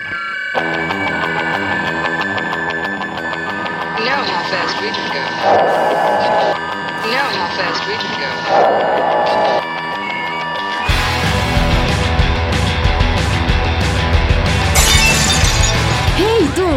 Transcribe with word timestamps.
know 0.00 0.08
how 4.24 4.42
fast 4.48 4.80
we 4.80 4.88
can 4.88 5.08
go. 5.12 5.20
You 7.04 7.12
know 7.12 7.28
how 7.36 7.48
fast 7.56 7.86
we 7.86 7.94
can 8.00 8.14
go. 8.16 8.30
¡Hey 16.16 16.50
tú! 16.56 16.68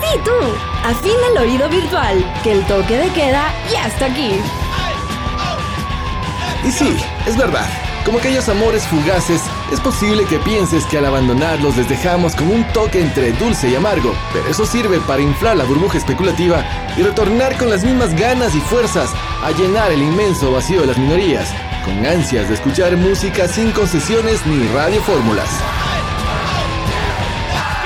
¡Sí 0.00 0.10
tú! 0.24 0.38
Afina 0.84 1.26
el 1.32 1.38
oído 1.38 1.68
virtual, 1.68 2.16
que 2.42 2.52
el 2.52 2.66
toque 2.66 2.96
de 2.96 3.08
queda 3.10 3.52
ya 3.70 3.86
está 3.86 4.06
aquí. 4.06 4.40
Y 6.64 6.72
sí, 6.72 6.96
es 7.26 7.36
verdad. 7.36 7.68
Como 8.04 8.18
aquellos 8.18 8.48
amores 8.48 8.86
fugaces, 8.88 9.42
es 9.72 9.80
posible 9.80 10.24
que 10.26 10.38
pienses 10.38 10.84
que 10.86 10.98
al 10.98 11.06
abandonarlos 11.06 11.76
les 11.76 11.88
dejamos 11.88 12.36
con 12.36 12.48
un 12.48 12.64
toque 12.72 13.00
entre 13.00 13.32
dulce 13.32 13.68
y 13.68 13.74
amargo, 13.74 14.14
pero 14.32 14.48
eso 14.48 14.64
sirve 14.64 15.00
para 15.00 15.22
inflar 15.22 15.56
la 15.56 15.64
burbuja 15.64 15.98
especulativa 15.98 16.64
y 16.96 17.02
retornar 17.02 17.56
con 17.56 17.70
las 17.70 17.84
mismas 17.84 18.14
ganas 18.14 18.54
y 18.54 18.60
fuerzas 18.60 19.10
a 19.42 19.50
llenar 19.50 19.90
el 19.90 20.02
inmenso 20.02 20.52
vacío 20.52 20.82
de 20.82 20.86
las 20.86 20.98
minorías, 20.98 21.52
con 21.84 22.06
ansias 22.06 22.48
de 22.48 22.54
escuchar 22.54 22.96
música 22.96 23.48
sin 23.48 23.72
concesiones 23.72 24.46
ni 24.46 24.66
radiofórmulas. 24.68 25.48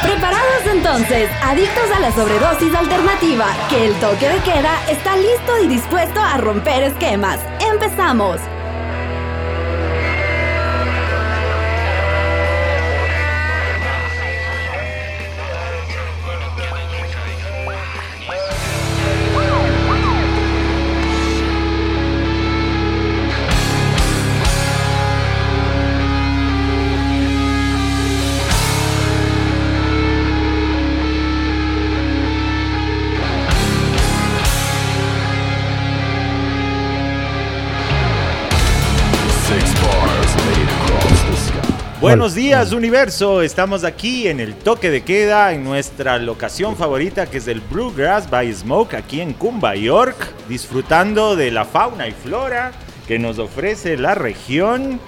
Preparados 0.02 0.66
entonces, 0.72 1.30
adictos 1.42 1.90
a 1.94 2.00
la 2.00 2.12
sobredosis 2.12 2.74
alternativa, 2.74 3.46
que 3.70 3.86
el 3.86 3.94
toque 3.94 4.28
de 4.28 4.38
queda 4.40 4.78
está 4.88 5.16
listo 5.16 5.58
y 5.62 5.68
dispuesto 5.68 6.20
a 6.20 6.36
romper 6.38 6.82
esquemas. 6.82 7.38
¡Empezamos! 7.72 8.40
Buenos 42.00 42.34
días 42.34 42.72
universo, 42.72 43.42
estamos 43.42 43.84
aquí 43.84 44.26
en 44.26 44.40
el 44.40 44.54
toque 44.54 44.88
de 44.88 45.02
queda 45.02 45.52
en 45.52 45.62
nuestra 45.62 46.18
locación 46.18 46.74
favorita 46.74 47.26
que 47.26 47.36
es 47.36 47.46
el 47.46 47.60
Bluegrass 47.60 48.30
by 48.30 48.50
Smoke 48.54 48.94
aquí 48.94 49.20
en 49.20 49.34
Cumba, 49.34 49.76
York, 49.76 50.16
disfrutando 50.48 51.36
de 51.36 51.50
la 51.50 51.66
fauna 51.66 52.08
y 52.08 52.12
flora 52.12 52.72
que 53.06 53.18
nos 53.18 53.38
ofrece 53.38 53.98
la 53.98 54.14
región. 54.14 54.98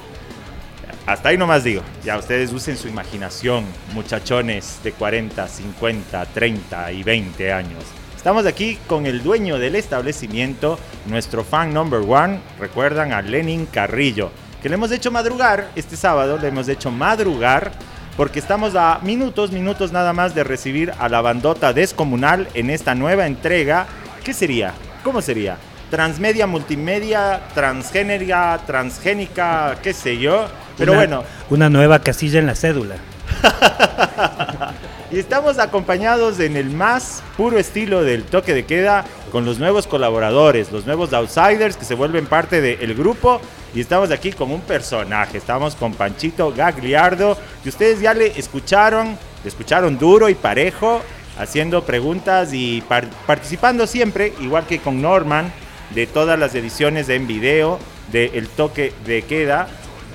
Hasta 1.07 1.31
ahí 1.31 1.39
nomás 1.39 1.65
digo, 1.65 1.81
ya 2.05 2.19
ustedes 2.19 2.53
usen 2.53 2.77
su 2.77 2.89
imaginación, 2.89 3.65
muchachones 3.95 4.79
de 4.85 4.93
40, 4.93 5.49
50, 5.49 6.27
30 6.27 6.93
y 6.93 7.03
20 7.03 7.53
años. 7.55 7.85
Estamos 8.15 8.45
aquí 8.45 8.79
con 8.87 9.07
el 9.07 9.23
dueño 9.23 9.59
del 9.59 9.77
establecimiento, 9.77 10.79
nuestro 11.07 11.43
fan 11.43 11.73
number 11.73 12.01
one, 12.07 12.39
recuerdan 12.61 13.15
a 13.15 13.23
Lenin 13.23 13.65
Carrillo 13.65 14.31
que 14.63 14.69
le 14.69 14.77
hemos 14.77 14.93
hecho 14.93 15.11
madrugar 15.11 15.71
este 15.75 15.97
sábado, 15.97 16.39
le 16.39 16.49
hemos 16.49 16.69
hecho 16.69 16.91
madrugar 16.91 17.73
porque 18.17 18.39
estamos 18.39 18.75
a 18.77 19.01
minutos, 19.03 19.51
minutos 19.51 19.91
nada 19.91 20.13
más 20.13 20.35
de 20.35 20.45
recibir 20.45 20.93
a 20.99 21.09
la 21.09 21.21
bandota 21.21 21.73
descomunal 21.73 22.47
en 22.55 22.71
esta 22.71 22.95
nueva 22.95 23.27
entrega. 23.27 23.87
¿Qué 24.23 24.33
sería? 24.35 24.73
¿Cómo 25.03 25.21
sería? 25.23 25.57
Transmedia, 25.91 26.47
multimedia, 26.47 27.41
transgénera, 27.55 28.61
transgénica, 28.67 29.77
qué 29.83 29.93
sé 29.93 30.19
yo. 30.19 30.47
Pero 30.79 30.93
Una- 30.93 31.01
bueno, 31.01 31.25
Una 31.51 31.69
nueva 31.71 31.99
casilla 31.99 32.39
en 32.39 32.47
la 32.47 32.55
cédula. 32.55 32.97
y 35.11 35.19
estamos 35.19 35.59
acompañados 35.59 36.39
en 36.41 36.57
el 36.57 36.71
más 36.71 37.23
puro 37.37 37.59
estilo 37.59 38.03
del 38.03 38.25
toque 38.25 38.55
de 38.55 38.65
queda 38.65 39.05
con 39.33 39.45
los 39.45 39.59
nuevos 39.59 39.87
colaboradores, 39.87 40.71
los 40.71 40.87
nuevos 40.87 41.13
outsiders 41.13 41.77
que 41.77 41.85
se 41.85 41.95
vuelven 41.95 42.27
parte 42.27 42.61
del 42.61 42.95
grupo. 42.95 43.41
Y 43.75 43.81
estamos 43.81 44.11
aquí 44.11 44.33
con 44.33 44.51
un 44.51 44.61
personaje. 44.61 45.39
Estamos 45.39 45.75
con 45.75 45.95
Panchito 45.95 46.53
Gagliardo, 46.53 47.39
que 47.63 47.71
ustedes 47.71 48.01
ya 48.01 48.13
le 48.13 48.39
escucharon, 48.39 49.17
le 49.43 49.49
escucharon 49.49 49.99
duro 49.99 50.29
y 50.29 50.35
parejo, 50.35 51.01
haciendo 51.39 51.83
preguntas 51.85 52.51
y 52.53 52.83
par- 52.83 53.09
participando 53.27 53.87
siempre, 53.87 54.35
igual 54.41 54.67
que 54.67 54.79
con 54.79 55.01
Norman, 55.01 55.53
de 55.95 56.07
todas 56.07 56.39
las 56.39 56.55
ediciones 56.55 57.09
en 57.09 57.27
video 57.27 57.79
de 58.11 58.33
El 58.35 58.49
Toque 58.49 58.93
de 59.07 59.23
Queda. 59.23 59.69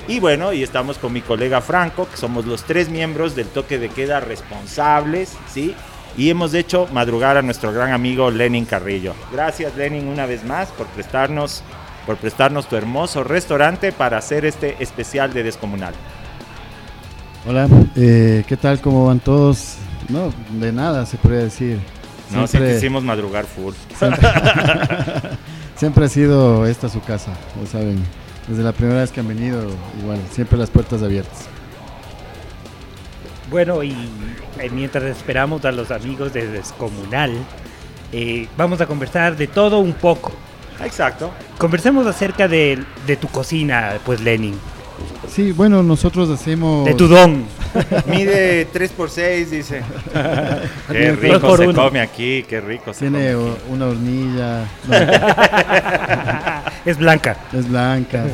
Y 0.08 0.20
bueno, 0.20 0.54
y 0.54 0.64
estamos 0.64 0.98
con 0.98 1.12
mi 1.12 1.22
colega 1.22 1.60
Franco, 1.60 2.08
que 2.10 2.16
somos 2.16 2.46
los 2.46 2.64
tres 2.64 2.88
miembros 2.90 3.36
del 3.36 3.48
toque 3.48 3.78
de 3.78 3.90
queda 3.90 4.22
responsables, 4.22 5.34
¿sí? 5.54 5.76
Y 6.16 6.30
hemos 6.30 6.54
hecho 6.54 6.88
madrugar 6.94 7.36
a 7.36 7.42
nuestro 7.42 7.74
gran 7.74 7.92
amigo 7.92 8.32
Lenin 8.32 8.64
Carrillo. 8.64 9.14
Gracias 9.34 9.76
Lenin 9.76 10.08
una 10.08 10.26
vez 10.26 10.46
más 10.46 10.70
por 10.70 10.88
prestarnos, 10.88 11.62
por 12.08 12.16
prestarnos 12.16 12.68
tu 12.70 12.78
hermoso 12.78 13.26
restaurante 13.26 13.92
para 13.92 14.18
hacer 14.18 14.46
este 14.46 14.82
especial 14.82 15.34
de 15.34 15.44
Descomunal. 15.44 15.94
Hola, 17.46 17.68
eh, 17.98 18.46
¿qué 18.48 18.56
tal? 18.56 18.80
¿Cómo 18.80 19.08
van 19.08 19.20
todos? 19.20 19.76
No, 20.08 20.34
de 20.58 20.72
nada 20.72 21.06
se 21.06 21.18
podría 21.18 21.42
decir. 21.42 21.80
No, 22.32 22.48
sí 22.48 22.58
te 22.58 22.78
hicimos 22.78 23.04
madrugar 23.04 23.46
full. 23.46 23.74
siempre 25.76 26.06
ha 26.06 26.10
sido 26.10 26.66
esta 26.66 26.88
su 26.88 27.02
casa, 27.02 27.34
lo 27.60 27.68
saben. 27.68 28.02
Desde 28.48 28.64
la 28.64 28.72
primera 28.72 29.02
vez 29.02 29.12
que 29.12 29.20
han 29.20 29.28
venido, 29.28 29.70
igual, 30.02 30.20
siempre 30.32 30.58
las 30.58 30.70
puertas 30.70 31.04
abiertas. 31.04 31.50
Bueno, 33.52 33.84
y 33.84 33.92
eh, 34.60 34.70
mientras 34.72 35.04
esperamos 35.04 35.66
a 35.66 35.74
los 35.74 35.92
amigos 35.92 36.32
de 36.32 36.48
Descomunal, 36.48 37.34
eh, 38.14 38.48
vamos 38.56 38.80
a 38.80 38.86
conversar 38.86 39.36
de 39.36 39.48
todo 39.48 39.80
un 39.80 39.92
poco. 39.92 40.32
Exacto. 40.84 41.32
Conversemos 41.58 42.06
acerca 42.08 42.48
de, 42.48 42.84
de 43.06 43.16
tu 43.18 43.28
cocina, 43.28 43.94
pues 44.06 44.22
Lenin, 44.22 44.56
Sí, 45.30 45.52
bueno, 45.52 45.84
nosotros 45.84 46.28
hacemos... 46.30 46.86
de 46.86 46.96
tu 46.96 47.08
don. 47.08 47.44
Mide 48.08 48.66
3 48.66 48.92
por 48.94 49.10
6 49.12 49.52
dice. 49.52 49.84
Qué 50.92 51.12
rico 51.12 51.56
se 51.58 51.68
uno. 51.68 51.84
come 51.84 52.00
aquí, 52.00 52.44
qué 52.50 52.60
rico 52.62 52.94
se 52.94 53.02
Tiene 53.02 53.34
come 53.34 53.52
aquí. 53.52 53.62
una 53.70 53.86
hornilla, 53.88 54.66
no, 54.88 54.96
es 56.86 56.98
blanca. 56.98 57.38
es 57.54 57.70
blanca. 57.70 58.26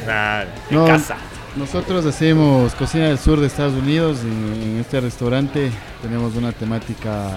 En 0.70 0.76
No, 0.78 0.86
casa. 0.86 1.16
Nosotros 1.58 2.06
hacemos 2.06 2.74
cocina 2.76 3.08
del 3.10 3.20
sur 3.20 3.40
de 3.40 3.48
Estados 3.48 3.74
Unidos. 3.74 4.20
En, 4.22 4.62
en 4.72 4.78
este 4.80 5.02
restaurante 5.02 5.70
tenemos 6.02 6.36
una 6.36 6.52
temática 6.52 7.30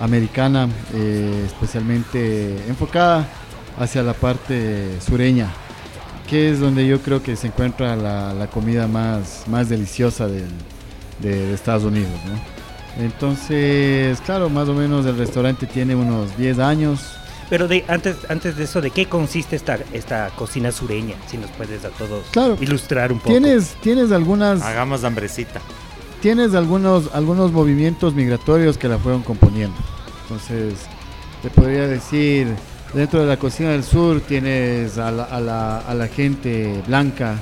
americana, 0.00 0.68
eh, 0.94 1.42
especialmente 1.46 2.56
enfocada 2.68 3.26
hacia 3.78 4.02
la 4.02 4.12
parte 4.14 5.00
sureña, 5.00 5.48
que 6.28 6.50
es 6.50 6.60
donde 6.60 6.86
yo 6.86 7.00
creo 7.00 7.22
que 7.22 7.36
se 7.36 7.48
encuentra 7.48 7.96
la, 7.96 8.32
la 8.34 8.46
comida 8.48 8.86
más, 8.88 9.44
más 9.48 9.68
deliciosa 9.68 10.26
del- 10.26 10.48
de, 11.20 11.46
de 11.46 11.54
Estados 11.54 11.84
Unidos. 11.84 12.10
¿no? 12.26 13.04
Entonces, 13.04 14.20
claro, 14.20 14.48
más 14.50 14.68
o 14.68 14.74
menos 14.74 15.06
el 15.06 15.16
restaurante 15.16 15.66
tiene 15.66 15.94
unos 15.94 16.36
10 16.36 16.58
años. 16.58 17.00
Pero 17.50 17.68
de, 17.68 17.84
antes, 17.88 18.16
antes 18.28 18.56
de 18.56 18.64
eso, 18.64 18.80
¿de 18.80 18.90
qué 18.90 19.06
consiste 19.06 19.54
esta, 19.56 19.78
esta 19.92 20.30
cocina 20.36 20.72
sureña? 20.72 21.14
Si 21.28 21.36
nos 21.36 21.50
puedes 21.50 21.84
a 21.84 21.90
todos 21.90 22.24
Claro. 22.32 22.56
ilustrar 22.60 23.12
un 23.12 23.18
poco. 23.18 23.30
Tienes, 23.30 23.74
tienes 23.82 24.12
algunas... 24.12 24.62
Hagamos 24.62 25.04
hambrecita. 25.04 25.60
tienes 26.22 26.54
algunos, 26.54 27.10
algunos 27.14 27.52
movimientos 27.52 28.14
migratorios 28.14 28.78
que 28.78 28.88
la 28.88 28.98
fueron 28.98 29.22
componiendo. 29.22 29.76
Entonces, 30.22 30.74
te 31.42 31.50
podría 31.50 31.86
decir, 31.86 32.48
dentro 32.94 33.20
de 33.20 33.26
la 33.26 33.36
cocina 33.36 33.70
del 33.70 33.82
sur 33.84 34.20
tienes 34.20 34.98
a 34.98 35.10
la, 35.10 35.24
a 35.24 35.40
la- 35.40 35.78
a 35.80 35.94
la 35.94 36.06
gente 36.08 36.80
blanca, 36.86 37.40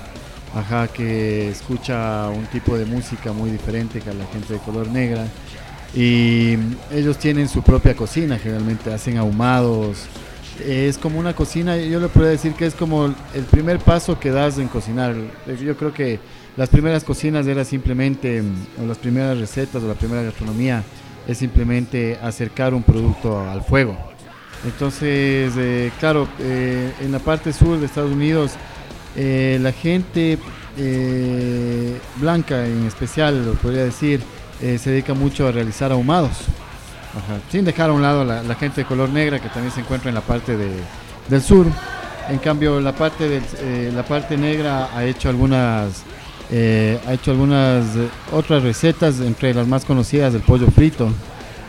ajá, 0.55 0.89
que 0.89 1.49
escucha 1.51 2.29
un 2.29 2.47
tipo 2.47 2.77
de 2.77 2.85
música 2.85 3.33
muy 3.33 3.51
diferente 3.51 4.01
que 4.01 4.11
a 4.11 4.15
la 4.15 4.27
gente 4.27 4.55
de 4.55 4.59
color 4.61 4.89
negra. 4.89 5.27
Y 5.95 6.55
ellos 6.91 7.19
tienen 7.19 7.49
su 7.49 7.63
propia 7.63 7.95
cocina, 7.95 8.39
generalmente 8.39 8.93
hacen 8.93 9.19
ahumados. 9.19 10.07
Es 10.67 10.97
como 10.99 11.19
una 11.19 11.35
cocina, 11.35 11.77
yo 11.77 12.01
le 12.01 12.09
podría 12.09 12.31
decir 12.33 12.53
que 12.55 12.67
es 12.67 12.75
como 12.75 13.07
el 13.35 13.45
primer 13.51 13.79
paso 13.79 14.19
que 14.19 14.31
das 14.31 14.59
en 14.59 14.69
cocinar. 14.69 15.15
Yo 15.63 15.77
creo 15.77 15.93
que 15.93 16.19
las 16.57 16.69
primeras 16.69 17.05
cocinas 17.05 17.47
era 17.47 17.65
simplemente, 17.65 18.43
o 18.83 18.87
las 18.87 18.99
primeras 18.99 19.39
recetas 19.39 19.83
o 19.83 19.89
la 19.89 19.95
primera 19.95 20.23
gastronomía, 20.23 20.83
es 21.27 21.39
simplemente 21.39 22.19
acercar 22.23 22.75
un 22.75 22.83
producto 22.83 23.39
al 23.39 23.63
fuego. 23.63 23.97
Entonces, 24.65 25.53
eh, 25.57 25.91
claro, 25.99 26.29
eh, 26.41 26.93
en 27.01 27.11
la 27.13 27.19
parte 27.19 27.53
sur 27.53 27.79
de 27.79 27.87
Estados 27.87 28.13
Unidos, 28.13 28.53
eh, 29.17 29.59
la 29.61 29.73
gente 29.73 30.39
blanca 32.17 32.67
en 32.67 32.87
especial, 32.87 33.45
lo 33.45 33.53
podría 33.55 33.85
decir, 33.85 34.21
se 34.61 34.91
dedica 34.91 35.13
mucho 35.13 35.47
a 35.47 35.53
realizar 35.53 35.93
ahumados. 35.93 36.31
Ajá, 37.11 37.41
Sin 37.51 37.65
dejar 37.65 37.91
a 37.91 37.93
un 37.93 38.01
lado 38.01 38.25
la, 38.25 38.43
la 38.43 38.55
gente 38.55 38.83
de 38.83 38.87
color 38.87 39.11
negra 39.11 39.39
que 39.39 39.49
también 39.51 39.71
se 39.75 39.81
encuentra 39.81 40.09
en 40.09 40.15
la 40.15 40.23
parte 40.23 40.57
de- 40.57 40.71
del 41.29 41.43
sur. 41.43 41.67
En 42.31 42.39
cambio, 42.39 42.81
la 42.81 42.93
parte, 42.95 43.29
del, 43.29 43.95
la 43.95 44.03
parte 44.05 44.37
negra 44.39 44.89
ha 44.97 45.05
hecho 45.05 45.29
algunas, 45.29 46.05
ha 46.51 47.13
hecho 47.13 47.33
algunas 47.33 47.85
otras 48.33 48.63
recetas, 48.63 49.21
entre 49.21 49.53
las 49.53 49.67
más 49.67 49.85
conocidas 49.85 50.33
del 50.33 50.41
pollo 50.43 50.69
frito. 50.69 51.11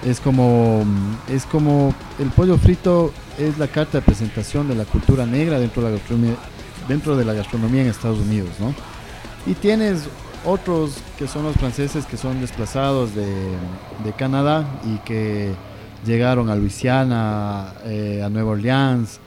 Es 0.05 0.19
como, 0.19 0.83
mm, 0.85 1.31
es 1.31 1.45
como 1.45 1.93
el 2.19 2.29
pollo 2.29 2.57
frito 2.57 3.13
es 3.39 3.57
la 3.57 3.67
carta 3.67 3.99
de 3.99 4.01
presentación 4.01 4.67
de 4.67 4.75
la 4.75 4.83
cultura 4.85 5.25
negra 5.25 5.59
dentro 5.59 5.81
de 5.81 5.89
la 5.91 5.97
gastronomía, 5.97 6.35
dentro 6.87 7.15
de 7.15 7.25
la 7.25 7.33
gastronomía 7.33 7.81
en 7.83 7.87
Estados 7.87 8.19
Unidos, 8.19 8.49
¿no? 8.59 8.73
Y 9.49 9.53
tienes 9.55 10.09
otros 10.45 10.95
que 11.17 11.27
son 11.27 11.43
los 11.43 11.55
franceses 11.55 12.05
que 12.05 12.17
son 12.17 12.41
desplazados 12.41 13.15
de, 13.15 13.25
de 14.03 14.11
Canadá 14.17 14.65
y 14.85 14.97
que 15.05 15.51
llegaron 16.05 16.49
a 16.49 16.55
Luisiana, 16.55 17.73
eh, 17.85 18.21
a 18.25 18.29
Nueva 18.29 18.51
Orleans 18.51 19.19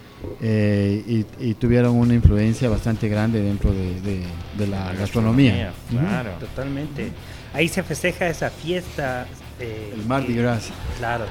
eh, 0.43 1.25
y, 1.41 1.49
y 1.51 1.55
tuvieron 1.55 1.97
una 1.97 2.13
influencia 2.15 2.69
bastante 2.69 3.09
grande 3.09 3.41
dentro 3.41 3.73
de, 3.73 4.01
de- 4.03 4.27
de 4.59 4.67
la 4.67 4.93
gastronomía. 4.93 5.73
Claro. 5.91 6.31
Totalmente. 6.39 7.13
Ahí 7.55 7.69
se 7.69 7.83
festeja 7.83 8.27
esa 8.29 8.51
fiesta. 8.51 9.27
Eh, 9.61 9.93
El 9.95 10.05
Mardi 10.07 10.35
que- 10.35 10.43
Gras. 10.43 10.69
Claro. 10.99 11.25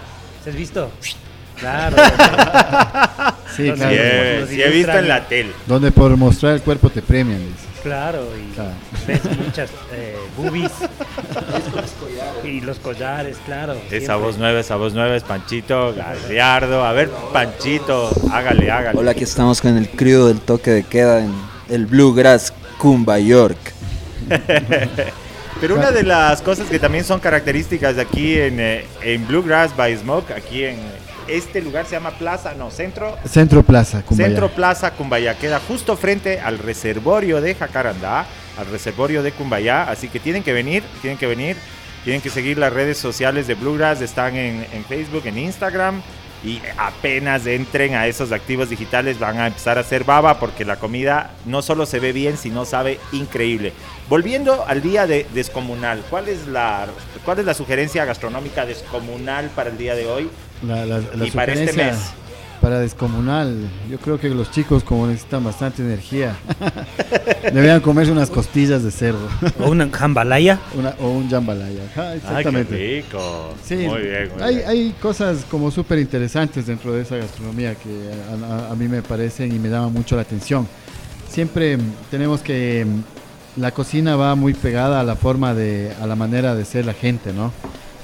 ¿Se 0.43 0.49
has 0.51 0.55
visto? 0.55 0.91
Claro. 1.59 1.95
Sí, 3.55 3.71
claro. 3.71 3.89
Sí, 3.91 3.97
he- 4.01 4.45
sí 4.49 4.61
he 4.61 4.69
visto 4.69 4.91
en 4.91 5.07
la 5.07 5.25
tele. 5.29 5.51
Donde 5.65 5.89
por 5.91 6.17
mostrar 6.17 6.55
el 6.55 6.61
cuerpo 6.61 6.89
te 6.89 7.01
premian. 7.01 7.39
dices. 7.39 7.63
Claro, 7.83 8.27
y 8.35 8.53
Claro. 8.53 8.71
ves 9.07 9.21
muchas 9.45 9.69
eh, 9.93 10.17
boobies. 10.35 10.71
y 12.43 12.59
los 12.61 12.79
collares, 12.79 13.37
claro. 13.45 13.73
Esa 13.73 13.87
siempre. 13.89 14.15
voz 14.17 14.37
nueva, 14.37 14.59
esa 14.59 14.75
voz 14.75 14.93
nueva 14.93 15.15
es 15.15 15.23
Panchito 15.23 15.93
Gallardo. 15.95 16.83
A 16.83 16.91
ver, 16.91 17.09
Panchito, 17.31 18.09
hágale, 18.33 18.69
hágale. 18.71 18.99
Hola, 18.99 19.11
aquí 19.11 19.23
estamos 19.23 19.61
con 19.61 19.77
el 19.77 19.87
crío 19.89 20.27
del 20.27 20.41
toque 20.41 20.71
de 20.71 20.83
queda 20.83 21.23
en 21.23 21.31
el 21.69 21.85
Bluegrass 21.85 22.51
Cumba 22.77 23.19
York. 23.19 23.57
Pero 25.61 25.75
una 25.75 25.91
de 25.91 26.03
las 26.03 26.41
cosas 26.41 26.69
que 26.69 26.79
también 26.79 27.03
son 27.03 27.19
características 27.19 27.95
de 27.95 28.01
aquí 28.01 28.37
en, 28.37 28.59
eh, 28.59 28.85
en 29.01 29.25
Bluegrass 29.25 29.75
by 29.75 29.97
Smoke, 29.97 30.31
aquí 30.31 30.65
en 30.65 30.77
este 31.27 31.61
lugar 31.61 31.85
se 31.85 31.91
llama 31.93 32.11
Plaza, 32.11 32.53
no, 32.55 32.69
Centro, 32.69 33.17
Centro 33.25 33.63
Plaza, 33.63 34.03
Cumbayá. 34.03 34.29
Centro 34.29 34.49
Plaza 34.49 34.91
Cumbaya, 34.91 35.37
queda 35.37 35.59
justo 35.59 35.95
frente 35.97 36.39
al 36.39 36.59
reservorio 36.59 37.41
de 37.41 37.55
Jacarandá, 37.55 38.27
al 38.57 38.67
reservorio 38.67 39.23
de 39.23 39.31
Cumbayá, 39.31 39.83
así 39.89 40.09
que 40.09 40.19
tienen 40.19 40.43
que 40.43 40.53
venir, 40.53 40.83
tienen 41.01 41.17
que 41.17 41.25
venir, 41.25 41.55
tienen 42.03 42.21
que 42.21 42.29
seguir 42.29 42.57
las 42.57 42.71
redes 42.71 42.97
sociales 42.97 43.47
de 43.47 43.55
Bluegrass, 43.55 44.01
están 44.01 44.35
en, 44.35 44.67
en 44.71 44.85
Facebook, 44.85 45.23
en 45.25 45.37
Instagram, 45.37 46.01
y 46.43 46.61
apenas 46.77 47.45
entren 47.47 47.95
a 47.95 48.07
esos 48.07 48.31
activos 48.31 48.69
digitales 48.69 49.17
van 49.19 49.39
a 49.39 49.47
empezar 49.47 49.77
a 49.77 49.81
hacer 49.81 50.03
baba 50.03 50.39
porque 50.39 50.63
la 50.65 50.75
comida 50.75 51.31
no 51.45 51.61
solo 51.61 51.85
se 51.85 51.99
ve 51.99 52.11
bien, 52.13 52.37
sino 52.37 52.65
sabe 52.65 52.99
increíble. 53.11 53.73
Volviendo 54.09 54.65
al 54.67 54.81
día 54.83 55.07
de 55.07 55.25
descomunal, 55.33 56.03
¿cuál 56.09 56.27
es 56.29 56.45
la, 56.47 56.85
cuál 57.23 57.39
es 57.39 57.45
la 57.45 57.53
sugerencia 57.55 58.05
gastronómica 58.05 58.65
descomunal 58.65 59.49
para 59.55 59.69
el 59.71 59.77
día 59.77 59.95
de 59.95 60.05
hoy? 60.05 60.29
La, 60.61 60.85
la- 60.85 60.99
la 60.99 61.25
Y 61.25 61.31
para 61.31 61.53
este 61.53 61.73
mes. 61.73 61.97
Para 62.65 62.79
descomunal, 62.79 63.55
yo 63.91 63.99
creo 63.99 64.19
que 64.19 64.27
los 64.29 64.49
chicos 64.49 64.83
como 64.83 65.05
necesitan 65.05 65.43
bastante 65.43 65.83
energía, 65.83 66.35
deberían 67.53 67.79
comerse 67.79 68.11
unas 68.11 68.31
costillas 68.31 68.81
de 68.81 68.89
cerdo 68.89 69.27
O 69.59 69.69
una 69.69 69.87
jambalaya. 69.91 70.59
una- 70.75 70.95
o 70.99 71.09
un 71.09 71.29
jambalaya. 71.29 71.83
Ajá, 71.91 72.09
¡Ay, 72.09 72.17
exactamente. 72.17 72.75
qué 72.75 73.03
rico! 73.05 73.53
Sí, 73.63 73.75
muy 73.75 74.01
bien, 74.01 74.31
muy 74.33 74.41
hay, 74.43 74.55
bien. 74.55 74.67
hay 74.67 74.95
cosas 74.99 75.45
como 75.51 75.69
súper 75.69 75.99
interesantes 75.99 76.65
dentro 76.65 76.91
de 76.93 77.03
esa 77.03 77.17
gastronomía 77.17 77.75
que 77.75 78.09
a, 78.31 78.53
a- 78.55 78.71
a 78.71 78.75
mí 78.75 78.87
me 78.87 79.03
parecen 79.03 79.55
y 79.55 79.59
me 79.59 79.69
llaman 79.69 79.93
mucho 79.93 80.15
la 80.15 80.23
atención. 80.23 80.67
Siempre 81.29 81.77
mm, 81.77 81.81
tenemos 82.09 82.41
que 82.41 82.83
mm, 82.83 83.61
la 83.61 83.69
cocina 83.75 84.15
va 84.15 84.33
muy 84.33 84.55
pegada 84.55 85.01
a 85.01 85.03
la 85.03 85.15
forma 85.15 85.53
de, 85.53 85.91
a 86.01 86.07
la 86.07 86.15
manera 86.15 86.55
de 86.55 86.65
ser 86.65 86.87
la 86.87 86.93
gente, 86.95 87.31
¿no? 87.31 87.51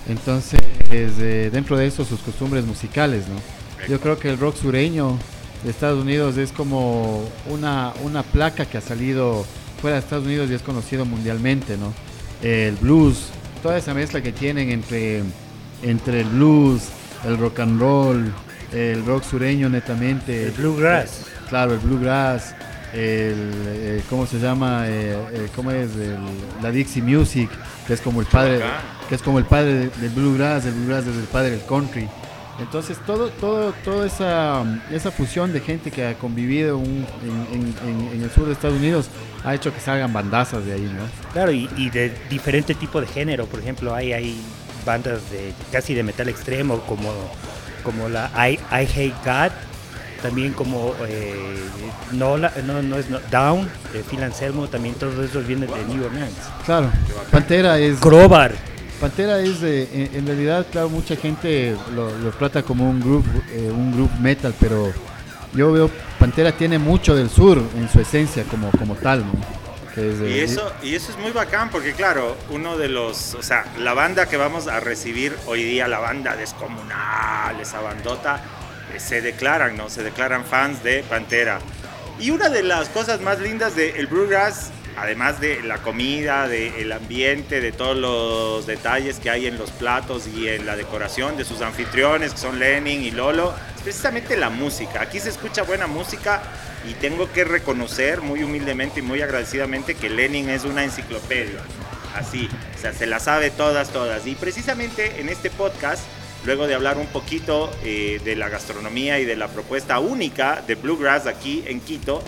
Entonces, 0.07 0.59
eh, 0.91 1.49
dentro 1.51 1.77
de 1.77 1.87
eso 1.87 2.05
sus 2.05 2.19
costumbres 2.19 2.63
musicales, 2.63 3.23
¿no? 3.27 3.37
Yo 3.87 3.99
creo 3.99 4.17
que 4.19 4.29
el 4.29 4.37
rock 4.37 4.55
sureño 4.55 5.17
de 5.63 5.71
Estados 5.71 6.01
Unidos 6.01 6.37
es 6.37 6.51
como 6.51 7.23
una, 7.49 7.93
una 8.03 8.23
placa 8.23 8.65
que 8.65 8.77
ha 8.77 8.81
salido 8.81 9.45
fuera 9.81 9.95
de 9.97 10.01
Estados 10.03 10.25
Unidos 10.25 10.49
y 10.49 10.53
es 10.53 10.61
conocido 10.61 11.05
mundialmente, 11.05 11.77
¿no? 11.77 11.93
El 12.41 12.75
blues, 12.75 13.29
toda 13.61 13.77
esa 13.77 13.93
mezcla 13.93 14.21
que 14.21 14.31
tienen 14.31 14.69
entre, 14.71 15.23
entre 15.83 16.21
el 16.21 16.27
blues, 16.29 16.83
el 17.25 17.37
rock 17.37 17.59
and 17.59 17.79
roll, 17.79 18.31
el 18.71 19.05
rock 19.05 19.23
sureño 19.23 19.69
netamente. 19.69 20.45
El 20.45 20.51
bluegrass. 20.51 21.25
Claro, 21.49 21.73
el 21.73 21.79
bluegrass, 21.79 22.55
el, 22.93 23.51
eh, 23.65 24.01
¿cómo 24.09 24.25
se 24.25 24.39
llama? 24.39 24.85
Eh, 24.87 25.17
eh, 25.33 25.47
¿Cómo 25.55 25.71
es? 25.71 25.91
El- 25.95 26.17
la 26.63 26.71
Dixie 26.71 27.01
Music, 27.01 27.49
que 27.85 27.93
es 27.93 28.01
como 28.01 28.21
el 28.21 28.27
padre, 28.27 28.61
que 29.09 29.15
es 29.15 29.21
como 29.21 29.37
el 29.39 29.45
padre 29.45 29.73
de- 29.73 29.89
del 29.89 30.09
bluegrass, 30.11 30.65
el 30.65 30.73
bluegrass 30.73 31.05
es 31.07 31.15
el 31.17 31.23
padre 31.25 31.51
del 31.51 31.61
country. 31.65 32.07
Entonces 32.61 32.97
todo, 33.05 33.29
todo, 33.29 33.73
toda 33.83 34.05
esa, 34.05 34.63
esa 34.91 35.11
fusión 35.11 35.51
de 35.51 35.59
gente 35.59 35.89
que 35.91 36.05
ha 36.05 36.13
convivido 36.15 36.77
un- 36.77 37.05
en, 37.23 37.75
en- 38.13 38.23
el 38.23 38.29
sur 38.31 38.45
de 38.45 38.53
Estados 38.53 38.77
Unidos 38.77 39.07
ha 39.43 39.55
hecho 39.55 39.73
que 39.73 39.79
salgan 39.79 40.13
bandazas 40.13 40.63
de 40.65 40.73
ahí, 40.73 40.81
¿no? 40.95 41.03
Claro, 41.33 41.51
y, 41.51 41.69
y 41.75 41.89
de 41.89 42.13
diferente 42.29 42.75
tipo 42.75 43.01
de 43.01 43.07
género. 43.07 43.45
Por 43.47 43.59
ejemplo, 43.59 43.93
hay, 43.95 44.13
hay 44.13 44.39
bandas 44.85 45.29
de 45.31 45.53
casi 45.71 45.93
de 45.95 46.03
metal 46.03 46.29
extremo 46.29 46.79
como, 46.81 47.11
como 47.83 48.07
la 48.09 48.29
I, 48.49 48.53
I 48.71 48.85
Hate 48.85 49.15
God. 49.25 49.51
También 50.21 50.53
como 50.53 50.93
eh, 51.07 51.33
no, 52.11 52.37
no, 52.37 52.83
no 52.83 52.97
es 52.99 53.09
no- 53.09 53.19
Down, 53.31 53.67
de 53.91 54.03
Phil 54.03 54.21
Anselmo, 54.21 54.67
también 54.67 54.93
todos 54.93 55.17
esos 55.27 55.47
vienen 55.47 55.67
de 55.67 55.83
New 55.91 56.05
Orleans. 56.05 56.35
Claro, 56.63 56.91
Pantera 57.31 57.79
es... 57.79 57.97
Crowbar, 57.99 58.53
Pantera 59.01 59.39
es, 59.39 59.59
de- 59.61 60.09
en, 60.13 60.25
realidad, 60.27 60.65
claro, 60.71 60.87
mucha 60.89 61.15
gente 61.15 61.75
lo, 61.95 62.15
lo 62.19 62.29
trata 62.31 62.61
como 62.63 62.89
un 62.89 62.99
grupo, 63.01 63.27
eh, 63.51 63.69
un 63.71 63.91
group 63.93 64.11
metal, 64.19 64.53
pero 64.59 64.93
yo 65.53 65.71
veo 65.71 65.89
Pantera 66.19 66.51
tiene 66.51 66.77
mucho 66.77 67.15
del 67.15 67.29
sur 67.29 67.57
en 67.75 67.89
su 67.89 67.99
esencia 67.99 68.43
como, 68.43 68.69
como 68.71 68.95
tal, 68.95 69.25
¿no? 69.25 69.31
Que 69.95 70.11
es 70.11 70.19
de- 70.19 70.37
Y 70.37 70.39
eso, 70.41 70.71
y 70.83 70.93
eso 70.95 71.11
es 71.11 71.17
muy 71.17 71.31
bacán 71.31 71.69
porque 71.71 71.93
claro, 71.93 72.37
uno 72.51 72.77
de 72.77 72.87
los, 72.89 73.33
o 73.33 73.41
sea, 73.43 73.65
la 73.79 73.93
banda 73.93 74.27
que 74.27 74.37
vamos 74.37 74.67
a 74.67 74.79
recibir 74.79 75.35
hoy 75.47 75.63
día, 75.63 75.87
la 75.87 75.99
banda 75.99 76.35
descomunal, 76.37 77.59
esa 77.59 77.81
bandota, 77.81 78.39
eh, 78.95 78.99
se 78.99 79.21
declaran, 79.21 79.75
¿no? 79.75 79.89
Se 79.89 80.03
declaran 80.03 80.45
fans 80.45 80.83
de 80.83 81.03
Pantera. 81.09 81.59
Y 82.19 82.29
una 82.29 82.49
de 82.49 82.61
las 82.63 82.87
cosas 82.89 83.19
más 83.21 83.39
lindas 83.39 83.75
del 83.75 84.05
Bluegrass, 84.07 84.69
además 84.97 85.39
de 85.39 85.61
la 85.63 85.77
comida, 85.77 86.47
del 86.47 86.91
ambiente, 86.91 87.61
de 87.61 87.71
todos 87.71 87.97
los 87.97 88.65
detalles 88.65 89.19
que 89.19 89.29
hay 89.29 89.47
en 89.47 89.57
los 89.57 89.71
platos 89.71 90.27
y 90.27 90.47
en 90.47 90.65
la 90.65 90.75
decoración 90.75 91.37
de 91.37 91.45
sus 91.45 91.61
anfitriones, 91.61 92.33
que 92.33 92.37
son 92.37 92.59
Lenin 92.59 93.01
y 93.03 93.11
Lolo, 93.11 93.53
es 93.75 93.81
precisamente 93.81 94.37
la 94.37 94.49
música. 94.49 95.01
Aquí 95.01 95.19
se 95.19 95.29
escucha 95.29 95.63
buena 95.63 95.87
música 95.87 96.41
y 96.89 96.93
tengo 96.95 97.31
que 97.31 97.43
reconocer 97.43 98.21
muy 98.21 98.43
humildemente 98.43 98.99
y 98.99 99.03
muy 99.03 99.21
agradecidamente 99.21 99.95
que 99.95 100.09
Lenin 100.09 100.49
es 100.49 100.65
una 100.65 100.83
enciclopedia. 100.83 101.59
Así, 102.15 102.49
o 102.75 102.77
sea, 102.77 102.93
se 102.93 103.05
la 103.05 103.19
sabe 103.19 103.51
todas, 103.51 103.89
todas. 103.89 104.27
Y 104.27 104.35
precisamente 104.35 105.21
en 105.21 105.29
este 105.29 105.49
podcast, 105.49 106.03
luego 106.45 106.67
de 106.67 106.75
hablar 106.75 106.97
un 106.97 107.07
poquito 107.07 107.71
eh, 107.83 108.19
de 108.23 108.35
la 108.35 108.49
gastronomía 108.49 109.19
y 109.19 109.25
de 109.25 109.35
la 109.35 109.47
propuesta 109.47 109.99
única 109.99 110.61
de 110.67 110.75
Bluegrass 110.75 111.27
aquí 111.27 111.63
en 111.67 111.79
Quito, 111.79 112.23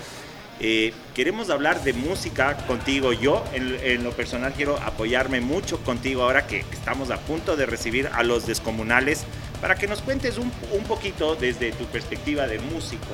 eh, 0.60 0.94
queremos 1.14 1.50
hablar 1.50 1.84
de 1.84 1.94
música 1.94 2.58
contigo. 2.68 3.14
Yo, 3.14 3.44
en, 3.54 4.04
lo 4.04 4.12
personal, 4.12 4.54
quiero 4.54 4.78
apoyarme 4.78 5.42
mucho 5.42 5.80
contigo 5.80 6.24
ahora 6.24 6.48
que 6.48 6.66
estamos 6.72 7.12
a 7.12 7.18
punto 7.18 7.56
de 7.56 7.66
recibir 7.66 8.08
a 8.08 8.24
los 8.24 8.46
descomunales 8.46 9.26
para 9.62 9.76
que 9.76 9.88
nos 9.88 10.02
cuentes 10.02 10.38
un, 10.38 10.52
un 10.72 10.84
poquito 10.84 11.36
desde 11.36 11.72
tu 11.72 11.86
perspectiva 11.86 12.48
de 12.48 12.60
músico, 12.60 13.08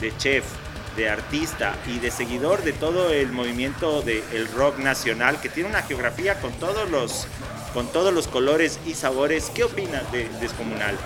de 0.00 0.16
chef, 0.16 0.44
de 0.96 1.10
artista 1.10 1.74
y 1.86 1.98
de 1.98 2.10
seguidor 2.10 2.62
de 2.64 2.72
todo 2.72 3.12
el 3.12 3.30
movimiento 3.30 4.02
del 4.02 4.48
rock 4.54 4.78
nacional 4.78 5.40
que 5.40 5.48
tiene 5.48 5.68
una 5.68 5.82
geografía 5.82 6.40
con 6.40 6.52
todos 6.54 6.90
los 6.90 7.28
con 7.74 7.86
todos 7.88 8.14
los 8.14 8.26
colores 8.26 8.78
y 8.86 8.94
sabores. 8.94 9.50
¿Qué 9.54 9.62
opinas 9.62 10.10
de 10.10 10.30
Descomunal? 10.40 10.96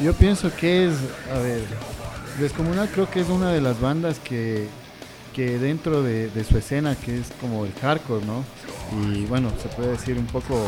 Yo 0.00 0.14
pienso 0.14 0.54
que 0.54 0.86
es, 0.86 0.94
a 1.34 1.38
ver, 1.40 1.62
Descomunal 2.38 2.88
creo 2.90 3.10
que 3.10 3.18
es 3.18 3.28
una 3.28 3.50
de 3.50 3.60
las 3.60 3.80
bandas 3.80 4.20
que, 4.20 4.68
que 5.36 5.58
dentro 5.58 6.02
de, 6.02 6.30
su 6.48 6.56
escena, 6.56 6.96
que 6.96 7.18
es 7.18 7.26
como 7.42 7.66
el 7.66 7.72
hardcore, 7.74 8.24
¿no? 8.24 8.42
Y 9.04 9.26
bueno, 9.26 9.52
se 9.62 9.68
puede 9.68 9.90
decir 9.90 10.16
un 10.16 10.24
poco, 10.24 10.58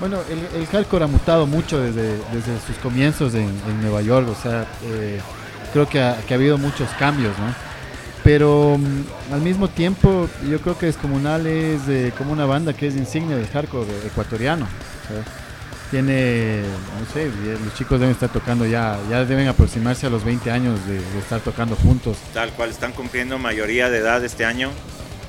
bueno, 0.00 0.18
el, 0.30 0.60
el 0.60 0.66
hardcore 0.66 1.04
ha 1.04 1.08
mutado 1.08 1.46
mucho 1.46 1.78
desde, 1.78 2.16
desde 2.32 2.58
sus 2.66 2.76
comienzos 2.82 3.34
en, 3.34 3.50
en 3.68 3.82
Nueva 3.82 4.00
York, 4.00 4.26
o 4.30 4.34
sea, 4.34 4.66
eh, 4.84 5.20
creo 5.74 5.86
que 5.86 6.00
ha, 6.00 6.16
que 6.26 6.32
ha 6.32 6.38
habido 6.38 6.56
muchos 6.56 6.88
cambios, 6.98 7.38
¿no? 7.38 7.54
Pero 8.24 8.78
mm, 8.78 9.34
al 9.34 9.42
mismo 9.42 9.68
tiempo, 9.68 10.26
yo 10.48 10.58
creo 10.62 10.78
que 10.78 10.86
Descomunal 10.86 11.46
es 11.46 12.14
como 12.14 12.32
una 12.32 12.46
banda 12.46 12.72
que 12.72 12.86
es 12.86 12.96
insignia 12.96 13.36
del 13.36 13.46
hardcore 13.48 14.06
ecuatoriano. 14.06 14.66
Tiene, 15.90 16.60
no 17.00 17.12
sé, 17.14 17.30
los 17.64 17.74
chicos 17.74 17.98
deben 17.98 18.12
estar 18.12 18.28
tocando 18.28 18.66
ya, 18.66 18.98
ya 19.08 19.24
deben 19.24 19.48
aproximarse 19.48 20.06
a 20.06 20.10
los 20.10 20.22
20 20.22 20.50
años 20.50 20.78
de, 20.86 20.94
de 21.00 21.18
estar 21.18 21.40
tocando 21.40 21.76
juntos. 21.76 22.18
Tal 22.34 22.50
cual, 22.52 22.68
están 22.70 22.92
cumpliendo 22.92 23.38
mayoría 23.38 23.88
de 23.88 23.98
edad 23.98 24.22
este 24.22 24.44
año. 24.44 24.70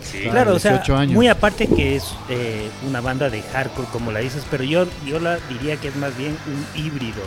Sí. 0.03 0.19
Claro. 0.23 0.31
Claro, 0.31 0.55
o 0.55 0.59
sea, 0.59 0.71
18 0.73 0.97
años. 0.97 1.13
muy 1.15 1.27
aparte 1.29 1.67
que 1.67 1.95
es 1.95 2.03
eh, 2.29 2.69
una 2.87 2.99
banda 2.99 3.29
de 3.29 3.41
hardcore, 3.41 3.87
como 3.91 4.11
la 4.11 4.19
dices, 4.19 4.43
pero 4.51 4.63
yo, 4.65 4.85
yo 5.05 5.19
la 5.19 5.37
diría 5.49 5.77
que 5.77 5.87
es 5.89 5.95
más 5.95 6.17
bien 6.17 6.35
un 6.47 6.81
híbrido, 6.83 7.21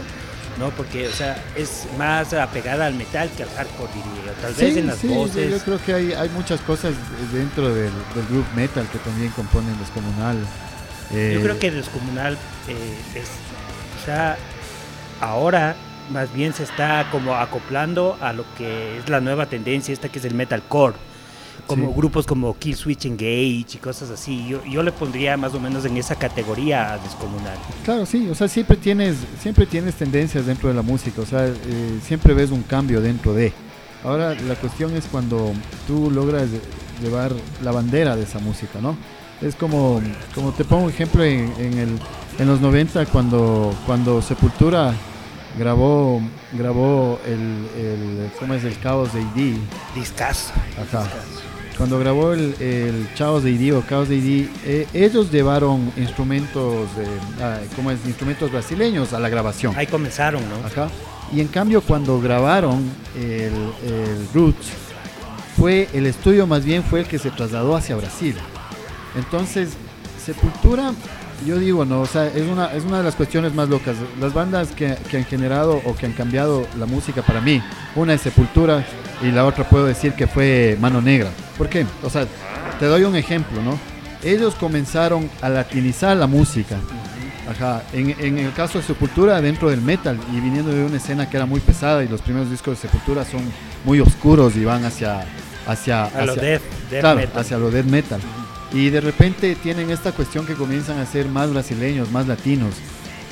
¿no? 0.58 0.68
Porque, 0.70 1.08
o 1.08 1.12
sea, 1.12 1.42
es 1.56 1.86
más 1.96 2.34
apegada 2.34 2.84
al 2.86 2.94
metal 2.94 3.30
que 3.34 3.44
al 3.44 3.50
hardcore, 3.50 3.92
diría 3.94 4.26
yo. 4.26 4.32
Tal 4.42 4.54
vez 4.54 4.72
Sí, 4.74 4.78
en 4.78 4.86
las 4.88 4.98
sí, 4.98 5.08
yo- 5.08 5.14
voces. 5.14 5.50
Yo 5.52 5.58
creo 5.64 5.84
que 5.86 5.94
hay, 5.94 6.12
hay 6.12 6.28
muchas 6.30 6.60
cosas 6.60 6.92
dentro 7.32 7.68
del, 7.74 7.92
del 8.14 8.26
group 8.28 8.46
metal 8.54 8.86
que 8.92 8.98
también 8.98 9.30
componen 9.32 9.78
Descomunal. 9.78 10.36
Eh, 11.12 11.32
Yo 11.34 11.42
creo 11.42 11.58
que 11.58 11.70
Descomunal 11.70 12.34
eh, 12.68 12.96
es, 13.14 13.28
o 14.00 14.04
sea, 14.06 14.36
ahora 15.20 15.76
más 16.10 16.32
bien 16.34 16.52
se 16.52 16.64
está 16.64 17.08
como 17.10 17.34
acoplando 17.34 18.16
a 18.20 18.32
lo 18.32 18.44
que 18.56 18.98
es 18.98 19.08
la 19.08 19.20
nueva 19.20 19.46
tendencia, 19.46 19.92
esta 19.92 20.08
que 20.08 20.18
es 20.18 20.24
el 20.24 20.34
metalcore. 20.34 20.96
Como 21.66 21.88
Sí. 21.88 21.94
grupos 21.96 22.26
como 22.26 22.58
Kill 22.58 22.74
Switch 22.74 23.04
Engage 23.06 23.66
y 23.74 23.78
cosas 23.80 24.10
así. 24.10 24.46
Yo, 24.48 24.64
yo 24.64 24.82
le 24.82 24.90
pondría 24.90 25.36
más 25.36 25.54
o 25.54 25.60
menos 25.60 25.84
en 25.84 25.96
esa 25.96 26.16
categoría 26.16 26.92
a 26.94 26.98
Descomunal. 26.98 27.56
Claro, 27.84 28.04
sí, 28.04 28.28
o 28.28 28.34
sea, 28.34 28.48
siempre 28.48 28.76
tienes, 28.76 29.16
siempre 29.40 29.64
tienes 29.66 29.94
tendencias 29.94 30.46
dentro 30.46 30.68
de 30.70 30.74
la 30.74 30.82
música, 30.82 31.20
o 31.22 31.26
sea, 31.26 31.46
eh, 31.46 31.54
siempre 32.04 32.34
ves 32.34 32.50
un 32.50 32.62
cambio 32.62 33.00
dentro 33.00 33.32
de. 33.32 33.52
Ahora 34.02 34.34
la 34.34 34.56
cuestión 34.56 34.96
es 34.96 35.04
cuando 35.04 35.52
tú 35.86 36.10
logras 36.10 36.48
llevar 37.00 37.32
la 37.62 37.70
bandera 37.70 38.16
de 38.16 38.24
esa 38.24 38.40
música, 38.40 38.80
¿no? 38.80 38.96
Es 39.42 39.56
como, 39.56 40.00
como 40.34 40.52
te 40.52 40.64
pongo 40.64 40.84
un 40.84 40.90
ejemplo 40.90 41.24
en, 41.24 41.52
en 41.58 41.78
el, 41.78 41.98
en 42.38 42.48
los 42.48 42.60
90 42.60 43.06
cuando, 43.06 43.74
cuando 43.86 44.22
Sepultura 44.22 44.94
grabó, 45.58 46.22
grabó 46.52 47.18
el, 47.26 47.66
el, 47.76 48.30
¿cómo 48.38 48.54
es? 48.54 48.64
El 48.64 48.78
Caos 48.78 49.10
de 49.12 49.20
ID. 49.20 49.56
Discazo. 49.94 50.52
Ajá. 50.80 51.08
Cuando 51.76 51.98
grabó 51.98 52.32
el, 52.32 52.54
el 52.60 53.08
Chaos 53.14 53.42
de 53.42 53.50
ID 53.50 53.74
o 53.74 53.82
Caos 53.82 54.08
de 54.08 54.16
ID, 54.16 54.48
eh, 54.64 54.86
ellos 54.92 55.32
llevaron 55.32 55.92
instrumentos, 55.96 56.94
de, 56.96 57.06
ah, 57.42 57.58
¿cómo 57.74 57.90
es? 57.90 57.98
Instrumentos 58.06 58.52
brasileños 58.52 59.12
a 59.12 59.18
la 59.18 59.28
grabación. 59.28 59.74
Ahí 59.76 59.86
comenzaron, 59.86 60.42
¿no? 60.48 60.66
Ajá. 60.66 60.88
Y 61.32 61.40
en 61.40 61.48
cambio 61.48 61.80
cuando 61.80 62.20
grabaron 62.20 62.90
el, 63.16 63.52
el 63.90 64.28
Roots, 64.34 64.68
fue 65.56 65.88
el 65.92 66.06
estudio 66.06 66.46
más 66.46 66.64
bien 66.64 66.82
fue 66.82 67.00
el 67.00 67.06
que 67.06 67.18
se 67.18 67.30
trasladó 67.30 67.74
hacia 67.74 67.96
Brasil. 67.96 68.36
Entonces, 69.16 69.70
Sepultura, 70.24 70.92
yo 71.46 71.58
digo, 71.58 71.84
no, 71.84 72.00
o 72.02 72.06
sea, 72.06 72.26
es 72.28 72.42
una, 72.48 72.72
es 72.72 72.84
una 72.84 72.98
de 72.98 73.04
las 73.04 73.14
cuestiones 73.16 73.54
más 73.54 73.68
locas. 73.68 73.96
Las 74.20 74.32
bandas 74.32 74.68
que, 74.68 74.96
que 75.10 75.16
han 75.18 75.24
generado 75.24 75.80
o 75.84 75.94
que 75.96 76.06
han 76.06 76.12
cambiado 76.12 76.66
la 76.78 76.86
música 76.86 77.22
para 77.22 77.40
mí, 77.40 77.60
una 77.96 78.14
es 78.14 78.20
Sepultura 78.20 78.84
y 79.22 79.30
la 79.32 79.44
otra 79.44 79.68
puedo 79.68 79.86
decir 79.86 80.12
que 80.14 80.26
fue 80.26 80.76
Mano 80.80 81.00
Negra. 81.00 81.30
¿Por 81.58 81.68
qué? 81.68 81.84
O 82.02 82.10
sea, 82.10 82.26
te 82.78 82.86
doy 82.86 83.04
un 83.04 83.16
ejemplo, 83.16 83.60
¿no? 83.62 83.78
Ellos 84.22 84.54
comenzaron 84.54 85.28
a 85.40 85.48
latinizar 85.48 86.16
la 86.16 86.26
música. 86.28 86.76
Ajá, 87.50 87.82
en, 87.92 88.14
en 88.20 88.38
el 88.38 88.52
caso 88.52 88.78
de 88.78 88.84
Sepultura 88.84 89.40
dentro 89.40 89.68
del 89.68 89.80
metal 89.82 90.16
y 90.32 90.38
viniendo 90.40 90.70
de 90.70 90.84
una 90.84 90.96
escena 90.96 91.28
que 91.28 91.36
era 91.36 91.44
muy 91.44 91.58
pesada 91.58 92.04
y 92.04 92.08
los 92.08 92.22
primeros 92.22 92.48
discos 92.48 92.80
de 92.80 92.88
Sepultura 92.88 93.24
son 93.24 93.40
muy 93.84 93.98
oscuros 93.98 94.54
y 94.56 94.64
van 94.64 94.84
hacia 94.84 95.24
hacia, 95.66 96.04
A 96.04 96.24
lo 96.24 96.32
hacia- 96.32 96.42
death, 96.42 96.62
death 96.88 97.00
claro, 97.00 97.20
metal. 97.20 97.40
hacia 97.40 97.58
lo 97.58 97.70
death 97.72 97.84
metal. 97.86 98.20
Y 98.72 98.90
de 98.90 99.00
repente 99.00 99.54
tienen 99.54 99.90
esta 99.90 100.12
cuestión 100.12 100.46
que 100.46 100.54
comienzan 100.54 100.98
a 100.98 101.06
ser 101.06 101.26
más 101.28 101.52
brasileños, 101.52 102.10
más 102.10 102.26
latinos 102.26 102.74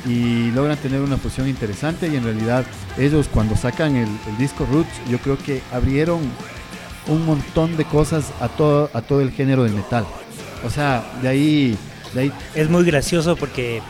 y 0.07 0.51
logran 0.53 0.77
tener 0.79 1.01
una 1.01 1.17
fusión 1.17 1.49
interesante 1.49 2.09
y 2.09 2.17
en 2.17 2.25
realidad 2.25 2.65
ellos 2.99 3.29
cuando 3.33 3.57
sacan 3.57 3.97
el, 3.97 4.09
disco 4.39 4.67
Roots 4.71 4.89
yo 5.11 5.19
creo 5.19 5.37
que 5.37 5.61
abrieron 5.73 6.21
un 7.07 7.27
montón 7.27 7.77
de 7.77 7.85
cosas 7.85 8.33
a 8.41 8.49
todo 8.49 8.91
a 8.95 9.03
todo 9.03 9.21
el 9.21 9.31
género 9.33 9.65
del 9.65 9.75
metal. 9.75 10.07
O 10.65 10.71
sea, 10.71 11.05
de 11.23 11.29
ahí 11.29 11.79
de 12.15 12.21
ahí 12.21 12.33
Es 12.55 12.69
muy 12.69 12.85
gracioso 12.85 13.37
porque 13.37 13.83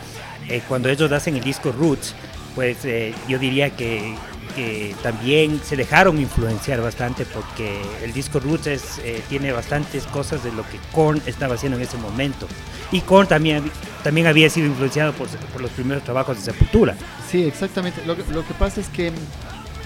eh, 0.48 0.62
cuando 0.68 0.88
ellos 0.88 1.10
hacen 1.12 1.36
el 1.36 1.44
disco 1.44 1.72
Roots, 1.72 2.14
pues 2.54 2.84
eh, 2.84 3.14
yo 3.28 3.38
diría 3.38 3.70
que, 3.70 4.14
que 4.54 4.94
también 5.02 5.60
se 5.64 5.76
dejaron 5.76 6.20
influenciar 6.20 6.80
bastante 6.80 7.24
porque 7.24 7.80
el 8.02 8.12
disco 8.12 8.40
Roots 8.40 8.66
es, 8.66 8.98
eh, 9.04 9.22
tiene 9.28 9.52
bastantes 9.52 10.04
cosas 10.06 10.42
de 10.44 10.52
lo 10.52 10.62
que 10.62 10.78
Korn 10.92 11.20
estaba 11.26 11.54
haciendo 11.54 11.78
en 11.78 11.84
ese 11.84 11.96
momento. 11.96 12.46
Y 12.92 13.00
Korn 13.02 13.26
también, 13.28 13.70
también 14.02 14.26
había 14.26 14.50
sido 14.50 14.66
influenciado 14.66 15.12
por, 15.12 15.28
por 15.28 15.60
los 15.62 15.70
primeros 15.70 16.02
trabajos 16.04 16.36
de 16.36 16.52
Sepultura. 16.52 16.96
Sí, 17.30 17.44
exactamente. 17.44 18.02
Lo, 18.06 18.14
lo 18.14 18.46
que 18.46 18.54
pasa 18.54 18.80
es 18.80 18.88
que 18.88 19.08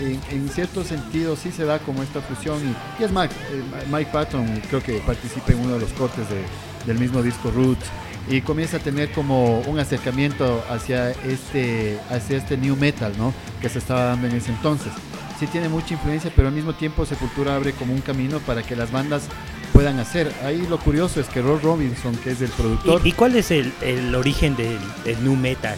en, 0.01 0.21
en 0.31 0.49
cierto 0.49 0.83
sentido 0.85 1.37
sí 1.37 1.53
se 1.53 1.65
da 1.65 1.79
como 1.79 2.03
esta 2.03 2.21
fusión 2.21 2.59
y, 2.67 3.01
y 3.03 3.05
es 3.05 3.13
Mike, 3.13 3.35
eh, 3.53 3.63
Mike 3.93 4.11
Patton 4.13 4.63
creo 4.69 4.83
que 4.83 4.99
participa 4.99 5.53
en 5.53 5.61
uno 5.61 5.75
de 5.75 5.81
los 5.81 5.93
cortes 5.93 6.29
de- 6.29 6.45
del 6.87 6.99
mismo 6.99 7.23
disco 7.23 7.51
Roots 7.51 7.87
y 8.29 8.41
comienza 8.41 8.79
a 8.79 8.81
tener 8.81 9.13
como 9.13 9.61
un 9.61 9.79
acercamiento 9.79 10.65
hacia 10.71 11.11
este 11.11 11.99
hacia 12.11 12.39
este 12.39 12.57
new 12.57 12.77
metal, 12.77 13.13
¿no? 13.19 13.35
Que 13.61 13.69
se 13.69 13.79
estaba 13.79 14.05
dando 14.05 14.27
en 14.27 14.37
ese 14.37 14.51
entonces. 14.51 14.93
Sí 15.39 15.47
tiene 15.49 15.69
mucha 15.69 15.95
influencia, 15.95 16.31
pero 16.35 16.49
al 16.49 16.55
mismo 16.55 16.75
tiempo 16.75 17.05
Sepultura 17.05 17.57
abre 17.57 17.73
como 17.73 17.93
un 17.93 18.01
camino 18.01 18.39
para 18.41 18.63
que 18.63 18.77
las 18.77 18.91
bandas 18.93 19.25
puedan 19.73 19.99
hacer. 19.99 20.33
Ahí 20.45 20.65
lo 20.71 20.79
curioso 20.79 21.21
es 21.21 21.27
que 21.27 21.43
Rob 21.43 21.61
Robinson, 21.63 22.15
que 22.17 22.31
es 22.31 22.41
el 22.41 22.51
productor, 22.51 23.01
¿Y, 23.05 23.09
y 23.09 23.13
cuál 23.13 23.35
es 23.37 23.51
el, 23.51 23.73
el 23.83 24.15
origen 24.15 24.55
del, 24.57 24.79
del 25.05 25.23
nu 25.25 25.35
metal? 25.35 25.77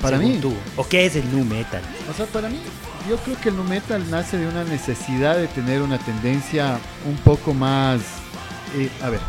Para 0.00 0.18
mí. 0.18 0.38
tú? 0.40 0.54
¿O 0.76 0.86
qué 0.88 1.06
es 1.06 1.16
el 1.16 1.30
nu 1.30 1.44
metal? 1.44 1.82
O 2.10 2.14
sea, 2.14 2.26
para 2.26 2.48
mí, 2.48 2.58
yo 3.08 3.16
creo 3.18 3.38
que 3.40 3.50
el 3.50 3.56
nu 3.56 3.64
metal 3.64 4.02
nace 4.10 4.38
de 4.38 4.48
una 4.48 4.64
necesidad 4.64 5.36
de 5.36 5.48
tener 5.48 5.82
una 5.82 5.98
tendencia 5.98 6.78
un 7.06 7.16
poco 7.18 7.52
más. 7.54 8.00
eh, 8.76 8.90
a 9.02 9.10
ver, 9.10 9.20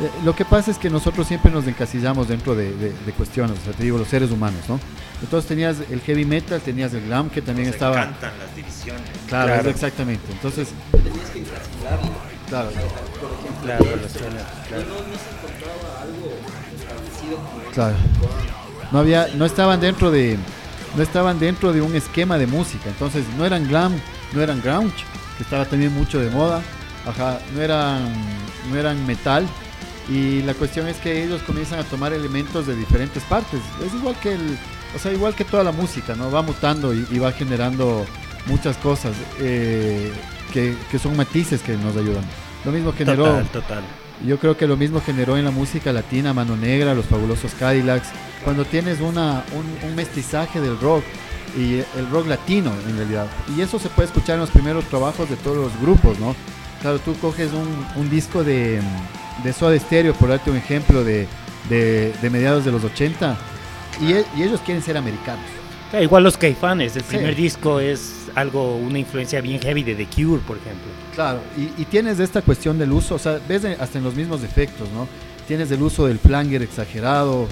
eh, 0.00 0.10
lo 0.24 0.34
que 0.34 0.44
pasa 0.44 0.70
es 0.70 0.78
que 0.78 0.88
nosotros 0.90 1.26
siempre 1.26 1.50
nos 1.50 1.66
encasillamos 1.66 2.28
dentro 2.28 2.54
de, 2.54 2.72
de- 2.76 2.92
de 2.92 3.12
cuestiones, 3.12 3.58
o 3.60 3.64
sea, 3.64 3.72
te 3.72 3.82
digo, 3.82 3.98
los 3.98 4.08
seres 4.08 4.30
humanos, 4.30 4.60
¿no? 4.68 4.78
Entonces 5.22 5.48
tenías 5.48 5.76
el 5.90 6.00
heavy 6.00 6.24
metal, 6.24 6.60
tenías 6.60 6.92
el 6.94 7.04
glam, 7.06 7.28
que 7.30 7.42
también 7.42 7.66
Nos 7.66 7.74
estaba. 7.74 7.96
encantan 8.02 8.32
las 8.38 8.54
divisiones. 8.54 9.02
Claro, 9.26 9.52
Claro. 9.54 9.70
exactamente. 9.70 10.30
Entonces. 10.32 10.68
Claro, 12.48 12.70
Claro, 13.62 13.84
lo 13.84 14.08
suena, 14.08 14.40
claro. 14.68 14.84
Claro. 17.74 17.96
No 18.90 18.98
había, 19.00 19.28
no 19.34 19.44
estaban 19.44 19.80
dentro 19.80 20.10
de, 20.10 20.38
no 20.96 21.02
estaban 21.02 21.38
dentro 21.38 21.72
de 21.72 21.82
un 21.82 21.94
esquema 21.94 22.38
de 22.38 22.46
música. 22.46 22.88
Entonces 22.88 23.24
no 23.36 23.44
eran 23.44 23.68
glam, 23.68 23.92
no 24.32 24.40
eran 24.42 24.62
grunge, 24.62 25.04
que 25.36 25.42
estaba 25.42 25.64
también 25.66 25.92
mucho 25.92 26.18
de 26.20 26.30
moda. 26.30 26.62
Ajá, 27.06 27.38
no 27.54 27.60
eran, 27.60 28.00
no 28.70 28.76
eran 28.76 29.06
metal. 29.06 29.46
Y 30.08 30.42
la 30.42 30.54
cuestión 30.54 30.88
es 30.88 30.96
que 30.96 31.24
ellos 31.24 31.42
comienzan 31.42 31.78
a 31.80 31.84
tomar 31.84 32.12
elementos 32.12 32.66
de 32.66 32.74
diferentes 32.74 33.22
partes. 33.24 33.60
Es 33.84 33.92
igual 33.92 34.16
que 34.20 34.32
el, 34.32 34.58
o 34.96 34.98
sea, 34.98 35.12
igual 35.12 35.34
que 35.34 35.44
toda 35.44 35.62
la 35.62 35.72
música, 35.72 36.14
¿no? 36.14 36.30
Va 36.30 36.40
mutando 36.42 36.94
y, 36.94 37.06
y 37.10 37.18
va 37.18 37.32
generando 37.32 38.06
muchas 38.46 38.78
cosas 38.78 39.12
eh, 39.38 40.10
que, 40.52 40.74
que 40.90 40.98
son 40.98 41.16
matices 41.16 41.60
que 41.60 41.76
nos 41.76 41.94
ayudan. 41.96 42.24
Lo 42.64 42.72
mismo 42.72 42.92
generó. 42.92 43.24
Total, 43.24 43.46
total. 43.48 43.82
Yo 44.26 44.38
creo 44.38 44.56
que 44.56 44.66
lo 44.66 44.76
mismo 44.76 45.00
generó 45.00 45.36
en 45.36 45.44
la 45.44 45.50
música 45.50 45.92
latina, 45.92 46.32
Mano 46.32 46.56
Negra, 46.56 46.94
los 46.94 47.04
fabulosos 47.04 47.52
Cadillacs, 47.52 48.08
cuando 48.42 48.64
tienes 48.64 49.00
una, 49.00 49.44
un, 49.52 49.88
un 49.88 49.94
mestizaje 49.94 50.60
del 50.60 50.80
rock 50.80 51.04
y 51.56 51.74
el 51.74 52.10
rock 52.10 52.26
latino 52.26 52.72
en 52.88 52.96
realidad. 52.96 53.26
Y 53.56 53.60
eso 53.60 53.78
se 53.78 53.88
puede 53.90 54.08
escuchar 54.08 54.34
en 54.34 54.40
los 54.40 54.50
primeros 54.50 54.84
trabajos 54.86 55.30
de 55.30 55.36
todos 55.36 55.58
los 55.58 55.80
grupos, 55.80 56.18
¿no? 56.18 56.34
Claro, 56.80 56.98
tú 56.98 57.14
coges 57.20 57.50
un, 57.52 57.86
un 58.00 58.10
disco 58.10 58.42
de, 58.42 58.80
de 59.44 59.52
Soda 59.52 59.78
Stereo, 59.78 60.14
por 60.14 60.28
darte 60.28 60.50
un 60.50 60.56
ejemplo, 60.56 61.04
de, 61.04 61.26
de, 61.68 62.12
de 62.20 62.30
mediados 62.30 62.64
de 62.64 62.72
los 62.72 62.82
80, 62.84 63.36
y, 64.00 64.12
e- 64.12 64.24
y 64.36 64.42
ellos 64.42 64.60
quieren 64.64 64.82
ser 64.82 64.96
americanos. 64.96 65.44
Claro, 65.90 66.04
igual 66.04 66.22
los 66.22 66.36
Caifanes, 66.36 66.96
el 66.96 67.02
Sí. 67.02 67.08
primer 67.16 67.34
disco 67.34 67.80
es 67.80 68.26
algo, 68.34 68.76
una 68.76 68.98
influencia 68.98 69.40
bien 69.40 69.60
heavy 69.60 69.82
de 69.82 69.94
The 69.94 70.06
Cure, 70.06 70.42
por 70.46 70.56
ejemplo. 70.58 70.86
Claro, 71.14 71.40
y, 71.56 71.80
y 71.80 71.84
tienes 71.86 72.20
esta 72.20 72.42
cuestión 72.42 72.78
del 72.78 72.92
uso, 72.92 73.14
o 73.14 73.18
sea, 73.18 73.38
ves 73.48 73.64
hasta 73.64 73.98
en 73.98 74.04
los 74.04 74.14
mismos 74.14 74.42
efectos, 74.42 74.88
¿no? 74.92 75.08
Tienes 75.46 75.70
el 75.70 75.80
uso 75.80 76.06
del 76.06 76.18
flanger 76.18 76.62
exagerado, 76.62 77.48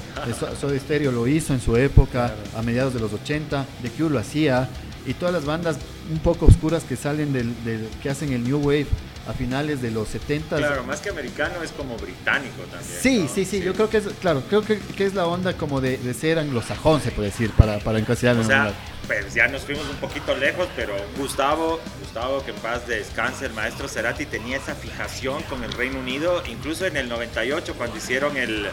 Soda 0.60 0.78
Stereo 0.78 1.12
lo 1.12 1.26
hizo 1.26 1.54
en 1.54 1.60
su 1.62 1.76
época, 1.78 2.34
a 2.54 2.60
mediados 2.60 2.92
de 2.92 3.00
los 3.00 3.10
80, 3.14 3.64
The 3.80 3.88
Cure 3.90 4.10
lo 4.10 4.18
hacía, 4.18 4.68
y 5.06 5.14
todas 5.14 5.32
las 5.32 5.46
bandas 5.46 5.78
un 6.12 6.18
poco 6.18 6.44
oscuras 6.44 6.84
que 6.84 6.96
salen 6.96 7.32
del, 7.32 7.54
del- 7.64 7.88
que 8.02 8.10
hacen 8.10 8.32
el 8.34 8.44
New 8.44 8.58
Wave 8.58 8.86
a 9.26 9.32
finales 9.32 9.82
de 9.82 9.90
los 9.90 10.08
70. 10.08 10.56
Claro, 10.56 10.84
más 10.84 11.00
que 11.00 11.10
americano 11.10 11.62
es 11.62 11.72
como 11.72 11.96
británico 11.96 12.62
también. 12.70 13.00
Sí, 13.00 13.20
¿no? 13.20 13.28
sí, 13.28 13.44
sí, 13.44 13.60
yo 13.60 13.74
creo 13.74 13.90
que 13.90 13.98
es, 13.98 14.06
claro, 14.20 14.42
creo 14.48 14.62
que, 14.62 14.78
que 14.78 15.04
es 15.04 15.14
la 15.14 15.26
onda 15.26 15.56
como 15.56 15.80
de, 15.80 15.98
de 15.98 16.14
ser 16.14 16.38
anglosajón, 16.38 17.00
se 17.00 17.10
puede 17.10 17.30
decir, 17.30 17.50
para, 17.52 17.78
para 17.78 17.98
encasillarlo 17.98 18.40
O 18.40 18.44
en 18.44 18.48
sea, 18.48 18.72
pues 19.06 19.34
ya 19.34 19.48
nos 19.48 19.62
fuimos 19.62 19.88
un 19.88 19.96
poquito 19.96 20.34
lejos, 20.36 20.68
pero 20.76 20.94
Gustavo, 21.16 21.80
Gustavo 22.00 22.44
que 22.44 22.50
en 22.50 22.56
paz 22.58 22.86
descanse, 22.86 23.46
el 23.46 23.52
maestro 23.52 23.88
Cerati 23.88 24.26
tenía 24.26 24.56
esa 24.56 24.74
fijación 24.74 25.42
con 25.44 25.62
el 25.64 25.72
Reino 25.72 25.98
Unido, 25.98 26.42
incluso 26.48 26.86
en 26.86 26.96
el 26.96 27.08
98 27.08 27.74
cuando 27.76 27.96
hicieron 27.96 28.36
el, 28.36 28.66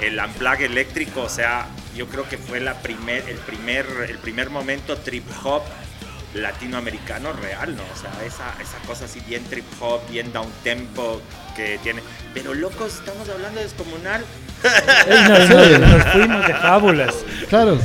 el 0.00 0.18
unplug 0.18 0.60
eléctrico, 0.62 1.22
o 1.22 1.28
sea, 1.28 1.68
yo 1.94 2.06
creo 2.06 2.28
que 2.28 2.38
fue 2.38 2.60
la 2.60 2.80
primer, 2.82 3.28
el, 3.28 3.38
primer, 3.38 3.86
el 4.08 4.18
primer 4.18 4.50
momento 4.50 4.96
trip 4.96 5.24
hop 5.44 5.62
latinoamericano 6.34 7.32
real, 7.32 7.76
¿no? 7.76 7.82
O 7.82 8.00
sea, 8.00 8.10
esa, 8.24 8.54
esa 8.62 8.78
cosa 8.86 9.04
así 9.06 9.20
bien 9.20 9.42
trip 9.44 9.64
hop, 9.80 10.00
bien 10.10 10.32
down 10.32 10.48
tempo 10.62 11.20
que 11.56 11.78
tiene. 11.82 12.02
Pero 12.34 12.54
locos, 12.54 12.94
estamos 12.94 13.28
hablando 13.28 13.58
de 13.58 13.64
descomunal. 13.64 14.24
Nos, 15.08 15.48
nos- 15.50 15.80
nos 15.80 16.04
fuimos 16.12 16.46
de 16.46 16.54
fábulas. 16.54 17.14
Claro. 17.48 17.78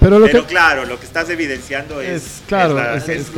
Pero 0.00 0.18
lo 0.18 0.26
Pero 0.26 0.42
que 0.42 0.48
claro, 0.48 0.84
lo 0.84 0.98
que 0.98 1.06
estás 1.06 1.30
evidenciando 1.30 2.00
es. 2.00 2.22
es 2.24 2.42
claro, 2.46 2.74
la- 2.74 2.96
es- 2.96 3.08
es- 3.08 3.20
es- 3.28 3.32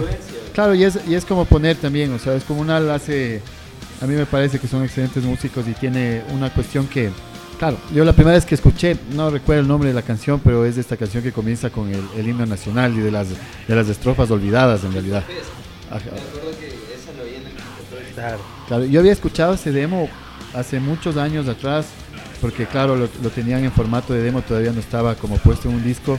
claro 0.54 0.74
y 0.74 0.84
es 0.84 0.98
y 1.06 1.14
es 1.14 1.24
como 1.24 1.44
poner 1.44 1.76
también, 1.76 2.12
o 2.14 2.18
sea, 2.18 2.34
es 2.34 2.44
como 2.44 2.60
una 2.62 2.78
hace 2.94 3.42
a 4.00 4.06
mí 4.06 4.14
me 4.14 4.24
parece 4.26 4.58
que 4.58 4.66
son 4.66 4.82
excelentes 4.82 5.22
músicos 5.22 5.66
y 5.68 5.72
tiene 5.74 6.22
una 6.30 6.52
cuestión 6.52 6.86
que 6.88 7.10
claro, 7.64 7.78
yo 7.94 8.04
la 8.04 8.12
primera 8.12 8.34
vez 8.34 8.44
que 8.44 8.54
escuché, 8.54 8.96
no 9.14 9.30
recuerdo 9.30 9.62
el 9.62 9.68
nombre 9.68 9.88
de 9.88 9.94
la 9.94 10.02
canción, 10.02 10.38
pero 10.44 10.66
es 10.66 10.74
de 10.74 10.82
esta 10.82 10.98
canción 10.98 11.22
que 11.22 11.32
comienza 11.32 11.70
con 11.70 11.88
el, 11.88 12.28
himno 12.28 12.44
nacional 12.44 12.92
y 12.94 13.00
de 13.00 13.10
las 13.10 13.28
de 13.30 13.74
las 13.74 13.88
estrofas 13.88 14.30
olvidadas 14.30 14.84
en 14.84 14.92
realidad. 14.92 15.24
Yo 18.90 19.00
había 19.00 19.12
escuchado 19.12 19.54
ese 19.54 19.72
demo 19.72 20.10
hace 20.54 20.78
muchos 20.78 21.16
años 21.16 21.48
atrás, 21.48 21.86
porque 22.42 22.66
claro, 22.66 22.96
lo, 22.96 23.08
tenían 23.30 23.64
en 23.64 23.72
formato 23.72 24.12
de 24.12 24.20
demo, 24.20 24.42
todavía 24.42 24.72
no 24.72 24.80
estaba 24.80 25.14
como 25.14 25.38
puesto 25.38 25.70
en 25.70 25.76
un 25.76 25.84
disco. 25.84 26.18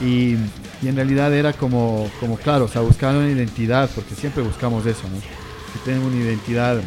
Y, 0.00 0.36
y 0.82 0.88
en 0.88 0.96
realidad 0.96 1.32
era 1.32 1.52
como, 1.52 2.10
como, 2.18 2.36
claro, 2.36 2.64
o 2.64 2.68
sea, 2.68 2.80
buscaban 2.80 3.18
una 3.18 3.30
identidad, 3.30 3.88
porque 3.94 4.16
siempre 4.16 4.42
buscamos 4.42 4.84
eso, 4.86 5.02
¿no? 5.02 5.20
Que 5.20 5.78
tengan 5.84 6.02
una 6.02 6.16
identidad 6.16 6.80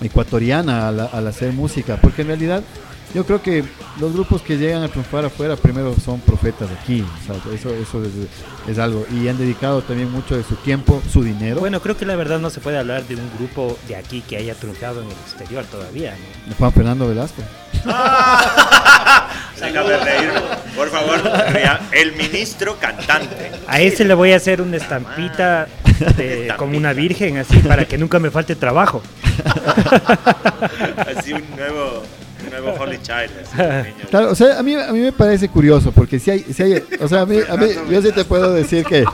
ecuatoriana 0.00 0.88
al, 0.88 1.00
al 1.00 1.26
hacer 1.26 1.52
música, 1.52 1.98
porque 2.00 2.22
en 2.22 2.28
realidad 2.28 2.62
yo 3.12 3.24
creo 3.24 3.42
que 3.42 3.64
los 4.00 4.12
grupos 4.12 4.42
que 4.42 4.56
llegan 4.56 4.82
a 4.82 4.88
triunfar 4.88 5.24
afuera 5.24 5.56
primero 5.56 5.94
son 6.04 6.20
profetas 6.20 6.68
aquí, 6.70 7.02
o 7.02 7.26
sea, 7.26 7.36
eso, 7.54 7.72
eso 7.74 8.02
es, 8.02 8.10
es 8.68 8.78
algo, 8.78 9.06
y 9.12 9.28
han 9.28 9.38
dedicado 9.38 9.82
también 9.82 10.10
mucho 10.10 10.36
de 10.36 10.42
su 10.44 10.56
tiempo, 10.56 11.00
su 11.12 11.22
dinero. 11.22 11.60
Bueno, 11.60 11.80
creo 11.80 11.96
que 11.96 12.06
la 12.06 12.16
verdad 12.16 12.38
no 12.40 12.50
se 12.50 12.60
puede 12.60 12.78
hablar 12.78 13.04
de 13.04 13.14
un 13.16 13.30
grupo 13.38 13.78
de 13.88 13.96
aquí 13.96 14.20
que 14.22 14.36
haya 14.36 14.54
triunfado 14.54 15.00
en 15.02 15.06
el 15.06 15.12
exterior 15.12 15.64
todavía. 15.66 16.16
¿no? 16.48 16.54
Juan 16.56 16.72
Fernando 16.72 17.06
Velasco. 17.08 17.42
Déjame 19.60 19.96
reír, 19.98 20.30
por 20.76 20.88
favor. 20.90 21.20
El 21.92 22.12
ministro 22.16 22.76
cantante. 22.78 23.50
A 23.68 23.80
ese 23.80 24.04
le 24.04 24.14
voy 24.14 24.32
a 24.32 24.36
hacer 24.36 24.60
una 24.60 24.76
estampita 24.76 25.68
de- 26.16 26.52
como 26.56 26.76
una 26.76 26.92
virgen 26.92 27.38
así 27.38 27.58
para 27.58 27.84
que 27.86 27.96
nunca 27.98 28.18
me 28.18 28.30
falte 28.30 28.56
trabajo. 28.56 29.02
Así 31.16 31.32
un 31.32 31.44
nuevo, 31.56 32.02
nuevo 32.60 32.74
Holy 32.80 32.98
Child. 32.98 33.30
Claro, 34.10 34.30
o 34.30 34.34
sea, 34.34 34.58
a 34.58 34.62
mí, 34.62 34.74
a 34.74 34.92
mí 34.92 35.00
me 35.00 35.12
parece 35.12 35.48
curioso, 35.48 35.92
porque 35.92 36.18
si 36.18 36.30
hay, 36.30 36.40
si 36.40 36.62
hay 36.62 36.82
o 37.00 37.08
sea, 37.08 37.22
a 37.22 37.26
mí, 37.26 37.38
a 37.48 37.56
mí- 37.56 37.66
yo 37.90 38.02
sí 38.02 38.12
te 38.12 38.24
puedo 38.24 38.52
decir 38.52 38.84
que, 38.84 39.04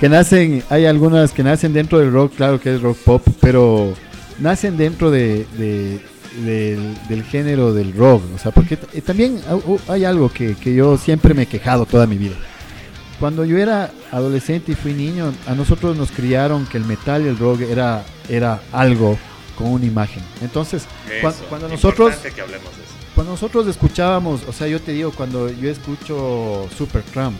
que 0.00 0.08
nacen, 0.08 0.62
hay 0.70 0.86
algunas 0.86 1.32
que 1.32 1.42
nacen 1.42 1.72
dentro 1.72 1.98
del 1.98 2.12
rock, 2.12 2.34
claro 2.36 2.60
que 2.60 2.74
es 2.74 2.80
rock 2.82 2.98
pop, 2.98 3.22
pero 3.40 3.94
nacen 4.38 4.76
dentro 4.76 5.10
de, 5.10 5.46
de- 5.56 6.00
del, 6.44 6.96
del 7.08 7.24
género 7.24 7.72
del 7.72 7.92
rock, 7.94 8.22
o 8.34 8.38
sea, 8.38 8.52
porque 8.52 8.76
también 8.76 9.40
hay 9.88 10.04
algo 10.04 10.30
que, 10.32 10.54
que 10.54 10.72
yo 10.74 10.96
siempre 10.96 11.34
me 11.34 11.42
he 11.42 11.46
quejado 11.46 11.84
toda 11.86 12.06
mi 12.06 12.16
vida. 12.16 12.36
Cuando 13.18 13.44
yo 13.44 13.58
era 13.58 13.90
adolescente 14.12 14.70
y 14.72 14.74
fui 14.76 14.92
niño, 14.92 15.32
a 15.48 15.54
nosotros 15.56 15.96
nos 15.96 16.12
criaron 16.12 16.66
que 16.66 16.76
el 16.78 16.84
metal 16.84 17.24
y 17.24 17.28
el 17.28 17.36
rock 17.36 17.62
era, 17.62 18.04
era 18.28 18.60
algo 18.70 19.18
con 19.56 19.72
una 19.72 19.84
imagen. 19.86 20.22
Entonces, 20.40 20.84
Eso, 21.10 21.34
cuando 21.48 21.66
nosotros 21.68 22.10
importante 22.14 22.32
que 22.32 22.40
hablemos 22.42 22.70
de. 22.76 22.87
Cuando 23.18 23.32
nosotros 23.32 23.66
escuchábamos, 23.66 24.42
o 24.46 24.52
sea, 24.52 24.68
yo 24.68 24.80
te 24.80 24.92
digo, 24.92 25.10
cuando 25.10 25.50
yo 25.50 25.68
escucho 25.68 26.68
Supertramp, 26.78 27.36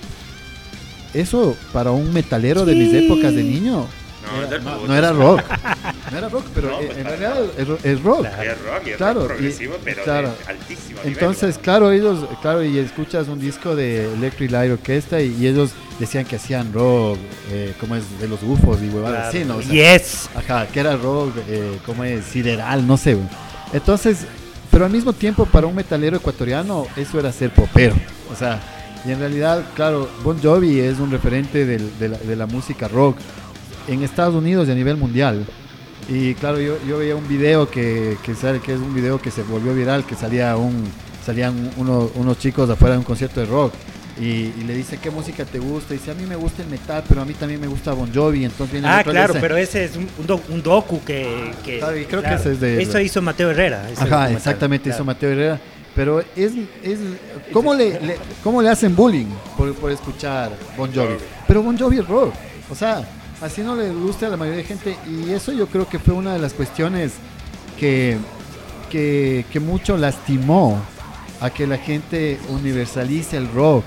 eso 1.15 1.57
para 1.73 1.93
un 1.93 2.13
metalero 2.13 2.65
de 2.65 2.75
mis 2.75 2.93
épocas 2.93 3.33
de 3.33 3.45
niño 3.45 3.87
No, 4.27 4.39
era- 4.41 4.47
del 4.51 4.65
no, 4.65 4.75
puto. 4.75 4.87
no 4.89 4.95
era 4.97 5.13
rock, 5.13 5.41
no 6.11 6.19
era 6.19 6.29
rock, 6.29 6.45
pero 6.53 6.71
No, 6.71 6.77
pues, 6.79 6.97
en 6.97 7.03
para 7.05 7.17
realidad 7.17 7.45
es, 7.57 7.69
ro- 7.69 7.79
es 7.85 8.03
rock. 8.03 8.21
Claro. 8.23 8.43
Es 8.43 8.59
rock 8.63 8.83
y 8.87 8.91
es 8.91 8.97
Claro, 8.97 9.21
rock 9.21 9.25
y- 9.25 9.35
progresivo, 9.35 9.75
pero 9.85 10.03
claro. 10.03 10.29
de 10.31 10.51
altísimo 10.53 10.99
nivel, 10.99 11.13
Entonces, 11.13 11.59
claro, 11.59 11.93
ellos, 11.93 12.19
claro, 12.43 12.65
y 12.65 12.79
escuchas 12.79 13.29
un 13.29 13.39
disco 13.39 13.77
de 13.77 14.13
Electric 14.15 14.51
Light 14.51 14.73
Orchestra 14.73 15.23
y, 15.23 15.35
y 15.41 15.47
ellos 15.47 15.71
decían 16.01 16.25
que 16.25 16.35
hacían 16.37 16.73
rock, 16.73 17.19
eh, 17.53 17.73
como 17.79 17.95
es 17.95 18.03
de 18.21 18.27
los 18.27 18.43
UFOs 18.43 18.83
y 18.83 18.89
huevadas 18.89 19.29
así, 19.29 19.45
¿no? 19.45 19.59
O 19.59 19.63
sea, 19.63 19.97
yes. 19.97 20.29
Ajá, 20.35 20.67
que 20.67 20.81
era 20.81 20.97
rock, 20.97 21.35
eh, 21.49 21.79
como 21.87 22.03
es, 22.03 22.25
sideral, 22.25 22.85
no 22.87 22.97
sé. 22.97 23.17
Entonces, 23.73 24.27
pero 24.79 24.87
al 24.87 24.93
mismo 24.93 25.13
tiempo 25.13 25.45
para 25.45 25.67
un 25.67 25.75
metalero 25.75 26.19
ecuatoriano 26.19 26.87
eso 26.97 27.19
era 27.19 27.33
ser 27.33 27.51
popero. 27.51 27.97
O 28.33 28.37
sea, 28.37 28.61
y 29.05 29.11
en 29.11 29.19
realidad, 29.19 29.65
claro, 29.75 30.09
Bon 30.23 30.41
Jovi 30.41 30.79
es 30.79 31.01
un 31.01 31.11
referente 31.11 31.67
del- 31.67 31.99
de, 31.99 32.09
la, 32.11 32.17
de 32.19 32.37
la 32.37 32.47
música 32.47 32.87
rock 32.87 33.17
en 33.89 34.05
Estados 34.05 34.37
Unidos 34.37 34.69
y 34.69 34.71
a 34.71 34.77
nivel 34.77 34.97
mundial. 34.97 35.45
Y 36.09 36.35
claro, 36.35 36.61
yo, 36.61 36.77
yo 36.89 36.97
veía 36.99 37.17
un 37.17 37.27
video 37.27 37.69
que, 37.69 38.17
que 38.23 38.37
sale, 38.37 38.61
que 38.61 38.73
es 38.75 38.79
un 38.79 38.95
video 38.95 39.21
que 39.21 39.33
se 39.33 39.43
volvió 39.43 39.75
viral, 39.75 40.05
que 40.05 40.15
salía 40.15 40.57
un, 40.57 40.85
salían 41.27 41.73
uno- 41.77 42.09
unos 42.15 42.39
chicos 42.39 42.71
afuera 42.71 42.93
de 42.93 42.99
un 42.99 43.05
concierto 43.05 43.41
de 43.41 43.47
rock. 43.47 43.73
Y, 44.21 44.25
y 44.59 44.65
le 44.67 44.75
dice, 44.75 44.99
¿qué 44.99 45.11
música 45.11 45.45
te 45.45 45.59
gusta? 45.61 45.95
Y 45.95 45.99
dice, 45.99 46.11
a 46.11 46.15
mí 46.15 46.25
me 46.27 46.35
gusta 46.35 46.63
el 46.63 46.69
metal, 46.69 47.05
pero 47.09 47.23
a 47.23 47.25
mí 47.25 47.35
también 47.35 47.61
me 47.61 47.69
gusta 47.69 47.93
Bon 47.93 48.13
Jovi. 48.13 48.45
Entonces 48.45 48.73
viene 48.73 48.89
Ah, 48.89 49.03
claro, 49.05 49.35
pero 49.41 49.57
ese 49.57 49.85
es 49.85 49.97
un, 49.97 50.09
un 50.19 50.27
do- 50.27 50.41
un 50.49 50.63
docu 50.63 51.01
que... 51.05 51.53
que- 51.65 51.79
Claro, 51.79 51.97
y 51.97 52.05
creo 52.05 52.23
que 52.23 52.35
ese 52.35 52.53
es 52.53 52.61
de- 52.61 52.83
Eso 52.83 52.99
hizo 52.99 53.23
Mateo 53.23 53.51
Herrera. 53.53 53.87
Ajá, 53.97 54.31
exactamente, 54.31 54.91
hizo. 54.91 55.05
Mateo 55.05 55.31
Herrera. 55.31 55.61
Pero 55.95 56.21
es, 56.21 56.53
es 56.83 56.99
¿cómo, 57.53 57.75
le, 57.75 58.01
le- 58.01 58.17
¿cómo 58.43 58.61
le 58.63 58.69
hacen 58.71 58.95
bullying 58.95 59.27
por, 59.57 59.73
por 59.75 59.91
escuchar 59.93 60.51
Bon 60.77 60.93
Jovi? 60.93 61.15
Pero 61.47 61.63
Bon 61.63 61.77
Jovi 61.79 61.99
es 61.99 62.07
rock. 62.07 62.35
O 62.71 62.75
sea, 62.75 63.03
así 63.41 63.63
no 63.63 63.75
le 63.77 63.91
gusta 63.91 64.27
a 64.27 64.31
la 64.31 64.37
mayoría 64.37 64.59
de 64.63 64.65
gente. 64.65 64.97
Y 65.09 65.31
eso 65.33 65.53
yo 65.53 65.67
creo 65.69 65.89
que 65.89 65.99
fue 65.99 66.15
una 66.15 66.33
de 66.35 66.39
las 66.41 66.53
cuestiones 66.55 67.13
que, 67.79 68.17
que, 68.91 69.45
que 69.53 69.61
mucho 69.61 69.97
lastimó 69.97 70.81
a 71.41 71.51
que 71.51 71.67
la 71.69 71.79
gente 71.79 72.39
universalice 72.49 73.37
el 73.37 73.49
rock 73.53 73.85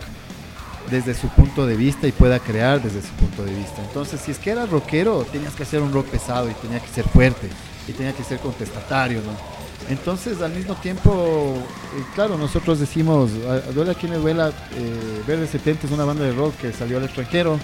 desde 0.90 1.14
su 1.14 1.28
punto 1.30 1.66
de 1.66 1.76
vista 1.76 2.08
y 2.08 2.12
pueda 2.12 2.40
crear 2.40 2.82
desde 2.82 3.02
su 3.02 3.14
punto 3.14 3.44
de 3.46 3.54
vista. 3.54 3.82
Entonces, 3.82 4.22
si 4.22 4.32
es 4.32 4.40
que 4.40 4.52
eras 4.52 4.70
rockero, 4.70 5.26
tenías 5.32 5.54
que 5.54 5.64
hacer 5.64 5.82
un 5.82 5.94
rock 5.94 6.08
pesado 6.08 6.50
y 6.50 6.54
tenía 6.56 6.80
que 6.80 6.88
ser 6.88 7.06
fuerte 7.08 7.48
y 7.88 7.94
tenía 7.94 8.14
que 8.14 8.24
ser 8.24 8.40
contestatario, 8.40 9.22
¿no? 9.22 9.62
Entonces, 9.90 10.42
al 10.42 10.52
mismo 10.54 10.76
tiempo, 10.76 11.56
eh, 11.98 12.04
claro, 12.16 12.38
nosotros 12.38 12.80
decimos, 12.80 13.32
a, 13.48 13.54
a 13.54 13.72
duele 13.72 13.92
a 13.92 13.94
quien 13.96 14.12
le 14.12 14.20
duela, 14.20 14.50
eh, 14.50 15.24
Verde 15.28 15.48
70 15.48 15.88
es 15.88 15.94
una 15.94 16.06
banda 16.06 16.24
de 16.24 16.34
rock 16.34 16.56
que 16.58 16.72
salió 16.72 16.98
al 16.98 17.06
extranjero 17.06 17.60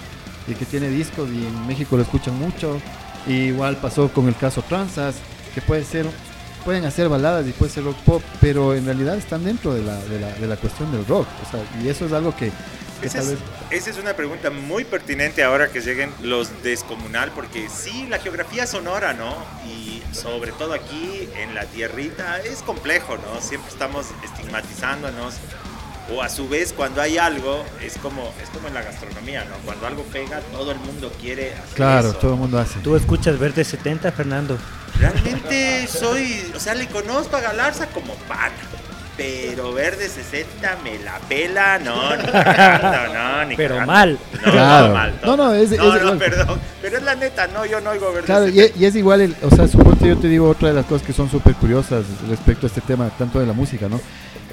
y 0.46 0.54
que 0.54 0.64
tiene 0.64 0.88
discos 0.88 1.28
y 1.30 1.46
en 1.46 1.66
México 1.66 1.96
lo 1.96 2.02
escuchan 2.02 2.38
mucho. 2.38 2.80
Igual 3.26 3.76
pasó 3.76 4.08
con 4.08 4.26
el 4.26 4.36
caso 4.36 4.62
Transas, 4.62 5.16
que 5.54 5.60
puede 5.60 5.84
ser, 5.84 6.06
pueden 6.68 6.84
hacer 6.84 7.08
baladas 7.08 7.46
y 7.46 7.52
puede 7.52 7.72
ser 7.72 7.84
rock 7.84 7.96
pop, 8.04 8.22
pero 8.42 8.74
en 8.74 8.84
realidad 8.84 9.16
están 9.16 9.42
dentro 9.42 9.72
de 9.72 9.82
la, 9.82 9.96
de 10.04 10.20
la, 10.20 10.30
de 10.34 10.46
la 10.46 10.56
cuestión 10.56 10.92
del 10.92 11.06
rock. 11.06 11.26
O 11.46 11.50
sea, 11.50 11.62
y 11.82 11.88
eso 11.88 12.04
es 12.04 12.12
algo 12.12 12.36
que, 12.36 12.52
que 13.00 13.06
Esa 13.06 13.20
tal 13.20 13.28
es, 13.28 13.30
vez... 13.30 13.40
esa 13.70 13.88
es 13.88 13.96
una 13.96 14.12
pregunta 14.12 14.50
muy 14.50 14.84
pertinente 14.84 15.42
ahora 15.42 15.68
que 15.68 15.80
lleguen 15.80 16.10
los 16.20 16.62
descomunal, 16.62 17.30
porque 17.34 17.70
sí, 17.70 18.06
la 18.10 18.18
geografía 18.18 18.66
sonora, 18.66 19.14
¿no? 19.14 19.34
Y 19.66 20.02
sobre 20.14 20.52
todo 20.52 20.74
aquí 20.74 21.26
en 21.38 21.54
la 21.54 21.64
tierrita 21.64 22.38
es 22.40 22.58
complejo, 22.58 23.16
¿no? 23.16 23.40
Siempre 23.40 23.70
estamos 23.70 24.04
estigmatizándonos. 24.22 25.36
O 26.14 26.20
a 26.22 26.28
su 26.28 26.50
vez, 26.50 26.74
cuando 26.74 27.00
hay 27.00 27.16
algo, 27.16 27.64
es 27.82 27.96
como, 27.96 28.30
es 28.42 28.50
como 28.50 28.68
en 28.68 28.74
la 28.74 28.82
gastronomía, 28.82 29.46
¿no? 29.46 29.56
Cuando 29.64 29.86
algo 29.86 30.02
pega, 30.02 30.40
todo 30.52 30.72
el 30.72 30.78
mundo 30.80 31.10
quiere 31.18 31.54
hacer 31.54 31.74
Claro, 31.76 32.10
eso. 32.10 32.18
todo 32.18 32.32
el 32.34 32.38
mundo 32.38 32.58
hace. 32.58 32.78
¿Tú 32.80 32.94
escuchas 32.94 33.38
Verde 33.38 33.64
70, 33.64 34.12
Fernando? 34.12 34.58
Realmente 34.98 35.86
soy, 35.86 36.50
o 36.54 36.60
sea, 36.60 36.74
le 36.74 36.86
conozco 36.86 37.36
a 37.36 37.40
Galarza 37.40 37.86
como 37.88 38.14
pana. 38.28 38.52
Pero 39.16 39.72
Verde 39.72 40.08
60 40.08 40.76
me 40.84 40.96
la 41.00 41.18
pela, 41.28 41.80
no, 41.80 42.16
ni 42.16 42.22
cagando, 42.24 43.14
no, 43.14 43.44
ni 43.46 43.56
Pero 43.56 43.74
cagando. 43.74 43.92
mal. 43.92 44.18
No, 44.44 44.52
Claro. 44.52 44.86
no, 44.88 44.94
mal. 44.94 45.20
No, 45.24 45.36
no, 45.36 45.54
es- 45.54 45.70
no, 45.70 45.74
es 45.74 45.80
no, 45.80 45.96
igual. 45.98 46.18
perdón. 46.18 46.60
Pero 46.80 46.96
es 46.98 47.02
la 47.02 47.14
neta, 47.16 47.48
no, 47.48 47.66
yo 47.66 47.80
no 47.80 47.90
oigo 47.90 48.12
Verde 48.12 48.26
Claro, 48.26 48.46
y, 48.46 48.52
60. 48.52 48.78
y 48.78 48.84
es 48.84 48.94
igual, 48.94 49.20
el, 49.22 49.36
o 49.42 49.50
sea, 49.50 49.66
suponte 49.66 50.06
yo 50.06 50.16
te 50.18 50.28
digo 50.28 50.48
otra 50.48 50.68
de 50.68 50.74
las 50.74 50.86
cosas 50.86 51.04
que 51.04 51.12
son 51.12 51.28
súper 51.28 51.54
curiosas 51.54 52.04
respecto 52.28 52.66
a 52.66 52.68
este 52.68 52.80
tema, 52.80 53.10
tanto 53.18 53.40
de 53.40 53.46
la 53.46 53.52
música, 53.54 53.88
¿no? 53.88 54.00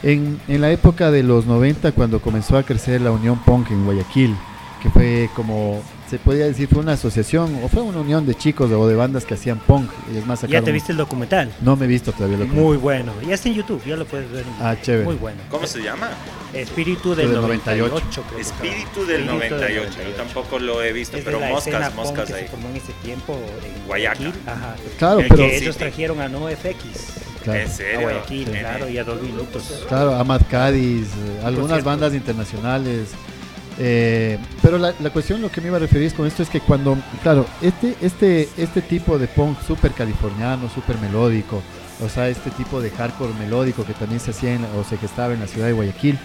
En, 0.02 0.42
en 0.48 0.62
la 0.62 0.72
época 0.72 1.12
de 1.12 1.22
los 1.22 1.46
90, 1.46 1.92
cuando 1.92 2.20
comenzó 2.20 2.58
a 2.58 2.64
crecer 2.64 3.02
la 3.02 3.12
Unión 3.12 3.38
Punk 3.44 3.70
en 3.70 3.86
Guayaquil, 3.86 4.36
que 4.82 4.90
fue 4.90 5.30
como, 5.36 5.84
se 6.10 6.20
podría 6.20 6.46
decir, 6.46 6.68
fue 6.68 6.80
una 6.82 6.94
asociación 6.94 7.60
o 7.64 7.68
fue 7.68 7.82
una 7.82 8.00
unión 8.00 8.26
de 8.26 8.36
chicos 8.36 8.72
o 8.72 8.88
de 8.88 8.96
bandas 8.96 9.26
que 9.26 9.34
hacían 9.34 9.60
punk. 9.60 9.90
Y 10.14 10.18
es 10.18 10.26
más, 10.26 10.42
¿Ya 10.48 10.62
te 10.62 10.72
viste 10.72 10.92
el 10.92 10.98
documental? 10.98 11.52
No 11.62 11.76
me 11.76 11.86
he 11.86 11.88
visto 11.88 12.12
todavía 12.12 12.38
lo 12.38 12.46
Muy 12.48 12.78
bueno. 12.78 13.12
Ya 13.28 13.34
está 13.36 13.50
en 13.50 13.56
YouTube, 13.56 13.82
ya 13.86 13.96
lo 13.96 14.06
puedes 14.06 14.30
ver. 14.32 14.42
en 14.46 14.54
Ah, 14.66 14.76
chévere. 14.82 15.06
Muy 15.06 15.16
bueno. 15.16 15.40
¿Cómo 15.50 15.66
se 15.66 15.82
llama? 15.82 16.10
Espíritu 16.54 17.16
del, 17.16 17.32
Del 17.32 17.42
98. 17.42 17.90
98. 17.90 18.24
creo 18.30 18.40
Espíritu 18.40 19.06
del 19.06 19.22
llama. 19.26 19.34
98. 19.40 19.90
Yo 20.10 20.16
tampoco 20.16 20.60
lo 20.60 20.82
he 20.84 20.94
visto, 20.94 21.18
Es 21.18 21.24
pero 21.26 21.40
la 21.40 21.52
escena 21.52 21.80
moscas, 21.80 21.94
punk 21.94 22.06
moscas 22.06 22.28
que 22.28 22.34
ahí. 22.36 22.44
se 22.44 22.48
formó 22.50 22.70
en 22.70 22.76
ese 22.78 22.94
tiempo 23.04 23.34
en. 23.64 23.86
Guayaquil. 23.88 24.34
Ajá. 24.46 24.76
Claro, 24.98 25.20
El 25.20 25.28
pero... 25.28 25.44
Que 25.44 25.50
Sí, 25.58 25.64
ellos 25.64 25.76
sí. 25.76 25.80
trajeron 25.80 26.22
a 26.22 26.28
NoFX. 26.30 27.24
Claro. 27.44 27.60
¿En 27.60 27.68
A 27.68 27.70
serio? 27.72 28.02
Guayaquil, 28.02 28.48
En- 28.50 28.60
claro, 28.60 28.90
y 28.90 28.98
a 28.98 29.04
dos 29.04 29.22
minutos. 29.22 29.86
Claro, 29.88 30.16
Ahmad 30.16 30.42
Cádiz, 30.50 31.08
eh, 31.08 31.42
algunas 31.44 31.84
bandas 31.84 32.14
internacionales. 32.14 33.10
Eh, 33.78 34.38
pero 34.62 34.78
la, 34.78 34.94
la 35.02 35.10
cuestión, 35.10 35.42
lo 35.42 35.52
que 35.52 35.62
me 35.62 35.68
iba 35.68 35.78
a 35.78 35.80
referir 35.80 36.14
con 36.14 36.26
esto 36.28 36.44
es 36.44 36.50
que 36.50 36.60
cuando, 36.62 36.98
claro, 37.24 37.46
este, 37.62 37.96
este, 38.02 38.50
este 38.58 38.82
tipo 38.82 39.18
de 39.20 39.28
punk 39.28 39.58
súper 39.66 39.92
californiano, 39.92 40.70
súper 40.70 40.98
melódico, 41.00 41.62
o 42.04 42.10
sea, 42.10 42.28
este 42.30 42.50
tipo 42.52 42.82
de 42.82 42.90
hardcore 42.92 43.34
melódico 43.40 43.86
que 43.86 43.94
también 43.94 44.20
se 44.20 44.32
hacía 44.32 44.54
en, 44.54 44.66
o 44.66 44.84
se 44.84 44.98
gestaba 44.98 45.34
en 45.34 45.40
la 45.42 45.48
ciudad 45.48 45.68
de 45.68 45.74
Guayaquil, 45.74 46.18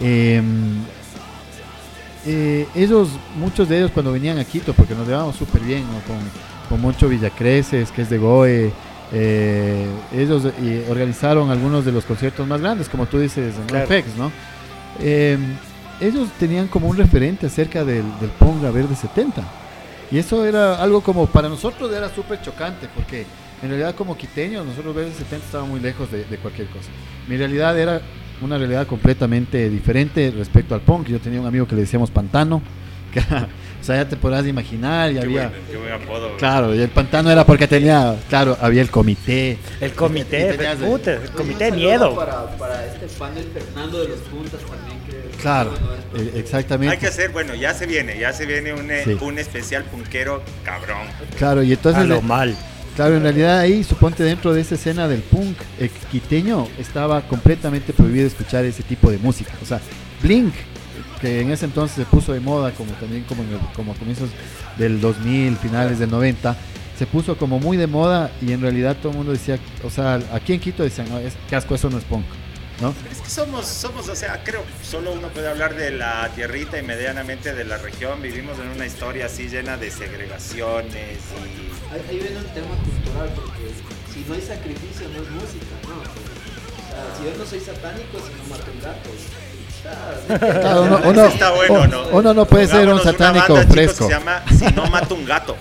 eh, 0.00 0.42
eh, 2.26 2.66
ellos, 2.74 3.08
muchos 3.38 3.68
de 3.68 3.78
ellos 3.78 3.90
cuando 3.92 4.12
venían 4.12 4.38
a 4.38 4.44
Quito, 4.44 4.72
porque 4.74 4.94
nos 4.94 5.06
llevábamos 5.06 5.36
súper 5.36 5.62
bien, 5.62 5.82
¿no? 5.82 6.00
con, 6.06 6.16
con 6.68 6.80
Moncho 6.80 7.08
Villacreces, 7.08 7.92
que 7.92 8.02
es 8.02 8.10
de 8.10 8.18
Goe, 8.18 8.72
eh, 9.12 9.86
ellos 10.12 10.42
eh, 10.60 10.84
organizaron 10.90 11.50
algunos 11.52 11.84
de 11.84 11.92
los 11.92 12.04
conciertos 12.04 12.44
más 12.48 12.60
grandes, 12.60 12.88
como 12.88 13.06
tú 13.06 13.20
dices, 13.20 13.54
en 13.56 13.66
Claro. 13.66 13.86
FX, 13.86 14.16
¿no? 14.16 14.32
Ellos 16.00 16.28
tenían 16.38 16.66
como 16.68 16.88
un 16.88 16.96
referente 16.96 17.46
acerca 17.46 17.84
del, 17.84 18.04
del 18.20 18.30
Pong 18.38 18.64
a 18.64 18.70
Verde 18.70 18.94
70. 18.94 19.42
Y 20.10 20.18
eso 20.18 20.44
era 20.44 20.80
algo 20.82 21.00
como, 21.00 21.26
para 21.26 21.48
nosotros 21.48 21.92
era 21.92 22.08
súper 22.14 22.40
chocante, 22.42 22.86
porque 22.94 23.24
en 23.62 23.68
realidad 23.70 23.94
como 23.94 24.16
quiteños, 24.16 24.64
nosotros 24.66 24.94
Verde 24.94 25.12
70 25.12 25.36
estaba 25.46 25.64
muy 25.64 25.80
lejos 25.80 26.10
de, 26.12 26.24
de 26.24 26.36
cualquier 26.36 26.68
cosa. 26.68 26.88
Mi 27.26 27.36
realidad 27.36 27.78
era 27.78 28.00
una 28.42 28.58
realidad 28.58 28.86
completamente 28.86 29.68
diferente 29.70 30.32
respecto 30.36 30.74
al 30.74 30.82
punk. 30.82 31.08
Yo 31.08 31.18
tenía 31.18 31.40
un 31.40 31.46
amigo 31.46 31.66
que 31.66 31.74
le 31.74 31.80
decíamos 31.80 32.10
Pantano, 32.10 32.60
que, 33.12 33.20
o 33.20 33.82
sea, 33.84 33.96
ya 33.96 34.08
te 34.08 34.16
podrás 34.16 34.46
imaginar, 34.46 35.10
y 35.10 35.14
Qué 35.14 35.20
había... 35.20 35.48
buen, 35.48 35.62
qué 35.70 35.76
buen 35.78 35.92
apodo. 35.94 36.36
Claro, 36.36 36.74
y 36.74 36.80
el 36.82 36.88
pantano 36.90 37.30
era 37.30 37.44
porque 37.46 37.66
tenía, 37.66 38.14
claro, 38.28 38.56
había 38.60 38.82
el 38.82 38.90
comité. 38.90 39.58
El 39.80 39.92
comité, 39.92 40.50
Y 40.52 40.56
tenías- 40.56 40.76
puta, 40.76 41.14
el 41.14 41.30
comité 41.30 41.64
de 41.64 41.70
Un 41.72 41.76
miedo. 41.78 42.14
para 42.14 42.46
este 43.06 43.18
panel 43.18 43.44
Fernando 43.52 44.00
de 44.00 44.08
los 44.08 44.18
Puntas 44.20 44.60
también. 44.60 44.98
Que 45.06 45.38
Claro, 45.40 45.70
bueno, 45.70 45.86
eh, 46.30 46.32
exactamente. 46.36 46.92
Hay 46.94 46.98
que 47.00 47.06
hacer, 47.06 47.30
bueno, 47.30 47.54
ya 47.54 47.72
se 47.74 47.86
viene, 47.86 48.18
ya 48.18 48.32
se 48.32 48.46
viene 48.46 48.72
un, 48.72 48.90
eh, 48.90 49.02
Sí. 49.04 49.16
un 49.20 49.38
especial 49.38 49.84
punkero 49.84 50.42
cabrón. 50.64 51.06
Claro, 51.38 51.62
y 51.62 51.72
entonces, 51.72 52.02
A 52.02 52.06
lo 52.06 52.22
mal. 52.22 52.56
claro, 52.96 53.16
en 53.16 53.22
realidad 53.22 53.58
ahí, 53.60 53.84
suponte 53.84 54.22
dentro 54.24 54.52
de 54.52 54.60
esa 54.62 54.74
escena 54.74 55.06
del 55.08 55.20
punk 55.20 55.56
quiteño, 56.10 56.66
estaba 56.78 57.22
completamente 57.22 57.92
prohibido 57.92 58.26
escuchar 58.26 58.64
ese 58.64 58.82
tipo 58.82 59.10
de 59.10 59.18
música. 59.18 59.52
O 59.62 59.66
sea, 59.66 59.80
Blink, 60.22 60.54
que 61.20 61.40
en 61.40 61.50
ese 61.50 61.64
entonces 61.66 61.96
se 61.96 62.04
puso 62.04 62.32
de 62.32 62.40
moda, 62.40 62.72
como 62.72 62.92
también 62.92 63.24
como, 63.24 63.42
en 63.42 63.50
el- 63.52 63.58
como 63.74 63.92
a 63.92 63.94
comienzos 63.94 64.30
del 64.78 65.00
2000, 65.00 65.56
finales 65.56 65.98
del 65.98 66.10
90, 66.10 66.56
se 66.98 67.06
puso 67.06 67.36
como 67.36 67.58
muy 67.58 67.76
de 67.76 67.86
moda 67.86 68.30
y 68.40 68.52
en 68.52 68.60
realidad 68.62 68.96
todo 69.00 69.12
el 69.12 69.18
mundo 69.18 69.32
decía, 69.32 69.58
o 69.84 69.90
sea, 69.90 70.18
aquí 70.32 70.54
en 70.54 70.60
Quito 70.60 70.82
decían, 70.82 71.08
no, 71.10 71.18
es, 71.18 71.34
qué 71.48 71.56
asco, 71.56 71.74
eso 71.74 71.90
no 71.90 71.98
es 71.98 72.04
punk, 72.04 72.24
¿no? 72.80 72.94
Es 73.10 73.20
que 73.20 73.30
somos, 73.30 73.66
somos, 73.66 74.08
o 74.08 74.16
sea, 74.16 74.42
creo 74.44 74.64
solo 74.82 75.12
uno 75.12 75.28
puede 75.28 75.48
hablar 75.48 75.74
de 75.74 75.90
la 75.90 76.30
tierrita 76.34 76.78
y 76.78 76.82
medianamente 76.82 77.54
de 77.54 77.64
la 77.64 77.78
región. 77.78 78.22
Vivimos 78.22 78.58
en 78.58 78.68
una 78.68 78.86
historia 78.86 79.26
así 79.26 79.48
llena 79.48 79.76
de 79.76 79.90
segregaciones 79.90 81.18
y 81.44 81.66
Ahí, 81.92 82.02
ahí 82.10 82.18
viene 82.18 82.38
un 82.38 82.52
tema 82.52 82.74
cultural, 82.82 83.30
porque 83.36 83.70
si 84.12 84.24
no 84.26 84.34
hay 84.34 84.42
sacrificio 84.42 85.08
no 85.08 85.22
es 85.22 85.30
música, 85.30 85.74
¿no? 85.86 86.02
O 86.02 86.88
sea, 86.90 87.16
si 87.16 87.24
yo 87.24 87.38
no 87.38 87.46
soy 87.46 87.60
satánico, 87.60 88.18
si 88.18 88.34
no 88.34 88.56
mato 88.56 88.72
un 88.72 88.80
gato. 88.80 89.10
Claro, 90.26 90.82
uno, 90.82 90.98
Ese 90.98 91.08
uno- 91.08 91.24
está 91.26 91.50
bueno, 91.52 91.86
¿no? 91.86 92.02
uno 92.08 92.34
no 92.34 92.46
puede 92.46 92.66
ser 92.66 92.88
un 92.88 93.00
satánico 93.00 93.54
banda, 93.54 93.72
fresco. 93.72 94.08
que 94.08 94.12
se 94.14 94.18
llama 94.18 94.42
Si 94.58 94.64
no 94.74 94.86
mato 94.86 95.14
un 95.14 95.24
gato. 95.24 95.56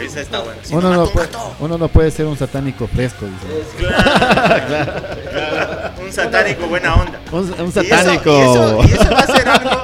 Esa 0.00 0.20
está 0.20 0.40
buena. 0.40 0.58
Si 0.64 0.74
Uno 0.74 0.88
no 0.88 0.94
no, 0.96 1.02
un 1.04 1.10
puede, 1.12 1.28
uno 1.60 1.78
no 1.78 1.88
puede 1.88 2.10
ser 2.10 2.24
un 2.24 2.38
satánico 2.38 2.86
fresco, 2.88 3.26
dice. 3.26 3.76
Claro, 3.78 4.66
claro. 4.66 5.90
Un 6.02 6.10
satánico 6.12 6.66
buena 6.68 6.94
onda. 6.94 7.20
Un, 7.32 7.40
un 7.52 7.66
Y 7.66 7.68
eso- 7.68 7.82
satánico. 7.82 8.30
Y 8.30 8.40
eso, 8.40 8.82
y 8.88 8.92
eso 9.02 9.10
va 9.14 9.20
a 9.20 9.26
ser 9.36 9.48
algo. 9.48 9.82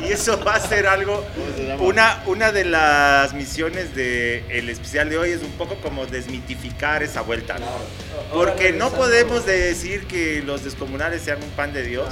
Y 0.00 0.12
eso 0.12 0.44
va 0.44 0.54
a 0.54 0.60
ser 0.60 0.86
algo. 0.86 1.24
Una, 1.80 2.22
una 2.26 2.52
de 2.52 2.64
las 2.64 3.34
misiones 3.34 3.94
del 3.94 4.44
el 4.48 4.68
especial 4.70 5.10
de 5.10 5.18
hoy 5.18 5.30
es 5.30 5.42
un 5.42 5.52
poco 5.52 5.74
como 5.76 6.06
desmitificar 6.06 7.02
esa 7.02 7.20
vuelta. 7.20 7.56
Porque 8.32 8.72
no 8.72 8.88
podemos 8.90 9.44
decir 9.44 10.06
que 10.06 10.42
los 10.44 10.64
descomunales 10.64 11.20
sean 11.22 11.42
un 11.42 11.50
pan 11.50 11.72
de 11.74 11.82
Dios, 11.82 12.06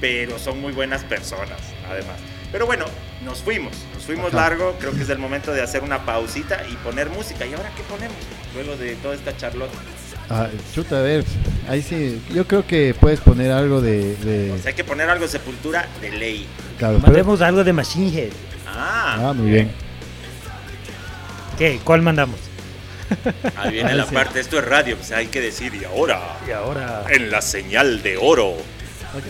pero 0.00 0.38
son 0.38 0.60
muy 0.60 0.72
buenas 0.72 1.02
personas, 1.04 1.58
además. 1.90 2.16
Pero 2.50 2.64
bueno, 2.66 2.86
nos 3.24 3.42
fuimos, 3.42 3.72
nos 3.94 4.04
fuimos 4.04 4.28
Ajá. 4.28 4.36
largo. 4.48 4.76
Creo 4.80 4.92
que 4.92 5.02
es 5.02 5.10
el 5.10 5.18
momento 5.18 5.52
de 5.52 5.60
hacer 5.60 5.82
una 5.82 6.04
pausita 6.06 6.62
y 6.70 6.74
poner 6.76 7.10
música. 7.10 7.44
¿Y 7.44 7.52
ahora 7.52 7.70
qué 7.76 7.82
ponemos? 7.82 8.16
Luego 8.54 8.76
de 8.76 8.94
toda 8.96 9.14
esta 9.14 9.36
charlota. 9.36 9.76
Ah, 10.30 10.48
chuta, 10.74 10.98
a 10.98 11.02
ver, 11.02 11.24
ahí 11.68 11.82
sí, 11.82 12.20
yo 12.34 12.46
creo 12.46 12.66
que 12.66 12.94
puedes 12.98 13.20
poner 13.20 13.50
algo 13.50 13.80
de... 13.80 14.14
de- 14.16 14.52
O 14.52 14.58
sea, 14.58 14.68
hay 14.70 14.74
que 14.74 14.84
poner 14.84 15.08
algo 15.08 15.24
de 15.24 15.30
sepultura 15.30 15.86
de 16.00 16.10
ley. 16.10 16.46
claro, 16.78 16.96
pero- 16.96 17.06
Mandemos 17.08 17.40
algo 17.42 17.64
de 17.64 17.72
Machine 17.72 18.08
Head. 18.18 18.32
Ah, 18.66 19.28
ah, 19.28 19.32
muy 19.32 19.50
bien. 19.50 19.70
¿Qué? 21.58 21.80
¿Cuál 21.82 22.02
mandamos? 22.02 22.38
Ahí 23.56 23.72
viene 23.72 23.90
Ahí 23.90 23.96
la 23.96 24.04
sí. 24.08 24.14
parte, 24.14 24.40
esto 24.40 24.58
es 24.58 24.64
radio, 24.66 24.96
pues 24.96 25.12
hay 25.12 25.26
que 25.28 25.40
decir, 25.40 25.74
y 25.74 25.84
ahora, 25.84 26.20
Y 26.46 26.50
ahora. 26.50 27.04
en 27.10 27.30
la 27.30 27.40
señal 27.42 28.02
de 28.02 28.16
oro, 28.18 28.54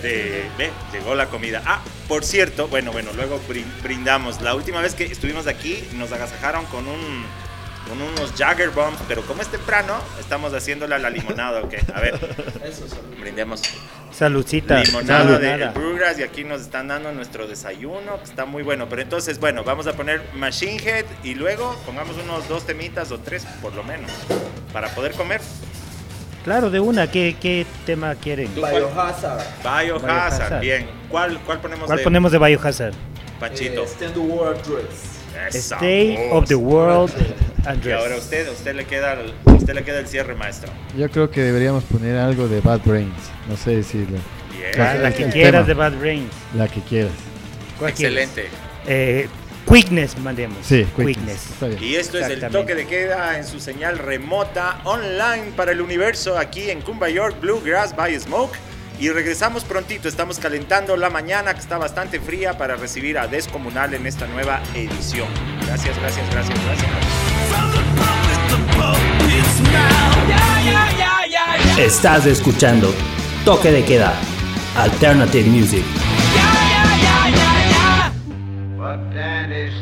de, 0.02 0.44
ve, 0.58 0.70
llegó 0.92 1.14
la 1.14 1.26
comida. 1.26 1.62
Ah, 1.66 1.80
por 2.08 2.24
cierto, 2.24 2.68
bueno, 2.68 2.92
bueno, 2.92 3.10
luego 3.14 3.40
brin- 3.48 3.70
brindamos. 3.82 4.40
La 4.42 4.54
última 4.54 4.80
vez 4.80 4.94
que 4.94 5.04
estuvimos 5.04 5.46
aquí, 5.46 5.82
nos 5.94 6.12
agasajaron 6.12 6.64
con 6.66 6.86
un 6.86 7.24
con 7.88 8.02
unos 8.02 8.34
Jagger 8.36 8.68
Bombs, 8.68 8.98
pero 9.08 9.22
como 9.22 9.40
es 9.40 9.48
temprano, 9.48 9.94
estamos 10.20 10.52
haciéndole 10.52 10.94
a 10.94 10.98
la 10.98 11.08
limonada, 11.08 11.62
¿ok? 11.62 11.72
A 11.94 12.00
ver, 12.00 12.20
brindemos. 13.18 13.62
Saludcita. 14.12 14.82
Limonada 14.82 15.38
de 15.38 15.52
el 15.54 15.68
Brewgrass 15.70 16.18
y 16.18 16.22
aquí 16.22 16.44
nos 16.44 16.60
están 16.60 16.88
dando 16.88 17.12
nuestro 17.12 17.46
desayuno, 17.46 18.18
que 18.18 18.24
está 18.24 18.44
muy 18.44 18.62
bueno. 18.62 18.88
Pero 18.90 19.00
entonces, 19.00 19.38
bueno, 19.40 19.64
vamos 19.64 19.86
a 19.86 19.94
poner 19.94 20.22
Machine 20.34 20.76
Head 20.84 21.06
y 21.24 21.34
luego 21.34 21.80
pongamos 21.86 22.16
unos 22.18 22.46
dos 22.46 22.66
temitas 22.66 23.10
o 23.10 23.20
tres 23.20 23.46
por 23.62 23.72
lo 23.74 23.82
menos 23.84 24.10
para 24.72 24.88
poder 24.94 25.12
comer. 25.12 25.40
Claro, 26.48 26.70
de 26.70 26.80
una. 26.80 27.10
¿Qué, 27.10 27.36
qué 27.38 27.66
tema 27.84 28.14
quieren? 28.14 28.48
Biohazard. 28.54 29.42
Biohazard, 29.62 30.00
Biohazard. 30.02 30.60
bien. 30.62 30.86
¿Cuál, 31.10 31.38
cuál 31.44 31.60
ponemos 31.60 31.84
¿Cuál 31.84 31.98
de 31.98 32.04
ponemos 32.04 32.32
de 32.32 32.38
Biohazard? 32.38 32.94
Panchito? 33.38 33.82
Eh, 33.82 33.86
Stand 33.86 34.14
the 34.14 34.18
World 34.20 34.62
Dress. 34.62 35.54
Esa 35.54 35.76
Stay 35.76 36.16
voz. 36.30 36.42
of 36.42 36.48
the 36.48 36.54
World 36.54 37.12
Y 37.18 37.68
Address. 37.68 38.00
ahora 38.00 38.16
usted, 38.16 38.48
a 38.48 38.52
usted 38.52 38.74
le 38.74 38.86
queda, 38.86 39.12
el- 39.12 39.34
usted 39.54 39.74
le 39.74 39.84
queda 39.84 39.98
el 39.98 40.06
cierre, 40.08 40.34
maestro. 40.36 40.72
Yo 40.96 41.10
creo 41.10 41.30
que 41.30 41.42
deberíamos 41.42 41.84
poner 41.84 42.16
algo 42.16 42.48
de 42.48 42.62
Bad 42.62 42.80
Brains, 42.86 43.12
no 43.46 43.54
sé 43.58 43.76
decirlo, 43.76 44.16
Bien. 44.56 44.70
Ah, 44.80 44.94
la 44.94 45.12
que 45.12 45.26
quieras 45.28 45.52
tema. 45.52 45.66
de 45.66 45.74
Bad 45.74 45.92
Brains. 46.00 46.32
la 46.56 46.66
que 46.66 46.80
quieras. 46.80 47.12
Excelente. 47.86 48.46
Eh, 48.86 49.28
quickness, 49.68 50.18
mandemos. 50.18 50.58
Sí, 50.62 50.84
Quickness. 50.96 51.16
Quickness. 51.16 51.50
Está 51.50 51.66
bien. 51.66 51.84
Y 51.84 51.96
esto 51.96 52.18
es 52.18 52.28
el 52.28 52.40
toque 52.50 52.74
de 52.74 52.86
queda 52.86 53.38
en 53.38 53.46
su 53.46 53.60
señal 53.60 53.98
remota 53.98 54.80
online 54.84 55.52
para 55.56 55.72
el 55.72 55.80
universo 55.80 56.38
aquí 56.38 56.70
en 56.70 56.80
Cumba 56.80 57.08
York 57.08 57.40
Bluegrass 57.40 57.94
by 57.94 58.18
Smoke. 58.18 58.56
Y 59.00 59.10
regresamos 59.10 59.62
prontito, 59.62 60.08
estamos 60.08 60.40
calentando 60.40 60.96
la 60.96 61.08
mañana 61.08 61.54
que 61.54 61.60
está 61.60 61.78
bastante 61.78 62.18
fría 62.18 62.58
para 62.58 62.74
recibir 62.74 63.16
a 63.16 63.28
Descomunal 63.28 63.94
en 63.94 64.06
esta 64.06 64.26
nueva 64.26 64.60
edición. 64.74 65.28
Gracias, 65.66 65.96
gracias, 66.00 66.28
gracias, 66.30 66.58
gracias. 66.64 66.90
Estás 71.78 72.26
escuchando 72.26 72.92
Toque 73.44 73.70
de 73.70 73.84
Queda, 73.84 74.14
Alternative 74.76 75.48
Music. 75.48 75.84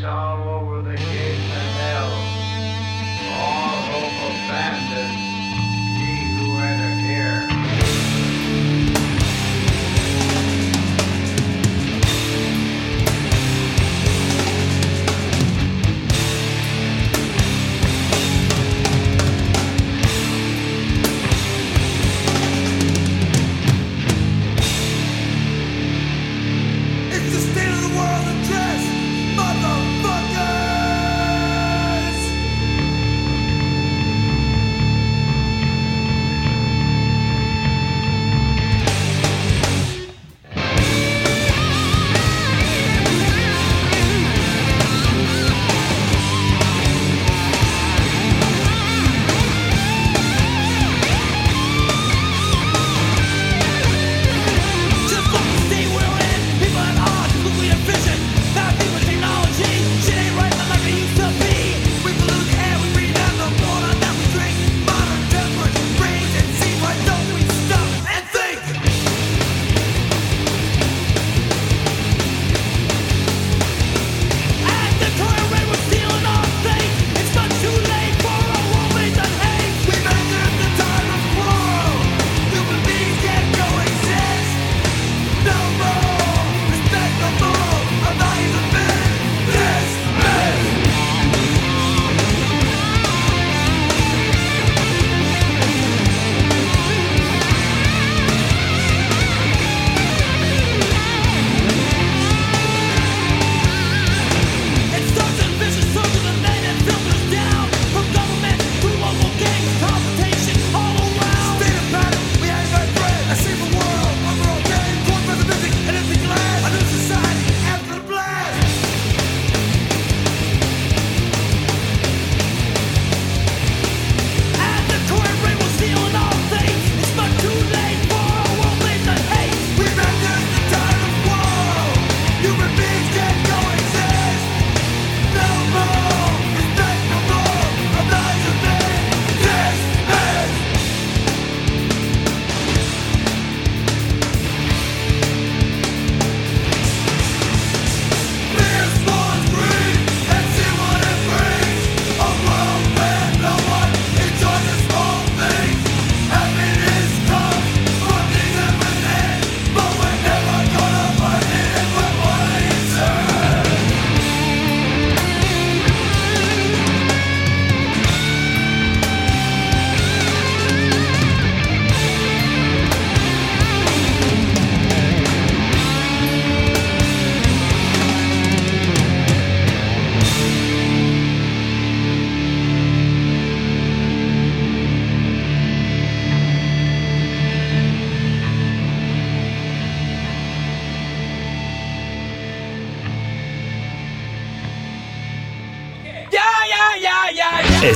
Oh. 0.09 0.56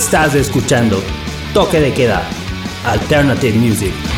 Estás 0.03 0.35
escuchando 0.35 1.03
Toque 1.53 1.79
de 1.79 1.93
Queda, 1.93 2.23
Alternative 2.87 3.59
Music. 3.59 4.10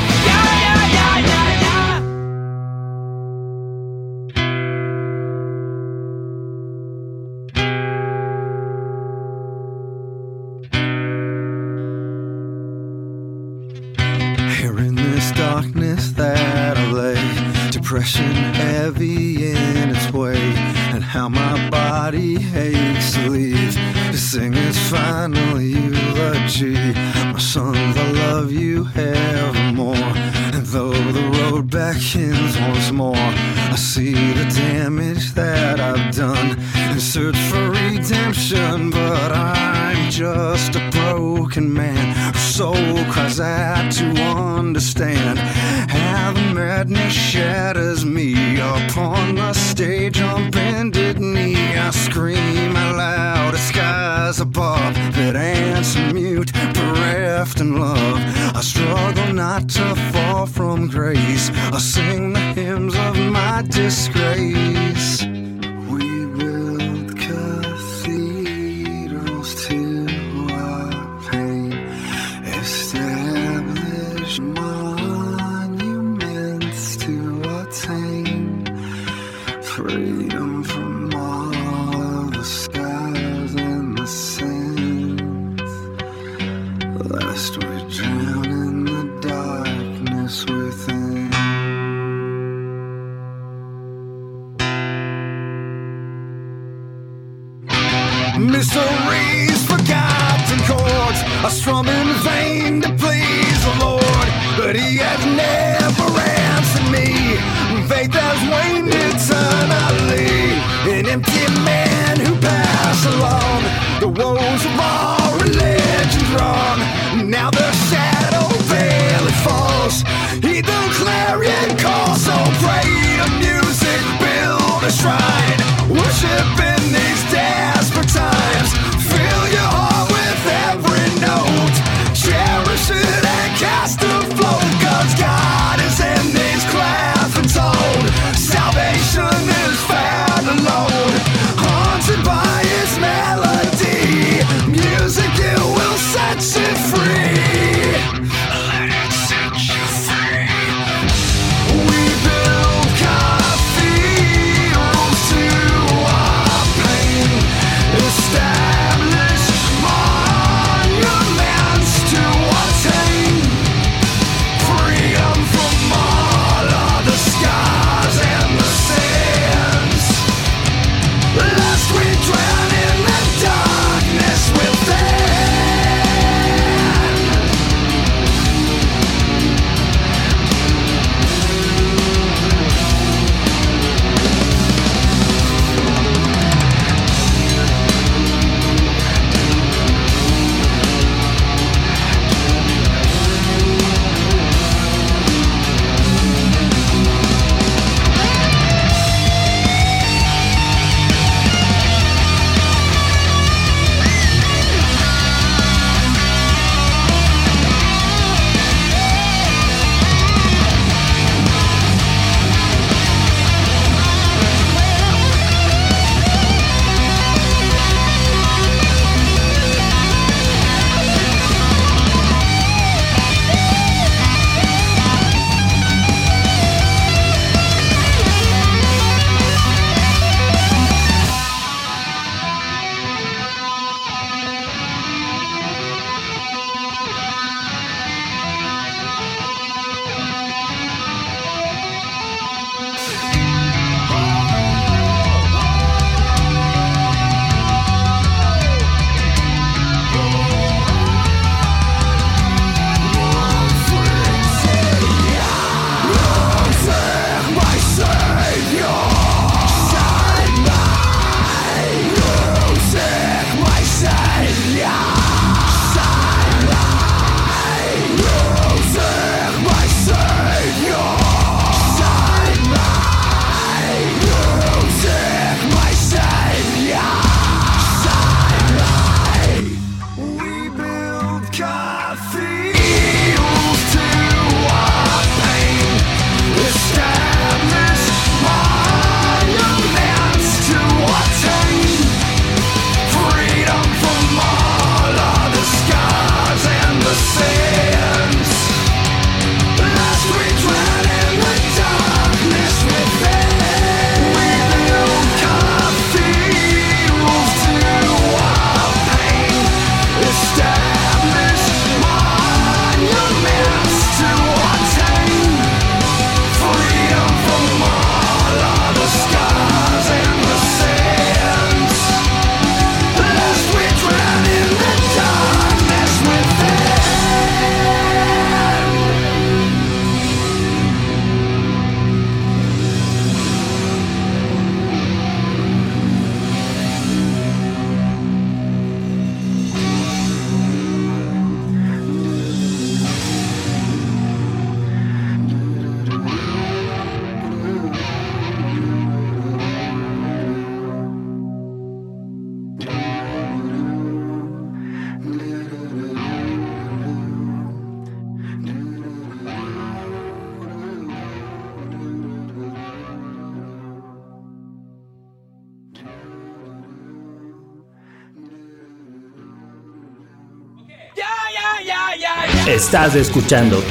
Estás 372.92 373.14
escuchando 373.14 373.82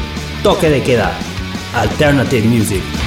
Toque 0.43 0.69
de 0.69 0.83
Queda, 0.83 1.11
Alternative 1.73 2.47
Music. 2.47 3.00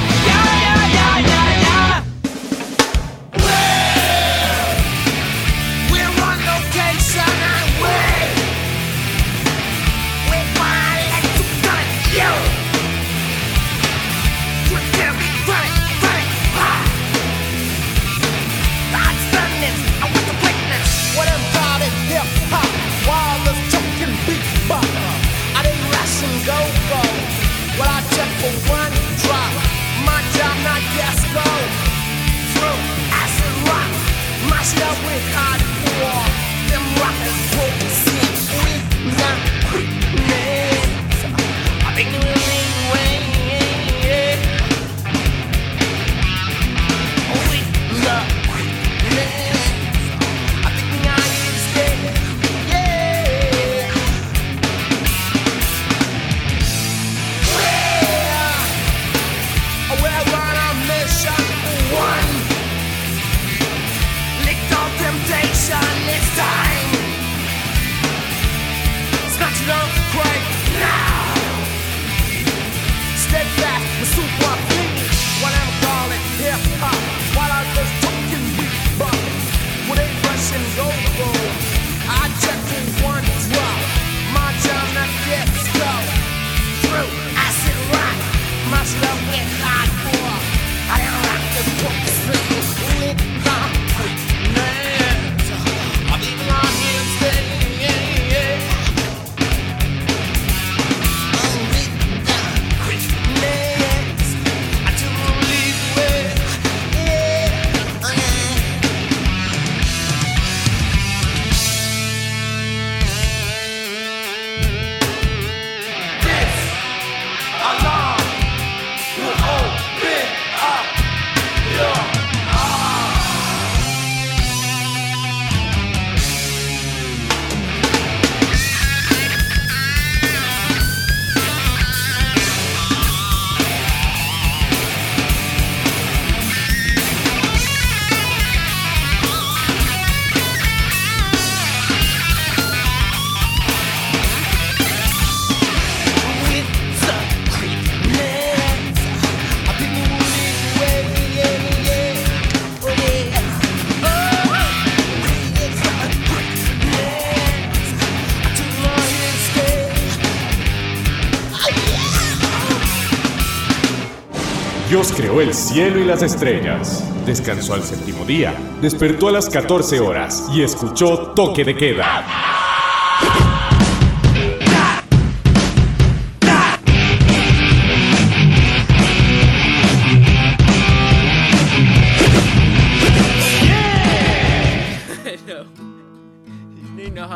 El 165.44 165.52
cielo 165.52 166.00
y 166.00 166.04
las 166.04 166.22
estrellas. 166.22 167.04
Descansó 167.26 167.74
al 167.74 167.82
séptimo 167.82 168.24
día, 168.24 168.54
despertó 168.80 169.28
a 169.28 169.32
las 169.32 169.50
14 169.50 170.00
horas 170.00 170.48
y 170.54 170.62
escuchó 170.62 171.32
toque 171.32 171.64
de 171.64 171.76
queda. 171.76 172.24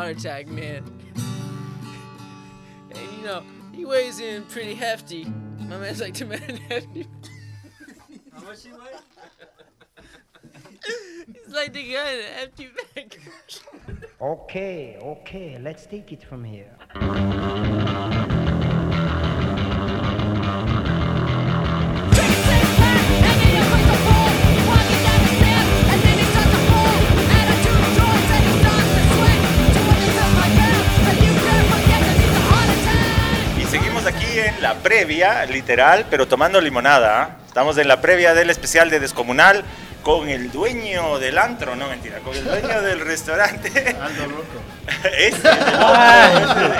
Attack, 0.09 0.47
man. 0.47 0.83
And 2.89 3.11
you 3.15 3.23
know, 3.23 3.43
he 3.71 3.85
weighs 3.85 4.19
in 4.19 4.43
pretty 4.45 4.73
hefty. 4.73 5.25
My 5.59 5.77
man's 5.77 6.01
like 6.01 6.13
two 6.15 6.25
men 6.25 6.39
hefty. 6.67 7.05
How 8.39 8.45
much 8.45 8.63
he 8.63 8.71
weigh? 8.71 8.95
He's 11.27 11.53
like 11.53 11.73
the 11.73 11.83
guy 11.91 12.13
in 12.13 12.23
hefty 12.39 12.69
bag. 12.95 13.19
Okay, 14.21 14.97
okay, 15.01 15.57
let's 15.61 15.85
take 15.85 16.13
it 16.13 16.23
from 16.23 16.45
here. 16.45 16.71
Y 33.57 33.65
seguimos 33.65 34.05
aquí 34.05 34.39
en 34.39 34.61
la 34.61 34.75
previa, 34.75 35.45
literal, 35.45 36.05
pero 36.09 36.25
tomando 36.25 36.61
limonada. 36.61 37.38
Estamos 37.49 37.77
en 37.79 37.87
la 37.87 37.99
previa 37.99 38.35
del 38.35 38.51
especial 38.51 38.91
de 38.91 38.99
Descomunal 38.99 39.63
con 40.03 40.29
el 40.29 40.51
dueño 40.51 41.17
del 41.19 41.37
antro, 41.39 41.75
no 41.75 41.87
mentira, 41.89 42.19
con 42.19 42.35
el 42.35 42.43
dueño 42.45 42.81
del 42.83 42.99
restaurante. 43.01 43.95
Aldo 43.99 44.25
Rocco. 44.25 44.59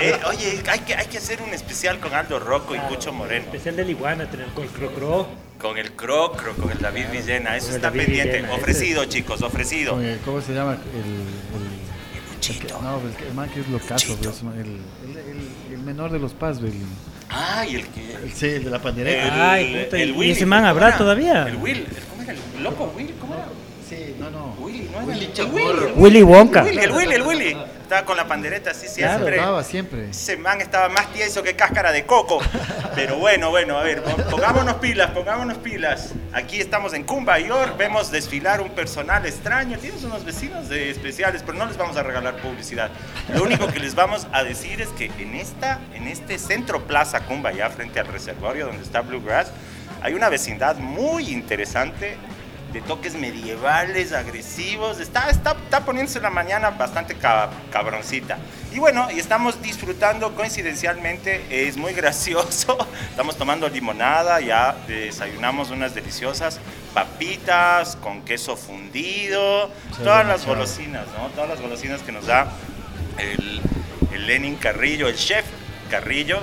Eh, 0.02 0.18
oye, 0.28 0.64
hay 0.68 0.80
que, 0.80 0.96
hay 0.96 1.06
que 1.08 1.18
hacer 1.18 1.42
un 1.42 1.54
especial 1.54 2.00
con 2.00 2.14
Aldo 2.14 2.40
Rocco 2.40 2.76
y 2.76 2.80
Cucho 2.80 3.12
Moreno. 3.12 3.46
Especial 3.46 3.76
del 3.76 3.90
iguana, 3.90 4.28
con 4.56 4.64
el 4.64 4.70
crocro. 4.70 5.28
Con 5.60 5.78
el 5.78 5.92
Crocro, 5.92 6.54
con 6.56 6.72
el 6.72 6.78
David 6.80 7.08
Villena. 7.12 7.58
Eso 7.58 7.72
está 7.72 7.90
David 7.90 8.06
pendiente. 8.06 8.32
Villena, 8.38 8.48
ese 8.54 8.62
Ofrecido, 8.62 9.06
chicos, 9.06 9.42
ofrecido. 9.42 9.94
Con 9.96 10.06
el- 10.06 10.20
¿Cómo 10.20 10.40
se 10.42 10.54
llama? 10.54 10.78
El. 10.94 11.00
el, 11.00 12.56
el 12.56 12.60
que- 12.68 12.74
no, 12.82 13.02
el, 13.02 13.16
que- 13.16 13.28
el 13.28 13.34
man 13.34 13.50
que 13.50 13.60
es 13.60 13.68
locazo, 13.68 14.16
pues, 14.24 14.42
el, 14.42 14.80
el, 15.10 15.18
el- 15.18 15.74
el 15.74 15.80
menor 15.80 16.12
de 16.12 16.20
los 16.20 16.34
Paz, 16.34 16.60
el, 16.60 16.72
Ah, 17.30 17.66
y 17.66 17.76
el 17.76 17.88
que. 17.88 18.14
el, 18.16 18.34
sí, 18.34 18.48
el 18.48 18.64
de 18.64 18.70
la 18.72 18.80
pandereta. 18.82 19.52
Ay, 19.52 19.84
puta, 19.86 19.98
el 20.02 20.10
¿y 20.10 20.12
Willy, 20.14 20.32
ese 20.32 20.46
man 20.46 20.60
¿cómo 20.62 20.70
habrá 20.70 20.98
todavía? 20.98 21.48
El 21.48 21.58
Will, 21.58 21.78
el- 21.78 21.86
¿cómo 22.10 22.22
era? 22.24 22.34
¿El 22.34 22.64
loco 22.64 22.94
Will? 22.96 23.14
¿Cómo 23.20 23.34
era? 23.36 23.46
Sí, 23.90 24.16
no, 24.20 24.30
no. 24.30 24.56
Willy, 24.60 24.88
¿no? 24.94 25.00
Willy 25.00 25.32
el 25.36 25.40
el 25.42 25.94
Willy 25.96 26.22
Wonka. 26.22 26.60
El 26.62 26.66
Willy, 26.68 26.84
el 26.84 26.92
Willy, 26.92 27.14
el 27.16 27.22
Willy. 27.24 27.58
Estaba 27.82 28.06
con 28.06 28.18
la 28.18 28.28
pandereta 28.28 28.70
así 28.70 28.86
Claro, 28.96 29.14
siempre. 29.18 29.36
estaba 29.38 29.64
siempre. 29.64 30.10
Ese 30.12 30.38
man 30.38 30.62
estaba 30.62 30.90
más 30.90 31.12
tieso 31.12 31.42
que 31.42 31.56
cáscara 31.56 31.92
de 31.92 32.06
coco. 32.06 32.40
Pero 32.94 33.18
bueno, 33.18 33.50
bueno, 33.50 33.80
a 33.80 33.84
ver, 33.84 34.04
pon- 34.04 34.24
pongámonos 34.30 34.76
pilas, 34.76 35.10
pongámonos 35.10 35.58
pilas. 35.58 36.10
Aquí 36.32 36.60
estamos 36.62 36.94
en 36.94 37.04
Cumba, 37.04 37.40
York, 37.40 37.78
vemos 37.80 38.12
desfilar 38.12 38.62
un 38.62 38.70
personal 38.70 39.26
extraño. 39.26 39.80
Tienes 39.80 40.04
unos 40.04 40.24
vecinos 40.24 40.70
de 40.70 40.92
especiales, 40.92 41.42
pero 41.44 41.58
no 41.58 41.66
les 41.66 41.78
vamos 41.78 41.98
a 41.98 42.04
regalar 42.04 42.36
publicidad. 42.38 42.92
Lo 43.34 43.42
único 43.42 43.66
que 43.68 43.80
les 43.80 43.96
vamos 43.96 44.28
a 44.32 44.44
decir 44.44 44.82
es 44.82 44.90
que 44.90 45.06
en, 45.18 45.34
esta, 45.34 45.80
en 45.96 46.08
este 46.08 46.38
centro 46.38 46.84
Plaza 46.86 47.22
Cumba, 47.22 47.52
ya 47.54 47.72
frente 47.72 48.00
al 48.00 48.06
reservorio 48.08 48.68
donde 48.68 48.84
está 48.84 49.02
Bluegrass, 49.02 49.48
hay 50.04 50.14
una 50.14 50.30
vecindad 50.30 50.76
muy 50.78 51.32
interesante 51.34 52.18
de 52.74 52.82
toques 52.82 53.16
medievales, 53.16 54.14
agresivos. 54.14 55.00
Está, 55.00 55.30
está, 55.30 55.52
está 55.64 55.86
poniéndose 55.86 56.20
la 56.20 56.30
mañana 56.30 56.70
bastante 56.72 57.16
ca- 57.16 57.50
cabroncita. 57.72 58.38
Y 58.72 58.80
bueno, 58.80 59.10
y 59.12 59.20
estamos 59.20 59.62
disfrutando 59.62 60.36
coincidencialmente, 60.36 61.68
es 61.68 61.78
muy 61.78 61.94
gracioso. 61.94 62.78
Estamos 63.10 63.36
tomando 63.38 63.68
limonada, 63.68 64.40
ya 64.42 64.76
desayunamos 64.88 65.72
unas 65.72 65.96
deliciosas 65.96 66.60
papitas 66.94 67.96
con 67.98 68.22
queso 68.24 68.56
fundido, 68.56 69.72
Sí, 69.96 70.04
todas 70.04 70.26
las 70.28 70.46
golosinas, 70.46 71.06
¿no? 71.18 71.28
Todas 71.30 71.50
las 71.50 71.62
golosinas 71.62 72.02
que 72.02 72.12
nos 72.12 72.28
da 72.28 72.48
el, 73.18 73.62
el 74.14 74.28
Lenin 74.28 74.56
Carrillo, 74.56 75.08
el 75.08 75.16
chef 75.16 75.46
Carrillo. 75.90 76.40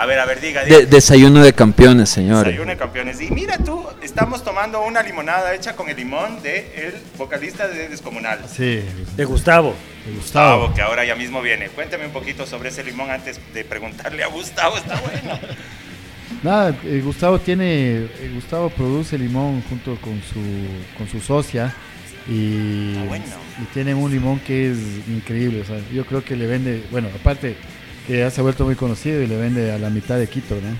A 0.00 0.06
ver, 0.06 0.18
a 0.18 0.24
ver, 0.24 0.40
diga, 0.40 0.64
diga. 0.64 0.78
De- 0.78 0.86
desayuno 0.86 1.42
de 1.42 1.52
campeones, 1.52 2.08
señores. 2.08 2.46
Desayuno 2.46 2.70
de 2.70 2.78
campeones. 2.78 3.20
Y 3.20 3.30
mira 3.30 3.58
tú, 3.58 3.84
estamos 4.02 4.42
tomando 4.42 4.80
una 4.82 5.02
limonada 5.02 5.54
hecha 5.54 5.76
con 5.76 5.90
el 5.90 5.96
limón 5.96 6.42
del 6.42 6.64
el 6.74 6.94
vocalista 7.18 7.68
de 7.68 7.88
Descomunal. 7.90 8.40
Sí. 8.48 8.82
De 9.14 9.24
Gustavo. 9.26 9.74
De 10.06 10.14
Gustavo, 10.14 10.72
que 10.72 10.80
ahora 10.80 11.04
ya 11.04 11.14
mismo 11.16 11.42
viene. 11.42 11.68
Cuéntame 11.68 12.06
un 12.06 12.12
poquito 12.12 12.46
sobre 12.46 12.70
ese 12.70 12.82
limón 12.82 13.10
antes 13.10 13.38
de 13.52 13.62
preguntarle 13.64 14.22
a 14.24 14.28
Gustavo. 14.28 14.78
Está 14.78 14.98
bueno. 15.00 15.38
Nada, 16.42 16.74
eh, 16.84 17.02
Gustavo 17.04 17.38
tiene, 17.38 17.96
eh, 17.96 18.30
Gustavo 18.34 18.70
produce 18.70 19.18
limón 19.18 19.62
junto 19.68 19.96
con 20.00 20.22
su, 20.22 20.40
con 20.96 21.06
su 21.08 21.20
socia 21.20 21.74
y, 22.26 22.32
y 22.94 23.64
tienen 23.74 23.96
un 23.96 24.10
limón 24.10 24.38
que 24.40 24.70
es 24.72 24.78
increíble. 25.08 25.60
O 25.60 25.64
sea, 25.66 25.76
yo 25.92 26.06
creo 26.06 26.24
que 26.24 26.36
le 26.36 26.46
vende, 26.46 26.84
bueno, 26.90 27.08
aparte 27.14 27.56
que 28.10 28.18
ya 28.18 28.30
se 28.30 28.40
ha 28.40 28.42
vuelto 28.42 28.64
muy 28.64 28.74
conocido 28.74 29.22
y 29.22 29.28
le 29.28 29.36
vende 29.36 29.72
a 29.72 29.78
la 29.78 29.88
mitad 29.88 30.18
de 30.18 30.26
Quito, 30.26 30.56
¿no? 30.56 30.76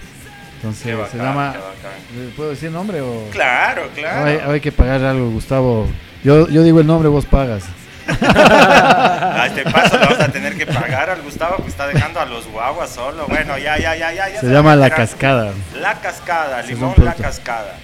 Entonces 0.56 0.96
bacán, 0.96 1.10
se 1.12 1.18
llama, 1.18 1.52
qué 1.52 1.58
bacán. 1.58 2.00
¿eh, 2.16 2.32
¿puedo 2.34 2.50
decir 2.50 2.72
nombre 2.72 3.00
o? 3.00 3.28
Claro, 3.30 3.88
claro. 3.94 4.26
Hay, 4.26 4.54
hay 4.54 4.60
que 4.60 4.72
pagar 4.72 5.04
algo, 5.04 5.30
Gustavo. 5.30 5.86
Yo, 6.24 6.48
yo 6.48 6.64
digo 6.64 6.80
el 6.80 6.88
nombre, 6.88 7.08
vos 7.08 7.26
pagas. 7.26 7.62
A 8.08 9.44
este 9.46 9.62
paso 9.62 9.96
le 9.96 10.06
vamos 10.06 10.20
a 10.20 10.32
tener 10.32 10.58
que 10.58 10.66
pagar 10.66 11.08
al 11.08 11.22
Gustavo 11.22 11.62
que 11.62 11.68
está 11.68 11.86
dejando 11.86 12.18
a 12.18 12.24
los 12.24 12.48
guaguas 12.48 12.90
solo. 12.90 13.26
Bueno, 13.28 13.56
ya, 13.58 13.78
ya, 13.78 13.94
ya, 13.94 14.12
ya. 14.12 14.28
ya 14.28 14.40
Se 14.40 14.48
llama 14.48 14.74
La. 14.74 14.90
Cascada. 14.90 15.52
La 15.80 16.00
Cascada, 16.00 16.62
limón 16.62 16.94
La. 16.96 17.14
Cascada. 17.14 17.76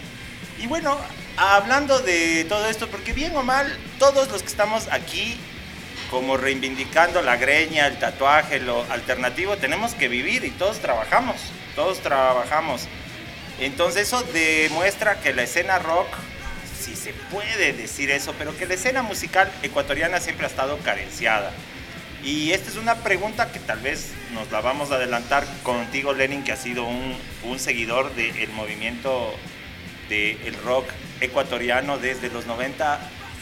Y 0.59 0.66
bueno, 0.66 0.99
hablando 1.36 2.01
de 2.01 2.44
todo 2.49 2.66
esto, 2.66 2.88
porque 2.88 3.12
bien 3.12 3.36
o 3.36 3.44
mal, 3.44 3.72
todos 4.01 4.28
los 4.28 4.42
que 4.42 4.49
estamos 4.49 4.88
aquí, 4.90 5.38
como 6.11 6.37
reivindicando 6.37 7.23
la 7.23 7.37
greña, 7.37 7.87
el 7.87 7.99
tatuaje, 7.99 8.61
lo 8.61 8.85
alternativo, 8.91 9.57
tenemos 9.57 9.95
que 9.95 10.09
vivir 10.09 10.45
y 10.45 10.51
todos 10.51 10.79
trabajamos, 10.79 11.37
todos 11.75 12.01
trabajamos. 12.01 12.89
Entonces 13.61 14.09
eso 14.09 14.23
demuestra 14.33 15.21
que 15.21 15.33
la 15.33 15.43
escena 15.43 15.79
rock, 15.79 16.09
si 16.79 16.95
se 16.95 17.13
puede 17.31 17.73
decir 17.73 18.11
eso, 18.11 18.35
pero 18.39 18.57
que 18.57 18.67
la 18.67 18.75
escena 18.75 19.03
musical 19.03 19.51
ecuatoriana 19.63 20.21
siempre 20.21 20.47
ha 20.47 20.51
estado 20.51 20.79
carenciada. 20.79 21.53
Y 22.23 22.53
esta 22.53 22.71
es 22.71 22.77
una 22.77 22.97
pregunta 22.97 23.53
que 23.53 23.61
tal 23.61 23.79
vez 23.81 24.11
nos 24.33 24.51
la 24.51 24.61
vamos 24.61 24.91
a 24.91 24.97
adelantar 24.97 25.45
contigo, 25.63 26.13
Lenin, 26.13 26.43
que 26.45 26.53
ha 26.53 26.57
sido 26.57 26.85
un, 26.85 27.17
un 27.45 27.59
seguidor 27.59 28.15
del 28.15 28.49
movimiento 28.51 29.35
del 30.09 30.55
rock 30.65 30.89
ecuatoriano 31.21 31.99
desde 31.99 32.29
los 32.29 32.47
90. 32.47 32.99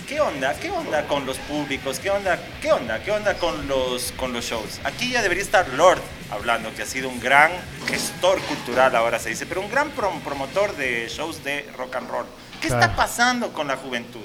¿Qué 0.09 0.21
onda? 0.21 0.53
¿Qué 0.55 0.71
onda 0.71 1.07
con 1.07 1.25
los 1.25 1.39
públicos? 1.39 1.99
¿Qué 1.99 2.11
onda? 2.11 2.39
¿Qué 2.61 2.71
onda? 2.73 3.03
¿Qué 3.03 3.11
onda 3.11 3.35
con 3.39 3.67
los, 3.67 4.13
con 4.13 4.35
los 4.35 4.45
shows? 4.45 4.79
Aquí 4.85 5.11
ya 5.11 5.23
debería 5.23 5.43
estar 5.43 5.67
Lord 5.71 6.01
hablando, 6.31 6.75
que 6.75 6.83
ha 6.83 6.87
sido 6.87 7.09
un 7.09 7.19
gran 7.21 7.51
gestor 7.89 8.39
cultural, 8.43 8.95
ahora 8.97 9.19
se 9.19 9.31
dice, 9.31 9.47
pero 9.47 9.63
un 9.63 9.71
gran 9.71 9.95
prom- 9.95 10.21
promotor 10.21 10.77
de 10.77 11.09
shows 11.09 11.43
de 11.43 11.67
rock 11.79 11.97
and 11.97 12.11
roll. 12.11 12.27
¿Qué 12.61 12.67
está 12.67 12.81
Claro. 12.81 12.97
pasando 12.97 13.53
con 13.55 13.67
la 13.67 13.77
juventud? 13.77 14.21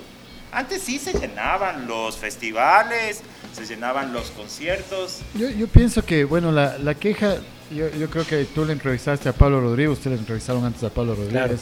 Antes 0.51 0.81
sí 0.81 0.99
se 0.99 1.13
llenaban 1.13 1.87
los 1.87 2.17
festivales, 2.17 3.21
se 3.53 3.65
llenaban 3.65 4.11
los 4.11 4.31
conciertos. 4.31 5.19
Yo, 5.35 5.49
yo 5.49 5.67
pienso 5.67 6.03
que, 6.03 6.25
bueno, 6.25 6.51
la, 6.51 6.77
la 6.77 6.95
queja, 6.95 7.35
yo, 7.71 7.87
yo 7.97 8.09
creo 8.09 8.25
que 8.27 8.43
tú 8.45 8.65
le 8.65 8.73
entrevistaste 8.73 9.29
a 9.29 9.33
Pablo 9.33 9.61
Rodríguez, 9.61 9.91
ustedes 9.93 10.15
le 10.17 10.21
entrevistaron 10.21 10.65
antes 10.65 10.83
a 10.83 10.89
Pablo 10.89 11.15
Rodríguez, 11.15 11.61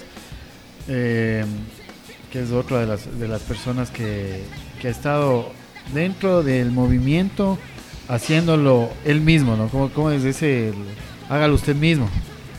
eh, 0.88 1.45
que 2.32 2.42
es 2.42 2.52
otra 2.52 2.80
de 2.80 2.88
las, 2.88 3.20
de 3.20 3.28
las 3.28 3.42
personas 3.42 3.90
que, 3.90 4.44
que 4.82 4.88
ha 4.88 4.92
estado 4.92 5.52
dentro 5.94 6.44
del 6.44 6.72
movimiento 6.72 7.58
haciéndolo 8.08 8.90
él 9.06 9.22
mismo, 9.22 9.56
¿no? 9.56 9.68
Como, 9.68 9.90
como 9.90 10.12
es 10.12 10.24
ese, 10.24 10.70
el, 10.70 10.76
hágalo 11.30 11.56
usted 11.56 11.76
mismo. 11.76 12.10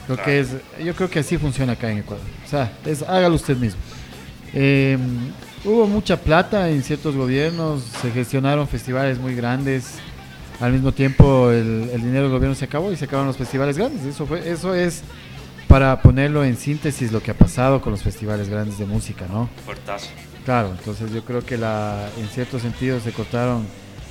Creo 0.06 0.22
que 0.22 0.40
es, 0.40 0.48
yo 0.82 0.94
creo 0.94 1.10
que 1.10 1.18
así 1.18 1.36
funciona 1.36 1.72
acá 1.72 1.90
en 1.90 1.98
Ecuador. 1.98 2.24
O 2.44 2.48
sea, 2.48 2.72
es 2.86 3.02
hágalo 3.02 3.34
usted 3.34 3.56
mismo. 3.56 3.80
Eh, 4.54 4.96
hubo 5.64 5.86
mucha 5.86 6.16
plata 6.16 6.70
en 6.70 6.82
ciertos 6.82 7.14
gobiernos, 7.14 7.82
se 7.82 8.10
gestionaron 8.10 8.66
festivales 8.68 9.18
muy 9.18 9.34
grandes. 9.34 9.98
Al 10.60 10.72
mismo 10.72 10.92
tiempo, 10.92 11.50
el, 11.50 11.90
el 11.92 12.00
dinero 12.02 12.24
del 12.24 12.32
gobierno 12.32 12.54
se 12.54 12.64
acabó 12.64 12.90
y 12.90 12.96
se 12.96 13.04
acabaron 13.04 13.28
los 13.28 13.36
festivales 13.36 13.76
grandes. 13.76 14.04
Eso, 14.04 14.26
fue, 14.26 14.50
eso 14.50 14.74
es 14.74 15.02
para 15.68 16.00
ponerlo 16.02 16.44
en 16.44 16.56
síntesis 16.56 17.12
lo 17.12 17.22
que 17.22 17.30
ha 17.30 17.34
pasado 17.34 17.80
con 17.80 17.92
los 17.92 18.02
festivales 18.02 18.48
grandes 18.48 18.78
de 18.78 18.86
música, 18.86 19.26
¿no? 19.30 19.48
Portazo. 19.66 20.08
Claro, 20.44 20.70
entonces 20.70 21.12
yo 21.12 21.22
creo 21.24 21.44
que 21.44 21.58
la, 21.58 22.08
en 22.18 22.26
cierto 22.28 22.58
sentido 22.58 22.98
se 23.00 23.12
cortaron. 23.12 23.66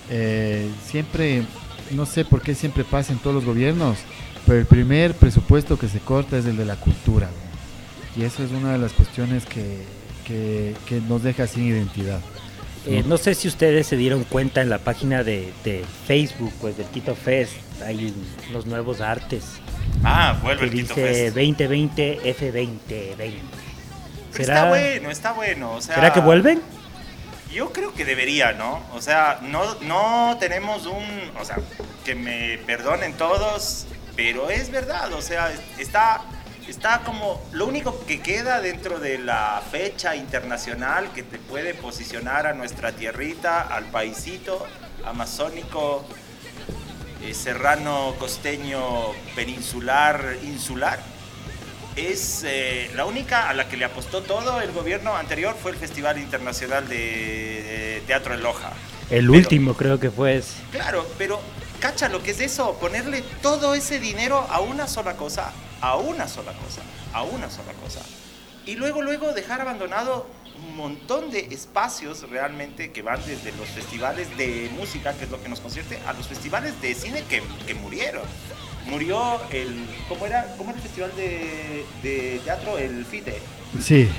eh, 0.09 0.69
siempre, 0.85 1.43
no 1.91 2.05
sé 2.05 2.23
por 2.23 2.41
qué 2.41 2.53
siempre 2.55 2.83
pasa 2.83 3.11
en 3.11 3.19
todos 3.19 3.35
los 3.35 3.43
gobiernos, 3.45 3.97
pero 4.45 4.59
el 4.59 4.65
primer 4.65 5.13
presupuesto 5.15 5.77
que 5.77 5.89
se 5.89 5.99
corta 5.99 6.37
es 6.37 6.45
el 6.45 6.55
de 6.55 6.65
la 6.65 6.75
cultura. 6.77 7.27
¿no? 7.27 8.21
Y 8.21 8.25
eso 8.25 8.43
es 8.43 8.51
una 8.51 8.71
de 8.73 8.77
las 8.77 8.93
cuestiones 8.93 9.45
que, 9.45 9.83
que, 10.25 10.75
que 10.87 11.01
nos 11.01 11.23
deja 11.23 11.47
sin 11.47 11.65
identidad. 11.65 12.21
Eh, 12.87 13.03
no 13.05 13.17
sé 13.17 13.35
si 13.35 13.47
ustedes 13.49 13.85
se 13.85 13.97
dieron 13.97 14.23
cuenta 14.23 14.61
en 14.61 14.69
la 14.69 14.77
página 14.79 15.23
de, 15.23 15.53
de 15.65 15.83
Facebook, 16.07 16.53
pues 16.61 16.77
del 16.77 16.87
Quito 16.87 17.15
Fest, 17.15 17.53
hay 17.85 18.13
los 18.51 18.65
nuevos 18.65 19.01
artes. 19.01 19.43
Ah, 20.03 20.37
vuelve 20.41 20.65
el 20.65 20.71
Quito 20.71 20.95
dice 20.95 21.31
Fest. 21.31 21.35
2020 21.35 22.19
F2020. 22.37 23.31
Pero 24.31 24.43
está 24.43 24.69
bueno, 24.69 25.11
está 25.11 25.31
bueno. 25.33 25.73
O 25.73 25.81
sea, 25.81 25.95
¿Será 25.95 26.13
que 26.13 26.19
vuelven? 26.21 26.61
Yo 27.51 27.73
creo 27.73 27.93
que 27.93 28.05
debería, 28.05 28.53
¿no? 28.53 28.81
O 28.93 29.01
sea, 29.01 29.39
no, 29.41 29.75
no 29.81 30.37
tenemos 30.39 30.85
un. 30.85 31.03
O 31.41 31.45
sea, 31.45 31.57
que 32.05 32.15
me 32.15 32.57
perdonen 32.65 33.13
todos, 33.13 33.85
pero 34.15 34.49
es 34.49 34.69
verdad. 34.69 35.11
O 35.13 35.21
sea, 35.21 35.51
está, 35.77 36.21
está 36.67 37.01
como. 37.03 37.41
Lo 37.53 37.65
único 37.65 38.05
que 38.05 38.21
queda 38.21 38.61
dentro 38.61 38.99
de 38.99 39.17
la 39.17 39.61
fecha 39.71 40.15
internacional 40.15 41.11
que 41.13 41.23
te 41.23 41.37
puede 41.37 41.73
posicionar 41.73 42.47
a 42.47 42.53
nuestra 42.53 42.91
tierrita, 42.91 43.61
al 43.61 43.85
paisito 43.85 44.65
amazónico, 45.05 46.05
eh, 47.23 47.33
serrano, 47.33 48.15
costeño, 48.19 49.13
peninsular, 49.35 50.37
insular 50.43 50.99
es 51.97 52.43
eh, 52.45 52.91
la 52.95 53.05
única 53.05 53.49
a 53.49 53.53
la 53.53 53.67
que 53.67 53.75
le 53.75 53.85
apostó 53.85 54.21
todo 54.21 54.61
el 54.61 54.71
gobierno 54.71 55.15
anterior 55.15 55.55
fue 55.59 55.71
el 55.71 55.77
Festival 55.77 56.19
Internacional 56.19 56.87
de, 56.87 58.03
Teatro 58.05 58.35
en 58.35 58.43
Loja. 58.43 58.71
El 59.09 59.25
Pero- 59.25 59.33
último 59.33 59.73
creo 59.73 59.99
que 59.99 60.11
fue 60.11 60.37
ese. 60.37 60.53
Claro, 60.71 61.07
pero 61.17 61.41
cacha 61.79 62.07
lo 62.07 62.21
que 62.21 62.31
es 62.31 62.39
eso, 62.39 62.77
ponerle 62.79 63.23
todo 63.41 63.73
ese 63.73 63.99
dinero 63.99 64.45
a 64.49 64.59
una 64.59 64.87
sola 64.87 65.17
cosa, 65.17 65.51
a 65.81 65.95
una 65.97 66.27
sola 66.27 66.53
cosa, 66.53 66.81
a 67.13 67.23
una 67.23 67.49
sola 67.49 67.73
cosa. 67.73 68.01
Y 68.65 68.75
luego, 68.75 69.01
luego 69.01 69.31
dejar 69.33 69.61
abandonado 69.61 70.27
un 70.57 70.75
montón 70.75 71.29
de 71.31 71.39
espacios 71.51 72.27
realmente 72.29 72.91
que 72.91 73.01
van 73.01 73.19
desde 73.25 73.51
los 73.57 73.67
festivales 73.69 74.35
de 74.37 74.69
música, 74.75 75.13
que 75.13 75.25
es 75.25 75.31
lo 75.31 75.41
que 75.41 75.49
nos 75.49 75.59
concierne, 75.61 75.99
a 76.07 76.13
los 76.13 76.27
festivales 76.27 76.79
de 76.81 76.93
cine 76.95 77.23
que, 77.29 77.41
que 77.65 77.73
murieron. 77.75 78.23
Murió 78.87 79.39
el. 79.51 79.85
¿Cómo 80.09 80.25
era, 80.25 80.53
cómo 80.57 80.69
era 80.69 80.77
el 80.77 80.83
festival 80.83 81.11
de, 81.15 81.85
de 82.01 82.41
teatro? 82.43 82.77
El 82.77 83.05
FITE. 83.05 83.39
Sí, 83.81 84.09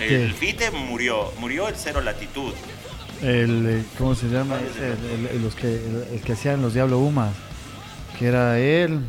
El 0.00 0.34
Fite, 0.34 0.70
murió. 0.72 1.32
Murió 1.38 1.68
el 1.68 1.76
Cero 1.76 2.00
Latitud. 2.00 2.52
el, 3.22 3.66
eh, 3.68 3.84
¿cómo 3.96 4.14
se 4.16 4.26
llama? 4.26 4.58
El, 4.58 5.26
el- 5.28 5.42
los 5.42 5.54
que, 5.54 5.74
el 6.12 6.20
que 6.24 6.32
hacían 6.32 6.60
los 6.60 6.74
Diablo 6.74 6.98
Humas, 6.98 7.32
que 8.18 8.26
era 8.26 8.58
él, 8.58 9.00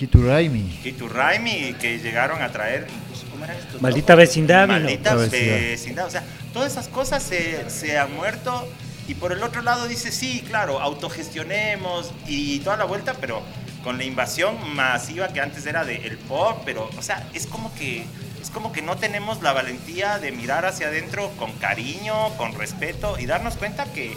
Kituraimi. 0.00 0.62
Kitu 0.82 1.08
Raimi, 1.10 1.74
que 1.74 1.98
llegaron 1.98 2.40
a 2.40 2.50
traer. 2.50 2.86
incluso, 2.88 3.26
¿Cómo 3.30 3.44
era 3.44 3.54
esto? 3.54 3.78
Maldita 3.80 4.14
vecindad. 4.14 4.66
Maldita 4.66 5.14
La 5.14 5.20
vecindad. 5.20 5.56
vecindad. 5.58 6.06
O 6.06 6.10
sea, 6.10 6.24
todas 6.54 6.72
esas 6.72 6.88
cosas 6.88 7.22
se, 7.22 7.68
se 7.68 7.98
han 7.98 8.14
muerto. 8.14 8.66
Y 9.08 9.14
por 9.14 9.32
el 9.32 9.42
otro 9.42 9.60
lado 9.60 9.86
dice, 9.88 10.10
sí, 10.10 10.42
claro, 10.48 10.80
autogestionemos 10.80 12.12
y 12.26 12.60
toda 12.60 12.78
la 12.78 12.84
vuelta, 12.86 13.12
pero 13.20 13.42
con 13.84 13.98
la 13.98 14.04
invasión 14.04 14.56
masiva 14.74 15.28
que 15.28 15.40
antes 15.42 15.66
era 15.66 15.84
del 15.84 16.16
pop, 16.16 16.62
pero, 16.64 16.88
o 16.96 17.02
sea, 17.02 17.28
es 17.34 17.46
como 17.46 17.74
que 17.74 18.06
es 18.40 18.48
como 18.48 18.72
que 18.72 18.80
no 18.80 18.96
tenemos 18.96 19.42
la 19.42 19.52
valentía 19.52 20.18
de 20.18 20.32
mirar 20.32 20.64
hacia 20.64 20.86
adentro 20.86 21.30
con 21.38 21.52
cariño, 21.52 22.14
con 22.38 22.54
respeto 22.54 23.18
y 23.18 23.26
darnos 23.26 23.56
cuenta 23.56 23.84
que, 23.92 24.16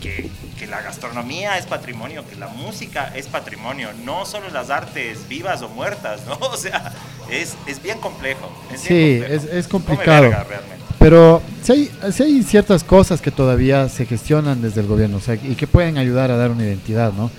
que, 0.00 0.30
que 0.58 0.66
la 0.66 0.82
gastronomía 0.82 1.56
es 1.58 1.66
patrimonio, 1.66 2.24
que 2.28 2.36
la 2.36 2.48
música 2.48 3.12
es 3.14 3.26
patrimonio, 3.28 3.90
no 4.04 4.26
solo 4.26 4.48
las 4.50 4.70
artes 4.70 5.20
vivas 5.28 5.62
o 5.62 5.68
muertas, 5.68 6.22
¿no? 6.26 6.36
O 6.40 6.56
sea, 6.56 6.92
es, 7.30 7.56
es 7.66 7.82
bien 7.82 7.98
complejo. 8.00 8.50
Es 8.72 8.86
bien 8.88 9.14
Sí, 9.14 9.18
complejo. 9.20 9.44
es, 9.46 9.54
es 9.54 9.68
complicado. 9.68 10.22
verga, 10.22 10.44
realmente. 10.44 10.84
pero 10.98 11.40
sí 11.62 11.72
hay, 12.02 12.12
sí 12.12 12.22
hay 12.24 12.42
ciertas 12.42 12.82
cosas 12.84 13.20
que 13.20 13.30
todavía 13.30 13.88
se 13.88 14.04
gestionan 14.06 14.60
desde 14.60 14.80
el 14.80 14.86
gobierno 14.88 15.18
o 15.18 15.20
sea, 15.20 15.34
y 15.36 15.54
que 15.54 15.66
pueden 15.66 15.96
ayudar 15.98 16.30
a 16.30 16.36
dar 16.36 16.50
una 16.50 16.64
identidad, 16.64 17.12
¿no? 17.12 17.30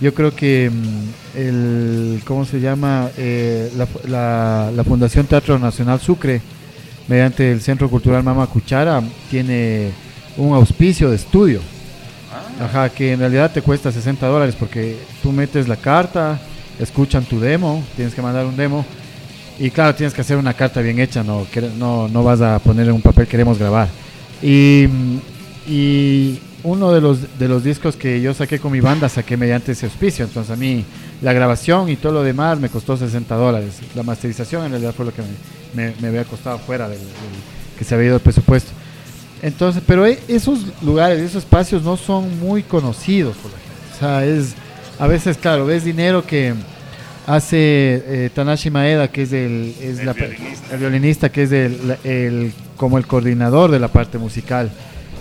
Yo 0.00 0.14
creo 0.14 0.34
que 0.34 0.70
mm, 0.72 1.36
el, 1.38 2.22
¿cómo 2.24 2.44
se 2.44 2.60
llama? 2.60 3.10
Eh, 3.18 3.70
la, 3.76 3.86
la- 4.08 4.70
la 4.74 4.84
Fundación 4.84 5.26
Teatro 5.26 5.58
Nacional 5.58 6.00
Sucre, 6.00 6.40
mediante 7.08 7.50
el 7.52 7.60
Centro 7.60 7.90
Cultural 7.90 8.22
Mama 8.22 8.46
Cuchara, 8.46 9.02
tiene 9.30 9.90
un 10.36 10.54
auspicio 10.54 11.10
de 11.10 11.16
estudio. 11.16 11.60
Ajá, 12.60 12.90
que 12.90 13.12
en 13.12 13.20
realidad 13.20 13.50
te 13.52 13.62
cuesta 13.62 13.90
60 13.90 14.26
dólares 14.26 14.54
porque 14.58 14.96
tú 15.22 15.32
metes 15.32 15.66
la 15.66 15.76
carta, 15.76 16.38
escuchan 16.78 17.24
tu 17.24 17.40
demo, 17.40 17.82
tienes 17.96 18.14
que 18.14 18.20
mandar 18.22 18.44
un 18.44 18.56
demo 18.56 18.84
y 19.58 19.70
claro, 19.70 19.94
tienes 19.94 20.12
que 20.14 20.20
hacer 20.20 20.36
una 20.36 20.52
carta 20.54 20.80
bien 20.82 20.98
hecha, 21.00 21.22
no, 21.22 21.46
no, 21.78 22.08
no 22.08 22.22
vas 22.22 22.40
a 22.42 22.58
poner 22.58 22.86
en 22.88 22.94
un 22.94 23.02
papel 23.02 23.26
queremos 23.26 23.58
grabar. 23.58 23.88
Y, 24.42 24.86
y 25.66 26.38
uno 26.62 26.92
de 26.92 27.00
los, 27.00 27.38
de 27.38 27.48
los 27.48 27.64
discos 27.64 27.96
que 27.96 28.20
yo 28.20 28.34
saqué 28.34 28.58
con 28.58 28.72
mi 28.72 28.80
banda 28.80 29.08
saqué 29.08 29.36
mediante 29.36 29.72
ese 29.72 29.86
auspicio, 29.86 30.24
entonces 30.26 30.52
a 30.52 30.56
mí 30.56 30.84
la 31.22 31.32
grabación 31.32 31.88
y 31.88 31.96
todo 31.96 32.12
lo 32.12 32.22
demás 32.22 32.58
me 32.60 32.68
costó 32.68 32.96
60 32.96 33.34
dólares. 33.36 33.78
La 33.94 34.02
masterización 34.02 34.64
en 34.64 34.70
realidad 34.72 34.94
fue 34.94 35.06
lo 35.06 35.12
que 35.14 35.22
me, 35.22 35.86
me- 35.86 35.94
me 36.00 36.08
había 36.08 36.24
costado 36.24 36.58
fuera 36.58 36.88
del- 36.88 36.98
que 37.78 37.84
se 37.84 37.94
había 37.94 38.08
ido 38.08 38.16
el 38.16 38.22
presupuesto. 38.22 38.72
Entonces, 39.42 39.82
pero 39.86 40.06
e- 40.06 40.18
esos 40.28 40.60
lugares, 40.82 41.20
esos 41.20 41.44
espacios 41.44 41.82
no 41.82 41.96
son 41.96 42.38
muy 42.40 42.62
conocidos 42.62 43.36
por 43.36 43.50
la 43.52 43.58
gente. 43.58 43.94
O 43.96 43.98
sea, 43.98 44.24
es 44.24 44.54
a 44.98 45.06
veces, 45.06 45.38
claro, 45.38 45.64
ves 45.66 45.82
dinero 45.84 46.26
que 46.26 46.52
hace 47.26 47.56
eh, 48.06 48.30
Tanashi 48.34 48.70
Maeda, 48.70 49.08
que 49.08 49.22
es, 49.22 49.32
el, 49.32 49.74
es 49.80 49.98
El 50.00 50.06
la- 50.06 50.12
violinista. 50.12 50.74
el 50.74 50.78
violinista, 50.80 51.28
que 51.32 51.42
es 51.44 51.52
el, 51.52 51.96
el- 52.04 52.52
como 52.76 52.98
el 52.98 53.06
coordinador 53.06 53.70
de 53.70 53.78
la 53.78 53.88
parte 53.88 54.18
musical. 54.18 54.70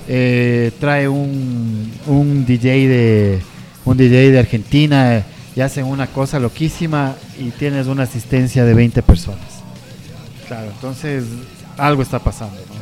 Eh, 0.07 0.71
trae 0.79 1.07
un, 1.07 1.91
un 2.07 2.45
DJ 2.45 2.87
de 2.87 3.39
un 3.85 3.95
DJ 3.95 4.31
de 4.31 4.39
Argentina 4.39 5.17
eh, 5.17 5.23
y 5.55 5.61
hacen 5.61 5.85
una 5.85 6.07
cosa 6.07 6.39
loquísima 6.39 7.15
y 7.39 7.51
tienes 7.51 7.87
una 7.87 8.03
asistencia 8.03 8.65
de 8.65 8.73
20 8.73 9.01
personas. 9.03 9.39
Claro, 10.47 10.71
entonces 10.71 11.23
algo 11.77 12.01
está 12.01 12.19
pasando. 12.19 12.55
¿no? 12.55 12.78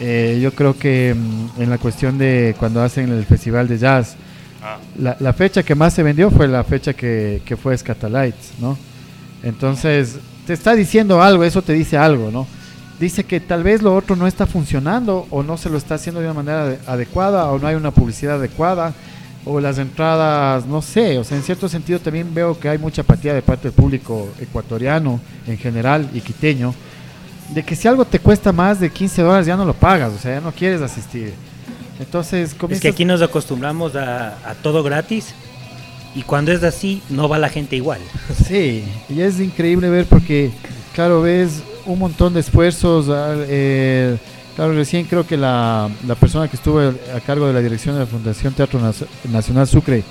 Eh, 0.00 0.38
yo 0.42 0.52
creo 0.54 0.76
que 0.78 1.14
mm, 1.14 1.60
en 1.62 1.70
la 1.70 1.78
cuestión 1.78 2.16
de 2.18 2.54
cuando 2.58 2.82
hacen 2.82 3.10
el 3.10 3.24
festival 3.24 3.68
de 3.68 3.78
jazz, 3.78 4.16
Ah. 4.62 4.76
la, 4.98 5.16
la 5.20 5.32
fecha 5.32 5.62
que 5.62 5.74
más 5.74 5.94
se 5.94 6.02
vendió 6.02 6.30
fue 6.30 6.46
la 6.46 6.62
fecha 6.64 6.92
que, 6.92 7.40
que 7.46 7.56
fue 7.56 7.76
Scatalites, 7.78 8.52
¿no? 8.60 8.76
Entonces, 9.42 10.18
te 10.46 10.52
está 10.52 10.74
diciendo 10.74 11.22
algo, 11.22 11.44
eso 11.44 11.62
te 11.62 11.72
dice 11.72 11.96
algo, 11.96 12.30
¿no? 12.30 12.46
Dice 12.98 13.24
que 13.24 13.40
tal 13.40 13.62
vez 13.62 13.80
lo 13.80 13.94
otro 13.94 14.16
no 14.16 14.26
está 14.26 14.46
funcionando 14.46 15.26
o 15.30 15.42
no 15.42 15.56
se 15.56 15.70
lo 15.70 15.78
está 15.78 15.94
haciendo 15.94 16.20
de 16.20 16.26
una 16.26 16.34
manera 16.34 16.66
ade- 16.66 16.78
adecuada 16.86 17.46
o 17.50 17.58
no 17.58 17.66
hay 17.66 17.74
una 17.74 17.90
publicidad 17.90 18.34
adecuada 18.36 18.92
o 19.46 19.58
las 19.60 19.78
entradas, 19.78 20.66
no 20.66 20.82
sé, 20.82 21.16
o 21.16 21.24
sea, 21.24 21.38
en 21.38 21.42
cierto 21.42 21.66
sentido 21.66 21.98
también 21.98 22.34
veo 22.34 22.60
que 22.60 22.68
hay 22.68 22.76
mucha 22.76 23.00
apatía 23.00 23.32
de 23.32 23.40
parte 23.40 23.68
del 23.68 23.72
público 23.72 24.28
ecuatoriano 24.38 25.18
en 25.46 25.56
general 25.56 26.10
y 26.12 26.20
quiteño, 26.20 26.74
de 27.54 27.62
que 27.64 27.74
si 27.76 27.88
algo 27.88 28.04
te 28.04 28.18
cuesta 28.18 28.52
más 28.52 28.78
de 28.80 28.90
15 28.90 29.22
dólares 29.22 29.46
ya 29.46 29.56
no 29.56 29.64
lo 29.64 29.74
pagas, 29.74 30.12
o 30.12 30.18
sea, 30.18 30.34
ya 30.34 30.40
no 30.40 30.52
quieres 30.52 30.80
asistir. 30.82 31.34
Entonces, 31.98 32.56
Es 32.70 32.80
que 32.80 32.88
aquí 32.88 33.04
nos 33.04 33.20
acostumbramos 33.22 33.94
a, 33.96 34.38
a 34.48 34.54
todo 34.54 34.82
gratis 34.82 35.34
y 36.14 36.22
cuando 36.22 36.50
es 36.52 36.62
así 36.62 37.02
no 37.10 37.28
va 37.28 37.38
la 37.38 37.48
gente 37.48 37.76
igual. 37.76 38.00
Sí, 38.46 38.84
y 39.08 39.20
es 39.20 39.38
increíble 39.40 39.90
ver 39.90 40.06
porque, 40.06 40.50
claro, 40.94 41.22
ves 41.22 41.62
un 41.86 41.98
montón 41.98 42.32
de 42.34 42.40
esfuerzos. 42.40 43.08
ah, 43.10 43.34
eh, 43.48 44.16
claro, 44.56 44.72
recién 44.74 45.04
creo 45.04 45.26
que 45.26 45.36
la, 45.36 45.90
la 46.06 46.14
persona 46.14 46.48
que 46.48 46.56
estuvo 46.56 46.80
a 46.80 47.20
cargo 47.26 47.46
de 47.46 47.52
la 47.52 47.60
dirección 47.60 47.94
de 47.96 48.00
la 48.00 48.06
Fundación 48.06 48.54
Teatro 48.54 48.80
Nac- 48.80 49.06
Nacional 49.30 49.66
Sucre 49.66 50.02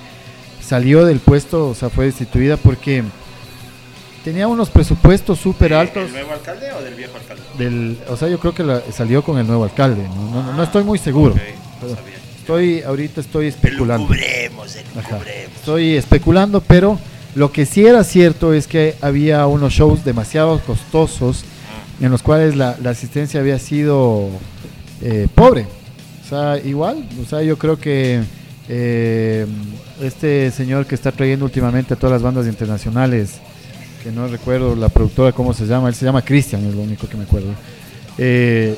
salió 0.64 1.04
del 1.04 1.18
puesto, 1.18 1.68
o 1.70 1.74
sea, 1.74 1.90
fue 1.90 2.04
destituida 2.06 2.56
porque 2.56 3.02
tenía 4.24 4.46
unos 4.48 4.70
presupuestos 4.70 5.38
súper 5.38 5.74
altos. 5.74 6.04
¿El 6.06 6.12
nuevo 6.12 6.32
alcalde 6.32 6.72
o 6.72 6.82
del 6.82 6.94
viejo 6.94 7.12
alcalde? 7.16 7.42
Del, 7.58 7.98
o 8.08 8.16
sea, 8.16 8.28
yo 8.28 8.38
creo 8.38 8.54
que 8.54 8.62
la- 8.64 8.82
salió 8.92 9.22
con 9.22 9.38
el 9.38 9.46
nuevo 9.46 9.64
alcalde. 9.64 10.02
No, 10.08 10.42
no- 10.42 10.52
no 10.54 10.62
estoy 10.62 10.84
muy 10.84 10.98
seguro. 10.98 11.34
pero 11.80 11.96
estoy 12.38 12.82
ahorita 12.82 13.20
estoy 13.20 13.46
especulando. 13.46 14.08
Ajá. 14.98 15.18
Estoy 15.56 15.96
especulando, 15.96 16.60
pero 16.60 16.98
lo 17.34 17.52
que 17.52 17.64
sí 17.66 17.86
era 17.86 18.02
cierto 18.04 18.52
es 18.52 18.66
que 18.66 18.96
había 19.00 19.46
unos 19.46 19.72
shows 19.72 20.04
demasiado 20.04 20.58
costosos 20.60 21.44
en 22.00 22.10
los 22.10 22.22
cuales 22.22 22.56
la, 22.56 22.76
la 22.82 22.90
asistencia 22.90 23.40
había 23.40 23.58
sido 23.58 24.28
eh, 25.02 25.28
pobre. 25.34 25.66
O 26.24 26.28
sea, 26.28 26.58
igual, 26.58 27.06
o 27.24 27.28
sea, 27.28 27.42
yo 27.42 27.56
creo 27.58 27.78
que 27.78 28.20
eh, 28.68 29.46
este 30.02 30.50
señor 30.50 30.86
que 30.86 30.94
está 30.94 31.12
trayendo 31.12 31.44
últimamente 31.44 31.94
a 31.94 31.96
todas 31.96 32.12
las 32.14 32.22
bandas 32.22 32.46
internacionales, 32.46 33.40
que 34.02 34.10
no 34.10 34.26
recuerdo 34.28 34.74
la 34.74 34.88
productora 34.88 35.32
cómo 35.32 35.52
se 35.52 35.66
llama, 35.66 35.88
él 35.88 35.94
se 35.94 36.04
llama 36.04 36.22
Christian, 36.22 36.66
es 36.66 36.74
lo 36.74 36.82
único 36.82 37.08
que 37.08 37.16
me 37.16 37.24
acuerdo. 37.24 37.48
Eh, 38.18 38.76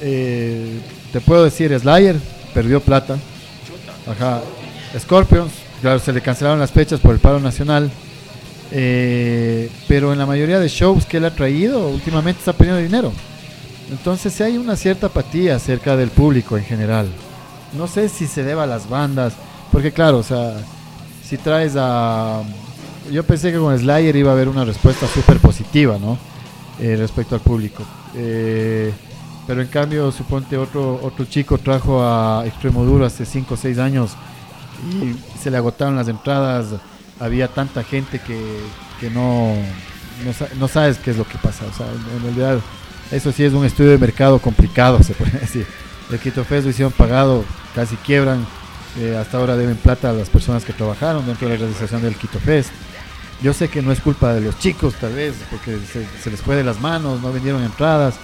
eh, 0.00 0.80
te 1.12 1.20
puedo 1.20 1.44
decir, 1.44 1.76
Slayer 1.78 2.16
perdió 2.52 2.80
plata. 2.80 3.16
Ajá. 4.06 4.42
Scorpions, 4.98 5.52
claro, 5.80 5.98
se 5.98 6.12
le 6.12 6.20
cancelaron 6.20 6.58
las 6.58 6.70
fechas 6.70 7.00
por 7.00 7.14
el 7.14 7.20
paro 7.20 7.40
nacional. 7.40 7.90
Eh, 8.72 9.70
pero 9.86 10.12
en 10.12 10.18
la 10.18 10.26
mayoría 10.26 10.58
de 10.58 10.68
shows 10.68 11.06
que 11.06 11.18
él 11.18 11.24
ha 11.24 11.34
traído, 11.34 11.88
últimamente 11.88 12.40
está 12.40 12.52
perdiendo 12.52 12.82
dinero. 12.82 13.12
Entonces 13.90 14.32
sí 14.32 14.42
hay 14.42 14.58
una 14.58 14.74
cierta 14.74 15.06
apatía 15.06 15.56
acerca 15.56 15.96
del 15.96 16.10
público 16.10 16.56
en 16.56 16.64
general. 16.64 17.08
No 17.72 17.86
sé 17.86 18.08
si 18.08 18.26
se 18.26 18.42
deba 18.42 18.64
a 18.64 18.66
las 18.66 18.88
bandas, 18.88 19.34
porque 19.70 19.92
claro, 19.92 20.18
o 20.18 20.22
sea, 20.22 20.56
si 21.24 21.36
traes 21.36 21.74
a... 21.76 22.42
Yo 23.10 23.22
pensé 23.24 23.52
que 23.52 23.58
con 23.58 23.76
Slayer 23.78 24.14
iba 24.16 24.30
a 24.30 24.34
haber 24.34 24.48
una 24.48 24.64
respuesta 24.64 25.06
súper 25.06 25.38
positiva, 25.38 25.98
¿no? 25.98 26.18
Eh, 26.80 26.96
respecto 26.98 27.34
al 27.34 27.40
público. 27.40 27.84
Eh, 28.14 28.92
pero 29.46 29.62
en 29.62 29.68
cambio, 29.68 30.10
suponte 30.10 30.56
otro, 30.56 30.98
otro 31.02 31.24
chico 31.24 31.56
trajo 31.58 32.02
a 32.02 32.42
Extremo 32.46 32.84
Duro 32.84 33.04
hace 33.06 33.24
5 33.24 33.54
o 33.54 33.56
6 33.56 33.78
años 33.78 34.10
y 35.02 35.14
se 35.40 35.50
le 35.50 35.56
agotaron 35.56 35.94
las 35.96 36.08
entradas. 36.08 36.66
Había 37.20 37.48
tanta 37.48 37.82
gente 37.84 38.18
que, 38.18 38.38
que 39.00 39.08
no, 39.08 39.54
no, 40.24 40.32
sa- 40.32 40.48
no 40.58 40.66
sabes 40.68 40.98
qué 40.98 41.12
es 41.12 41.16
lo 41.16 41.24
que 41.26 41.38
pasa. 41.38 41.64
O 41.72 41.76
sea, 41.76 41.86
en, 41.86 42.22
realidad, 42.22 42.58
eso 43.12 43.30
sí 43.32 43.44
es 43.44 43.52
un 43.52 43.64
estudio 43.64 43.90
de 43.92 43.98
mercado 43.98 44.38
complicado, 44.40 45.02
se 45.02 45.14
puede 45.14 45.38
decir. 45.38 45.66
El 46.10 46.18
Quito 46.18 46.44
Fest 46.44 46.64
lo 46.64 46.70
hicieron 46.70 46.92
pagado, 46.92 47.44
casi 47.74 47.96
quiebran. 47.96 48.44
eh, 48.98 49.16
hasta 49.16 49.38
ahora 49.38 49.56
deben 49.56 49.76
plata 49.76 50.10
a 50.10 50.12
las 50.12 50.28
personas 50.28 50.64
que 50.64 50.72
trabajaron 50.72 51.24
dentro 51.26 51.48
de 51.48 51.54
la 51.54 51.60
realización 51.60 52.02
del 52.02 52.16
Quito 52.16 52.38
Fest. 52.40 52.70
Yo 53.42 53.52
sé 53.52 53.68
que 53.68 53.82
no 53.82 53.92
es 53.92 54.00
culpa 54.00 54.34
de 54.34 54.40
los 54.40 54.58
chicos, 54.58 54.94
tal 54.94 55.14
vez, 55.14 55.34
porque 55.50 55.78
se, 56.22 56.30
les 56.30 56.40
fue 56.40 56.56
de 56.56 56.64
las 56.64 56.80
manos, 56.80 57.20
no 57.20 57.32
vendieron 57.32 57.62
entradas, 57.62 58.14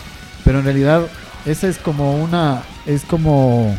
pero 0.44 0.58
en 0.58 0.64
realidad 0.64 1.06
esa 1.44 1.68
es 1.68 1.78
como 1.78 2.16
una, 2.22 2.62
es 2.86 3.02
como 3.04 3.76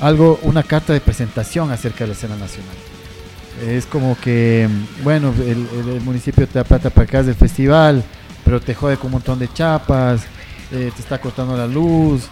algo, 0.00 0.38
una 0.42 0.62
carta 0.62 0.92
de 0.92 1.00
presentación 1.00 1.70
acerca 1.72 2.04
de 2.04 2.08
la 2.08 2.12
escena 2.12 2.36
nacional. 2.36 2.74
Es 3.66 3.86
como 3.86 4.16
que, 4.18 4.68
bueno, 5.02 5.32
el 5.46 6.00
municipio 6.02 6.46
te 6.46 6.54
da 6.54 6.64
plata 6.64 6.90
para 6.90 7.04
acá 7.04 7.22
del 7.22 7.34
festival, 7.34 8.02
pero 8.44 8.60
te 8.60 8.74
jode 8.74 8.96
con 8.96 9.06
un 9.06 9.12
montón 9.12 9.38
de 9.38 9.52
chapas, 9.52 10.22
eh, 10.72 10.90
te 10.94 11.02
está 11.02 11.20
cortando 11.20 11.56
la 11.56 11.66
luz. 11.66 12.28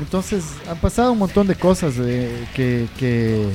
Entonces, 0.00 0.44
han 0.68 0.78
pasado 0.78 1.12
un 1.12 1.18
montón 1.18 1.46
de 1.46 1.54
cosas 1.54 1.94
eh, 1.98 2.46
que, 2.54 2.88
que, 2.98 3.48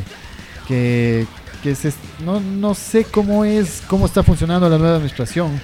que, 0.67 1.25
que 1.63 1.75
se- 1.75 1.93
no, 2.23 2.39
no 2.39 2.73
sé 2.73 3.03
cómo 3.05 3.45
es, 3.45 3.81
cómo 3.87 4.05
está 4.05 4.23
funcionando 4.23 4.69
la 4.69 4.77
nueva 4.77 4.95
administración 4.95 5.59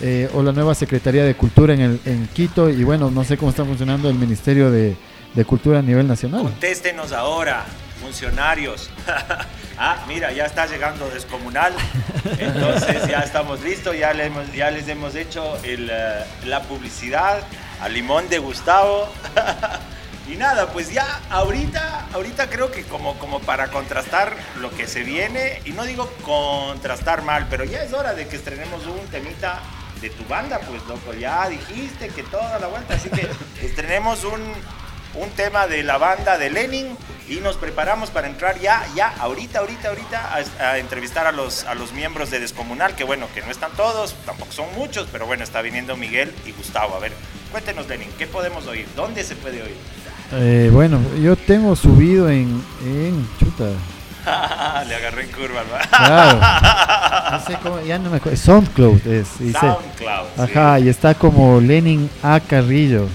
eh, 0.00 0.28
o 0.34 0.42
la 0.42 0.52
nueva 0.52 0.74
Secretaría 0.74 1.24
de 1.24 1.34
Cultura 1.34 1.74
en, 1.74 1.80
el, 1.80 2.00
en 2.04 2.26
Quito 2.28 2.68
y 2.70 2.82
bueno, 2.84 3.10
no 3.10 3.24
sé 3.24 3.36
cómo 3.36 3.50
está 3.50 3.64
funcionando 3.64 4.08
el 4.08 4.14
Ministerio 4.16 4.70
de, 4.70 4.96
de 5.34 5.44
Cultura 5.44 5.78
a 5.78 5.82
nivel 5.82 6.06
nacional. 6.08 6.42
Contéstenos 6.42 7.12
ahora, 7.12 7.64
funcionarios. 8.00 8.90
ah, 9.78 10.04
mira, 10.08 10.32
ya 10.32 10.44
está 10.46 10.66
llegando 10.66 11.08
Descomunal. 11.10 11.72
Entonces 12.38 13.06
ya 13.08 13.20
estamos 13.20 13.60
listos, 13.62 13.96
ya, 13.98 14.12
le 14.12 14.26
hemos- 14.26 14.52
ya 14.52 14.70
les 14.70 14.88
hemos 14.88 15.14
hecho 15.14 15.56
el, 15.62 15.88
eh, 15.90 16.24
la 16.46 16.62
publicidad 16.62 17.42
al 17.80 17.92
limón 17.94 18.28
de 18.28 18.38
Gustavo. 18.38 19.08
y 20.26 20.36
nada, 20.36 20.72
pues 20.72 20.90
ya 20.90 21.20
ahorita, 21.30 22.08
ahorita 22.12 22.48
creo 22.48 22.70
que 22.70 22.84
como, 22.84 23.18
como 23.18 23.40
para 23.40 23.68
contrastar 23.68 24.34
lo 24.60 24.70
que 24.70 24.86
se 24.86 25.02
viene, 25.02 25.60
y 25.64 25.72
no 25.72 25.84
digo 25.84 26.10
contrastar 26.22 27.22
mal, 27.22 27.46
pero 27.50 27.64
ya 27.64 27.82
es 27.82 27.92
hora 27.92 28.14
de 28.14 28.26
que 28.26 28.36
estrenemos 28.36 28.86
un 28.86 29.06
temita 29.08 29.60
de 30.00 30.10
tu 30.10 30.24
banda, 30.24 30.60
pues 30.60 30.82
loco, 30.86 31.12
ya 31.12 31.48
dijiste 31.48 32.08
que 32.08 32.22
toda 32.22 32.58
la 32.58 32.68
vuelta, 32.68 32.94
así 32.94 33.10
que 33.10 33.28
estrenemos 33.62 34.24
un, 34.24 34.40
un 35.14 35.30
tema 35.30 35.66
de 35.66 35.82
la 35.82 35.98
banda 35.98 36.38
de 36.38 36.50
Lenin 36.50 36.96
y 37.28 37.36
nos 37.36 37.56
preparamos 37.56 38.10
para 38.10 38.26
entrar 38.26 38.58
ya, 38.58 38.86
ya, 38.94 39.14
ahorita, 39.18 39.58
ahorita, 39.58 39.88
ahorita 39.90 40.34
a, 40.58 40.70
a 40.70 40.78
entrevistar 40.78 41.26
a 41.26 41.32
los, 41.32 41.64
a 41.64 41.74
los 41.74 41.92
miembros 41.92 42.30
de 42.30 42.40
Descomunal, 42.40 42.96
que 42.96 43.04
bueno, 43.04 43.28
que 43.34 43.42
no 43.42 43.50
están 43.50 43.72
todos, 43.72 44.14
tampoco 44.24 44.52
son 44.52 44.74
muchos, 44.74 45.06
pero 45.12 45.26
bueno, 45.26 45.44
está 45.44 45.60
viniendo 45.60 45.96
Miguel 45.96 46.34
y 46.46 46.52
Gustavo, 46.52 46.96
a 46.96 46.98
ver, 46.98 47.12
Cuéntenos, 47.54 47.86
Lenin, 47.86 48.10
¿qué 48.18 48.26
podemos 48.26 48.66
oír? 48.66 48.84
¿Dónde 48.96 49.22
se 49.22 49.36
puede 49.36 49.62
oír? 49.62 49.76
Eh, 50.36 50.70
bueno, 50.72 51.00
yo 51.22 51.36
tengo 51.36 51.76
subido 51.76 52.28
en, 52.28 52.62
en 52.84 53.26
chuta. 53.38 53.64
Le 54.88 54.94
agarré 54.94 55.24
en 55.24 55.30
curva, 55.30 55.62
¿no? 55.62 55.96
Claro. 55.96 56.40
No 57.30 57.40
sé 57.40 57.56
cómo, 57.62 57.80
ya 57.80 57.98
no 57.98 58.10
me 58.10 58.18
acuerdo. 58.18 58.36
SoundCloud 58.36 59.06
es. 59.06 59.38
dice. 59.40 59.58
SoundCloud, 59.58 60.26
sí. 60.36 60.42
Ajá, 60.42 60.78
y 60.78 60.88
está 60.88 61.14
como 61.14 61.60
Lenin 61.60 62.08
A. 62.22 62.38
Carrillo. 62.38 63.08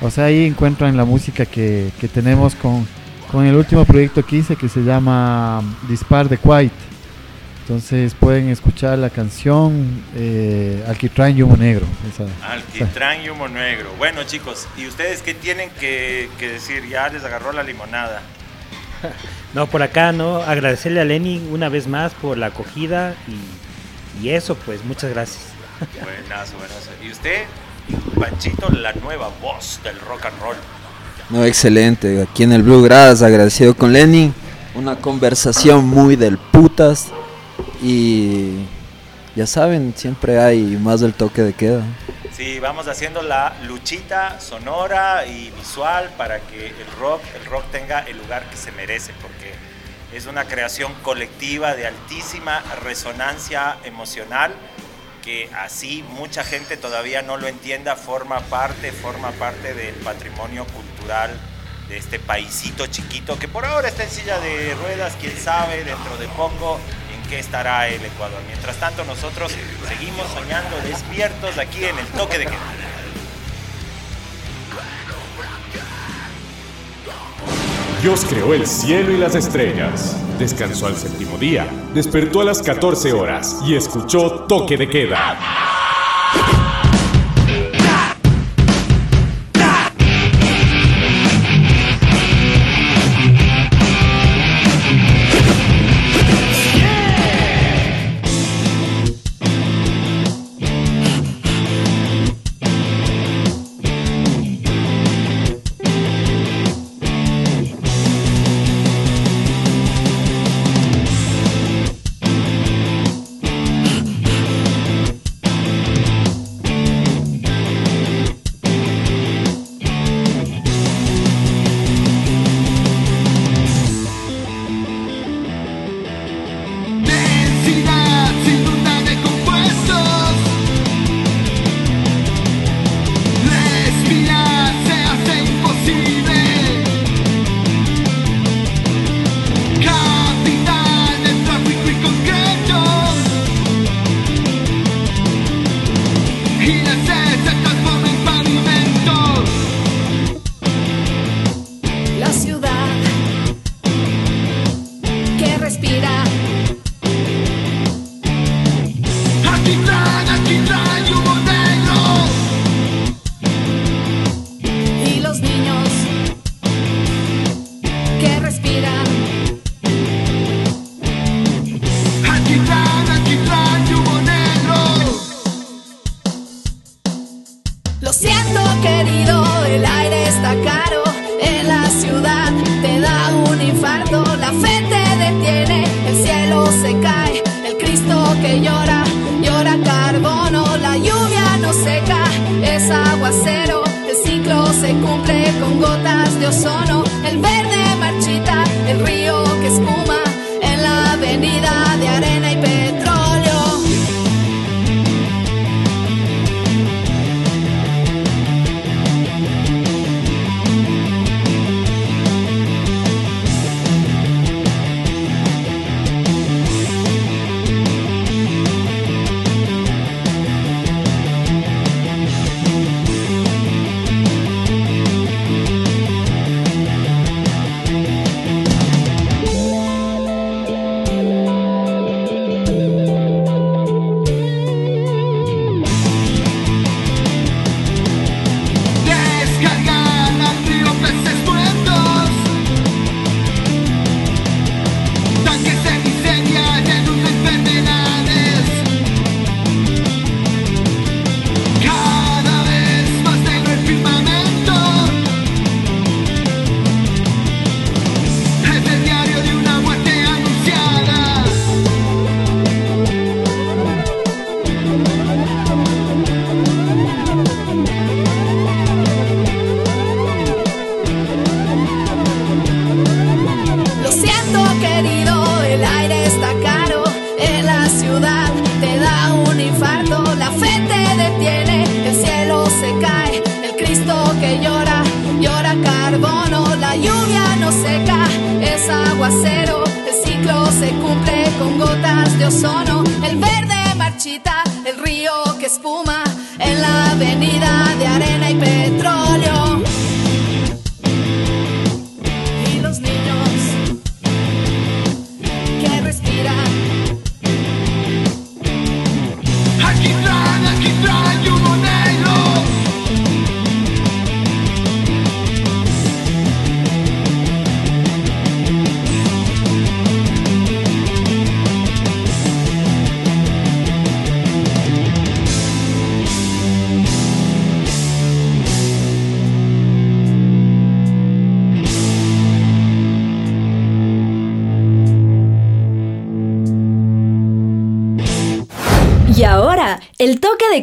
O 0.00 0.10
sea, 0.10 0.24
ahí 0.24 0.46
encuentran 0.46 0.96
la 0.96 1.04
música 1.04 1.44
que, 1.46 1.92
que 2.00 2.08
tenemos 2.08 2.54
con, 2.56 2.88
con 3.30 3.46
el 3.46 3.54
último 3.54 3.84
proyecto 3.84 4.24
que 4.24 4.36
hice 4.36 4.56
que 4.56 4.68
se 4.68 4.80
llama 4.80 5.62
Dispar 5.88 6.28
de 6.28 6.38
White. 6.42 6.74
Entonces 7.62 8.14
pueden 8.14 8.48
escuchar 8.48 8.98
la 8.98 9.08
canción 9.08 10.02
eh, 10.16 10.84
Alquitrán 10.88 11.36
y 11.36 11.42
Humo 11.42 11.56
Negro. 11.56 11.86
esa- 12.12 12.26
Alquitrán 12.52 13.22
y 13.24 13.28
humo 13.28 13.46
negro. 13.48 13.90
Bueno, 13.98 14.24
chicos, 14.24 14.66
¿y 14.76 14.86
ustedes 14.88 15.22
qué 15.22 15.32
tienen 15.32 15.70
que, 15.78 16.28
que 16.38 16.48
decir? 16.48 16.88
Ya 16.88 17.08
les 17.08 17.22
agarró 17.24 17.52
la 17.52 17.62
limonada. 17.62 18.22
No, 19.54 19.66
por 19.66 19.82
acá, 19.82 20.12
¿no? 20.12 20.36
Agradecerle 20.38 20.98
a 21.02 21.04
Lenin 21.04 21.46
una 21.52 21.68
vez 21.68 21.86
más 21.86 22.14
por 22.14 22.38
la 22.38 22.46
acogida 22.46 23.14
y, 23.28 24.24
y 24.24 24.30
eso, 24.30 24.54
pues, 24.54 24.82
muchas 24.82 25.10
gracias. 25.10 25.42
Buenazo, 26.02 26.56
buenazo. 26.56 26.88
¿Y 27.06 27.10
usted, 27.10 27.42
Panchito, 28.18 28.70
la 28.70 28.94
nueva 28.94 29.28
voz 29.42 29.78
del 29.84 30.00
rock 30.00 30.24
and 30.24 30.40
roll? 30.40 30.56
No, 31.28 31.44
excelente. 31.44 32.22
Aquí 32.22 32.44
en 32.44 32.52
el 32.52 32.62
Bluegrass, 32.62 33.20
agradecido 33.20 33.74
con 33.74 33.92
Lenin. 33.92 34.32
Una 34.74 34.96
conversación 34.96 35.84
muy 35.86 36.16
del 36.16 36.38
putas. 36.38 37.08
Y 37.82 38.64
ya 39.34 39.46
saben, 39.46 39.92
siempre 39.96 40.38
hay 40.38 40.62
más 40.62 41.00
del 41.00 41.14
toque 41.14 41.42
de 41.42 41.52
queda. 41.52 41.82
Sí, 42.32 42.60
vamos 42.60 42.86
haciendo 42.86 43.22
la 43.22 43.54
luchita 43.64 44.40
sonora 44.40 45.26
y 45.26 45.50
visual 45.50 46.10
para 46.16 46.40
que 46.40 46.68
el 46.68 46.86
rock, 46.98 47.20
el 47.34 47.44
rock 47.46 47.64
tenga 47.72 48.00
el 48.00 48.18
lugar 48.18 48.48
que 48.48 48.56
se 48.56 48.70
merece, 48.72 49.12
porque 49.20 49.52
es 50.16 50.26
una 50.26 50.44
creación 50.44 50.92
colectiva 51.02 51.74
de 51.74 51.86
altísima 51.86 52.62
resonancia 52.82 53.76
emocional 53.84 54.54
que 55.22 55.48
así 55.54 56.04
mucha 56.10 56.42
gente 56.44 56.76
todavía 56.76 57.22
no 57.22 57.36
lo 57.36 57.46
entienda, 57.46 57.96
forma 57.96 58.40
parte, 58.40 58.92
forma 58.92 59.30
parte 59.32 59.72
del 59.72 59.94
patrimonio 59.96 60.66
cultural 60.66 61.30
de 61.88 61.96
este 61.96 62.18
paisito 62.18 62.86
chiquito 62.86 63.38
que 63.38 63.48
por 63.48 63.64
ahora 63.64 63.88
está 63.88 64.04
en 64.04 64.10
silla 64.10 64.40
de 64.40 64.74
ruedas, 64.74 65.16
quién 65.20 65.36
sabe 65.38 65.84
dentro 65.84 66.16
de 66.18 66.26
poco 66.28 66.80
qué 67.32 67.38
estará 67.38 67.88
el 67.88 68.04
Ecuador. 68.04 68.40
Mientras 68.46 68.76
tanto 68.76 69.04
nosotros 69.04 69.52
seguimos 69.88 70.26
soñando 70.34 70.76
despiertos 70.84 71.56
aquí 71.56 71.82
en 71.82 71.98
el 71.98 72.06
toque 72.08 72.38
de 72.38 72.44
queda. 72.44 72.58
Dios 78.02 78.26
creó 78.28 78.52
el 78.52 78.66
cielo 78.66 79.12
y 79.12 79.16
las 79.16 79.34
estrellas, 79.34 80.14
descansó 80.38 80.88
al 80.88 80.96
séptimo 80.96 81.38
día, 81.38 81.66
despertó 81.94 82.42
a 82.42 82.44
las 82.44 82.60
14 82.60 83.14
horas 83.14 83.60
y 83.64 83.76
escuchó 83.76 84.44
toque 84.46 84.76
de 84.76 84.88
queda. 84.90 85.38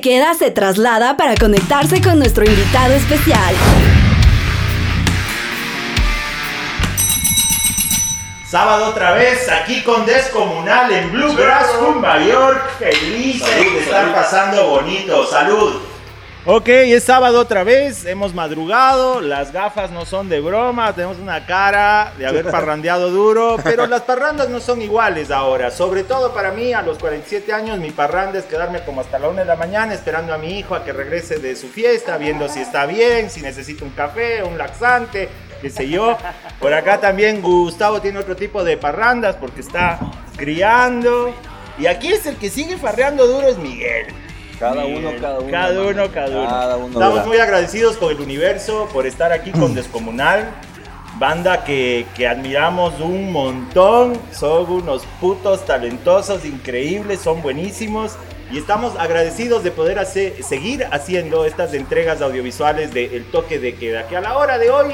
Queda 0.01 0.33
se 0.33 0.51
traslada 0.51 1.17
para 1.17 1.35
conectarse 1.35 2.01
con 2.01 2.19
nuestro 2.19 2.45
invitado 2.45 2.93
especial. 2.93 3.55
Sábado 8.45 8.87
otra 8.87 9.11
vez 9.11 9.47
aquí 9.47 9.83
con 9.83 10.07
Descomunal 10.07 10.91
en 10.91 11.11
Bluegrass, 11.11 11.67
Cuba 11.73 12.19
York. 12.19 12.79
Felices 12.79 13.73
de 13.73 13.79
estar 13.79 14.11
pasando 14.13 14.69
bonito. 14.69 15.27
Salud. 15.27 15.88
Ok, 16.45 16.69
es 16.69 17.03
sábado 17.03 17.41
otra 17.41 17.65
vez, 17.65 18.05
hemos 18.05 18.33
madrugado, 18.33 19.19
las 19.19 19.51
gafas 19.51 19.91
no 19.91 20.05
son 20.05 20.29
de 20.29 20.39
broma, 20.39 20.95
tenemos 20.95 21.17
una 21.17 21.45
cara 21.45 22.13
de 22.17 22.25
haber 22.25 22.45
parrandeado 22.51 23.09
duro, 23.09 23.57
pero 23.61 23.85
las 23.87 24.03
parrandas 24.03 24.47
no 24.47 24.61
son 24.61 24.81
iguales 24.81 25.31
ahora, 25.31 25.69
sobre 25.69 26.05
todo 26.05 26.33
para 26.33 26.51
mí 26.51 26.71
a 26.71 26.81
los 26.81 26.97
47 26.97 27.51
años 27.51 27.77
mi 27.79 27.91
parranda 27.91 28.39
es 28.39 28.45
quedarme 28.45 28.79
como 28.85 29.01
hasta 29.01 29.19
la 29.19 29.27
1 29.27 29.41
de 29.41 29.45
la 29.45 29.57
mañana 29.57 29.93
esperando 29.93 30.33
a 30.33 30.37
mi 30.37 30.57
hijo 30.57 30.75
a 30.75 30.85
que 30.85 30.93
regrese 30.93 31.39
de 31.39 31.57
su 31.57 31.67
fiesta, 31.67 32.17
viendo 32.17 32.47
si 32.47 32.61
está 32.61 32.85
bien, 32.85 33.29
si 33.29 33.41
necesita 33.41 33.83
un 33.83 33.91
café, 33.91 34.41
un 34.41 34.57
laxante, 34.57 35.27
qué 35.61 35.69
sé 35.69 35.89
yo. 35.89 36.17
Por 36.61 36.73
acá 36.73 37.01
también 37.01 37.41
Gustavo 37.41 37.99
tiene 37.99 38.17
otro 38.17 38.37
tipo 38.37 38.63
de 38.63 38.77
parrandas 38.77 39.35
porque 39.35 39.59
está 39.59 39.99
criando. 40.37 41.33
Y 41.77 41.87
aquí 41.87 42.13
es 42.13 42.25
el 42.25 42.37
que 42.37 42.49
sigue 42.49 42.77
farreando 42.77 43.27
duro 43.27 43.49
es 43.49 43.57
Miguel. 43.57 44.07
Cada 44.59 44.85
uno, 44.85 45.11
cada 45.21 45.39
uno, 45.39 45.51
Cada 45.51 45.81
uno, 45.81 46.11
cada 46.11 46.37
uno. 46.37 46.49
Cada 46.49 46.77
uno 46.77 46.87
Estamos 46.87 47.27
muy 47.27 47.37
agradecidos 47.37 47.95
con 47.95 48.11
el 48.11 48.19
universo 48.19 48.89
por 48.91 49.07
estar 49.07 49.31
aquí 49.31 49.51
con 49.51 49.73
Descomunal. 49.75 50.49
Banda 51.17 51.63
que, 51.63 52.05
que 52.15 52.27
admiramos 52.27 52.99
un 52.99 53.31
montón. 53.31 54.19
Son 54.33 54.69
unos 54.69 55.03
putos 55.21 55.65
talentosos, 55.65 56.43
increíbles, 56.43 57.21
son 57.21 57.41
buenísimos. 57.41 58.17
Y 58.51 58.57
estamos 58.57 58.97
agradecidos 58.97 59.63
de 59.63 59.71
poder 59.71 59.97
hacer, 59.97 60.43
seguir 60.43 60.85
haciendo 60.91 61.45
estas 61.45 61.73
entregas 61.73 62.21
audiovisuales 62.21 62.93
de 62.93 63.15
El 63.15 63.25
Toque 63.31 63.59
de 63.59 63.75
Queda. 63.75 64.07
Que 64.07 64.17
a 64.17 64.21
la 64.21 64.37
hora 64.37 64.57
de 64.57 64.71
hoy, 64.71 64.93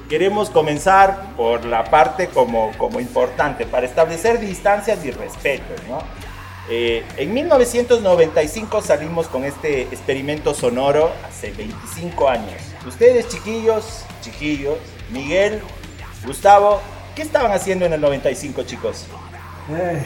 Queremos 0.10 0.50
comenzar 0.50 1.36
por 1.36 1.66
la 1.66 1.84
parte 1.86 2.28
como, 2.28 2.72
como 2.78 3.00
importante, 3.00 3.66
para 3.66 3.86
establecer 3.86 4.40
distancias 4.40 5.04
y 5.04 5.12
respetos, 5.12 5.82
¿no? 5.90 6.25
Eh, 6.70 7.04
en 7.18 7.34
1995 7.34 8.82
salimos 8.82 9.28
con 9.28 9.44
este 9.46 9.84
experimento 9.84 10.54
sonoro 10.54 11.12
hace 11.28 11.52
25 11.52 12.28
años. 12.28 12.62
Ustedes, 12.88 13.28
chiquillos, 13.30 14.04
chiquillos, 14.22 14.78
Miguel, 15.12 15.62
Gustavo, 16.26 16.82
¿qué 17.16 17.22
estaban 17.22 17.52
haciendo 17.52 17.86
en 17.86 17.94
el 17.94 18.02
95, 18.02 18.64
chicos? 18.64 19.06
Eh, 19.70 20.02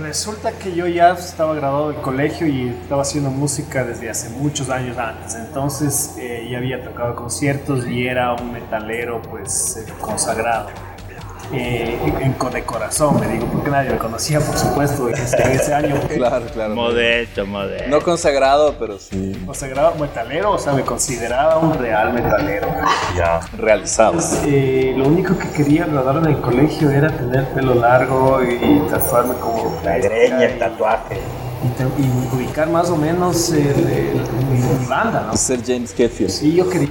resulta 0.00 0.50
que 0.52 0.74
yo 0.74 0.88
ya 0.88 1.12
estaba 1.12 1.54
graduado 1.54 1.92
del 1.92 2.00
colegio 2.00 2.48
y 2.48 2.70
estaba 2.70 3.02
haciendo 3.02 3.30
música 3.30 3.84
desde 3.84 4.10
hace 4.10 4.28
muchos 4.30 4.70
años 4.70 4.98
antes. 4.98 5.36
Entonces 5.36 6.16
eh, 6.18 6.48
ya 6.50 6.58
había 6.58 6.82
tocado 6.82 7.14
conciertos 7.14 7.86
y 7.86 8.08
era 8.08 8.34
un 8.34 8.52
metalero 8.52 9.22
pues 9.22 9.86
consagrado. 10.00 10.70
Eh, 11.52 11.98
en, 12.04 12.22
en- 12.22 12.32
de 12.52 12.62
corazón, 12.64 13.18
me 13.20 13.28
digo, 13.28 13.46
porque 13.46 13.70
nadie 13.70 13.90
me 13.90 13.98
conocía, 13.98 14.40
por 14.40 14.56
supuesto, 14.58 15.08
en 15.08 15.14
ese, 15.14 15.72
año. 15.72 15.94
Claro, 16.14 16.44
claro. 16.52 16.74
Modesto, 16.74 17.46
modesto. 17.46 17.88
No 17.88 18.00
consagrado, 18.02 18.74
pero 18.78 18.98
sí. 18.98 19.32
Consagrado 19.46 19.94
metalero, 19.94 20.50
o 20.52 20.58
sea, 20.58 20.72
me 20.74 20.82
consideraba 20.82 21.58
un 21.58 21.72
real 21.74 22.12
metalero. 22.12 22.66
Ya. 23.16 23.40
Realizado. 23.56 24.18
Eh, 24.44 24.92
lo 24.96 25.06
único 25.06 25.38
que 25.38 25.50
quería 25.52 25.86
graduar 25.86 26.16
en 26.16 26.26
el 26.26 26.40
colegio 26.40 26.90
era 26.90 27.08
tener 27.10 27.46
pelo 27.54 27.74
largo 27.74 28.40
y 28.42 28.80
tatuarme 28.90 29.34
como 29.34 29.78
La 29.84 29.96
greña, 29.98 30.44
el 30.44 30.58
tatuaje. 30.58 31.20
y, 31.64 31.68
te- 31.78 32.02
y 32.02 32.34
ubicar 32.36 32.68
más 32.68 32.90
o 32.90 32.96
menos 32.96 33.50
el- 33.50 33.60
el- 33.60 34.20
mi, 34.50 34.58
mi 34.80 34.86
banda, 34.86 35.24
¿no? 35.28 35.36
Ser 35.36 35.60
James 35.64 35.94
Hetfield. 35.96 36.30
Sí, 36.30 36.54
yo 36.54 36.68
quería. 36.68 36.90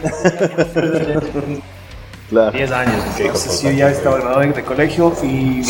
Claro. 2.32 2.58
10 2.58 2.72
años. 2.72 2.96
Entonces 3.20 3.62
yo 3.62 3.72
ya 3.72 3.90
estaba 3.90 4.16
graduado 4.16 4.40
de, 4.40 4.64
colegio 4.64 5.14
y 5.22 5.62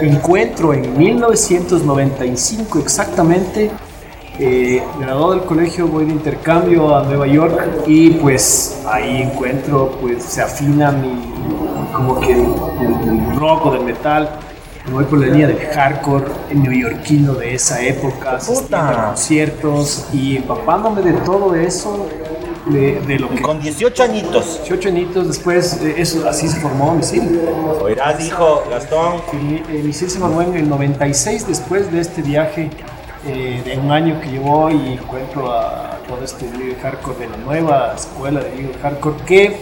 encuentro 0.00 0.72
en 0.72 0.96
1995 0.96 2.78
exactamente, 2.78 3.70
eh, 4.38 4.82
graduado 4.98 5.32
del 5.32 5.42
colegio, 5.42 5.86
voy 5.86 6.06
de 6.06 6.12
intercambio 6.12 6.96
a 6.96 7.04
Nueva 7.04 7.26
York 7.26 7.84
y 7.86 8.08
pues 8.12 8.82
ahí 8.86 9.20
encuentro, 9.20 9.98
pues 10.00 10.22
se 10.24 10.40
afina 10.40 10.92
mi, 10.92 11.30
como 11.92 12.20
que 12.20 12.32
el, 12.32 13.36
rock 13.38 13.66
o 13.66 13.72
del 13.72 13.84
metal. 13.84 14.30
Me 14.86 14.92
voy 14.92 15.04
por 15.04 15.18
la 15.18 15.26
línea 15.26 15.48
del 15.48 15.58
hardcore 15.58 16.26
neoyorquino 16.54 17.34
de 17.34 17.54
esa 17.54 17.82
época, 17.82 18.36
asistiendo 18.36 18.76
a 18.78 19.06
conciertos 19.08 20.06
y 20.12 20.36
empapándome 20.36 21.02
de 21.02 21.12
todo 21.12 21.54
eso, 21.54 22.08
de, 22.66 23.00
de 23.00 23.18
lo 23.18 23.28
que... 23.30 23.42
Con 23.42 23.60
18 23.60 24.02
añitos. 24.02 24.58
18 24.62 24.88
añitos 24.88 25.26
después, 25.28 25.80
eh, 25.82 25.94
eso, 25.98 26.28
así 26.28 26.48
se 26.48 26.60
formó 26.60 26.94
Misil. 26.94 27.40
Oirás, 27.80 28.18
dijo 28.18 28.64
Gastón. 28.70 29.22
Eh, 29.32 29.82
Misil 29.84 30.10
se 30.10 30.18
formó 30.18 30.42
en 30.42 30.54
el 30.54 30.68
96 30.68 31.46
después 31.46 31.90
de 31.92 32.00
este 32.00 32.22
viaje 32.22 32.70
eh, 33.28 33.62
de 33.64 33.78
un 33.78 33.90
año 33.90 34.20
que 34.20 34.30
llevó 34.30 34.70
y 34.70 34.92
encuentro 34.92 35.50
a 35.50 35.98
todo 36.06 36.22
este 36.24 36.46
líder 36.52 36.78
hardcore 36.80 37.18
de 37.18 37.28
la 37.28 37.36
nueva 37.38 37.94
escuela 37.96 38.40
de 38.40 38.54
líder 38.54 38.78
hardcore 38.80 39.16
que 39.26 39.56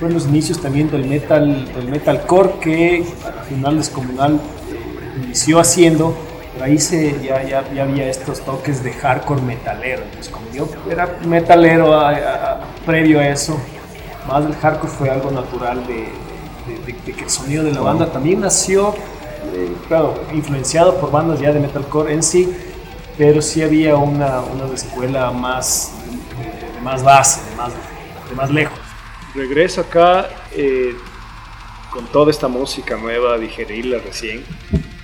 fue 0.00 0.10
los 0.10 0.26
inicios 0.26 0.60
también 0.60 0.90
del 0.90 1.04
metal 1.04 1.72
del 1.74 1.88
metalcore 1.88 2.54
que 2.60 3.04
al 3.24 3.44
final 3.44 3.76
descomunal 3.76 4.40
eh, 4.72 5.22
inició 5.24 5.60
haciendo 5.60 6.16
pero 6.54 6.64
ahí 6.64 6.78
se, 6.78 7.20
ya, 7.22 7.42
ya, 7.42 7.70
ya 7.72 7.82
había 7.82 8.08
estos 8.08 8.40
toques 8.40 8.82
de 8.82 8.92
hardcore 8.92 9.42
metalero 9.42 10.02
entonces 10.04 10.32
como 10.32 10.50
yo 10.52 10.68
era 10.90 11.18
metalero 11.26 11.94
a- 11.94 12.10
a- 12.10 12.52
a- 12.52 12.60
previo 12.86 13.20
a 13.20 13.28
eso 13.28 13.58
más 14.28 14.44
del 14.44 14.54
hardcore 14.56 14.90
fue 14.92 15.10
algo 15.10 15.30
natural 15.30 15.86
de, 15.86 15.94
de- 15.94 16.78
de- 16.86 16.98
de 17.04 17.12
que 17.12 17.24
el 17.24 17.30
sonido 17.30 17.62
de 17.64 17.72
la 17.72 17.80
banda 17.82 18.10
también 18.10 18.40
nació, 18.40 18.94
eh, 19.54 19.70
claro, 19.86 20.14
influenciado 20.32 20.96
por 20.98 21.10
bandas 21.10 21.38
ya 21.40 21.52
de 21.52 21.60
metalcore 21.60 22.14
en 22.14 22.22
sí, 22.22 22.50
pero 23.18 23.42
sí 23.42 23.62
había 23.62 23.96
una, 23.96 24.40
una 24.40 24.72
escuela 24.74 25.30
más, 25.30 25.92
de, 26.38 26.72
de 26.74 26.80
más 26.80 27.02
base, 27.02 27.40
de 27.50 27.56
más, 27.56 27.72
de 28.30 28.34
más 28.34 28.50
lejos. 28.50 28.78
Regreso 29.34 29.82
acá 29.82 30.26
eh, 30.52 30.94
con 31.90 32.06
toda 32.06 32.30
esta 32.30 32.48
música 32.48 32.96
nueva, 32.96 33.36
digerirla 33.36 33.98
recién. 33.98 34.42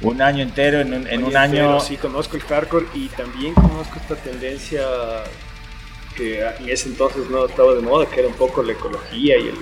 Un 0.03 0.23
año 0.23 0.43
entero, 0.43 0.81
en 0.81 0.95
un, 0.95 1.07
en 1.07 1.25
un 1.25 1.37
año. 1.37 1.55
pero 1.55 1.81
Sí, 1.81 1.97
conozco 1.97 2.37
el 2.37 2.43
hardcore 2.43 2.87
y 2.95 3.09
también 3.09 3.55
conozco 3.55 3.99
esta 4.01 4.17
tendencia 4.17 4.83
que 6.17 6.41
en 6.41 6.69
ese 6.69 6.89
entonces 6.89 7.29
no 7.31 7.47
estaba 7.47 7.75
de 7.75 7.81
moda, 7.81 8.07
que 8.07 8.21
era 8.21 8.29
un 8.29 8.35
poco 8.35 8.63
la 8.63 8.73
ecología 8.73 9.37
y 9.39 9.49
el 9.49 9.55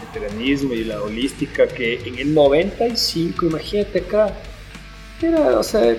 vegetarianismo 0.00 0.74
y 0.74 0.84
la 0.84 1.02
holística, 1.02 1.66
que 1.66 2.00
en 2.04 2.18
el 2.18 2.34
95, 2.34 3.46
imagínate 3.46 3.98
acá, 4.00 4.34
era, 5.22 5.58
o 5.58 5.62
sea, 5.62 5.96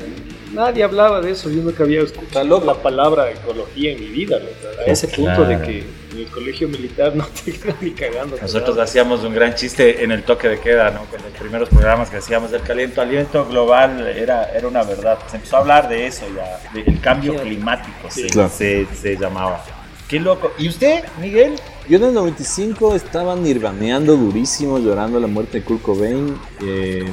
nadie 0.53 0.83
hablaba 0.83 1.21
de 1.21 1.31
eso. 1.31 1.49
Yo 1.49 1.63
nunca 1.63 1.83
había 1.83 2.01
escuchado 2.01 2.63
la 2.63 2.75
palabra 2.75 3.31
ecología 3.31 3.91
en 3.91 3.99
mi 3.99 4.07
vida. 4.07 4.39
loco. 4.39 4.51
A 4.79 4.91
ese 4.91 5.07
punto 5.07 5.43
de 5.45 5.61
que 5.61 5.83
en 6.17 6.25
el 6.25 6.31
colegio 6.31 6.67
militar 6.67 7.15
no 7.15 7.25
te 7.25 7.53
ni 7.81 7.91
cagando. 7.91 8.37
Nosotros 8.41 8.77
hacíamos 8.77 9.23
un 9.23 9.33
gran 9.33 9.53
chiste 9.55 10.03
en 10.03 10.11
el 10.11 10.23
toque 10.23 10.49
de 10.49 10.59
queda, 10.59 10.91
¿no? 10.91 11.05
Con 11.05 11.21
los 11.21 11.31
primeros 11.39 11.69
programas 11.69 12.09
que 12.09 12.17
hacíamos 12.17 12.51
del 12.51 12.61
calentamiento 12.61 13.45
global 13.45 14.05
era, 14.07 14.45
era 14.51 14.67
una 14.67 14.83
verdad. 14.83 15.17
Se 15.29 15.37
empezó 15.37 15.57
a 15.57 15.59
hablar 15.59 15.87
de 15.89 16.07
eso 16.07 16.25
ya, 16.35 16.59
del 16.73 16.99
cambio 16.99 17.35
climático 17.41 18.09
se, 18.09 18.27
Claro. 18.27 18.49
se, 18.49 18.87
se 18.99 19.15
llamaba. 19.15 19.63
Qué 20.07 20.19
loco. 20.19 20.51
¿Y 20.57 20.69
usted, 20.69 21.03
Miguel? 21.19 21.55
Yo 21.89 21.97
en 21.97 22.03
el 22.05 22.13
95 22.13 22.95
estaba 22.95 23.35
nirvaneando 23.35 24.15
durísimo, 24.15 24.79
llorando 24.79 25.19
la 25.19 25.27
muerte 25.27 25.59
de 25.59 25.65
Kurt 25.65 25.81
Cobain. 25.81 26.37
eh, 26.61 27.05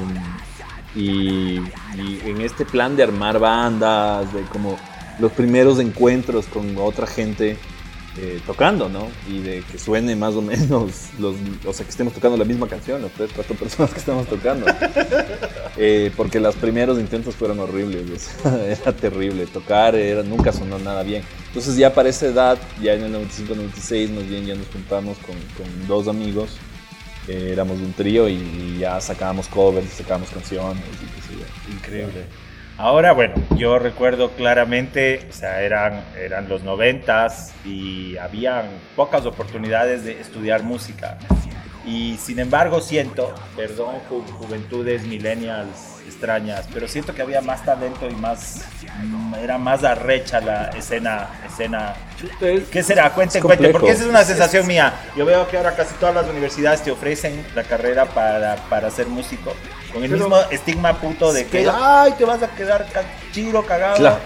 y, 0.95 1.59
y 1.97 2.21
en 2.25 2.39
este 2.39 2.63
plan 2.65 2.95
de 2.95 3.03
armar 3.03 3.37
bandas, 3.37 4.31
de 4.33 4.41
como 4.43 4.77
los 5.19 5.31
primeros 5.33 5.79
encuentros 5.79 6.45
con 6.45 6.77
otra 6.77 7.05
gente 7.05 7.57
eh, 8.17 8.39
tocando, 8.45 8.87
¿no? 8.87 9.09
Y 9.27 9.39
de 9.39 9.61
que 9.69 9.77
suene 9.77 10.15
más 10.15 10.35
o 10.35 10.41
menos, 10.41 11.09
los, 11.19 11.35
o 11.65 11.73
sea, 11.73 11.85
que 11.85 11.91
estemos 11.91 12.13
tocando 12.13 12.37
la 12.37 12.45
misma 12.45 12.67
canción, 12.67 13.01
las 13.01 13.11
tres, 13.11 13.31
cuatro 13.35 13.55
personas 13.55 13.91
que 13.91 13.99
estamos 13.99 14.27
tocando. 14.27 14.65
Eh, 15.77 16.11
porque 16.15 16.39
los 16.39 16.55
primeros 16.55 16.97
intentos 16.97 17.35
fueron 17.35 17.59
horribles, 17.59 18.31
era 18.45 18.93
terrible, 18.93 19.45
tocar 19.47 19.95
era, 19.95 20.23
nunca 20.23 20.53
sonó 20.53 20.79
nada 20.79 21.03
bien. 21.03 21.23
Entonces 21.47 21.75
ya 21.75 21.93
para 21.93 22.07
esa 22.07 22.27
edad, 22.27 22.57
ya 22.81 22.93
en 22.93 23.03
el 23.03 23.13
95-96, 23.13 24.09
más 24.11 24.27
bien 24.27 24.45
ya 24.45 24.55
nos 24.55 24.67
juntamos 24.67 25.17
con, 25.17 25.35
con 25.57 25.87
dos 25.87 26.07
amigos, 26.07 26.51
eh, 27.27 27.49
éramos 27.51 27.79
un 27.79 27.91
trío 27.91 28.29
y, 28.29 28.35
y 28.35 28.77
ya 28.79 29.01
sacábamos 29.01 29.47
covers, 29.47 29.89
sacábamos 29.89 30.29
canciones 30.29 30.83
y 31.01 31.05
qué 31.15 31.21
sé 31.21 31.33
yo. 31.33 31.73
Increíble. 31.73 32.25
Ahora, 32.77 33.13
bueno, 33.13 33.35
yo 33.55 33.79
recuerdo 33.79 34.31
claramente, 34.31 35.27
o 35.29 35.33
sea, 35.33 35.61
eran, 35.61 36.03
eran 36.19 36.49
los 36.49 36.63
noventas 36.63 37.53
y 37.63 38.17
habían 38.17 38.65
pocas 38.97 39.25
oportunidades 39.25 40.03
de 40.03 40.19
estudiar 40.19 40.63
música. 40.63 41.17
Y 41.85 42.17
sin 42.17 42.39
embargo 42.39 42.81
siento, 42.81 43.33
perdón, 43.55 43.95
ju- 44.09 44.25
juventudes 44.39 45.05
millennials 45.05 46.01
extrañas, 46.05 46.67
pero 46.73 46.87
siento 46.89 47.13
que 47.15 47.21
había 47.21 47.41
más 47.41 47.63
talento 47.63 48.09
y 48.09 48.15
más, 48.15 48.65
era 49.41 49.57
más 49.57 49.83
arrecha 49.85 50.41
la 50.41 50.65
escena, 50.69 51.29
escena. 51.47 51.93
¿Qué 52.71 52.83
será? 52.83 53.11
Cuenten, 53.13 53.41
cuenten, 53.41 53.71
porque 53.71 53.91
esa 53.91 54.03
es 54.03 54.09
una 54.09 54.23
sensación 54.23 54.65
mía. 54.67 54.93
Yo 55.15 55.25
veo 55.25 55.47
que 55.47 55.57
ahora 55.57 55.75
casi 55.75 55.93
todas 55.95 56.15
las 56.15 56.27
universidades 56.27 56.81
te 56.83 56.91
ofrecen 56.91 57.45
la 57.55 57.63
carrera 57.63 58.05
para, 58.05 58.55
para 58.69 58.89
ser 58.89 59.07
músico, 59.07 59.53
con 59.93 60.03
el 60.03 60.09
Pero- 60.09 60.21
mismo 60.29 60.39
estigma 60.51 60.93
puto 60.99 61.33
de 61.33 61.45
que, 61.47 61.69
ay, 61.71 62.13
te 62.17 62.25
vas 62.25 62.41
a 62.41 62.47
quedar 62.55 62.85
chiro, 63.31 63.63
cagado. 63.65 63.97
Claro. 63.97 64.17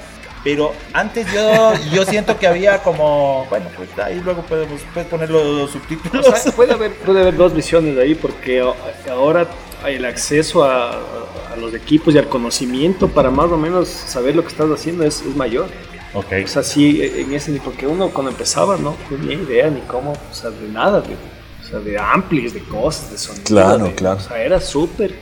Pero 0.41 0.71
antes 0.93 1.27
yo, 1.33 1.73
yo 1.91 2.05
siento 2.05 2.37
que 2.39 2.47
había 2.47 2.81
como, 2.81 3.45
bueno, 3.49 3.65
pues 3.75 3.89
ahí 3.99 4.21
luego 4.23 4.41
podemos 4.43 4.79
puedes 4.93 5.09
poner 5.09 5.29
los 5.29 5.69
subtítulos. 5.71 6.25
O 6.27 6.33
sea, 6.35 6.51
puede, 6.53 6.71
haber, 6.73 6.93
puede 6.93 7.19
haber 7.21 7.35
dos 7.35 7.53
visiones 7.53 7.97
ahí 7.97 8.15
porque 8.15 8.63
ahora 9.11 9.47
el 9.85 10.05
acceso 10.05 10.63
a, 10.63 10.91
a 10.91 11.55
los 11.57 11.73
equipos 11.73 12.15
y 12.15 12.19
al 12.19 12.29
conocimiento 12.29 13.09
para 13.09 13.29
más 13.29 13.51
o 13.51 13.57
menos 13.57 13.89
saber 13.89 14.33
lo 14.33 14.43
que 14.43 14.47
estás 14.47 14.69
haciendo 14.71 15.03
es, 15.03 15.21
es 15.21 15.35
mayor. 15.35 15.67
Ok. 16.13 16.25
O 16.43 16.47
sea, 16.47 16.63
sí, 16.63 17.01
en 17.01 17.33
ese 17.33 17.59
porque 17.63 17.85
uno 17.85 18.09
cuando 18.09 18.31
empezaba 18.31 18.77
no 18.77 18.95
tenía 19.09 19.35
idea 19.35 19.69
ni 19.69 19.81
cómo, 19.81 20.11
o 20.13 20.33
sea, 20.33 20.49
de 20.49 20.67
nada, 20.69 21.01
de, 21.01 21.13
o 21.13 21.69
sea, 21.69 21.79
de 21.79 21.97
amplis, 21.99 22.53
de 22.53 22.61
cosas, 22.61 23.11
de 23.11 23.17
sonido. 23.17 23.43
Claro, 23.45 23.85
de- 23.85 23.95
claro. 23.95 24.17
O 24.17 24.21
sea, 24.21 24.41
era 24.43 24.59
súper, 24.59 25.13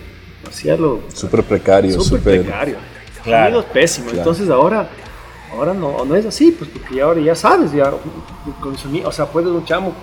hacía 0.48 0.78
lo 0.78 1.02
Súper 1.14 1.44
precario, 1.44 1.92
súper 2.00 2.20
súper... 2.20 2.42
precario. 2.44 2.78
Claro. 3.24 3.46
Sonidos 3.56 3.66
pésimos. 3.74 4.12
Claro. 4.14 4.30
Entonces 4.30 4.50
ahora, 4.50 4.90
ahora 5.52 5.74
no, 5.74 6.06
no 6.06 6.16
es 6.16 6.26
así, 6.26 6.52
pues 6.58 6.70
porque 6.72 6.96
ya 6.96 7.04
ahora 7.04 7.20
ya 7.22 7.36
sabes, 7.36 7.74
ya 7.74 7.92
con 8.62 8.78
sonido, 8.78 9.10
o 9.10 9.12
sea, 9.12 9.26
puede 9.26 9.50
un 9.50 9.66
chamo 9.66 9.94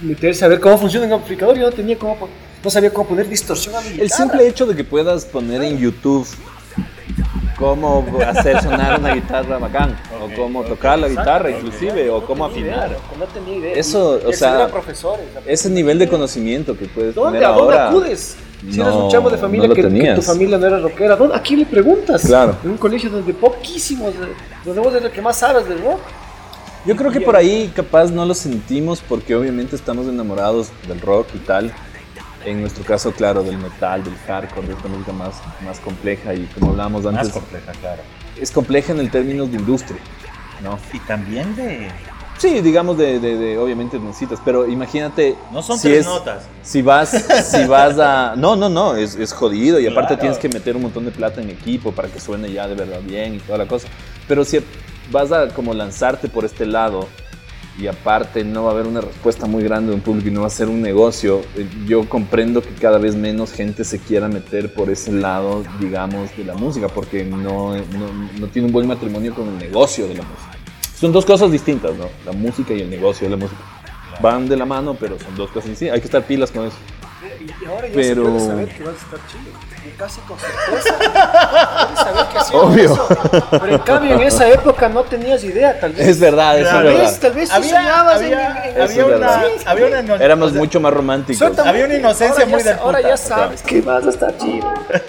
meterse 0.00 0.44
a 0.44 0.48
ver 0.48 0.60
cómo 0.60 0.78
funciona 0.78 1.06
un 1.06 1.12
amplificador. 1.14 1.56
Yo 1.58 1.64
no 1.66 1.72
tenía 1.72 1.98
cómo, 1.98 2.28
no 2.62 2.70
sabía 2.70 2.92
cómo 2.92 3.08
poner 3.08 3.28
distorsión 3.28 3.74
a 3.74 3.80
mi 3.80 3.88
El 3.88 3.92
guitarra. 4.02 4.16
simple 4.16 4.46
hecho 4.48 4.66
de 4.66 4.76
que 4.76 4.84
puedas 4.84 5.24
poner 5.24 5.62
en 5.64 5.78
YouTube 5.78 6.26
cómo 7.64 8.04
hacer 8.26 8.60
sonar 8.62 9.00
una 9.00 9.14
guitarra 9.14 9.58
bacán, 9.58 9.96
o 10.20 10.28
cómo 10.36 10.62
tocar 10.64 10.98
la 10.98 11.08
guitarra 11.08 11.50
inclusive, 11.50 12.10
o 12.10 12.24
cómo 12.24 12.44
afinar. 12.44 12.88
idea, 12.90 12.98
no 13.18 13.24
tenía 13.26 13.56
idea. 13.56 13.72
Eso, 13.74 14.20
o 14.26 14.32
sea, 14.32 14.68
profesores. 14.68 15.26
Ese 15.46 15.70
nivel 15.70 15.98
de 15.98 16.08
conocimiento 16.08 16.76
que 16.76 16.86
puedes 16.86 17.14
¿Dónde, 17.14 17.38
tener 17.38 17.50
¿A 17.50 17.56
dónde 17.56 17.74
ahora. 17.78 17.88
acudes? 17.88 18.36
Si 18.70 18.80
eres 18.80 18.94
un 18.94 19.10
chamo 19.10 19.28
de 19.30 19.36
familia 19.38 19.68
no 19.68 19.74
que, 19.74 19.82
que 19.82 20.14
tu 20.14 20.22
familia 20.22 20.56
no 20.58 20.66
era 20.66 20.78
rockera, 20.78 21.16
¿dónde- 21.16 21.36
¿a 21.36 21.42
quién 21.42 21.60
le 21.60 21.66
preguntas? 21.66 22.22
Claro. 22.24 22.56
En 22.64 22.70
un 22.70 22.76
colegio 22.78 23.10
donde 23.10 23.32
poquísimos, 23.34 24.12
de- 24.18 24.28
donde 24.64 24.80
vos 24.80 24.92
eres 24.92 25.04
el 25.06 25.10
que 25.12 25.20
más 25.22 25.36
sabes 25.38 25.68
del 25.68 25.82
rock. 25.82 26.00
Yo 26.86 26.94
creo 26.96 27.10
que 27.10 27.20
por 27.20 27.34
ahí 27.34 27.72
capaz 27.74 28.10
no 28.10 28.26
lo 28.26 28.34
sentimos 28.34 29.00
porque 29.06 29.34
obviamente 29.34 29.74
estamos 29.74 30.06
enamorados 30.06 30.68
del 30.86 31.00
rock 31.00 31.28
y 31.34 31.38
tal. 31.38 31.72
En 32.44 32.60
nuestro 32.60 32.84
caso, 32.84 33.12
claro, 33.12 33.42
del 33.42 33.56
metal, 33.58 34.04
del 34.04 34.16
hardcore, 34.26 34.66
de 34.68 34.74
esta 34.74 34.88
música 34.88 35.12
más, 35.12 35.34
más 35.64 35.80
compleja 35.80 36.34
y 36.34 36.44
como 36.58 36.70
hablábamos 36.72 37.04
Más 37.04 37.14
antes, 37.16 37.32
compleja, 37.32 37.72
claro. 37.80 38.02
es 38.38 38.50
compleja 38.50 38.92
en 38.92 39.00
el 39.00 39.10
términos 39.10 39.50
de 39.50 39.58
industria, 39.58 39.98
¿no? 40.62 40.78
Y 40.92 40.98
también 41.00 41.56
de... 41.56 41.88
Sí, 42.36 42.60
digamos 42.60 42.98
de, 42.98 43.20
de, 43.20 43.36
de- 43.36 43.58
obviamente 43.58 43.98
necesitas, 43.98 44.40
pero 44.44 44.66
imagínate 44.68 45.36
No 45.52 45.62
son 45.62 45.78
si 45.78 45.88
tres 45.88 46.00
es- 46.00 46.06
notas. 46.06 46.44
Si 46.62 46.82
vas, 46.82 47.10
si 47.10 47.64
vas 47.68 47.98
a, 47.98 48.34
no, 48.36 48.56
no, 48.56 48.68
no, 48.68 48.96
es, 48.96 49.14
es 49.14 49.32
jodido 49.32 49.78
y 49.80 49.86
aparte 49.86 50.08
Claro. 50.08 50.20
tienes 50.20 50.38
que 50.38 50.48
meter 50.48 50.74
un 50.76 50.82
montón 50.82 51.04
de 51.04 51.12
plata 51.12 51.40
en 51.40 51.48
equipo 51.48 51.92
para 51.92 52.08
que 52.08 52.18
suene 52.20 52.50
ya 52.52 52.66
de 52.68 52.74
verdad 52.74 53.00
bien 53.02 53.36
y 53.36 53.38
toda 53.38 53.58
la 53.58 53.66
cosa. 53.66 53.86
Pero 54.28 54.44
si 54.44 54.58
vas 55.12 55.30
a 55.32 55.48
como 55.48 55.72
lanzarte 55.74 56.28
por 56.28 56.44
este 56.44 56.66
lado 56.66 57.08
y 57.78 57.86
aparte 57.86 58.44
no 58.44 58.64
va 58.64 58.70
a 58.70 58.72
haber 58.74 58.86
una 58.86 59.00
respuesta 59.00 59.46
muy 59.46 59.62
grande 59.64 59.90
de 59.90 59.96
un 59.96 60.00
público 60.00 60.28
y 60.28 60.30
no 60.30 60.42
va 60.42 60.46
a 60.46 60.50
ser 60.50 60.68
un 60.68 60.80
negocio, 60.80 61.40
eh, 61.56 61.68
yo 61.86 62.08
comprendo 62.08 62.62
que 62.62 62.70
cada 62.70 62.98
vez 62.98 63.16
menos 63.16 63.52
gente 63.52 63.84
se 63.84 63.98
quiera 63.98 64.28
meter 64.28 64.72
por 64.72 64.90
ese 64.90 65.12
lado, 65.12 65.64
digamos, 65.80 66.36
de 66.36 66.44
la 66.44 66.54
música, 66.54 66.88
porque 66.88 67.24
no, 67.24 67.76
no, 67.76 68.28
no 68.38 68.46
tiene 68.48 68.66
un 68.66 68.72
buen 68.72 68.86
matrimonio 68.86 69.34
con 69.34 69.48
el 69.48 69.58
negocio 69.58 70.06
de 70.06 70.14
la 70.14 70.22
música. 70.22 70.58
Son 70.96 71.12
dos 71.12 71.24
cosas 71.24 71.50
distintas, 71.50 71.96
¿no? 71.96 72.06
La 72.24 72.32
música 72.32 72.72
y 72.72 72.80
el 72.80 72.90
negocio 72.90 73.28
de 73.28 73.36
la 73.36 73.36
música. 73.36 73.60
Van 74.22 74.48
de 74.48 74.56
la 74.56 74.64
mano, 74.64 74.96
pero 74.98 75.18
son 75.18 75.34
dos 75.34 75.50
cosas 75.50 75.70
distintas. 75.70 75.94
Hay 75.94 76.00
que 76.00 76.06
estar 76.06 76.22
pilas 76.24 76.50
con 76.52 76.66
eso. 76.66 76.76
Y 77.60 77.64
ahora 77.66 77.86
ya 77.88 77.94
Pero- 77.94 78.24
se 78.24 78.30
puede 78.30 78.46
saber 78.46 78.68
que 78.68 78.84
vas 78.84 78.94
a 78.94 78.98
estar 79.16 79.20
chido. 79.30 79.64
Y 79.86 79.90
Casi 79.98 80.20
con 80.22 80.36
certeza. 80.38 80.96
Saber 81.96 82.26
que 82.50 82.56
Obvio. 82.56 82.92
eso. 82.94 83.08
Pero 83.50 83.66
en 83.68 83.78
cambio 83.80 84.14
en 84.14 84.22
esa 84.22 84.48
época 84.48 84.88
no 84.88 85.02
tenías 85.04 85.44
idea, 85.44 85.78
tal 85.78 85.92
vez. 85.92 86.08
Es 86.08 86.18
verdad, 86.20 86.58
eso 86.58 86.70
Tal 86.70 86.86
es 86.86 86.92
vez, 86.92 86.98
verdad. 87.02 87.18
tal 87.20 87.32
vez 87.32 87.48
sí 87.50 87.54
Había- 87.54 87.76
soñabas 87.76 88.16
había- 88.16 88.28
en- 88.28 88.56
en- 88.56 88.82
había 88.82 88.84
es 88.84 88.96
una, 88.96 89.06
verdad. 89.06 89.44
había 89.66 89.86
una 89.86 90.00
ino- 90.00 90.14
Éramos 90.16 90.48
o 90.48 90.52
sea, 90.52 90.60
mucho 90.60 90.80
más 90.80 90.92
románticos. 90.92 91.58
Había 91.58 91.84
una 91.84 91.94
inocencia 91.94 92.44
ahora 92.44 92.46
muy 92.46 92.62
ya, 92.62 92.70
del 92.70 92.78
Ahora 92.78 92.98
puta, 92.98 93.08
ya 93.10 93.16
sabes 93.16 93.62
que 93.62 93.80
vas 93.82 94.06
a 94.06 94.10
estar 94.10 94.36
chido. 94.38 94.72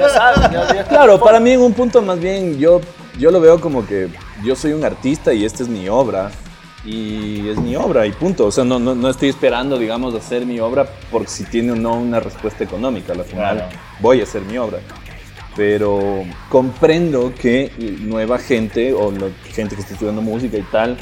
Ya 0.00 0.08
sabes, 0.10 0.50
ya- 0.50 0.74
ya- 0.74 0.84
Claro, 0.84 1.20
para 1.20 1.38
mí 1.40 1.52
en 1.52 1.60
un 1.60 1.72
punto 1.72 2.02
más 2.02 2.18
bien 2.18 2.58
yo, 2.58 2.80
yo 3.18 3.30
lo 3.30 3.40
veo 3.40 3.60
como 3.60 3.86
que 3.86 4.08
yo 4.42 4.54
soy 4.56 4.72
un 4.72 4.84
artista 4.84 5.32
y 5.32 5.44
esta 5.44 5.62
es 5.62 5.68
mi 5.68 5.88
obra. 5.88 6.30
Y 6.86 7.48
es 7.48 7.58
mi 7.58 7.74
obra 7.76 8.06
y 8.06 8.12
punto. 8.12 8.46
O 8.46 8.52
sea, 8.52 8.64
no, 8.64 8.78
no, 8.78 8.94
no 8.94 9.10
estoy 9.10 9.28
esperando, 9.28 9.76
digamos, 9.78 10.14
hacer 10.14 10.46
mi 10.46 10.60
obra 10.60 10.86
por 11.10 11.26
si 11.26 11.44
tiene 11.44 11.72
o 11.72 11.76
no 11.76 11.94
una 11.94 12.20
respuesta 12.20 12.62
económica. 12.64 13.12
Al 13.12 13.24
final 13.24 13.56
Claro. 13.56 13.72
voy 14.00 14.20
a 14.20 14.22
hacer 14.22 14.42
mi 14.42 14.56
obra. 14.56 14.78
Pero 15.56 16.24
comprendo 16.48 17.32
que 17.34 17.72
nueva 18.02 18.38
gente 18.38 18.92
o 18.92 19.10
la 19.10 19.28
gente 19.52 19.74
que 19.74 19.80
está 19.80 19.94
estudiando 19.94 20.20
música 20.22 20.56
y 20.58 20.62
tal, 20.62 20.96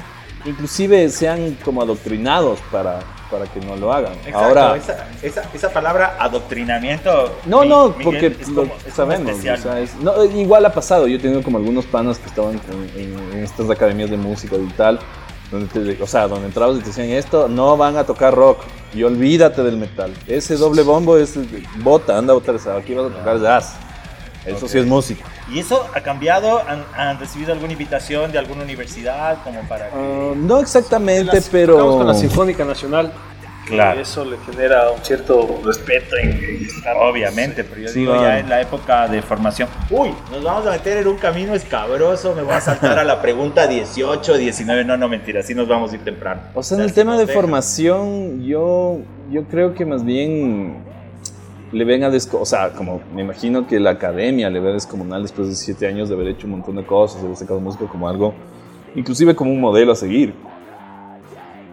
inclusive 0.47 1.09
sean 1.11 1.57
como 1.65 1.83
adoctrinados 1.83 2.61
para, 2.71 3.01
para 3.31 3.47
que 3.47 3.59
no 3.61 3.75
lo 3.77 3.93
hagan. 3.93 4.13
Exacto, 4.25 4.39
Ahora, 4.39 4.77
esa, 4.77 5.09
esa, 5.23 5.43
esa 5.53 5.71
palabra 5.73 6.17
adoctrinamiento. 6.21 7.37
No, 7.47 7.63
Mi- 7.63 7.69
no, 7.69 7.95
porque 8.05 8.29
es 8.29 8.49
lo 8.49 8.63
como- 8.63 8.75
es 8.77 8.83
como 8.85 8.95
sabemos. 8.95 9.39
o 9.39 9.57
sea, 9.57 9.81
es- 9.81 9.97
no, 9.97 10.25
igual 10.25 10.65
ha 10.67 10.73
pasado. 10.73 11.09
Yo 11.09 11.17
he 11.17 11.21
tenido 11.21 11.43
como 11.43 11.59
algunos 11.59 11.85
panas 11.87 12.19
que 12.19 12.27
estaban 12.29 12.61
en, 12.71 13.01
en- 13.01 13.33
en 13.39 13.45
estas 13.45 13.69
academias 13.69 14.09
de 14.09 14.17
música 14.17 14.57
y 14.57 14.67
tal. 14.77 15.01
Donde 15.51 15.67
te- 15.95 16.03
o 16.03 16.07
sea, 16.07 16.27
donde 16.27 16.47
entrabas 16.47 16.77
y 16.77 16.81
te 16.81 16.87
decían 16.87 17.09
esto, 17.11 17.49
no 17.49 17.77
van 17.77 17.97
a 17.97 18.05
tocar 18.05 18.35
rock. 18.35 18.61
Y 18.95 19.03
olvídate 19.03 19.63
del 19.63 19.77
metal. 19.77 20.13
Ese 20.27 20.57
doble 20.57 20.83
bombo 20.83 21.17
es 21.17 21.35
bota, 21.83 22.17
anda 22.19 22.33
a 22.33 22.35
botar. 22.35 22.57
Aquí 22.77 22.95
vas 22.95 23.11
a 23.11 23.15
tocar 23.15 23.41
jazz. 23.41 23.75
Eso 24.47 24.69
sí 24.69 24.79
es 24.79 24.87
música. 24.87 25.25
¿Y 25.51 25.59
eso 25.59 25.87
ha 25.95 26.01
cambiado? 26.03 26.61
¿Han, 26.69 26.85
han 26.95 27.19
recibido 27.19 27.53
alguna 27.53 27.73
invitación 27.73 28.31
de 28.31 28.39
alguna 28.39 28.63
universidad 28.63 29.43
como 29.43 29.61
para 29.69 29.89
que... 29.89 29.95
Ah, 29.97 30.33
no 30.37 30.61
exactamente, 30.61 31.41
pero. 31.51 31.97
con 31.97 32.07
la 32.07 32.15
Sinfónica 32.15 32.65
Nacional. 32.65 33.11
Claro. 33.67 33.99
Y 33.99 34.03
eso 34.03 34.25
le 34.25 34.37
genera 34.39 34.91
un 34.91 35.03
cierto 35.03 35.61
respeto. 35.65 36.17
En, 36.17 36.31
en- 36.33 36.65
Obviamente, 37.01 37.65
pero 37.65 37.81
yo 37.81 37.93
digo 37.93 38.15
ya 38.17 38.39
en 38.39 38.49
la 38.51 38.61
época 38.61 39.09
de 39.09 39.23
formación. 39.23 39.69
Uy, 39.91 40.11
nos 40.31 40.43
vamos 40.45 40.67
a 40.67 40.73
meter 40.73 40.99
en 40.99 41.09
un 41.09 41.17
camino 41.17 41.55
escabroso, 41.55 42.35
me 42.35 42.43
voy 42.43 42.53
a 42.55 42.61
saltar 42.61 42.99
a 42.99 43.05
la 43.05 43.23
pregunta 43.23 43.67
18, 43.67 44.37
19, 44.37 44.85
no, 44.85 44.97
no, 44.99 45.09
mentira, 45.09 45.41
así 45.41 45.55
nos 45.55 45.67
vamos 45.67 45.93
a 45.93 45.95
ir 45.95 46.05
temprano. 46.05 46.43
O 46.55 46.63
sea, 46.63 46.77
en 46.77 46.85
el 46.85 46.93
tema 46.93 47.17
de 47.17 47.27
formación, 47.27 48.43
yo, 48.45 48.99
yo 49.31 49.45
creo 49.45 49.73
que 49.75 49.87
más 49.87 50.05
bien 50.05 50.77
le 51.73 51.85
ven 51.85 52.05
a 52.05 52.11
desco 52.11 52.41
o 52.41 52.47
sea, 52.47 52.71
como 52.71 53.01
me 53.15 53.23
imagino 53.23 53.67
que 53.67 53.81
la 53.81 53.91
academia 53.91 54.49
le 54.51 54.61
ve 54.61 54.71
a 54.71 54.73
descomunal 54.75 55.23
después 55.23 55.49
de 55.49 55.55
siete 55.55 55.87
años 55.89 56.09
de 56.09 56.15
haber 56.15 56.29
hecho 56.29 56.47
un 56.47 56.53
montón 56.53 56.77
de 56.77 56.85
cosas, 56.85 57.21
de 57.21 57.27
haber 57.27 57.37
sacado 57.39 57.61
música 57.61 57.87
como 57.87 58.09
algo, 58.09 58.35
inclusive 58.95 59.35
como 59.35 59.51
un 59.53 59.61
modelo 59.61 59.93
a 59.93 59.97
seguir. 59.97 60.35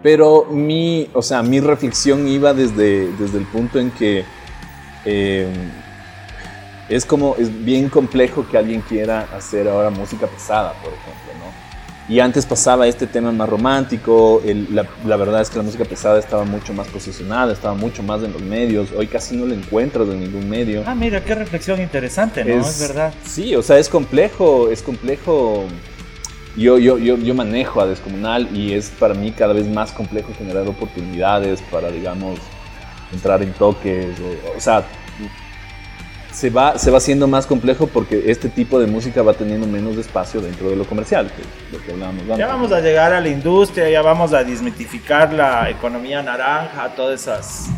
Pero 0.02 0.46
mi, 0.50 1.08
o 1.12 1.22
sea, 1.22 1.42
mi 1.42 1.60
reflexión 1.60 2.26
iba 2.26 2.52
desde, 2.54 3.12
desde 3.12 3.38
el 3.38 3.44
punto 3.44 3.78
en 3.78 3.90
que 3.92 4.24
eh, 5.04 5.46
es 6.88 7.04
como, 7.06 7.36
es 7.38 7.64
bien 7.64 7.88
complejo 7.88 8.44
que 8.50 8.58
alguien 8.58 8.80
quiera 8.80 9.28
hacer 9.36 9.68
ahora 9.68 9.90
música 9.90 10.26
pesada, 10.26 10.72
por 10.82 10.92
ejemplo, 10.92 11.32
¿no? 11.38 11.62
Y 12.12 12.18
antes 12.18 12.44
pasaba 12.44 12.88
este 12.88 13.06
tema 13.06 13.30
más 13.30 13.48
romántico, 13.48 14.42
el- 14.44 14.74
la, 14.74 14.84
la 15.06 15.16
verdad 15.16 15.40
es 15.40 15.48
que 15.48 15.58
la 15.58 15.62
música 15.62 15.84
pesada 15.84 16.18
estaba 16.18 16.44
mucho 16.44 16.74
más 16.74 16.88
posicionada, 16.88 17.52
estaba 17.52 17.74
mucho 17.74 18.02
más 18.02 18.22
en 18.24 18.32
los 18.32 18.42
medios, 18.42 18.88
hoy 18.96 19.06
casi 19.06 19.36
no 19.36 19.46
la 19.46 19.54
encuentras 19.54 20.08
en 20.08 20.18
ningún 20.20 20.48
medio. 20.48 20.82
Ah, 20.84 20.96
mira, 20.96 21.22
qué 21.24 21.36
reflexión 21.36 21.80
interesante, 21.80 22.44
¿no? 22.44 22.60
Es, 22.60 22.80
verdad. 22.80 23.14
Sí, 23.24 23.54
o 23.54 23.62
sea, 23.62 23.78
es 23.78 23.88
complejo, 23.88 24.68
es 24.68 24.82
complejo. 24.82 25.64
Yo, 26.56 26.78
yo, 26.78 26.98
yo, 26.98 27.16
yo 27.16 27.34
manejo 27.34 27.80
a 27.80 27.86
Descomunal 27.86 28.48
y 28.54 28.74
es 28.74 28.90
para 28.90 29.14
mí 29.14 29.32
cada 29.32 29.54
vez 29.54 29.66
más 29.68 29.90
complejo 29.92 30.32
generar 30.36 30.66
oportunidades 30.68 31.62
para, 31.62 31.90
digamos, 31.90 32.38
entrar 33.12 33.42
en 33.42 33.52
toques. 33.54 34.14
O, 34.20 34.56
o 34.58 34.60
sea, 34.60 34.84
se 36.30 36.50
va, 36.50 36.78
se 36.78 36.90
va 36.90 36.98
haciendo 36.98 37.26
más 37.26 37.46
complejo 37.46 37.86
porque 37.86 38.30
este 38.30 38.48
tipo 38.48 38.78
de 38.78 38.86
música 38.86 39.22
va 39.22 39.32
teniendo 39.32 39.66
menos 39.66 39.96
espacio 39.96 40.40
dentro 40.40 40.68
de 40.68 40.76
lo 40.76 40.84
comercial, 40.84 41.30
que 41.34 41.42
es 41.42 41.72
lo 41.72 41.82
que 41.84 41.92
hablábamos 41.92 42.22
antes. 42.22 42.38
Ya 42.38 42.46
vamos 42.46 42.72
a 42.72 42.80
llegar 42.80 43.12
a 43.14 43.20
la 43.20 43.28
industria, 43.28 43.88
ya 43.88 44.02
vamos 44.02 44.34
a 44.34 44.44
desmitificar 44.44 45.32
la 45.32 45.70
economía 45.70 46.22
naranja, 46.22 46.88
todas 46.94 47.22
esas 47.22 47.70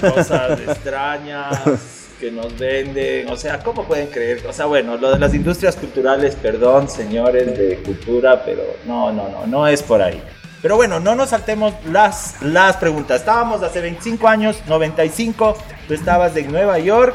cosas 0.00 0.60
extrañas 0.66 1.97
que 2.18 2.30
nos 2.30 2.58
venden. 2.58 3.28
O 3.30 3.36
sea, 3.36 3.60
¿cómo 3.60 3.84
pueden 3.84 4.08
creer? 4.08 4.46
O 4.46 4.52
sea, 4.52 4.66
bueno, 4.66 4.96
lo 4.96 5.10
de 5.10 5.18
las 5.18 5.34
industrias 5.34 5.76
culturales, 5.76 6.34
perdón, 6.36 6.88
señores 6.88 7.56
de 7.56 7.76
cultura, 7.84 8.42
pero 8.44 8.62
no, 8.86 9.12
no, 9.12 9.28
no, 9.28 9.46
no 9.46 9.66
es 9.66 9.82
por 9.82 10.02
ahí. 10.02 10.22
Pero 10.60 10.76
bueno, 10.76 10.98
no 10.98 11.14
nos 11.14 11.30
saltemos 11.30 11.72
las, 11.86 12.42
las 12.42 12.76
preguntas. 12.76 13.20
Estábamos 13.20 13.62
hace 13.62 13.80
25 13.80 14.26
años, 14.26 14.58
95, 14.66 15.56
tú 15.86 15.94
estabas 15.94 16.36
en 16.36 16.50
Nueva 16.50 16.80
York, 16.80 17.14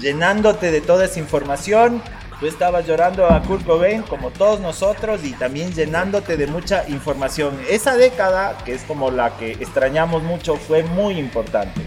llenándote 0.00 0.70
de 0.70 0.82
toda 0.82 1.06
esa 1.06 1.18
información. 1.18 2.02
Tú 2.40 2.46
estabas 2.46 2.86
llorando 2.86 3.26
a 3.26 3.42
Kurt 3.42 3.64
Cobain 3.64 4.02
como 4.02 4.30
todos 4.30 4.60
nosotros 4.60 5.24
y 5.24 5.32
también 5.32 5.72
llenándote 5.72 6.36
de 6.36 6.46
mucha 6.46 6.88
información. 6.88 7.58
Esa 7.68 7.96
década, 7.96 8.56
que 8.64 8.74
es 8.74 8.82
como 8.82 9.10
la 9.10 9.36
que 9.36 9.52
extrañamos 9.52 10.22
mucho, 10.22 10.54
fue 10.56 10.84
muy 10.84 11.18
importante. 11.18 11.80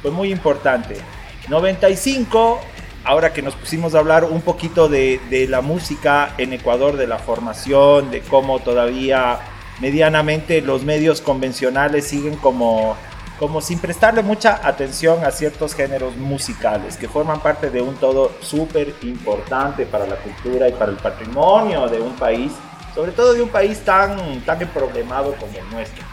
Fue 0.00 0.10
muy 0.10 0.30
importante. 0.30 0.96
95, 1.48 2.60
ahora 3.04 3.32
que 3.32 3.42
nos 3.42 3.54
pusimos 3.54 3.94
a 3.94 3.98
hablar 3.98 4.24
un 4.24 4.42
poquito 4.42 4.88
de, 4.88 5.20
de 5.30 5.48
la 5.48 5.60
música 5.60 6.34
en 6.38 6.52
Ecuador, 6.52 6.96
de 6.96 7.06
la 7.06 7.18
formación, 7.18 8.10
de 8.10 8.20
cómo 8.20 8.58
todavía 8.60 9.38
medianamente 9.80 10.60
los 10.60 10.84
medios 10.84 11.20
convencionales 11.20 12.06
siguen 12.06 12.36
como 12.36 12.96
como 13.38 13.60
sin 13.60 13.78
prestarle 13.78 14.22
mucha 14.22 14.66
atención 14.66 15.24
a 15.24 15.30
ciertos 15.30 15.74
géneros 15.74 16.16
musicales 16.16 16.96
que 16.96 17.08
forman 17.08 17.40
parte 17.40 17.70
de 17.70 17.80
un 17.80 17.94
todo 17.94 18.32
súper 18.40 18.94
importante 19.02 19.86
para 19.86 20.06
la 20.06 20.16
cultura 20.16 20.68
y 20.68 20.72
para 20.72 20.90
el 20.90 20.96
patrimonio 20.96 21.86
de 21.86 22.00
un 22.00 22.14
país, 22.14 22.52
sobre 22.94 23.12
todo 23.12 23.34
de 23.34 23.42
un 23.42 23.48
país 23.48 23.78
tan, 23.84 24.40
tan 24.40 24.58
problemado 24.70 25.34
como 25.36 25.56
el 25.56 25.70
nuestro. 25.70 26.04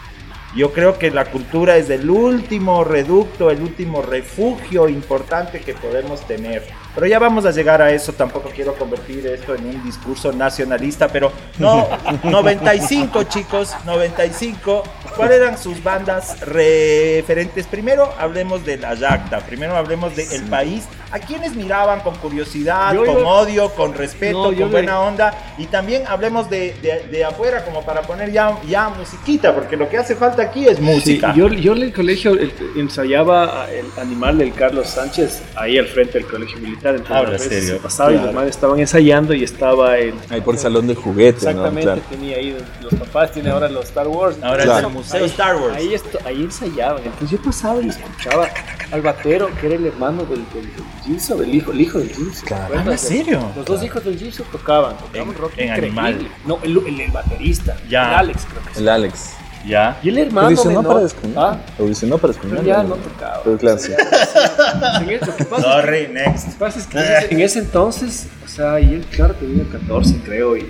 Yo 0.56 0.72
creo 0.72 0.98
que 0.98 1.10
la 1.10 1.26
cultura 1.26 1.76
es 1.76 1.90
el 1.90 2.08
último 2.08 2.82
reducto, 2.82 3.50
el 3.50 3.60
último 3.60 4.00
refugio 4.00 4.88
importante 4.88 5.60
que 5.60 5.74
podemos 5.74 6.26
tener. 6.26 6.62
Pero 6.96 7.06
ya 7.06 7.18
vamos 7.20 7.44
a 7.46 7.50
llegar 7.52 7.80
a 7.80 7.92
eso, 7.92 8.12
tampoco 8.14 8.50
quiero 8.52 8.74
convertir 8.74 9.24
esto 9.28 9.54
en 9.54 9.66
un 9.66 9.84
discurso 9.84 10.32
nacionalista, 10.32 11.06
pero 11.06 11.30
no, 11.58 11.86
95 12.24 13.22
chicos, 13.24 13.72
95. 13.84 14.82
¿Cuáles 15.14 15.36
eran 15.38 15.56
sus 15.58 15.82
bandas 15.82 16.40
referentes? 16.40 17.66
Primero 17.66 18.12
hablemos 18.18 18.64
de 18.64 18.76
la 18.78 18.94
Yacta, 18.94 19.40
primero 19.40 19.76
hablemos 19.76 20.16
de 20.16 20.24
El 20.34 20.42
País. 20.44 20.84
¿A 21.12 21.20
quienes 21.20 21.54
miraban 21.54 22.00
con 22.00 22.16
curiosidad, 22.16 22.92
Yo 22.92 23.04
con 23.06 23.20
iba- 23.20 23.28
odio, 23.28 23.70
con 23.70 23.94
respeto, 23.94 24.50
No, 24.50 24.58
con 24.58 24.70
buena 24.72 25.00
onda? 25.00 25.32
Y 25.56 25.66
también 25.66 26.02
hablemos 26.06 26.50
de, 26.50 26.74
de- 26.82 27.06
de 27.10 27.24
afuera, 27.24 27.64
como 27.64 27.82
para 27.84 28.02
poner 28.02 28.32
ya, 28.32 28.58
ya 28.68 28.88
musiquita, 28.88 29.54
porque 29.54 29.76
lo 29.76 29.88
que 29.88 29.98
hace 29.98 30.16
falta 30.16 30.42
aquí 30.42 30.66
es 30.66 30.80
música. 30.80 31.32
Sí, 31.32 31.38
yo, 31.38 31.48
yo 31.48 31.72
en 31.74 31.82
el 31.82 31.92
colegio 31.92 32.36
ensayaba 32.76 33.66
el 33.70 33.86
animal 34.00 34.38
del 34.38 34.52
Carlos 34.52 34.88
Sánchez 34.88 35.42
ahí 35.54 35.78
al 35.78 35.86
frente 35.86 36.18
del 36.18 36.26
colegio 36.26 36.58
militar. 36.58 36.85
Entonces, 36.94 37.16
Habla 37.16 37.28
a 37.28 37.32
veces 37.32 37.48
serio. 37.48 37.74
se 37.74 37.80
pasaba 37.80 38.10
y 38.10 38.14
Claro. 38.14 38.26
los 38.26 38.34
madres 38.34 38.54
estaban 38.54 38.78
ensayando 38.80 39.34
y 39.34 39.42
estaba 39.44 39.98
el. 39.98 40.14
Ahí 40.30 40.40
por 40.40 40.54
el 40.54 40.60
salón 40.60 40.86
de 40.86 40.94
juguetes, 40.94 41.42
¿no? 41.42 41.50
Exactamente, 41.50 41.82
Claro. 41.82 42.00
tenía 42.10 42.36
ahí 42.36 42.56
los 42.80 42.94
papás, 42.94 43.32
tiene 43.32 43.50
ahora 43.50 43.68
los 43.68 43.84
Star 43.86 44.08
Wars. 44.08 44.36
Ahora 44.42 44.62
es 44.64 44.84
el 44.84 44.88
Museo 44.90 45.20
ahí, 45.24 45.26
Star 45.30 45.56
Wars. 45.56 45.74
Ahí, 45.76 45.94
esto- 45.94 46.18
ahí 46.24 46.42
ensayaban. 46.42 47.02
Entonces 47.04 47.30
yo 47.30 47.38
pasaba 47.42 47.80
y 47.82 47.88
escuchaba 47.88 48.48
al 48.92 49.02
batero, 49.02 49.48
que 49.60 49.66
era 49.66 49.76
el 49.76 49.86
hermano 49.86 50.22
del, 50.24 50.44
del, 50.54 50.62
del 50.62 50.84
Gilso, 51.04 51.36
del 51.36 51.54
hijo, 51.54 51.72
el 51.72 51.80
hijo 51.80 51.98
del 51.98 52.08
Gilso. 52.10 52.46
Claro. 52.46 52.72
¿te 52.72 52.78
acuerdas? 52.78 53.04
Ah, 53.04 53.08
¿en 53.14 53.16
serio? 53.18 53.52
Los 53.56 53.64
dos 53.66 53.82
hijos 53.82 54.04
del 54.04 54.18
Gilso 54.18 54.44
tocaban, 54.52 54.96
tocaban 54.98 55.34
rock 55.34 55.52
en 55.56 55.68
increíble. 55.68 56.00
Animal. 56.00 56.28
No, 56.46 56.58
el, 56.62 56.76
el, 56.86 57.00
el 57.00 57.10
baterista, 57.10 57.76
Ya. 57.88 58.08
el 58.10 58.14
Alex 58.14 58.46
creo 58.50 58.62
que 58.64 58.74
sí. 58.74 58.80
El 58.80 58.88
Alex. 58.88 59.30
Ya. 59.66 59.98
Y 60.02 60.08
el 60.10 60.18
hermano 60.18 60.46
Audicionó 60.48 60.80
menor- 60.82 60.88
para 60.88 61.00
Descomunal. 61.02 61.44
Ah, 61.44 61.58
Audicionó 61.78 62.18
para 62.18 62.32
Descomunal. 62.32 62.64
pero 62.64 62.76
ya 62.76 62.82
no 62.84 62.94
tocaba. 62.94 63.40
Pero 63.44 63.58
claro, 63.58 63.78
sí. 63.78 63.92
Es 63.92 65.20
que- 65.20 65.44
Sorry, 65.60 66.08
next. 66.12 66.46
Lo 66.46 66.52
que 66.52 66.58
pasa 66.58 66.78
es 66.78 66.86
que 66.86 66.98
en 66.98 67.04
ese- 67.04 67.34
en 67.34 67.40
ese 67.40 67.58
entonces, 67.60 68.28
o 68.44 68.48
sea, 68.48 68.80
y 68.80 68.94
él, 68.94 69.04
claro, 69.10 69.34
tenía 69.34 69.64
14, 69.70 70.16
creo, 70.24 70.56
y, 70.56 70.66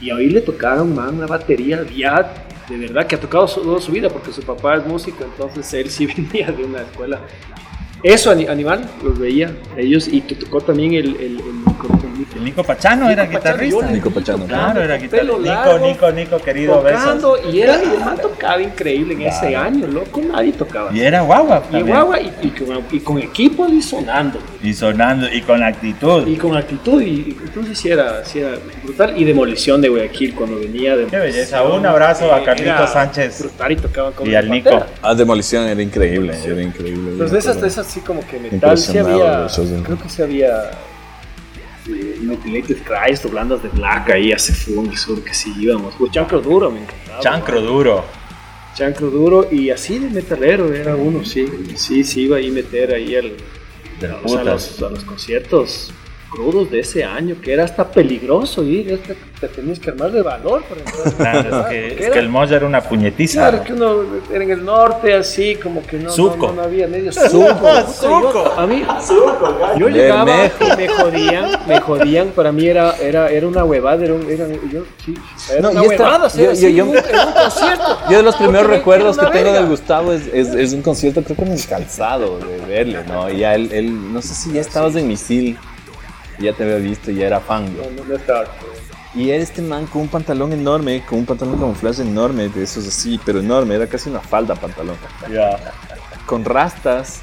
y 0.00 0.10
a 0.10 0.16
oírle 0.16 0.40
tocar 0.40 0.78
a 0.78 0.82
un 0.82 0.94
man 0.94 1.14
una 1.14 1.26
batería 1.26 1.84
ya 1.96 2.32
de 2.68 2.76
verdad 2.78 3.06
que 3.06 3.16
ha 3.16 3.20
tocado 3.20 3.46
su- 3.46 3.60
toda 3.60 3.80
su 3.80 3.92
vida, 3.92 4.08
porque 4.08 4.32
su 4.32 4.42
papá 4.42 4.76
es 4.76 4.86
músico, 4.86 5.24
entonces 5.24 5.72
él 5.74 5.90
sí 5.90 6.06
venía 6.32 6.50
de 6.50 6.64
una 6.64 6.80
escuela. 6.82 7.20
Eso, 8.02 8.30
ani- 8.32 8.46
Animal, 8.48 8.88
los 9.04 9.16
veía 9.18 9.54
ellos, 9.76 10.08
y 10.08 10.20
te 10.22 10.34
tocó 10.34 10.60
también 10.60 10.94
el, 10.94 11.14
el, 11.16 11.16
el, 11.20 11.40
El 11.40 12.11
Nico 12.42 12.62
Pachano 12.62 13.08
era 13.08 13.26
guitarrista. 13.26 13.86
Nico 13.90 14.10
Pachano. 14.10 14.46
Claro, 14.46 14.82
era 14.82 14.96
guitarrista. 14.96 15.38
Nico, 15.38 15.78
Nico, 15.78 16.12
Nico, 16.12 16.38
querido, 16.38 16.76
tocando, 16.76 17.32
besos. 17.32 17.54
y 17.54 17.60
era, 17.60 17.82
y 17.82 17.98
man 18.04 18.18
tocaba 18.20 18.60
increíble 18.60 19.14
en 19.14 19.22
ese 19.22 19.56
año, 19.56 19.86
loco, 19.86 20.20
nadie 20.20 20.52
tocaba. 20.52 20.92
Y 20.92 21.00
era 21.00 21.22
guagua. 21.22 21.58
Y 21.68 21.72
también. 21.72 21.86
guagua, 21.96 22.20
y, 22.20 22.32
y 22.42 22.48
con, 22.50 22.82
y 22.90 23.00
con 23.00 23.18
equipo 23.18 23.66
y 23.68 23.80
sonando. 23.82 24.38
Y 24.62 24.74
sonando, 24.74 25.26
y 25.32 25.40
con 25.42 25.62
actitud. 25.62 26.26
Y 26.26 26.36
con 26.36 26.56
actitud, 26.56 27.00
y, 27.02 27.06
y 27.06 27.36
entonces 27.42 27.78
sí 27.78 27.88
era, 27.90 28.24
sí 28.24 28.40
era 28.40 28.52
brutal. 28.82 29.14
Y 29.16 29.24
demolición 29.24 29.80
de 29.80 29.88
Guayaquil 29.88 30.34
cuando 30.34 30.58
venía 30.58 30.96
de. 30.96 31.06
Qué 31.06 31.16
belleza. 31.16 31.62
Un 31.62 31.86
abrazo 31.86 32.32
a 32.32 32.40
Eh, 32.40 32.44
Carlitos 32.44 32.74
era 32.74 32.86
Sánchez. 32.86 33.40
Brutal 33.40 33.72
y 33.72 33.76
tocaban 33.76 34.12
con 34.12 34.28
Y 34.28 34.34
al 34.34 34.50
Nico. 34.50 34.84
Ah, 35.02 35.14
Demolición 35.14 35.66
era 35.68 35.80
increíble, 35.82 36.34
era 36.44 36.62
increíble. 36.62 37.12
Entonces, 37.12 37.32
de 37.32 37.38
esas, 37.38 37.60
de 37.60 37.68
esas 37.68 37.86
sí, 37.86 38.00
como 38.00 38.26
que 38.26 38.38
metal, 38.38 38.76
sí 38.78 38.98
había. 38.98 39.46
Creo 39.84 39.98
que 39.98 40.08
sí 40.08 40.22
había. 40.22 40.70
Mutilated 42.22 42.78
Christ 42.82 43.24
o 43.26 43.30
bandas 43.30 43.62
de 43.62 43.68
Black 43.68 44.10
ahí 44.10 44.32
hace 44.32 44.52
Fun 44.52 44.90
y 44.92 44.96
Sur 44.96 45.22
que 45.22 45.34
sí 45.34 45.52
íbamos. 45.58 45.94
Pues 45.98 46.12
Chancro 46.12 46.40
Duro 46.40 46.70
me 46.70 46.82
encantaba. 46.82 47.20
Chancro 47.20 47.60
duro. 47.60 48.04
Chancro 48.74 49.10
Duro 49.10 49.48
y 49.50 49.68
así 49.68 49.98
de 49.98 50.08
metalero 50.08 50.72
era 50.72 50.96
uno, 50.96 51.24
sí. 51.24 51.46
Sí, 51.76 52.04
sí 52.04 52.22
iba 52.22 52.38
ahí 52.38 52.48
a 52.48 52.52
meter 52.52 52.94
ahí 52.94 53.14
el, 53.14 53.36
Del 54.00 54.12
a, 54.12 54.44
los, 54.44 54.82
a 54.82 54.88
los 54.88 55.04
conciertos 55.04 55.92
crudos 56.34 56.70
de 56.70 56.80
ese 56.80 57.04
año, 57.04 57.36
que 57.42 57.52
era 57.52 57.64
hasta 57.64 57.86
peligroso 57.90 58.62
ir, 58.64 58.90
es 58.92 59.00
que 59.00 59.14
te 59.40 59.48
tenías 59.48 59.78
que 59.78 59.90
armar 59.90 60.10
de 60.12 60.22
valor 60.22 60.62
entrar. 60.70 61.14
Claro, 61.16 61.40
es 61.40 61.66
que, 61.66 61.82
Porque 61.88 62.04
es 62.04 62.10
que 62.10 62.18
el 62.18 62.28
Moya 62.28 62.56
era 62.56 62.66
una 62.66 62.80
puñetiza. 62.80 63.50
Claro, 63.50 63.64
que 63.64 63.72
uno 63.74 63.96
era 64.32 64.44
en 64.44 64.50
el 64.50 64.64
norte, 64.64 65.14
así 65.14 65.56
como 65.56 65.82
que 65.82 65.96
no, 65.98 66.04
no, 66.04 66.10
Suco. 66.10 66.46
no, 66.48 66.52
no 66.54 66.62
había 66.62 66.86
medio 66.88 67.12
Suco. 67.12 67.28
suco. 67.30 67.92
Suco. 67.92 68.32
Yo- 68.44 68.52
a 68.58 68.66
mí, 68.66 68.82
yo 69.78 69.88
llegaba 69.88 70.46
y 70.46 70.76
me 70.76 70.88
jodían, 70.88 71.50
me 71.68 71.80
jodían, 71.80 72.28
para 72.28 72.52
mí 72.52 72.66
era, 72.66 72.96
era, 72.96 73.28
era 73.30 73.46
una 73.46 73.64
huevada, 73.64 74.02
era, 74.04 74.14
un, 74.14 74.22
era 74.30 74.46
yo, 74.70 74.84
sí, 75.04 75.14
era 75.50 75.60
No, 75.62 75.70
una 75.72 75.82
esta- 75.82 76.04
huevada, 76.04 76.28
yo- 76.28 76.42
era 76.44 76.54
yo- 76.54 76.84
un- 76.86 76.96
era 76.96 77.26
un 77.26 77.32
concierto. 77.32 77.98
Yo 78.10 78.16
de 78.18 78.22
los 78.22 78.36
primeros 78.36 78.62
Porque 78.62 78.76
recuerdos 78.78 79.18
que 79.18 79.26
tengo 79.26 79.52
del 79.52 79.66
Gustavo 79.66 80.12
es, 80.12 80.26
es, 80.32 80.48
es 80.54 80.72
un 80.72 80.82
concierto, 80.82 81.22
creo 81.22 81.36
que 81.36 81.42
en 81.44 81.52
el 81.52 81.66
calzado, 81.66 82.38
de 82.38 82.58
verle, 82.66 83.04
¿no? 83.06 83.30
Y 83.30 83.38
ya 83.38 83.54
él, 83.54 83.68
él, 83.72 84.12
no 84.12 84.22
sé 84.22 84.34
si 84.34 84.52
ya 84.52 84.60
estabas 84.60 84.96
en 84.96 85.08
Misil, 85.08 85.58
ya 86.38 86.52
te 86.52 86.64
había 86.64 86.76
visto, 86.76 87.10
ya 87.10 87.26
era 87.26 87.40
fan. 87.40 87.74
yo. 87.74 87.82
No, 87.82 88.02
no, 88.02 88.04
no 88.08 88.16
estaba. 88.16 88.44
Y 89.14 89.30
era 89.30 89.42
este 89.42 89.60
man 89.60 89.86
con 89.86 90.02
un 90.02 90.08
pantalón 90.08 90.52
enorme, 90.52 91.04
con 91.04 91.18
un 91.18 91.26
pantalón 91.26 91.58
camuflaje 91.58 92.00
enorme, 92.02 92.48
de 92.48 92.62
esos 92.62 92.86
así, 92.88 93.20
pero 93.24 93.40
enorme, 93.40 93.74
era 93.74 93.86
casi 93.86 94.08
una 94.08 94.20
falda 94.20 94.54
pantalón. 94.54 94.96
Con 96.24 96.44
rastas, 96.44 97.20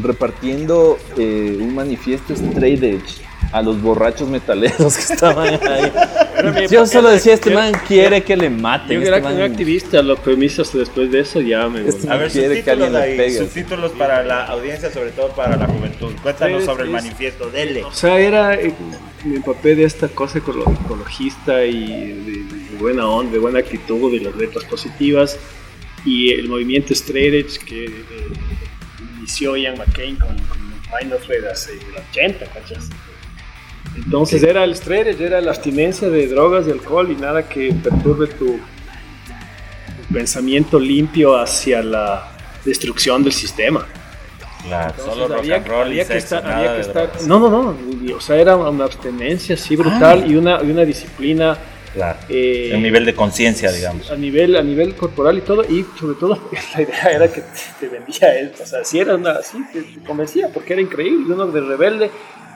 repartiendo 0.00 0.98
eh, 1.16 1.56
un 1.60 1.74
manifiesto 1.74 2.32
straight 2.32 2.82
edge 2.82 3.29
a 3.52 3.62
los 3.62 3.80
borrachos 3.82 4.28
metaleros 4.28 4.96
que 4.96 5.12
estaban 5.14 5.58
ahí. 5.68 5.92
Yo 6.70 6.86
solo 6.86 7.08
de- 7.08 7.14
decía, 7.14 7.34
este 7.34 7.50
man 7.50 7.72
quiere 7.86 8.22
que 8.22 8.36
le 8.36 8.48
maten. 8.48 8.92
Yo 9.00 9.02
este 9.02 9.08
era 9.08 9.20
man- 9.20 9.34
un 9.36 9.42
activista, 9.42 10.00
lo 10.02 10.22
que 10.22 10.36
me 10.36 10.46
hizo 10.46 10.62
después 10.62 11.10
de 11.10 11.20
eso 11.20 11.40
ya 11.40 11.68
me 11.68 11.82
volví. 11.82 12.08
A 12.08 12.16
ver, 12.16 12.30
quiere 12.30 12.62
que 12.62 12.70
alguien 12.70 12.90
subtítulos 12.92 13.08
le 13.10 13.16
pegue. 13.16 13.38
subtítulos 13.38 13.92
para 13.92 14.22
la 14.22 14.44
audiencia, 14.46 14.90
sobre 14.92 15.10
todo 15.10 15.28
para 15.30 15.56
la 15.56 15.66
juventud. 15.66 16.12
Cuéntanos 16.22 16.64
sobre 16.64 16.84
el 16.84 16.90
manifiesto, 16.90 17.50
dele. 17.50 17.84
O 17.84 17.92
sea, 17.92 18.18
era, 18.18 18.54
eh, 18.54 18.72
me 19.24 19.36
empapé 19.36 19.74
de 19.74 19.84
esta 19.84 20.08
cosa 20.08 20.38
ecolo- 20.38 20.72
ecologista 20.84 21.64
y 21.64 22.12
de, 22.12 22.32
de 22.44 22.76
buena 22.78 23.06
onda, 23.08 23.32
de 23.32 23.38
buena 23.38 23.58
actitud, 23.58 24.12
de 24.12 24.20
las 24.24 24.34
letras 24.36 24.64
positivas. 24.64 25.38
Y 26.06 26.32
el 26.32 26.48
movimiento 26.48 26.94
Straight 26.94 27.34
Edge 27.34 27.58
que 27.66 27.84
eh, 27.84 27.90
inició 29.18 29.56
Ian 29.56 29.76
McCain 29.76 30.16
con, 30.16 30.28
con 30.28 30.58
Mind 30.98 31.12
of 31.12 31.26
Red 31.28 31.44
hace 31.44 31.72
el 31.72 31.80
80, 32.10 32.46
¿cachas? 32.46 32.88
Entonces 33.96 34.42
era 34.42 34.64
el 34.64 34.72
Edge, 34.72 35.20
era 35.24 35.40
la 35.40 35.50
abstinencia 35.50 36.08
de 36.08 36.26
drogas 36.28 36.66
y 36.66 36.70
alcohol 36.70 37.10
y 37.10 37.16
nada 37.16 37.48
que 37.48 37.72
perturbe 37.72 38.26
tu, 38.28 38.46
tu 38.56 40.14
pensamiento 40.14 40.78
limpio 40.78 41.36
hacia 41.36 41.82
la 41.82 42.28
destrucción 42.64 43.22
del 43.22 43.32
sistema. 43.32 43.86
Claro, 44.66 44.90
Entonces, 44.90 45.14
solo 45.14 45.36
rock 45.36 45.50
and 45.50 45.66
roll 45.66 45.86
y 45.88 45.90
había 45.92 46.04
que 46.06 46.20
sexo, 46.20 46.36
estar, 46.36 46.52
había 46.52 47.10
que 47.12 47.26
no, 47.26 47.38
no, 47.40 47.50
no, 47.50 48.16
o 48.16 48.20
sea, 48.20 48.36
era 48.36 48.56
una 48.56 48.84
abstinencia 48.84 49.54
así 49.54 49.74
brutal 49.74 50.22
Ah. 50.24 50.28
y 50.28 50.36
una, 50.36 50.62
y 50.62 50.70
una 50.70 50.84
disciplina 50.84 51.56
Claro. 51.94 52.18
eh, 52.28 52.70
Un 52.74 52.82
nivel 52.82 53.04
de 53.04 53.14
conciencia, 53.14 53.72
digamos. 53.72 54.10
a 54.12 54.16
nivel, 54.16 54.54
a 54.56 54.62
nivel 54.62 54.94
corporal 54.94 55.38
y 55.38 55.40
todo, 55.40 55.64
y 55.64 55.84
sobre 55.98 56.14
todo 56.14 56.38
la 56.76 56.82
idea 56.82 57.10
era 57.10 57.32
que 57.32 57.42
te, 57.80 57.88
vendía 57.88 58.38
él, 58.38 58.52
o 58.62 58.66
sea, 58.66 58.84
si 58.84 59.00
era 59.00 59.14
una, 59.16 59.32
así, 59.32 59.58
te, 59.72 59.82
te 59.82 60.00
convencía, 60.06 60.48
porque 60.52 60.74
era 60.74 60.82
increíble, 60.82 61.32
uno 61.34 61.46
de 61.48 61.60
rebelde 61.62 62.10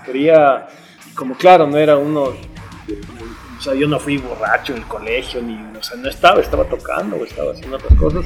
quería, 0.07 0.69
como 1.15 1.35
claro, 1.37 1.67
no 1.67 1.77
era 1.79 1.97
uno, 1.97 2.23
o 2.25 3.63
sea, 3.63 3.75
yo 3.75 3.87
no 3.89 3.99
fui 3.99 4.17
borracho 4.19 4.73
en 4.73 4.79
el 4.83 4.85
colegio, 4.89 5.41
ni, 5.43 5.55
o 5.79 5.83
sea, 5.83 5.97
no 5.97 6.09
estaba, 6.09 6.41
estaba 6.41 6.65
tocando 6.65 7.17
o 7.17 7.25
estaba 7.25 7.53
haciendo 7.53 7.77
otras 7.77 7.99
cosas. 7.99 8.25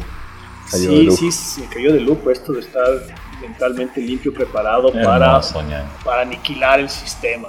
Sí, 0.70 1.08
sí, 1.30 1.62
me 1.62 1.66
cayó 1.68 1.92
de 1.94 2.00
lujo 2.00 2.30
esto 2.30 2.52
de 2.52 2.60
estar 2.60 2.84
mentalmente 3.40 4.00
limpio, 4.00 4.34
preparado 4.34 4.88
Hermoso, 4.92 5.54
para, 5.54 5.68
ñaño. 5.68 5.88
para 6.04 6.22
aniquilar 6.22 6.80
el 6.80 6.90
sistema. 6.90 7.48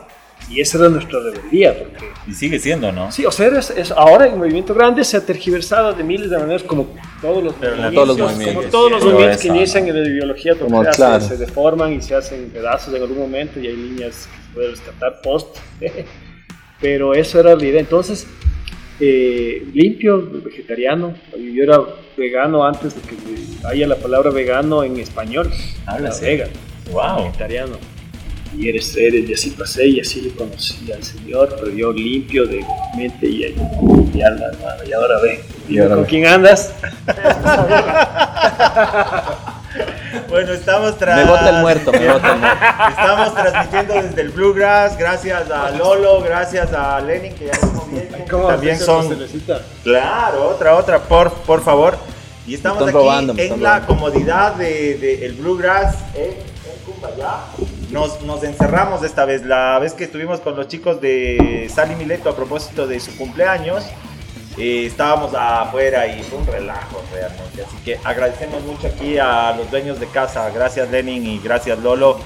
Y 0.50 0.62
esa 0.62 0.80
era 0.80 0.90
nuestra 0.90 1.20
rebeldía, 1.20 1.78
porque 1.78 2.12
Y 2.26 2.34
sigue 2.34 2.58
siendo, 2.60 2.92
¿no? 2.92 3.12
Sí, 3.12 3.26
o 3.26 3.32
sea, 3.32 3.48
es, 3.48 3.70
es- 3.72 3.92
ahora 3.92 4.26
el 4.26 4.36
movimiento 4.36 4.74
grande 4.74 5.04
se 5.04 5.18
ha 5.18 5.26
tergiversado 5.26 5.94
de 5.94 6.04
miles 6.04 6.30
de 6.30 6.38
maneras, 6.40 6.64
como 6.64 6.88
todos 7.22 7.44
los 7.44 7.54
Pero 7.56 7.76
en 7.76 7.82
movimientos, 7.82 7.94
todos 7.94 8.08
los 8.08 8.18
como 8.18 8.32
movimientos. 8.32 8.72
todos 8.72 8.92
los 8.92 9.04
movimientos 9.04 9.42
que 9.42 9.48
esa, 9.48 9.58
inician 9.58 9.88
en 9.90 10.02
la 10.04 10.10
ideología, 10.10 10.56
Como 10.58 10.84
se, 10.92 11.22
se 11.22 11.38
deforman 11.38 11.94
y 11.94 12.02
se 12.02 12.16
hacen 12.16 12.50
pedazos 12.52 12.94
en 12.94 13.02
algún 13.02 13.20
momento 13.20 13.60
y 13.60 13.68
hay 13.68 13.76
líneas 13.76 14.28
pueden 14.54 14.72
rescatar 14.72 15.22
post. 15.22 15.58
Pero 16.82 17.14
eso 17.14 17.40
era 17.40 17.56
la 17.56 17.66
idea. 17.66 17.80
Entonces, 17.82 18.26
eh, 19.00 19.66
limpio, 19.74 20.22
vegetariano. 20.44 21.14
Yo 21.38 21.64
era 21.64 21.80
vegano 22.18 22.66
antes 22.66 22.96
de 22.96 23.02
que 23.02 23.16
haya 23.68 23.88
la 23.88 23.96
palabra 23.98 24.32
vegano 24.32 24.84
en 24.84 24.98
español. 25.00 25.52
Habla 25.86 26.08
Era 26.08 26.10
así. 26.10 26.26
vegan, 26.26 26.50
Wow. 26.92 27.26
vegetariano. 27.26 27.78
Y 28.58 28.68
eres, 28.68 28.96
eres, 28.98 29.30
y 29.30 29.34
así 29.34 29.52
pasé 29.52 29.88
y 29.88 30.00
así 30.00 30.22
le 30.22 30.32
conocí 30.32 30.92
al 30.92 31.04
Señor, 31.04 31.56
pero 31.60 31.72
yo 31.72 31.94
limpio 31.94 32.48
de 32.48 32.66
mente 32.98 33.28
y, 33.28 33.44
y 33.44 34.22
alma, 34.22 34.46
hermano. 34.52 34.84
Y 34.88 34.92
ahora 34.94 35.20
ve, 35.22 35.40
Y 35.70 35.78
ahora 35.78 35.96
¿con 35.96 36.04
ve. 36.06 36.10
quién 36.10 36.26
andas? 36.26 36.74
Bueno, 40.28 40.54
estamos 40.54 40.98
tras... 40.98 41.18
Me 41.18 41.26
bota 41.26 41.50
el 41.50 41.62
muerto, 41.62 41.92
me 41.92 42.12
bota 42.12 42.34
el 42.34 42.40
muerto. 42.40 42.66
Estamos 42.90 43.34
transmitiendo 43.36 43.94
desde 43.96 44.22
el 44.22 44.30
Bluegrass, 44.30 44.98
gracias 44.98 45.50
a 45.50 45.72
Lolo, 45.72 46.22
gracias 46.22 46.72
a 46.74 47.00
Lenin, 47.02 47.34
que 47.36 47.48
ya 47.48 47.54
mismo 47.66 47.88
viene. 47.92 48.26
¿Cómo 48.30 48.48
También 48.48 48.80
son... 48.80 49.18
Claro, 49.84 50.50
otra, 50.50 50.76
otra, 50.76 51.00
por, 51.00 51.32
por 51.32 51.62
favor. 51.62 51.98
Y 52.46 52.56
estamos 52.56 52.82
aquí 52.82 52.92
robando, 52.92 53.34
en 53.38 53.62
la 53.62 53.80
robando. 53.80 53.88
comodidad 53.88 54.56
del 54.56 55.00
de, 55.00 55.26
el 55.26 55.34
Bluegrass 55.34 55.98
en, 56.16 56.32
en 56.32 56.80
Cumbayá. 56.86 57.42
Nos, 57.92 58.22
nos 58.24 58.44
encerramos 58.44 59.04
esta 59.04 59.26
vez, 59.26 59.44
la 59.46 59.78
vez 59.80 59.94
que 59.94 60.06
estuvimos 60.06 60.40
con 60.40 60.56
los 60.56 60.68
chicos 60.68 61.00
de 61.00 61.70
Sally 61.74 61.96
Mileto 61.96 62.30
a 62.30 62.36
propósito 62.36 62.88
de 62.88 63.00
su 63.00 63.16
cumpleaños. 63.18 63.84
Eh, 64.60 64.86
estábamos 64.86 65.34
afuera 65.34 66.06
y 66.08 66.22
fue 66.24 66.40
un 66.40 66.46
relajo 66.48 67.02
realmente. 67.14 67.64
Así 67.64 67.78
que 67.84 67.98
agradecemos 68.04 68.62
mucho 68.64 68.88
aquí 68.88 69.18
a 69.18 69.54
los 69.58 69.72
dueños 69.72 70.00
de 70.00 70.08
casa. 70.08 70.50
Gracias 70.54 70.90
Lenin 70.92 71.26
y 71.26 71.40
gracias 71.40 71.80
Lolo. 71.80 72.20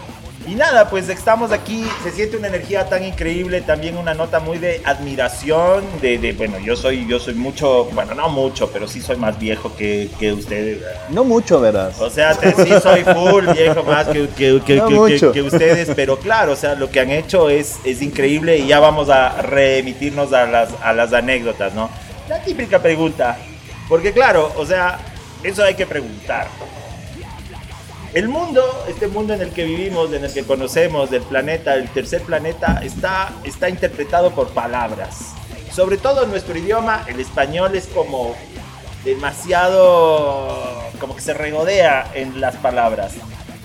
Y 0.46 0.56
nada, 0.56 0.90
pues 0.90 1.08
estamos 1.08 1.54
aquí, 1.54 1.86
se 2.04 2.12
siente 2.12 2.36
una 2.36 2.50
energía 2.50 2.90
tan 2.90 3.02
increíble, 3.06 3.62
también 3.62 3.96
una 3.96 4.14
nota 4.14 4.42
muy 4.42 4.58
de 4.58 4.82
admiración, 4.84 5.86
de, 6.02 6.18
de- 6.18 6.34
bueno, 6.34 6.60
yo 6.60 6.76
soy, 6.76 7.08
yo 7.08 7.18
soy 7.18 7.34
mucho, 7.34 7.86
bueno, 7.94 8.14
no 8.14 8.28
mucho, 8.28 8.70
pero 8.70 8.86
sí 8.86 9.00
soy 9.02 9.16
más 9.16 9.40
viejo 9.40 9.74
que, 9.78 10.10
que 10.20 10.34
ustedes. 10.34 10.80
No 11.12 11.24
mucho, 11.24 11.62
verás. 11.62 11.98
O 12.02 12.10
sea, 12.10 12.36
te- 12.36 12.52
sí 12.56 12.74
soy 12.84 13.06
full 13.06 13.46
viejo 13.54 13.84
más 13.84 14.06
que, 14.08 14.28
que- 14.36 14.62
que- 14.66 14.76
No 14.76 14.88
que- 14.90 14.94
mucho. 14.96 15.32
que- 15.32 15.40
que 15.40 15.48
ustedes, 15.48 15.90
pero 15.96 16.20
claro, 16.20 16.52
o 16.52 16.56
sea, 16.58 16.76
lo 16.76 16.90
que 16.92 17.00
han 17.00 17.12
hecho 17.12 17.50
es, 17.50 17.78
es 17.86 18.02
increíble 18.02 18.58
y 18.58 18.68
ya 18.68 18.82
vamos 18.82 19.10
a 19.10 19.42
remitirnos 19.42 20.34
a 20.34 20.46
las, 20.46 20.70
a 20.84 20.92
las 20.92 21.14
anécdotas, 21.14 21.74
¿no? 21.74 21.90
La 22.28 22.41
típica 22.41 22.82
pregunta, 22.82 23.38
porque 23.90 24.14
claro, 24.14 24.54
o 24.58 24.66
sea, 24.66 24.98
eso 25.44 25.64
hay 25.64 25.76
que 25.76 25.86
preguntar. 25.86 26.48
El 28.14 28.30
mundo, 28.30 28.86
este 28.88 29.08
mundo 29.08 29.34
en 29.34 29.41
el 29.41 29.50
que 29.50 29.66
vivimos, 29.66 30.14
en 30.14 30.24
el 30.24 30.32
que 30.32 30.44
conocemos, 30.44 31.10
del 31.10 31.24
planeta, 31.24 31.74
el 31.74 31.90
tercer 31.90 32.22
planeta, 32.22 32.80
está, 32.84 33.34
está 33.44 33.70
interpretado 33.70 34.32
por 34.32 34.50
palabras. 34.50 35.34
Sobre 35.72 35.98
todo 35.98 36.24
en 36.24 36.30
nuestro 36.30 36.58
idioma, 36.58 37.04
el 37.08 37.20
español 37.20 37.76
es 37.76 37.88
como 37.88 38.36
demasiado, 39.04 40.84
como 41.00 41.16
que 41.16 41.22
se 41.22 41.34
regodea 41.34 42.12
en 42.14 42.40
las 42.40 42.56
palabras. 42.58 43.14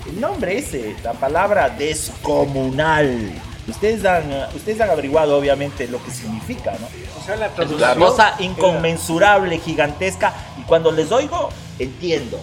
El 0.07 0.19
nombre 0.19 0.57
ese, 0.57 0.95
la 1.03 1.13
palabra 1.13 1.69
descomunal. 1.69 3.31
Ustedes 3.69 4.05
han, 4.05 4.23
ustedes 4.55 4.81
han 4.81 4.89
averiguado 4.89 5.37
obviamente 5.37 5.87
lo 5.87 6.03
que 6.03 6.11
significa, 6.11 6.73
¿no? 6.79 6.87
O 7.19 7.25
sea, 7.25 7.35
la 7.35 7.47
Es 7.47 7.71
una 7.71 7.95
cosa 7.95 8.29
era- 8.37 8.43
inconmensurable, 8.43 9.59
gigantesca, 9.59 10.33
y 10.59 10.63
cuando 10.63 10.91
les 10.91 11.11
oigo, 11.11 11.49
entiendo. 11.77 12.39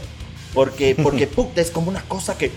Porque, 0.55 0.94
porque 1.01 1.27
puta, 1.27 1.61
es 1.61 1.70
como 1.70 1.90
una 1.90 2.03
cosa 2.03 2.36
que. 2.39 2.51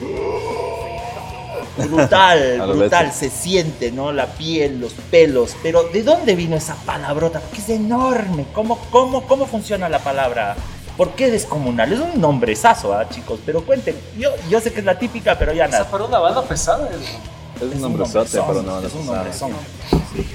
Brutal, 1.77 2.61
brutal, 2.75 3.11
se 3.13 3.29
siente, 3.29 3.91
¿no? 3.91 4.11
La 4.11 4.25
piel, 4.27 4.79
los 4.79 4.93
pelos. 4.93 5.55
Pero, 5.63 5.83
¿de 5.83 6.03
dónde 6.03 6.35
vino 6.35 6.55
esa 6.55 6.75
palabrota? 6.85 7.39
Porque 7.39 7.61
es 7.61 7.69
enorme. 7.69 8.45
¿Cómo, 8.53 8.77
cómo, 8.91 9.25
cómo 9.27 9.45
funciona 9.45 9.87
la 9.89 9.99
palabra? 9.99 10.55
¿Por 10.97 11.11
qué 11.11 11.31
descomunal? 11.31 11.93
Es 11.93 11.99
un 11.99 12.19
nombrezazo, 12.19 12.93
¿ah, 12.93 13.07
chicos? 13.07 13.39
Pero 13.45 13.61
cuenten. 13.63 13.95
Yo, 14.17 14.31
yo 14.49 14.59
sé 14.59 14.73
que 14.73 14.79
es 14.79 14.85
la 14.85 14.99
típica, 14.99 15.37
pero 15.39 15.53
ya 15.53 15.67
nada. 15.67 15.89
para 15.89 16.03
una 16.03 16.19
banda 16.19 16.41
pesada. 16.43 16.89
Es 17.59 17.63
un 17.63 17.73
un 17.73 17.81
nombrezote, 17.81 18.37
nombrezón, 18.37 18.45
pero 18.47 18.61
no, 18.63 18.81
no 18.81 18.87
es 18.87 18.93
un 18.93 19.05
nombrezón. 19.05 19.51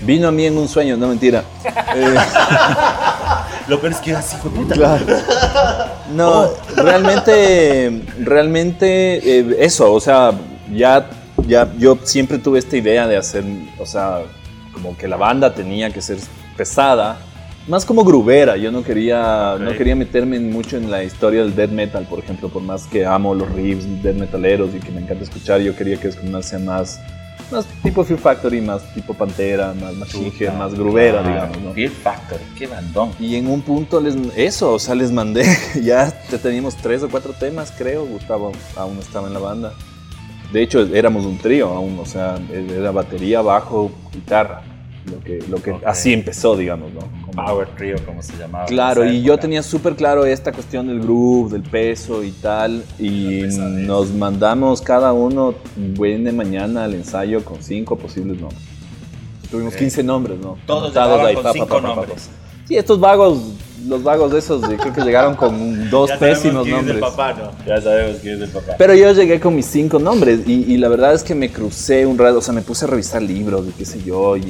Vino 0.02 0.28
a 0.28 0.32
mí 0.32 0.46
en 0.46 0.58
un 0.58 0.68
sueño, 0.68 0.96
no 0.96 1.08
mentira. 1.08 1.44
Eh, 1.96 2.16
Lo 3.68 3.80
peor 3.80 3.92
es 3.92 3.98
que 4.00 4.14
así 4.16 4.36
fue 4.38 4.50
puta. 4.50 4.74
Claro. 4.74 5.06
No, 6.12 6.50
realmente, 6.76 8.02
realmente 8.18 9.38
eh, 9.38 9.56
eso, 9.60 9.92
o 9.92 10.00
sea, 10.00 10.32
ya, 10.72 11.08
ya 11.46 11.72
yo 11.78 11.96
siempre 12.02 12.38
tuve 12.38 12.58
esta 12.58 12.76
idea 12.76 13.06
de 13.06 13.16
hacer, 13.16 13.44
o 13.78 13.86
sea, 13.86 14.22
como 14.72 14.96
que 14.96 15.06
la 15.06 15.16
banda 15.16 15.54
tenía 15.54 15.90
que 15.90 16.02
ser 16.02 16.18
pesada, 16.56 17.18
más 17.68 17.84
como 17.84 18.04
grubera. 18.04 18.56
Yo 18.56 18.70
no 18.70 18.82
quería, 18.82 19.56
no 19.58 19.70
Ok. 19.70 19.76
quería 19.76 19.96
meterme 19.96 20.38
mucho 20.40 20.76
en 20.76 20.90
la 20.90 21.02
historia 21.04 21.42
del 21.42 21.54
death 21.54 21.70
metal, 21.70 22.06
por 22.08 22.18
ejemplo, 22.18 22.48
por 22.48 22.62
más 22.62 22.86
que 22.86 23.04
amo 23.06 23.34
los 23.34 23.50
riffs 23.52 23.86
death 24.02 24.16
metaleros 24.16 24.74
y 24.74 24.78
que 24.80 24.90
me 24.90 25.00
encanta 25.00 25.24
escuchar, 25.24 25.60
yo 25.60 25.74
quería 25.74 25.96
que 25.96 26.08
Descomunal 26.08 26.44
sea 26.44 26.58
más, 26.58 27.00
más 27.50 27.66
tipo 27.82 28.04
Fear 28.04 28.18
Factory, 28.20 28.60
más 28.60 28.82
tipo 28.94 29.14
Pantera, 29.14 29.72
más 29.74 29.94
Machine 29.94 30.32
Head, 30.38 30.52
más 30.54 30.74
grubera, 30.74 31.22
digamos, 31.22 31.58
¿no? 31.60 31.72
Fear 31.72 31.90
Factor, 31.90 32.38
qué 32.58 32.66
bandón. 32.66 33.10
Y 33.20 33.36
en 33.36 33.46
un 33.48 33.60
punto 33.62 34.00
les 34.00 34.14
eso, 34.36 34.74
o 34.74 34.78
sea, 34.78 34.94
les 34.94 35.10
mandé, 35.12 35.44
ya 35.82 36.10
te- 36.10 36.38
teníamos 36.38 36.76
tres 36.76 37.02
o 37.02 37.08
cuatro 37.08 37.32
temas, 37.32 37.72
creo, 37.76 38.04
Gustavo 38.06 38.52
aún 38.76 38.98
estaba 38.98 39.26
en 39.28 39.34
la 39.34 39.40
banda. 39.40 39.72
De 40.52 40.62
hecho, 40.62 40.80
éramos 40.94 41.24
un 41.26 41.36
trío 41.38 41.68
aún, 41.68 41.98
o 41.98 42.06
sea, 42.06 42.36
era 42.52 42.90
batería, 42.92 43.40
bajo, 43.40 43.90
guitarra, 44.12 44.62
lo 45.10 45.20
que, 45.22 45.42
lo 45.48 45.60
que 45.60 45.72
Ok. 45.72 45.82
así 45.84 46.12
empezó, 46.12 46.56
digamos, 46.56 46.92
¿no? 46.92 47.00
Power 47.34 47.68
Trio, 47.76 47.96
como 48.04 48.22
se 48.22 48.36
llamaba. 48.36 48.66
Claro, 48.66 49.04
y 49.04 49.22
yo 49.22 49.38
tenía 49.38 49.62
súper 49.62 49.94
claro 49.96 50.24
esta 50.24 50.52
cuestión 50.52 50.86
del 50.86 51.00
groove, 51.00 51.52
del 51.52 51.62
peso 51.62 52.22
y 52.22 52.30
tal, 52.30 52.84
y 52.98 53.42
nos 53.86 54.10
mandamos 54.12 54.80
cada 54.80 55.12
uno 55.12 55.54
buen 55.96 56.24
de 56.24 56.32
mañana 56.32 56.84
al 56.84 56.94
ensayo 56.94 57.44
con 57.44 57.62
cinco 57.62 57.96
posibles 57.96 58.40
nombres. 58.40 58.62
Tuvimos 59.50 59.74
Ok. 59.74 59.78
15 59.80 60.02
nombres, 60.02 60.38
¿no? 60.38 60.56
Todos 60.66 60.96
ahí, 60.96 61.34
con 61.34 61.44
pa, 61.44 61.52
cinco 61.52 61.66
pa, 61.66 61.74
pa. 61.80 61.80
nombres. 61.80 62.30
Sí, 62.66 62.76
estos 62.76 62.98
vagos 62.98 63.52
los 63.86 64.02
vagos 64.02 64.32
de 64.32 64.38
esos, 64.38 64.62
creo 64.62 64.92
que 64.92 65.00
llegaron 65.02 65.34
con 65.34 65.88
dos 65.90 66.08
Ya 66.10 66.18
pésimos 66.18 66.64
quién 66.64 66.76
es 66.76 66.80
el 66.82 66.86
nombres. 66.88 67.00
papá, 67.10 67.32
¿no? 67.34 67.50
Ya 67.66 67.80
sabemos 67.80 68.16
quién 68.22 68.34
es 68.36 68.40
el 68.42 68.48
papá. 68.50 68.72
Pero 68.78 68.94
yo 68.94 69.12
llegué 69.12 69.40
con 69.40 69.54
mis 69.54 69.66
cinco 69.66 69.98
nombres 69.98 70.40
y, 70.46 70.72
y 70.72 70.76
la 70.78 70.88
verdad 70.88 71.14
es 71.14 71.22
que 71.22 71.34
me 71.34 71.50
crucé 71.50 72.06
un 72.06 72.16
rato, 72.18 72.38
o 72.38 72.40
sea, 72.40 72.54
me 72.54 72.62
puse 72.62 72.84
a 72.84 72.88
revisar 72.88 73.22
libros 73.22 73.66
y 73.68 73.72
qué 73.72 73.84
sé 73.84 74.02
yo, 74.02 74.36
y, 74.36 74.42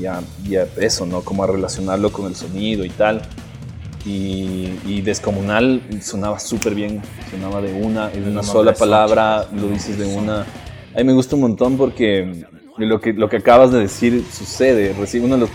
y- 0.00 0.06
a, 0.06 0.20
y 0.48 0.56
a 0.56 0.66
eso, 0.78 1.06
¿no? 1.06 1.20
Como 1.22 1.44
a 1.44 1.46
relacionarlo 1.46 2.10
con 2.10 2.26
el 2.26 2.34
sonido 2.34 2.84
y 2.84 2.90
tal. 2.90 3.22
Y, 4.06 5.02
Descomunal 5.02 5.82
sonaba 6.02 6.38
súper 6.38 6.74
bien, 6.74 7.02
sonaba 7.30 7.60
de 7.60 7.72
una, 7.74 8.10
en 8.12 8.28
una 8.28 8.42
sola 8.42 8.72
palabra, 8.72 9.46
lo 9.54 9.68
dices 9.68 9.98
de 9.98 10.06
una. 10.06 10.40
A 10.94 10.98
mí 10.98 11.04
me 11.04 11.12
gusta 11.12 11.36
un 11.36 11.42
montón 11.42 11.76
porque 11.76 12.44
lo 12.78 13.00
que, 13.00 13.12
lo 13.12 13.28
que 13.28 13.36
acabas 13.36 13.72
de 13.72 13.80
decir 13.80 14.24
sucede. 14.32 14.94
Recibo 14.98 15.26
uno 15.26 15.34
de 15.34 15.40
los 15.42 15.50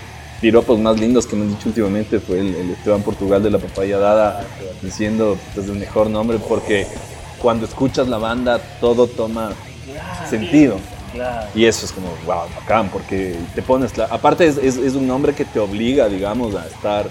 piropos 0.46 0.78
más 0.78 1.00
lindos 1.00 1.26
que 1.26 1.36
me 1.36 1.42
han 1.42 1.50
dicho 1.50 1.70
últimamente 1.70 2.20
fue 2.20 2.40
el, 2.40 2.54
el 2.54 2.70
Esteban 2.70 3.02
Portugal 3.02 3.42
de 3.42 3.50
la 3.50 3.58
Papaya 3.58 3.98
Dada 3.98 4.46
diciendo 4.80 5.40
es 5.58 5.66
el 5.66 5.74
mejor 5.74 6.08
nombre 6.08 6.38
porque 6.38 6.86
cuando 7.42 7.66
escuchas 7.66 8.08
la 8.08 8.20
banda 8.20 8.60
todo 8.80 9.08
toma 9.08 9.54
sentido. 10.30 10.78
Y 11.56 11.66
eso 11.66 11.88
es 11.88 11.92
como, 11.92 12.10
wow, 12.28 12.44
bacán, 12.60 12.90
porque 12.90 13.36
te 13.56 13.64
pones... 13.64 13.98
Aparte 13.98 14.46
es, 14.46 14.58
es, 14.58 14.78
es 14.78 14.94
un 14.94 15.08
nombre 15.08 15.34
que 15.34 15.46
te 15.46 15.60
obliga, 15.60 16.08
digamos, 16.10 16.54
a 16.54 16.68
estar... 16.68 17.10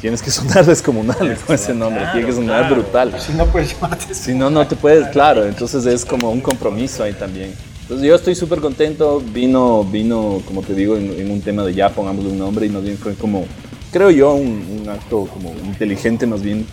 Tienes 0.00 0.20
que 0.20 0.32
sonar 0.32 0.64
descomunal 0.66 1.38
con 1.46 1.54
ese 1.54 1.74
nombre, 1.74 2.04
tiene 2.10 2.26
que 2.26 2.32
sonar 2.32 2.66
claro. 2.66 2.74
brutal. 2.74 3.20
Si 3.20 3.34
no 3.34 3.46
puedes 3.46 3.72
llamarte. 3.72 4.14
Si 4.14 4.34
no, 4.34 4.50
no 4.50 4.66
te 4.66 4.74
puedes, 4.74 5.06
claro. 5.08 5.44
Entonces 5.44 5.86
es 5.86 6.04
como 6.04 6.32
un 6.32 6.40
compromiso 6.40 7.04
ahí 7.04 7.12
también. 7.12 7.54
Yo 8.00 8.14
estoy 8.14 8.34
súper 8.34 8.60
contento. 8.60 9.20
Vino, 9.20 9.84
vino, 9.84 10.40
como 10.46 10.62
te 10.62 10.74
digo, 10.74 10.96
en, 10.96 11.12
en 11.18 11.30
un 11.30 11.40
tema 11.40 11.64
de 11.64 11.74
ya 11.74 11.90
pongámosle 11.90 12.30
un 12.30 12.38
nombre 12.38 12.66
y 12.66 12.68
más 12.68 12.82
bien 12.82 12.96
fue 12.96 13.14
como, 13.14 13.44
creo 13.90 14.10
yo, 14.10 14.32
un, 14.34 14.80
un 14.80 14.88
acto 14.88 15.26
como 15.26 15.52
inteligente 15.64 16.26
más 16.26 16.42
bien 16.42 16.66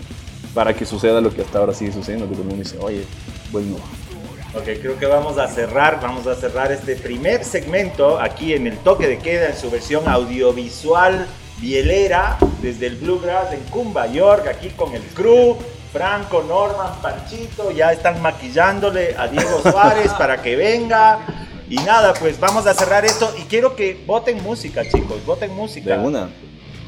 para 0.53 0.73
que 0.73 0.85
suceda 0.85 1.21
lo 1.21 1.33
que 1.33 1.41
hasta 1.41 1.59
ahora 1.59 1.73
sigue 1.73 1.91
sucediendo. 1.91 2.27
Que 2.27 2.33
todo 2.33 2.43
el 2.43 2.49
mundo 2.49 2.63
dice, 2.63 2.77
oye, 2.79 3.03
bueno, 3.51 3.77
Ok, 4.55 4.63
creo 4.81 4.97
que 4.97 5.05
vamos 5.05 5.37
a 5.37 5.47
cerrar, 5.47 5.99
vamos 6.01 6.25
a 6.25 6.33
cerrar 6.33 6.71
este 6.71 6.95
primer 6.95 7.43
segmento 7.45 8.19
aquí 8.19 8.53
en 8.53 8.65
el 8.65 8.77
toque 8.79 9.07
de 9.07 9.19
queda 9.19 9.49
en 9.49 9.55
su 9.55 9.69
versión 9.69 10.07
audiovisual 10.07 11.27
bielera 11.61 12.35
desde 12.59 12.87
el 12.87 12.95
Bluegrass 12.95 13.53
en 13.53 13.59
Cumba 13.69 14.07
York, 14.07 14.47
aquí 14.47 14.69
con 14.69 14.95
el 14.95 15.03
crew, 15.13 15.55
Franco, 15.91 16.43
Norman, 16.47 17.01
Panchito, 17.01 17.71
ya 17.71 17.91
están 17.91 18.21
maquillándole 18.21 19.15
a 19.17 19.27
Diego 19.27 19.61
Suárez 19.61 20.11
para 20.13 20.41
que 20.41 20.55
venga. 20.55 21.19
Y 21.69 21.75
nada, 21.77 22.13
pues 22.13 22.39
vamos 22.39 22.65
a 22.67 22.73
cerrar 22.73 23.05
esto 23.05 23.33
y 23.39 23.43
quiero 23.43 23.75
que 23.75 23.99
voten 24.05 24.41
música, 24.43 24.83
chicos, 24.83 25.23
voten 25.25 25.53
música. 25.55 25.97
de 25.97 25.99
una. 26.03 26.29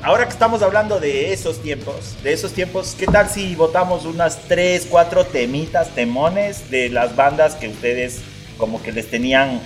Ahora 0.03 0.25
que 0.25 0.31
estamos 0.31 0.63
hablando 0.63 0.99
de 0.99 1.31
esos 1.33 1.61
tiempos, 1.61 2.15
de 2.23 2.33
esos 2.33 2.53
tiempos, 2.53 2.95
¿qué 2.97 3.05
tal 3.05 3.29
si 3.29 3.53
votamos 3.55 4.05
unas 4.05 4.39
3, 4.47 4.87
4 4.89 5.25
temitas, 5.25 5.89
temones 5.89 6.71
de 6.71 6.89
las 6.89 7.15
bandas 7.15 7.53
que 7.53 7.67
ustedes 7.67 8.21
como 8.57 8.81
que 8.81 8.91
les 8.91 9.09
tenían 9.11 9.59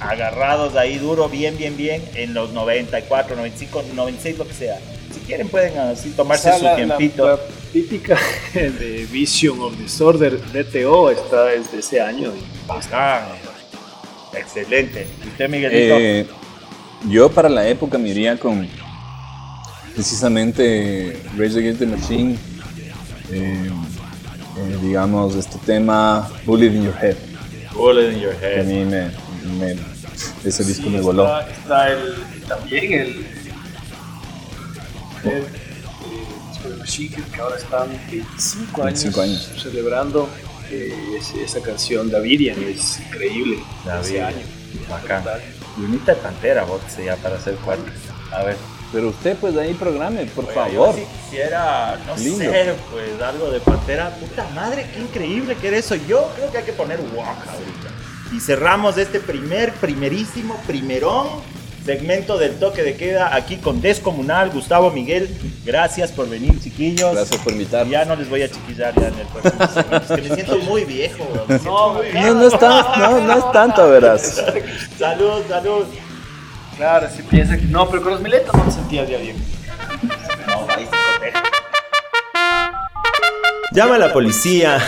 agarrados 0.00 0.74
ahí 0.74 0.98
duro, 0.98 1.28
bien, 1.28 1.56
bien, 1.56 1.76
bien, 1.76 2.04
en 2.16 2.34
los 2.34 2.50
94, 2.50 3.36
95, 3.36 3.84
96, 3.94 4.38
lo 4.38 4.48
que 4.48 4.54
sea? 4.54 4.78
Si 5.14 5.20
quieren 5.20 5.48
pueden 5.48 5.78
así 5.78 6.10
tomarse 6.10 6.48
O 6.50 6.52
sea, 6.52 6.58
su 6.58 6.64
la- 6.64 6.70
la- 6.70 6.76
tiempito. 6.96 7.26
La, 7.26 7.38
típica 7.72 8.18
de 8.54 9.06
Vision 9.10 9.60
of 9.60 9.76
Disorder, 9.78 10.38
DTO, 10.52 11.10
está 11.10 11.44
desde 11.46 11.78
ese 11.78 12.00
año. 12.00 12.32
Bacán. 12.66 13.24
Excelente. 14.34 15.06
¿Y 15.24 15.28
usted, 15.28 15.48
Miguelito? 15.48 15.94
Eh, 15.98 16.26
yo 17.08 17.30
para 17.30 17.48
la 17.48 17.66
época 17.66 17.98
me 17.98 18.10
iría 18.10 18.36
con 18.38 18.66
precisamente 19.94 21.20
Rage 21.36 21.58
Against 21.58 21.80
the 21.80 21.86
Machine, 21.86 22.38
eh, 23.30 23.68
eh, 23.70 24.78
digamos, 24.82 25.34
este 25.34 25.58
tema 25.66 26.30
Bullet 26.46 26.66
in 26.68 26.84
Your 26.84 26.94
Head. 26.96 27.16
Bullet 27.74 28.12
in 28.12 28.20
Your 28.20 28.34
Que 28.36 28.46
a 28.46 28.48
Head. 28.50 28.66
mí 28.66 28.84
me, 28.84 29.10
me- 29.58 29.76
ese 30.44 30.64
disco 30.64 30.84
Sí, 30.84 30.90
me 30.90 31.00
voló. 31.00 31.24
Está, 31.40 31.50
está 31.50 31.88
el, 31.92 32.14
también 32.48 32.92
el, 32.92 33.26
el, 35.24 35.44
de 36.68 36.76
Machine 36.76 37.16
Head, 37.16 37.24
que 37.32 37.40
ahora 37.40 37.56
están 37.56 37.88
25 38.10 38.82
años, 38.82 39.02
25 39.02 39.20
años. 39.20 39.50
celebrando 39.62 40.28
eh, 40.70 41.20
esa 41.42 41.60
canción 41.60 42.10
Davidian, 42.10 42.62
es 42.62 43.00
increíble. 43.00 43.58
Davidian. 43.84 44.26
año. 44.26 44.46
Bacán. 44.88 45.24
Lunita 45.78 46.14
de 46.14 46.20
Pantera, 46.20 46.64
boxe 46.64 47.04
ya 47.04 47.16
para 47.16 47.36
hacer 47.36 47.56
cuatro. 47.64 47.84
A 48.30 48.42
ver. 48.44 48.56
Pero 48.92 49.08
usted 49.08 49.36
pues 49.36 49.56
ahí 49.56 49.72
programe, 49.74 50.26
por 50.26 50.44
Oiga, 50.44 50.66
favor. 50.66 50.94
Yo 50.94 51.02
sí 51.02 51.06
quisiera, 51.24 51.98
no 52.06 52.16
Lindo. 52.16 52.38
sé, 52.38 52.74
pues 52.90 53.22
algo 53.22 53.50
de 53.50 53.60
Pantera. 53.60 54.10
Puta 54.16 54.46
madre, 54.54 54.86
qué 54.92 55.00
increíble 55.00 55.56
que 55.56 55.68
era 55.68 55.78
eso. 55.78 55.94
Yo 55.94 56.30
creo 56.36 56.50
que 56.52 56.58
hay 56.58 56.64
que 56.64 56.72
poner 56.74 57.00
Walk 57.00 57.48
ahorita. 57.48 58.34
Y 58.34 58.40
cerramos 58.40 58.96
este 58.98 59.20
primer, 59.20 59.72
primerísimo, 59.74 60.56
primerón 60.66 61.28
segmento 61.84 62.38
del 62.38 62.54
toque 62.58 62.82
de 62.82 62.94
queda 62.96 63.34
aquí 63.34 63.56
con 63.56 63.80
Descomunal. 63.80 64.50
Gustavo 64.50 64.90
Miguel, 64.90 65.28
gracias 65.64 66.12
por 66.12 66.28
venir, 66.28 66.60
chiquillos. 66.60 67.14
Gracias 67.14 67.40
por 67.42 67.52
invitar. 67.52 67.86
Ya 67.88 68.04
no 68.04 68.16
les 68.16 68.28
voy 68.28 68.42
a 68.42 68.48
chiquillar 68.50 68.94
ya 68.94 69.08
en 69.08 69.14
el 69.18 69.26
próximo. 69.26 69.96
Es 70.02 70.06
que 70.20 70.28
me 70.28 70.34
siento 70.34 70.58
muy 70.58 70.84
viejo. 70.84 71.24
siento 71.48 71.92
muy 71.94 72.06
viejo. 72.06 72.26
No, 72.28 72.34
no 72.34 72.46
es, 72.46 72.58
tan- 72.58 73.00
no, 73.00 73.20
no 73.20 73.32
es 73.38 73.52
tanto, 73.52 73.88
verás. 73.90 74.42
Salud, 74.98 75.42
salud. 75.48 75.84
Claro, 76.76 77.06
si 77.14 77.22
piensa 77.22 77.56
que 77.56 77.64
no, 77.66 77.88
pero 77.88 78.02
con 78.02 78.12
los 78.12 78.20
miletos 78.22 78.54
no 78.54 78.64
me 78.64 78.70
sentía 78.72 79.04
ya 79.04 79.18
bien. 79.18 79.36
No, 80.48 80.66
ahí 80.68 80.86
se. 80.86 81.32
Llama 83.74 83.94
a 83.94 83.98
la 83.98 84.12
policía, 84.12 84.78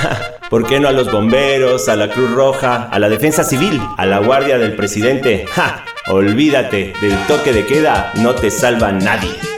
¿por 0.51 0.67
qué 0.67 0.79
no 0.79 0.89
a 0.89 0.93
los 0.93 1.11
bomberos, 1.11 1.89
a 1.89 1.97
la 1.97 2.09
Cruz 2.11 2.31
Roja, 2.33 2.89
a 2.91 2.99
la 2.99 3.09
Defensa 3.09 3.43
Civil, 3.45 3.81
a 3.97 4.05
la 4.07 4.19
Guardia 4.19 4.59
del 4.59 4.77
Presidente? 4.77 5.47
¡Ja! 5.51 5.85
Olvídate, 6.07 6.93
del 7.01 7.17
toque 7.27 7.55
de 7.55 7.65
queda 7.65 8.13
no 8.17 8.35
te 8.35 8.51
salva 8.51 8.93
nadie. 8.93 9.54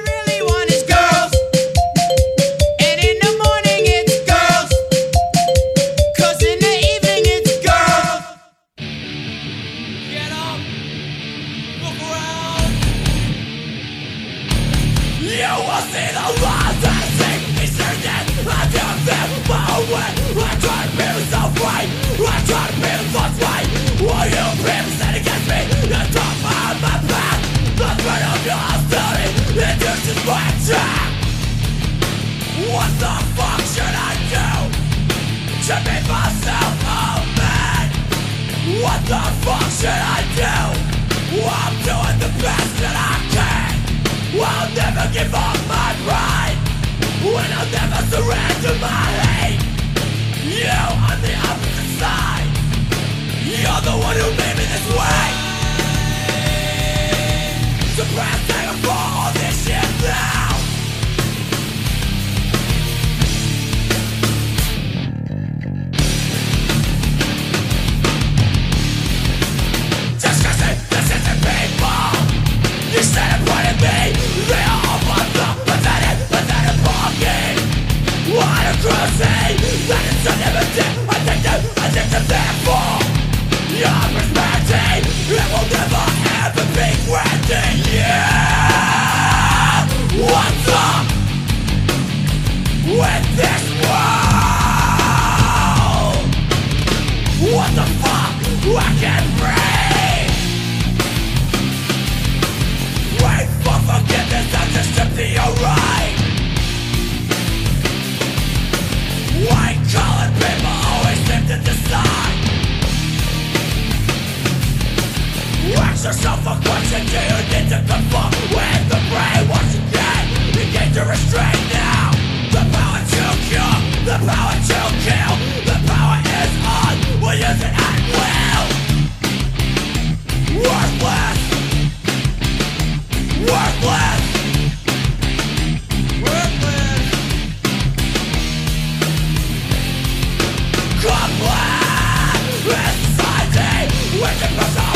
Waiting 144.26 144.58
for 144.58 144.95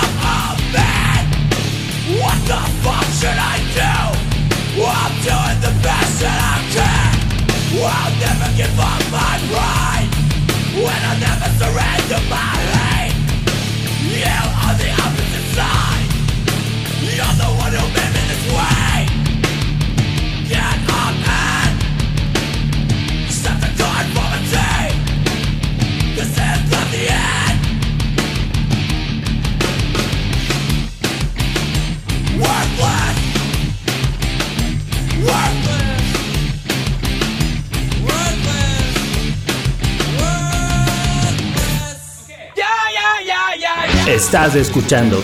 Estás 44.31 44.55
escuchando 44.55 45.21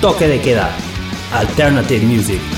Toque 0.00 0.26
de 0.26 0.40
Queda, 0.40 0.68
Alternative 1.32 2.04
Music. 2.04 2.57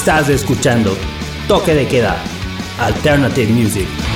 Estás 0.00 0.30
escuchando 0.30 0.96
Toque 1.46 1.74
de 1.74 1.86
Queda, 1.86 2.16
Alternative 2.78 3.52
Music. 3.52 4.09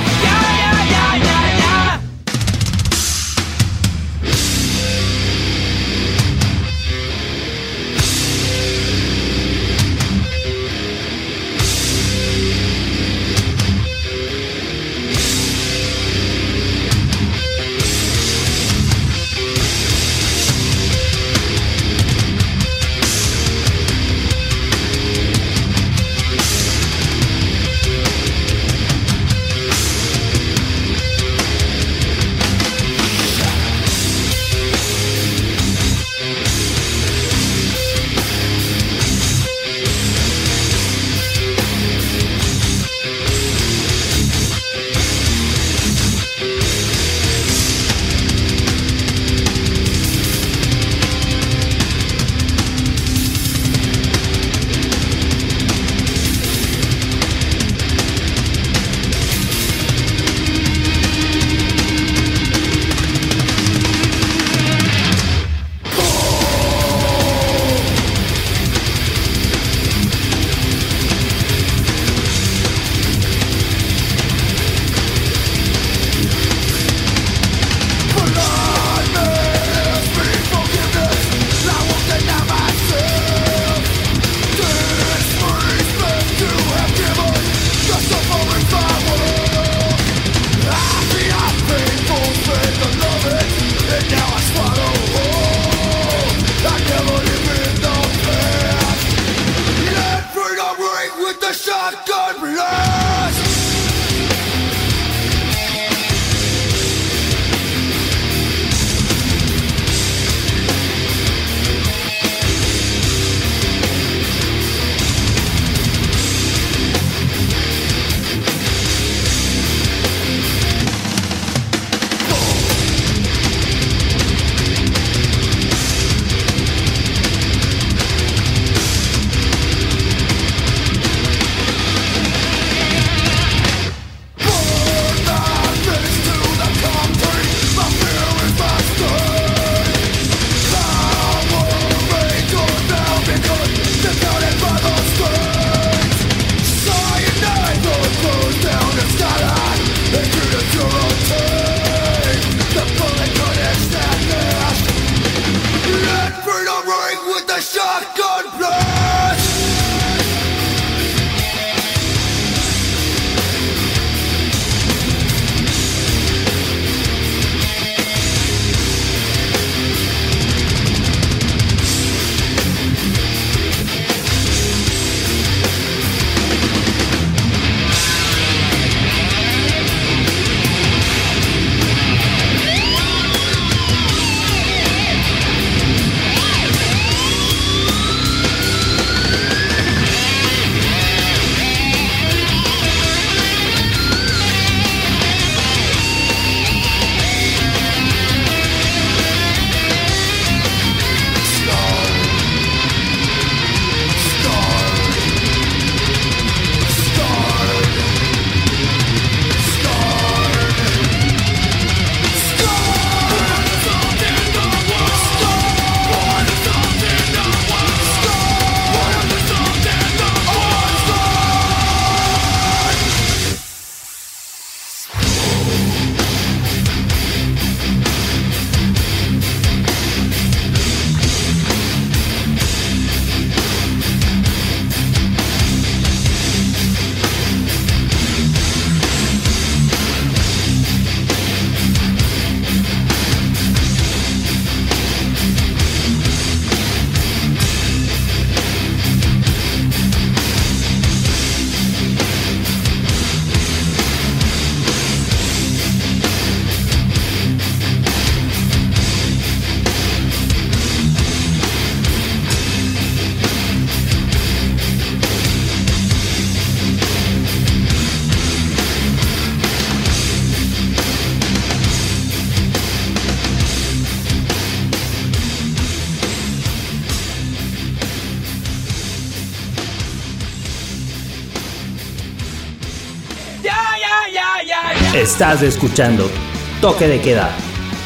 Estás 285.35 285.63
escuchando 285.63 286.31
Toque 286.79 287.09
de 287.09 287.19
Queda, 287.19 287.49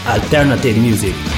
Alternative 0.08 0.80
Music. 0.80 1.29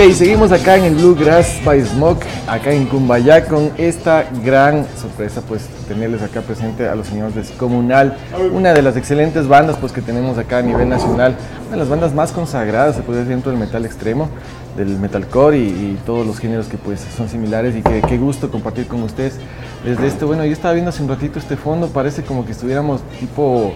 Ok, 0.00 0.12
seguimos 0.12 0.50
acá 0.50 0.76
en 0.76 0.84
el 0.84 0.94
Bluegrass 0.94 1.62
by 1.62 1.78
Smoke, 1.84 2.24
acá 2.46 2.72
en 2.72 2.86
Cumbayá, 2.86 3.44
con 3.44 3.70
esta 3.76 4.24
gran 4.42 4.86
sorpresa, 4.98 5.42
pues 5.46 5.66
tenerles 5.88 6.22
acá 6.22 6.40
presente 6.40 6.88
a 6.88 6.94
los 6.94 7.08
señores 7.08 7.34
de 7.34 7.42
Comunal, 7.56 8.16
una 8.50 8.72
de 8.72 8.80
las 8.80 8.96
excelentes 8.96 9.46
bandas 9.46 9.76
pues 9.76 9.92
que 9.92 10.00
tenemos 10.00 10.38
acá 10.38 10.58
a 10.58 10.62
nivel 10.62 10.88
nacional, 10.88 11.36
una 11.64 11.72
de 11.72 11.76
las 11.76 11.90
bandas 11.90 12.14
más 12.14 12.32
consagradas, 12.32 12.96
se 12.96 13.02
puede 13.02 13.18
decir, 13.18 13.34
dentro 13.34 13.50
del 13.50 13.60
metal 13.60 13.84
extremo, 13.84 14.30
del 14.74 14.98
metalcore 14.98 15.58
y, 15.58 15.98
todos 16.06 16.26
los 16.26 16.38
géneros 16.38 16.68
que 16.68 16.78
pues 16.78 17.04
son 17.14 17.28
similares 17.28 17.76
y 17.76 17.82
que 17.82 18.00
qué 18.00 18.16
gusto 18.16 18.50
compartir 18.50 18.86
con 18.86 19.02
ustedes 19.02 19.34
desde 19.84 20.06
este, 20.06 20.24
bueno, 20.24 20.46
yo 20.46 20.52
estaba 20.52 20.72
viendo 20.72 20.88
hace 20.88 21.02
un 21.02 21.10
ratito 21.10 21.38
este 21.38 21.58
fondo, 21.58 21.88
parece 21.88 22.22
como 22.22 22.46
que 22.46 22.52
estuviéramos 22.52 23.02
tipo 23.18 23.74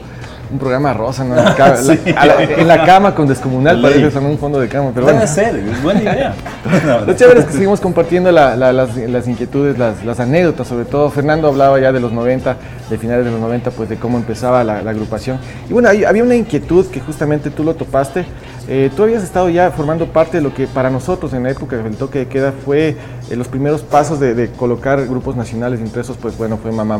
un 0.54 0.58
programa 0.60 0.94
rosa, 0.94 1.24
¿no? 1.24 1.36
En 1.36 1.44
la, 1.44 1.54
ca- 1.56 1.76
Sí. 1.76 1.98
la- 2.06 2.20
a 2.20 2.26
la- 2.26 2.42
en 2.42 2.68
la 2.68 2.84
cama 2.84 3.14
con 3.14 3.26
Descomunal, 3.26 3.82
Ley. 3.82 3.90
parece 3.92 4.10
son 4.12 4.26
un 4.26 4.38
fondo 4.38 4.58
de 4.60 4.68
cama, 4.68 4.90
pero 4.94 5.06
bueno. 5.06 5.20
hacer, 5.20 5.56
es 5.56 5.82
buena 5.82 6.00
idea. 6.02 6.34
Lo 7.06 7.12
chévere 7.14 7.40
es 7.40 7.46
que 7.46 7.52
seguimos 7.52 7.80
compartiendo 7.80 8.30
la- 8.32 8.56
la- 8.56 8.72
las, 8.72 8.96
las 8.96 9.28
inquietudes, 9.28 9.76
las, 9.78 10.04
las 10.04 10.20
anécdotas, 10.20 10.66
sobre 10.68 10.84
todo. 10.84 11.10
Fernando 11.10 11.48
hablaba 11.48 11.78
ya 11.80 11.92
de 11.92 12.00
los 12.00 12.12
90, 12.12 12.56
de 12.88 12.98
finales 12.98 13.24
de 13.24 13.30
los 13.32 13.40
90, 13.40 13.70
pues 13.72 13.88
de 13.88 13.96
cómo 13.96 14.16
empezaba 14.16 14.62
la, 14.64 14.78
agrupación. 14.78 15.38
Y 15.68 15.72
bueno, 15.72 15.88
había 15.88 16.22
una 16.22 16.36
inquietud 16.36 16.86
que 16.86 17.00
justamente 17.00 17.50
tú 17.50 17.64
lo 17.64 17.74
topaste 17.74 18.24
Eh, 18.66 18.90
tú 18.96 19.02
habías 19.02 19.22
estado 19.22 19.50
ya 19.50 19.70
formando 19.72 20.06
parte 20.06 20.38
de 20.38 20.42
lo 20.42 20.54
que 20.54 20.66
para 20.66 20.88
nosotros 20.88 21.34
en 21.34 21.42
la 21.42 21.50
época 21.50 21.76
del 21.76 21.96
toque 21.96 22.20
de 22.20 22.26
queda 22.28 22.52
fue 22.64 22.96
eh, 23.30 23.36
los 23.36 23.46
primeros 23.46 23.82
pasos 23.82 24.18
de, 24.20 24.34
de 24.34 24.48
colocar 24.52 25.06
grupos 25.06 25.36
nacionales, 25.36 25.80
entre 25.80 26.00
esos 26.00 26.16
pues 26.16 26.38
bueno, 26.38 26.56
fue 26.56 26.72
Mamá 26.72 26.98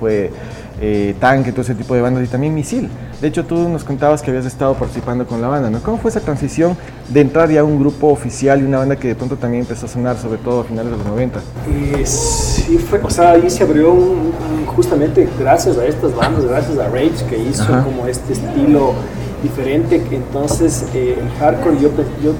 fue 0.00 0.32
eh, 0.80 1.14
Tanque, 1.20 1.52
todo 1.52 1.62
ese 1.62 1.76
tipo 1.76 1.94
de 1.94 2.00
bandas 2.00 2.24
y 2.24 2.26
también 2.26 2.52
Misil. 2.52 2.88
De 3.20 3.28
hecho 3.28 3.44
tú 3.44 3.68
nos 3.68 3.84
contabas 3.84 4.22
que 4.22 4.30
habías 4.32 4.44
estado 4.44 4.74
participando 4.74 5.24
con 5.24 5.40
la 5.40 5.46
banda, 5.46 5.70
¿no? 5.70 5.78
¿Cómo 5.80 5.98
fue 5.98 6.10
esa 6.10 6.18
transición 6.20 6.76
de 7.08 7.20
entrar 7.20 7.48
ya 7.48 7.60
a 7.60 7.64
un 7.64 7.78
grupo 7.78 8.08
oficial 8.08 8.60
y 8.60 8.64
una 8.64 8.78
banda 8.78 8.96
que 8.96 9.06
de 9.08 9.14
pronto 9.14 9.36
también 9.36 9.62
empezó 9.62 9.86
a 9.86 9.88
sonar, 9.88 10.16
sobre 10.18 10.38
todo 10.38 10.62
a 10.62 10.64
finales 10.64 10.90
de 10.90 10.98
los 10.98 11.06
90? 11.06 11.38
Eh, 11.70 12.04
sí, 12.04 12.76
fue, 12.78 13.00
o 13.00 13.10
sea, 13.10 13.30
ahí 13.32 13.48
se 13.48 13.62
abrió 13.62 13.92
un, 13.92 14.00
un- 14.32 14.66
justamente 14.66 15.28
gracias 15.38 15.78
a 15.78 15.86
estas 15.86 16.12
bandas, 16.16 16.44
gracias 16.44 16.76
a 16.78 16.88
Rage 16.88 17.24
que 17.30 17.38
hizo 17.38 17.62
Ajá. 17.62 17.84
como 17.84 18.06
este 18.08 18.32
estilo 18.32 18.94
diferente. 19.44 20.02
que 20.02 20.16
Entonces, 20.16 20.84
eh, 20.94 21.16
el 21.20 21.28
hardcore, 21.38 21.76
yo, 21.80 21.90
yo 22.22 22.32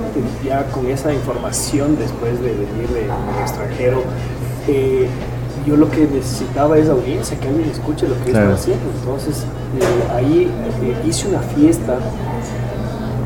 ya 0.45 0.65
con 0.73 0.87
esa 0.89 1.13
información 1.13 1.97
después 1.99 2.33
de 2.43 2.49
venir 2.53 2.89
de- 2.89 3.03
del 3.03 3.43
extranjero, 3.43 4.03
eh, 4.67 5.07
yo 5.67 5.77
lo 5.77 5.91
que 5.91 6.07
necesitaba 6.07 6.77
es 6.79 6.89
audiencia, 6.89 7.39
que 7.39 7.49
alguien 7.49 7.71
escuche 7.71 8.07
lo 8.09 8.17
que 8.25 8.33
Claro. 8.33 8.55
estoy 8.55 8.75
haciendo. 8.75 8.85
Entonces, 9.01 9.45
eh, 9.45 10.13
ahí 10.17 10.51
eh, 10.83 11.09
hice 11.09 11.29
una 11.29 11.41
fiesta 11.41 11.99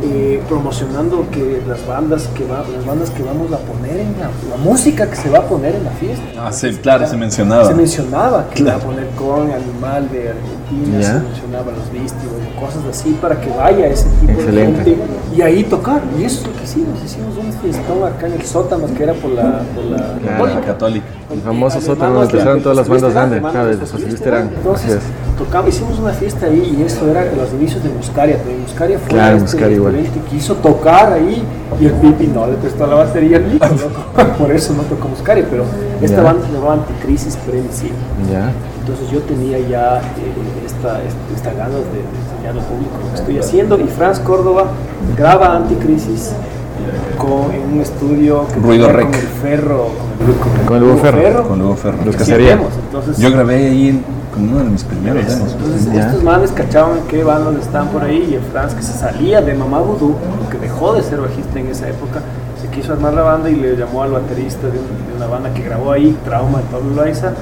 eh, 0.00 0.40
promocionando 0.48 1.26
que 1.32 1.60
las 1.66 1.84
bandas 1.84 2.28
que 2.36 2.44
va, 2.44 2.64
las 2.72 2.86
bandas 2.86 3.10
que 3.10 3.20
vamos 3.24 3.52
a 3.52 3.58
poner 3.58 3.98
en 3.98 4.12
la, 4.20 4.30
la 4.50 4.56
música 4.62 5.10
que 5.10 5.16
se 5.16 5.28
va 5.28 5.38
a 5.38 5.42
poner 5.48 5.74
en 5.74 5.82
la 5.84 5.90
fiesta. 5.90 6.24
Ah, 6.38 6.52
sí, 6.52 6.68
claro, 6.80 7.04
se 7.08 7.16
mencionaba. 7.16 7.64
Se 7.64 7.74
mencionaba 7.74 8.48
que 8.48 8.62
Claro. 8.62 8.78
iba 8.78 8.86
a 8.86 8.90
poner 8.94 9.08
con 9.16 9.50
Animal 9.50 10.08
de 10.10 10.30
Argentina, 10.68 11.00
Ya. 11.00 11.06
se 11.06 11.20
mencionaba 11.20 11.72
los 11.72 11.90
Beastie 11.92 12.28
Boys, 12.28 12.48
cosas 12.60 12.82
así 12.90 13.16
para 13.20 13.40
que 13.40 13.48
vaya 13.50 13.86
ese 13.86 14.06
tipo 14.20 14.32
Excelente. 14.32 14.78
de 14.78 14.84
gente 14.96 15.02
y 15.36 15.42
ahí 15.42 15.64
tocar. 15.64 16.02
Y 16.18 16.24
eso 16.24 16.40
es 16.42 16.46
lo 16.48 16.52
que 16.56 16.64
hicimos, 16.64 17.04
hicimos 17.04 17.36
un 17.38 17.52
fiestón 17.54 18.04
acá 18.04 18.26
en 18.26 18.32
el 18.34 18.42
sótano 18.42 18.86
que 18.96 19.02
era 19.02 19.14
por 19.14 19.30
la, 19.30 19.60
por 19.74 19.84
la 19.84 20.18
Claro. 20.36 20.60
católica. 20.66 21.06
El 21.32 21.40
famoso 21.40 21.80
sótano 21.80 22.14
donde 22.14 22.26
de- 22.26 22.32
empezaron 22.38 22.62
todas 22.62 22.76
las 22.78 22.88
bandas 22.88 23.12
grandes, 23.12 23.40
claro, 23.40 23.70
Luis 23.98 24.20
Terán. 24.20 24.46
así 24.46 24.54
Entonces, 24.56 24.92
es. 24.94 25.02
tocamos, 25.38 25.68
hicimos 25.68 25.98
una 25.98 26.12
fiesta 26.12 26.46
ahí 26.46 26.76
y 26.78 26.82
eso 26.82 27.08
era 27.10 27.24
los 27.32 27.52
inicios 27.52 27.82
de 27.82 27.90
Muscaria. 27.90 28.36
también. 28.38 28.60
Muscaria 28.62 28.98
fue 28.98 29.08
Claro, 29.08 29.36
este 29.36 29.56
que 30.20 30.20
quiso 30.30 30.54
tocar 30.56 31.12
ahí 31.12 31.42
y 31.80 31.84
el 31.86 31.92
Pipi 31.92 32.26
no 32.28 32.46
le 32.46 32.54
prestó 32.54 32.86
la 32.86 32.94
batería 32.96 33.36
al 33.38 33.52
Nico. 33.52 33.66
Por 34.38 34.50
eso 34.52 34.72
no 34.74 34.82
tocó 34.84 35.08
Muscaria, 35.08 35.44
pero 35.50 35.64
esta 36.00 36.16
Ya. 36.18 36.22
banda 36.22 36.46
se 36.46 36.52
llamaba 36.52 36.74
Anticrisis 36.74 37.36
Premisi. 37.36 37.88
Ya. 38.32 38.50
Entonces 38.88 39.10
yo 39.10 39.20
tenía 39.20 39.58
ya 39.58 39.98
eh, 39.98 40.64
esta, 40.64 40.98
esta, 41.02 41.18
esta 41.36 41.50
ganas 41.52 41.74
de, 41.92 42.00
de 42.00 42.18
enseñar 42.24 42.54
al 42.56 42.64
público 42.66 42.92
lo 43.04 43.10
que 43.12 43.18
estoy 43.20 43.38
haciendo 43.38 43.78
y 43.78 43.84
Franz 43.84 44.18
Córdoba 44.20 44.64
graba 45.16 45.56
Anticrisis 45.56 46.32
con, 47.18 47.52
en 47.52 47.74
un 47.74 47.80
estudio 47.82 48.46
que 48.48 48.60
Ruido 48.60 48.90
Rec. 48.90 49.06
con 49.10 49.14
el 49.14 49.26
ferro, 49.26 49.88
con 50.66 50.76
el, 50.78 50.82
el 50.82 50.88
Hugo 50.88 50.98
Ferro. 51.02 51.48
Con 51.48 51.62
Hugo 51.62 51.76
Ferro. 51.76 51.98
Los 52.04 52.14
que 52.14 52.18
cacería. 52.20 52.58
Yo 53.18 53.30
grabé 53.30 53.56
ahí 53.56 53.88
en- 53.88 54.04
con 54.32 54.48
uno 54.48 54.58
de 54.58 54.64
mis 54.70 54.84
primeros 54.84 55.26
demos. 55.26 55.52
Entonces 55.52 55.86
estos 56.06 56.22
manes 56.22 56.50
cachaban 56.52 57.00
qué 57.08 57.24
bandas 57.24 57.56
están 57.56 57.88
por 57.88 58.04
ahí 58.04 58.28
y 58.30 58.34
el 58.34 58.42
Franz 58.52 58.72
que 58.74 58.82
se 58.82 58.92
salía 58.92 59.40
de 59.42 59.52
Mamá 59.54 59.80
Voodoo, 59.80 60.14
que 60.50 60.58
dejó 60.58 60.94
de 60.94 61.02
ser 61.02 61.20
bajista 61.20 61.58
en 61.58 61.66
esa 61.66 61.88
época, 61.88 62.20
se 62.62 62.68
quiso 62.68 62.92
armar 62.92 63.12
la 63.14 63.22
banda 63.22 63.50
y 63.50 63.56
le 63.56 63.76
llamó 63.76 64.02
al 64.02 64.12
baterista 64.12 64.62
de, 64.68 64.78
un- 64.78 65.08
de 65.10 65.16
una 65.16 65.26
banda 65.26 65.52
que 65.52 65.62
grabó 65.62 65.90
ahí, 65.92 66.16
Trauma 66.24 66.58
de 66.58 66.64
Pablo 66.64 66.94
Loaiza, 66.94 67.32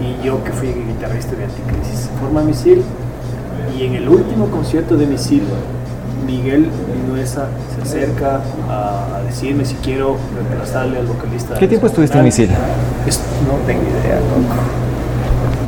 y 0.00 0.24
yo 0.24 0.42
que 0.44 0.50
fui 0.52 0.68
guitarrista 0.68 1.34
de 1.36 1.44
Anticrisis. 1.44 2.10
Forma 2.20 2.42
Misil 2.42 2.82
y 3.78 3.84
en 3.84 3.94
el 3.94 4.08
último 4.08 4.46
concierto 4.46 4.96
de 4.96 5.06
Misil, 5.06 5.42
Miguel 6.26 6.68
Vinuesa 6.94 7.46
se 7.74 7.82
acerca 7.82 8.40
a, 8.68 9.16
a 9.16 9.22
decirme 9.22 9.64
si 9.64 9.74
quiero 9.76 10.16
reemplazarle 10.34 10.98
al 10.98 11.06
vocalista. 11.06 11.54
¿Qué 11.54 11.68
tiempo 11.68 11.86
estuviste 11.86 12.18
en 12.18 12.24
Misil? 12.24 12.50
Es- 13.06 13.20
no 13.46 13.54
tengo 13.66 13.82
idea, 13.82 14.16
loco. 14.16 14.62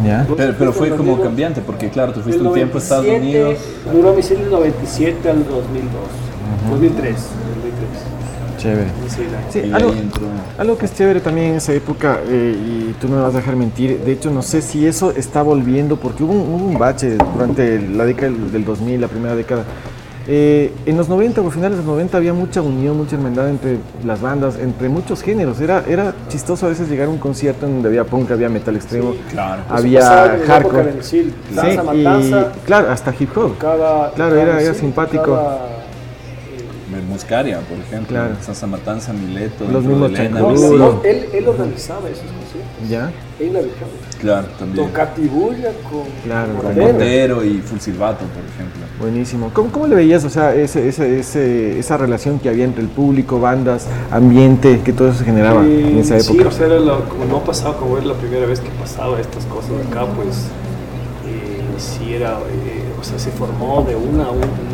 Ya. 0.05 0.27
Pero, 0.37 0.55
pero 0.59 0.73
fue 0.73 0.91
como 0.91 1.21
cambiante, 1.21 1.61
porque 1.61 1.91
claro, 1.91 2.13
tú 2.13 2.21
fuiste 2.21 2.43
un 2.43 2.55
tiempo 2.55 2.79
a 2.79 2.81
Estados 2.81 3.05
97, 3.07 3.45
Unidos. 3.45 3.65
Duró 3.93 4.13
misil 4.15 4.39
del 4.39 4.51
97 4.51 5.29
al 5.31 5.45
2002. 5.45 5.93
2003. 6.71 6.71
2003. 6.71 7.17
Chévere. 8.59 8.89
Sí, 9.51 9.70
algo, 9.72 9.93
algo 10.59 10.78
que 10.78 10.86
es 10.86 10.94
chévere 10.94 11.20
también 11.20 11.48
en 11.48 11.55
esa 11.56 11.72
época, 11.72 12.20
eh, 12.28 12.55
y 12.55 12.93
tú 13.01 13.09
no 13.09 13.16
me 13.16 13.22
vas 13.22 13.35
a 13.35 13.39
dejar 13.39 13.56
mentir, 13.56 13.98
de 14.01 14.12
hecho 14.12 14.30
no 14.30 14.43
sé 14.43 14.60
si 14.62 14.86
eso 14.86 15.12
está 15.12 15.43
volviendo, 15.43 15.97
porque 15.97 16.24
hubo 16.24 16.32
un, 16.32 16.40
hubo 16.40 16.66
un 16.66 16.78
bache 16.78 17.16
durante 17.35 17.80
la 17.80 18.05
década 18.05 18.32
del 18.32 18.52
del 18.52 18.64
2000, 18.64 19.01
la 19.01 19.09
primera 19.09 19.35
década. 19.35 19.64
Eh, 20.30 20.74
en 20.85 20.98
los 20.98 21.09
90 21.09 21.40
o 21.40 21.51
finales 21.51 21.78
de 21.78 21.85
los 21.85 21.86
90 21.86 22.18
había 22.18 22.35
mucha 22.35 22.60
unión, 22.60 22.98
mucha 22.98 23.16
hermandad 23.16 23.48
entre 23.48 23.78
las 24.05 24.20
bandas, 24.20 24.59
entre 24.59 24.90
muchos 24.90 25.22
géneros. 25.22 25.59
Era, 25.59 25.85
era 25.89 26.14
chistoso 26.28 26.66
a 26.66 26.68
veces 26.68 26.90
llegar 26.90 27.06
a 27.06 27.10
un 27.10 27.16
concierto 27.16 27.64
en 27.64 27.74
donde 27.74 27.89
había 27.89 28.05
punk, 28.05 28.30
había 28.30 28.51
metal 28.51 28.76
extremo, 28.76 29.14
claro. 29.30 29.62
Había 29.70 30.35
época 30.35 30.47
hardcore. 30.47 31.02
Sí, 31.02 31.32
y 31.51 31.55
matanza, 31.55 32.52
claro, 32.66 32.90
hasta 32.90 33.14
hip 33.18 33.35
hop. 33.39 33.56
Claro, 33.56 34.36
era, 34.36 34.60
era 34.60 34.74
simpático. 34.74 35.39
Por 37.24 37.78
ejemplo. 37.78 38.09
Claro. 38.16 38.35
Sasa 38.40 38.66
Matanza, 38.66 39.12
Mileto. 39.12 39.65
Los 39.70 39.85
mismos. 39.85 40.11
No, 40.11 41.03
él, 41.05 41.27
él 41.32 41.49
organizaba 41.49 42.09
esos 42.09 42.24
conciertos. 42.24 42.89
¿Ya? 42.89 43.11
La 43.40 43.61
región. 43.61 43.89
Claro, 44.20 44.49
también. 44.59 44.85
Con 44.85 44.93
Catibulla, 44.93 45.70
con 45.89 46.03
Claro, 46.24 46.55
Con. 46.55 46.77
Montero 46.78 47.45
y 47.45 47.59
Full 47.59 47.78
Silvato, 47.78 48.24
por 48.27 48.43
ejemplo. 48.45 48.82
Buenísimo. 49.01 49.51
¿Cómo, 49.55 49.70
cómo 49.70 49.86
le 49.86 49.95
veías, 49.95 50.24
o 50.24 50.31
sea, 50.31 50.55
ese, 50.55 50.89
ese, 50.89 51.20
ese- 51.20 51.78
esa 51.78 51.97
relación 51.97 52.40
que 52.40 52.49
había 52.49 52.65
entre 52.65 52.82
el 52.82 52.89
público, 52.89 53.39
bandas, 53.39 53.86
ambiente, 54.11 54.81
que 54.85 54.93
todo 54.93 55.09
eso 55.11 55.19
se 55.19 55.24
generaba 55.24 55.65
Eh, 55.65 55.89
en 55.90 55.99
esa 55.99 56.19
Sí, 56.19 56.32
época? 56.32 56.49
o 56.49 56.53
sea, 56.53 56.66
era 56.66 56.81
lo- 56.81 57.05
como 57.09 57.24
no 57.27 57.45
pasaba, 57.45 57.77
como 57.77 57.97
era 57.97 58.07
la 58.07 58.15
primera 58.15 58.47
vez 58.47 58.59
que 58.61 58.70
pasaba 58.70 59.20
estas 59.20 59.45
cosas 59.47 59.70
acá, 59.89 60.05
pues 60.16 60.47
eh, 61.27 61.61
sí 61.78 62.15
era, 62.15 62.32
eh, 62.40 62.82
o 63.01 63.05
sea, 63.05 63.19
se 63.20 63.31
formó 63.31 63.82
de 63.89 63.95
una, 63.95 64.31
un- 64.31 64.39
una, 64.39 64.68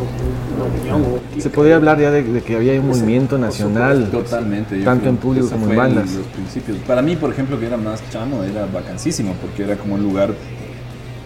Se 1.39 1.51
podía 1.51 1.77
hablar 1.77 1.99
ya 2.01 2.11
de, 2.11 2.23
de 2.23 2.43
que 2.43 2.57
había 2.57 2.81
un 2.81 2.89
movimiento 2.89 3.39
nacional, 3.39 4.09
Totalmente. 4.11 4.83
tanto 4.83 5.09
en 5.09 5.17
público 5.17 5.49
como 5.51 5.71
en 5.71 5.77
bandas. 5.77 6.13
Los 6.13 6.27
principios. 6.27 6.79
Para 6.87 7.03
mí, 7.03 7.17
por 7.17 7.31
ejemplo, 7.31 7.59
que 7.59 7.67
era 7.67 7.77
más 7.77 8.03
chamo, 8.11 8.43
era 8.45 8.67
vacancísimo, 8.67 9.35
porque 9.41 9.65
era 9.65 9.77
como 9.77 9.95
un 9.95 10.03
lugar 10.03 10.33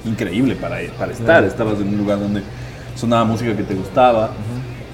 increíble 0.04 0.56
para, 0.56 0.76
para 0.98 1.12
estar. 1.12 1.26
Claro. 1.26 1.46
Estabas 1.46 1.80
en 1.80 1.88
un 1.88 1.98
lugar 1.98 2.18
donde 2.18 2.42
sonaba 2.94 3.24
música 3.24 3.56
que 3.56 3.62
te 3.62 3.74
gustaba. 3.74 4.30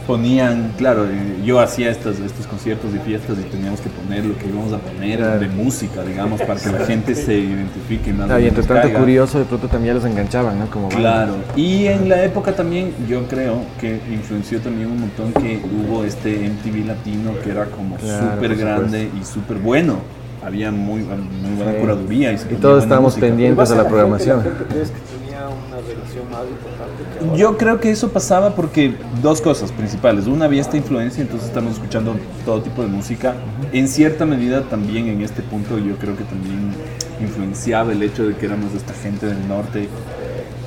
Ponían, 0.07 0.73
claro, 0.77 1.07
yo 1.45 1.61
hacía 1.61 1.91
estos, 1.91 2.19
estos 2.21 2.47
conciertos 2.47 2.91
y 2.95 2.99
fiestas 2.99 3.39
y 3.39 3.43
teníamos 3.45 3.81
que 3.81 3.89
poner 3.89 4.25
lo 4.27 4.37
que 4.37 4.47
íbamos 4.49 4.73
a 4.75 4.79
poner 4.79 5.19
Claro. 5.19 5.41
de 5.41 5.49
música, 5.49 6.03
digamos, 6.03 6.43
para 6.43 6.61
que 6.61 6.69
la 6.71 6.81
gente 6.85 7.15
se 7.15 7.39
identifique 7.39 8.13
más. 8.13 8.31
Ah, 8.31 8.39
y 8.39 8.49
entre 8.49 8.65
tanto 8.65 8.83
caiga. 8.83 9.01
curioso, 9.01 9.39
de 9.39 9.47
pronto 9.47 9.67
también 9.69 9.95
los 9.95 10.05
enganchaban, 10.05 10.59
¿no? 10.59 10.67
Como 10.67 10.89
bandas. 10.91 11.01
Claro, 11.01 11.35
y 11.57 11.87
en 11.87 12.09
la 12.11 12.23
época 12.23 12.53
también 12.55 12.93
yo 13.09 13.27
creo 13.29 13.61
que 13.81 13.99
influenció 14.13 14.61
también 14.61 14.91
un 14.91 15.01
montón 15.01 15.33
que 15.33 15.59
hubo 15.65 16.05
este 16.05 16.49
MTV 16.51 16.87
latino 16.87 17.31
que 17.43 17.51
era 17.51 17.65
como 17.67 17.97
Claro, 17.97 18.35
súper 18.35 18.57
grande 18.57 19.09
y 19.19 19.25
súper 19.25 19.57
bueno. 19.57 19.99
Había 20.45 20.71
muy, 20.71 21.01
muy 21.01 21.55
buena 21.57 21.73
Sí. 21.73 21.79
curaduría 21.81 22.33
y, 22.33 22.37
se 22.37 22.53
Y 22.53 22.57
todos 22.57 22.83
estábamos 22.83 23.15
música. 23.15 23.27
pendientes 23.29 23.71
a 23.71 23.75
la 23.77 23.89
programación. 23.89 24.37
¿La 24.39 24.45
gente 24.45 24.65
crees 24.69 24.91
que 24.91 25.01
tenía 25.17 25.41
una 25.49 25.77
relación 25.81 26.31
más 26.31 26.43
importante 26.45 27.04
ahora? 27.29 27.39
Yo 27.39 27.57
creo 27.57 27.81
que 27.81 27.91
eso 27.91 28.11
pasaba 28.11 28.55
porque 28.55 28.95
dos 29.23 29.41
cosas 29.41 29.73
principales. 29.73 30.27
Una, 30.27 30.45
había 30.47 30.61
esta 30.61 30.77
influencia, 30.77 31.23
entonces 31.23 31.49
estamos 31.49 31.75
escuchando 31.75 32.15
todo 32.45 32.61
tipo 32.63 32.83
de 32.83 32.89
música. 32.89 33.35
En 33.73 33.89
cierta 33.89 34.25
medida 34.27 34.63
también 34.63 35.09
en 35.09 35.23
este 35.23 35.43
punto 35.43 35.79
yo 35.79 35.97
creo 35.97 36.17
que 36.17 36.25
también 36.25 36.73
influenciaba 37.21 37.93
el 37.93 38.03
hecho 38.03 38.27
de 38.27 38.35
que 38.37 38.47
éramos 38.47 38.73
de 38.73 38.79
esta 38.79 38.93
gente 38.95 39.27
del 39.27 39.49
norte 39.49 39.89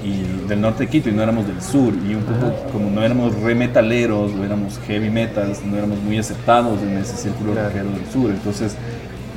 y 0.04 0.48
del 0.48 0.62
norte 0.62 0.84
de 0.84 0.90
Quito 0.90 1.10
y 1.10 1.14
no 1.14 1.22
éramos 1.24 1.48
del 1.48 1.62
sur. 1.62 1.94
Y 2.08 2.16
un 2.16 2.24
poco 2.24 2.54
como 2.72 2.90
no 2.90 3.04
éramos 3.04 3.36
re 3.42 3.56
metaleros 3.56 4.32
o 4.34 4.44
éramos 4.44 4.80
heavy 4.88 5.10
metals, 5.10 5.64
no 5.66 5.78
éramos 5.78 6.00
muy 6.02 6.18
aceptados 6.18 6.82
en 6.82 6.98
ese 6.98 7.18
círculo 7.18 7.54
Claro. 7.54 7.70
rockero 7.70 7.90
del 7.92 8.06
sur. 8.12 8.30
Entonces 8.32 8.76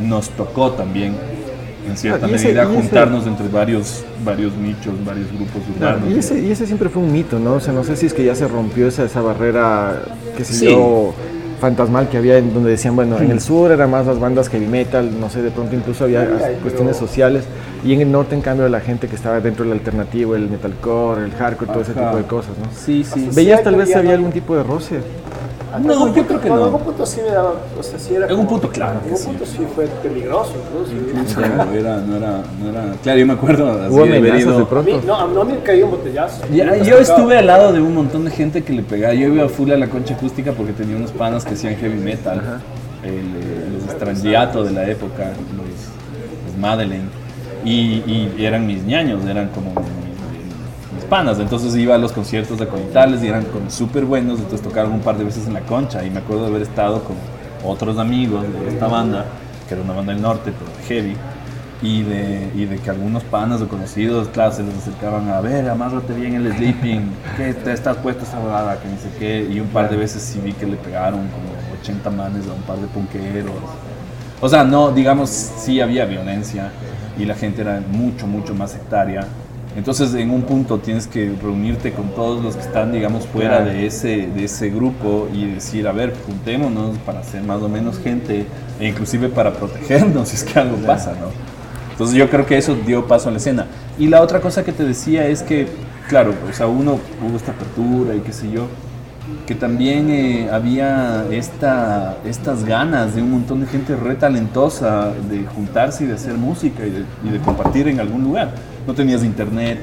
nos 0.01 0.31
tocó 0.31 0.71
también 0.73 1.15
en 1.91 1.97
cierta 1.97 2.27
Ah, 2.27 2.29
y 2.31 2.35
ese- 2.35 2.47
medida 2.49 2.63
y 2.63 2.67
ese- 2.67 2.75
juntarnos 2.77 3.27
entre 3.27 3.49
varios, 3.49 4.05
varios 4.25 4.55
nichos, 4.57 4.95
varios 5.05 5.29
grupos 5.29 5.63
Claro, 5.79 5.97
urbanos. 5.99 6.15
y, 6.15 6.19
ese, 6.19 6.41
y 6.41 6.51
ese 6.51 6.67
siempre 6.67 6.89
fue 6.89 7.03
un 7.03 7.13
mito, 7.13 7.39
¿no? 7.39 7.55
O 7.55 7.61
sea, 7.61 7.73
no 7.73 7.85
sé 7.85 7.97
si 7.97 8.07
es 8.07 8.15
que 8.15 8.25
ya 8.25 8.35
se 8.35 8.47
rompió 8.49 8.89
esa, 8.89 9.05
esa 9.05 9.21
barrera, 9.21 10.03
qué 10.37 10.45
sé 10.45 10.55
Sí. 10.55 10.65
yo, 10.67 11.13
fantasmal 11.61 12.09
que 12.09 12.17
había 12.17 12.39
en 12.39 12.55
donde 12.55 12.71
decían, 12.71 12.97
bueno, 12.97 13.19
en 13.19 13.31
el 13.31 13.41
sur 13.41 13.71
era 13.71 13.87
más 13.87 14.07
las 14.07 14.19
bandas 14.19 14.49
heavy 14.49 14.67
metal, 14.67 15.11
no 15.21 15.29
sé, 15.29 15.43
de 15.43 15.51
pronto 15.51 15.77
incluso 15.77 16.05
había 16.05 16.25
Sí, 16.25 16.31
cuestiones 16.63 16.97
pero- 16.97 17.07
sociales, 17.07 17.45
y 17.85 17.93
en 17.93 18.01
el 18.01 18.11
norte, 18.11 18.35
en 18.35 18.41
cambio, 18.41 18.67
la 18.71 18.81
gente 18.81 19.09
que 19.09 19.17
estaba 19.17 19.41
dentro 19.41 19.65
del 19.65 19.75
alternativo, 19.75 20.35
el 20.37 20.49
metalcore, 20.49 21.25
el 21.25 21.33
hardcore, 21.33 21.71
todo 21.71 21.83
ese 21.83 21.93
Ajá. 21.93 22.05
tipo 22.07 22.17
de 22.17 22.23
cosas, 22.25 22.53
¿no? 22.59 22.65
Sí, 22.75 23.05
sí. 23.05 23.29
¿Veías 23.35 23.59
Sí, 23.59 23.65
tal 23.65 23.75
vez 23.77 23.95
había 23.95 24.13
no- 24.13 24.17
algún 24.17 24.33
tipo 24.33 24.57
de 24.57 24.63
roce? 24.63 25.01
En 25.77 25.87
No, 25.87 25.93
algún 25.93 26.09
yo 26.09 26.15
punto- 26.15 26.29
creo 26.29 26.41
que 26.41 26.49
En 26.49 26.55
no. 26.57 26.65
algún 26.65 26.81
punto 26.81 27.07
sí 27.07 27.21
me 27.25 27.31
daba, 27.31 27.55
o 27.79 27.83
sea, 27.83 27.99
sí 27.99 28.15
era 28.15 28.27
En 28.27 28.37
como- 28.37 28.49
punto, 28.49 28.69
claro 28.71 29.01
En 29.09 29.17
sí. 29.17 29.27
punto 29.27 29.47
sí 29.47 29.59
fue 29.75 29.87
peligroso 30.03 30.53
incluso. 30.59 31.37
Claro, 31.39 31.73
era, 31.75 31.97
no, 31.99 32.17
era, 32.17 32.43
no 32.61 32.69
era. 32.71 32.85
Claro, 33.03 33.19
yo 33.21 33.27
me 33.27 33.33
acuerdo 33.35 33.71
así 33.71 33.95
Hubo 33.95 34.03
amenazas 34.03 34.57
de 34.59 34.65
pronto. 34.65 34.83
mí, 34.91 35.01
no, 35.07 35.15
a 35.15 35.27
no 35.29 35.45
me 35.45 35.59
cayó 35.61 35.85
un 35.85 35.91
botellazo. 35.93 36.43
Ya, 36.53 36.77
yo 36.77 36.99
estuve 36.99 37.39
al 37.39 37.47
lado 37.47 37.73
de 37.73 37.81
un 37.81 37.95
montón 37.95 38.25
de 38.25 38.31
gente 38.33 38.63
que 38.65 38.73
le 38.73 38.83
pegaba. 38.83 39.15
Yo 39.15 39.29
iba 39.29 39.49
full 39.49 39.71
a 39.71 39.77
la 39.77 39.89
concha 39.89 40.15
acústica 40.15 40.53
porque 40.53 40.73
tenía 40.73 40.97
unos 40.97 41.13
panas 41.13 41.45
que 41.45 41.55
hacían 41.55 41.77
heavy 41.77 41.99
metal. 41.99 42.41
El, 43.05 43.11
eh, 43.13 43.79
los 43.85 43.93
Strangiato 43.95 44.63
de 44.65 44.73
la 44.73 44.87
época, 44.89 45.25
los, 45.57 46.47
los 46.53 46.59
Madeleine. 46.61 47.05
Y, 47.65 48.03
y 48.39 48.45
eran 48.45 48.67
mis 48.67 48.83
ñaños, 48.85 49.25
eran 49.27 49.49
como 49.51 49.73
panas. 51.11 51.39
Entonces 51.39 51.77
iba 51.77 51.95
a 51.95 51.99
los 51.99 52.13
conciertos 52.13 52.59
de 52.59 52.67
Conitales 52.67 53.23
y 53.23 53.29
eran 53.29 53.45
súper 53.69 54.07
buenos. 54.07 54.39
Entonces 54.39 54.63
tocaron 54.63 54.93
un 54.93 55.01
par 55.01 55.19
de 55.19 55.25
veces 55.25 55.47
en 55.47 55.53
la 55.53 55.61
concha. 55.61 56.03
Y 56.03 56.11
me 56.11 56.21
acuerdo 56.21 56.45
de 56.45 56.49
haber 56.49 56.63
estado 56.63 57.05
con 57.05 57.17
otros 57.63 57.99
amigos 57.99 58.43
de 58.43 58.69
esta 58.69 58.87
banda, 58.87 59.27
que 59.69 59.75
era 59.75 59.83
una 59.83 59.93
banda 59.93 60.15
del 60.15 60.23
norte, 60.23 60.53
pero 60.59 60.71
heavy 60.89 61.15
y 61.83 62.03
de, 62.03 62.51
y 62.55 62.67
de 62.67 62.79
que 62.79 62.91
algunos 62.91 63.23
panas 63.25 63.61
o 63.63 63.69
conocidos, 63.69 64.29
claro, 64.29 64.53
se 64.53 64.63
les 64.63 64.75
acercaban 64.77 65.29
a 65.31 65.41
ver, 65.41 65.69
amárrate 65.69 66.13
bien 66.13 66.35
el 66.35 66.53
sleeping, 66.53 67.11
que 67.37 67.55
te 67.55 67.73
estás 67.73 67.97
puesto 67.99 68.25
esa 68.25 68.39
huevada, 68.39 68.79
que 68.81 68.89
ni 68.89 68.97
sé 68.99 69.09
qué, 69.19 69.49
y 69.51 69.61
un 69.61 69.69
par 69.69 69.89
de 69.89 69.97
veces 69.97 70.23
sí 70.23 70.41
vi 70.45 70.53
que 70.53 70.67
le 70.67 70.77
pegaron 70.77 71.21
como 71.29 71.81
80 71.81 72.11
manes 72.11 72.47
a 72.49 72.53
un 72.53 72.63
par 72.63 72.79
de 72.79 72.87
punqueros. 72.89 73.53
O 74.43 74.49
sea, 74.49 74.65
no, 74.65 74.91
digamos, 74.91 75.31
sí 75.31 75.81
había 75.81 76.05
violencia 76.05 76.71
y 77.19 77.25
la 77.25 77.35
gente 77.35 77.63
era 77.63 77.83
mucho, 77.91 78.27
mucho 78.27 78.55
más 78.55 78.73
sectaria. 78.73 79.27
Entonces, 79.81 80.13
en 80.13 80.31
un 80.31 80.43
punto 80.43 80.77
tienes 80.77 81.07
que 81.07 81.33
reunirte 81.41 81.93
con 81.93 82.11
todos 82.11 82.45
los 82.45 82.55
que 82.55 82.61
están, 82.61 82.93
digamos, 82.93 83.27
fuera 83.27 83.63
de 83.63 83.87
ese, 83.87 84.27
de 84.27 84.45
ese 84.45 84.69
grupo 84.69 85.27
y 85.33 85.47
decir, 85.47 85.89
a 85.89 85.93
ver, 85.93 86.13
juntémonos 86.27 86.99
para 86.99 87.23
ser 87.23 87.43
más 87.45 87.63
o 87.63 87.69
menos 87.71 87.99
gente 87.99 88.45
e 88.79 88.87
inclusive 88.87 89.31
para 89.31 89.55
protegernos 89.55 90.29
si 90.29 90.37
es 90.37 90.45
que 90.45 90.59
algo 90.59 90.77
pasa, 90.85 91.13
¿no? 91.13 91.29
Entonces 91.93 92.15
yo 92.15 92.29
creo 92.29 92.45
que 92.45 92.59
eso 92.59 92.75
dio 92.75 93.07
paso 93.07 93.31
a 93.31 93.33
la 93.33 93.39
escena. 93.39 93.69
Y 93.99 94.09
la 94.09 94.21
otra 94.21 94.43
cosa 94.43 94.65
que 94.65 94.73
te 94.73 94.85
decía 94.85 95.27
es 95.29 95.43
que, 95.43 95.67
claro, 96.11 96.35
o 96.47 96.53
sea, 96.53 96.67
uno 96.67 96.99
hubo 97.27 97.39
esta 97.39 97.53
apertura 97.53 98.15
y 98.15 98.21
qué 98.21 98.35
sé 98.35 98.51
yo, 98.51 98.67
que 99.47 99.55
también 99.55 100.11
eh, 100.11 100.51
había 100.53 101.25
esta, 101.31 102.19
estas 102.27 102.67
ganas 102.67 103.15
de 103.15 103.23
un 103.23 103.31
montón 103.31 103.63
de 103.63 103.67
gente 103.67 103.97
re 103.97 104.17
talentosa 104.17 105.11
de 105.31 105.47
juntarse 105.47 106.05
y 106.05 106.07
de 106.07 106.17
hacer 106.17 106.35
música 106.35 106.85
y 106.85 106.91
de, 106.91 107.05
y 107.25 107.31
de 107.31 107.39
compartir 107.39 107.89
en 107.89 107.99
algún 107.99 108.25
lugar. 108.25 108.51
No 108.87 108.95
tenías 108.95 109.25
internet, 109.25 109.79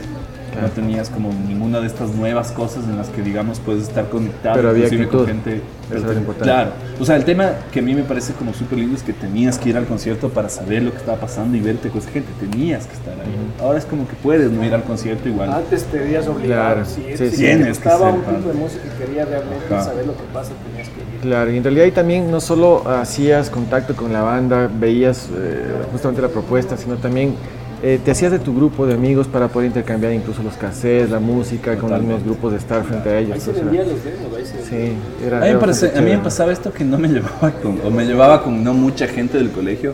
no 0.61 0.69
tenías 0.69 1.10
como 1.10 1.30
ninguna 1.48 1.80
de 1.80 1.88
estas 1.88 2.14
nuevas 2.15 2.52
cosas 2.52 2.86
en 2.86 2.98
las 2.98 3.07
que, 3.10 3.22
digamos, 3.22 3.60
puedes 3.60 3.84
estar 3.84 4.10
conectado. 4.10 4.56
Pero 4.56 4.69
había 4.69 5.07
con 5.07 5.28
gente. 5.28 5.61
Eso 5.91 6.11
era 6.11 6.19
importante. 6.19 6.44
Claro. 6.44 6.72
O 6.99 7.06
sea, 7.06 7.15
el 7.15 7.24
tema 7.24 7.52
que 7.72 7.80
a 7.80 7.82
mí 7.82 7.94
me 7.95 8.03
parece 8.03 8.34
como 8.34 8.53
súper 8.53 8.80
lindo 8.80 8.95
es 8.95 9.03
que 9.03 9.14
tenías 9.14 9.57
que 9.57 9.69
ir 9.69 9.78
al 9.78 9.86
concierto 9.86 10.30
para 10.30 10.49
saber 10.49 10.84
lo 10.84 10.91
que 10.91 10.98
estaba 10.98 11.18
pasando 11.18 11.56
y 11.56 11.61
verte 11.61 11.90
con 11.90 11.99
esa 11.99 12.11
gente. 12.11 12.30
Tenías 12.40 12.88
que 12.88 12.94
estar 12.94 13.14
ahí. 13.14 13.61
Ahora 13.61 13.78
es 13.78 13.86
como 13.86 14.07
que 14.07 14.15
puedes 14.15 14.52
no 14.52 14.65
ir 14.65 14.74
al 14.74 14.84
concierto 14.84 15.30
igual. 15.30 15.52
Antes 15.52 15.84
te 15.86 15.99
veías 15.99 16.28
obligado. 16.28 16.74
Claro, 16.74 16.86
si, 16.86 17.03
sí, 17.15 17.30
si 17.30 17.38
Tienes 17.38 17.80
que 17.80 17.90
gustaba 17.90 18.11
ser 18.11 18.19
un 18.19 18.36
tipo 18.36 18.49
de 18.49 18.53
música 18.56 18.84
y 18.86 18.99
quería 18.99 19.26
realmente 19.26 19.74
Ajá. 19.74 19.84
saber 19.84 20.07
lo 20.07 20.18
que 20.18 20.24
pasa, 20.34 20.52
tenías 20.69 20.90
que 20.90 20.99
ir. 20.99 21.22
Claro, 21.22 21.52
y 21.52 21.57
en 21.57 21.64
realidad 21.64 21.86
ahí 21.86 21.91
también 21.91 22.30
no 22.30 22.41
solo 22.41 22.88
hacías 22.90 23.49
contacto 23.49 23.95
con 23.95 24.11
la 24.11 24.24
banda, 24.24 24.69
veías 24.80 25.30
eh, 25.34 25.64
justamente 25.91 26.22
la 26.22 26.30
propuesta, 26.30 26.76
sino 26.76 26.95
también 26.98 27.36
eh, 27.83 27.99
te 28.03 28.11
hacías 28.11 28.31
de 28.31 28.39
tu 28.39 28.55
grupo 28.55 28.85
de 28.87 28.93
amigos 28.95 29.27
para 29.27 29.47
poder 29.47 29.67
intercambiar 29.67 30.11
incluso 30.13 30.41
los 30.43 30.55
cassettes, 30.55 31.09
la 31.11 31.19
música, 31.19 31.77
con 31.77 31.91
los 31.91 31.99
mismos 32.01 32.23
grupos 32.23 32.51
de 32.53 32.57
estar 32.57 32.83
frente 32.83 33.09
a 33.09 33.19
ellos. 33.19 33.33
Ahí 33.35 33.39
se 33.41 33.51
vendían 33.51 33.87
los 33.89 34.03
demos, 34.03 34.35
ahí 34.37 34.45
se 34.45 34.63
Sí, 34.63 34.93
era, 35.25 35.37
A 35.37 35.41
mí, 35.45 35.53
me 35.53 35.57
parece- 35.59 35.97
a 35.97 36.01
mí 36.01 36.09
me 36.11 36.17
pasaba 36.17 36.51
esto 36.51 36.71
que 36.73 36.83
no 36.83 36.97
me 36.97 37.07
llevaba 37.13 37.51
con, 37.61 37.79
o 37.85 37.89
me 37.91 38.05
llevaba 38.05 38.41
con 38.43 38.63
no 38.63 38.73
mucha 38.73 39.07
gente 39.07 39.37
del 39.37 39.51
colegio, 39.51 39.93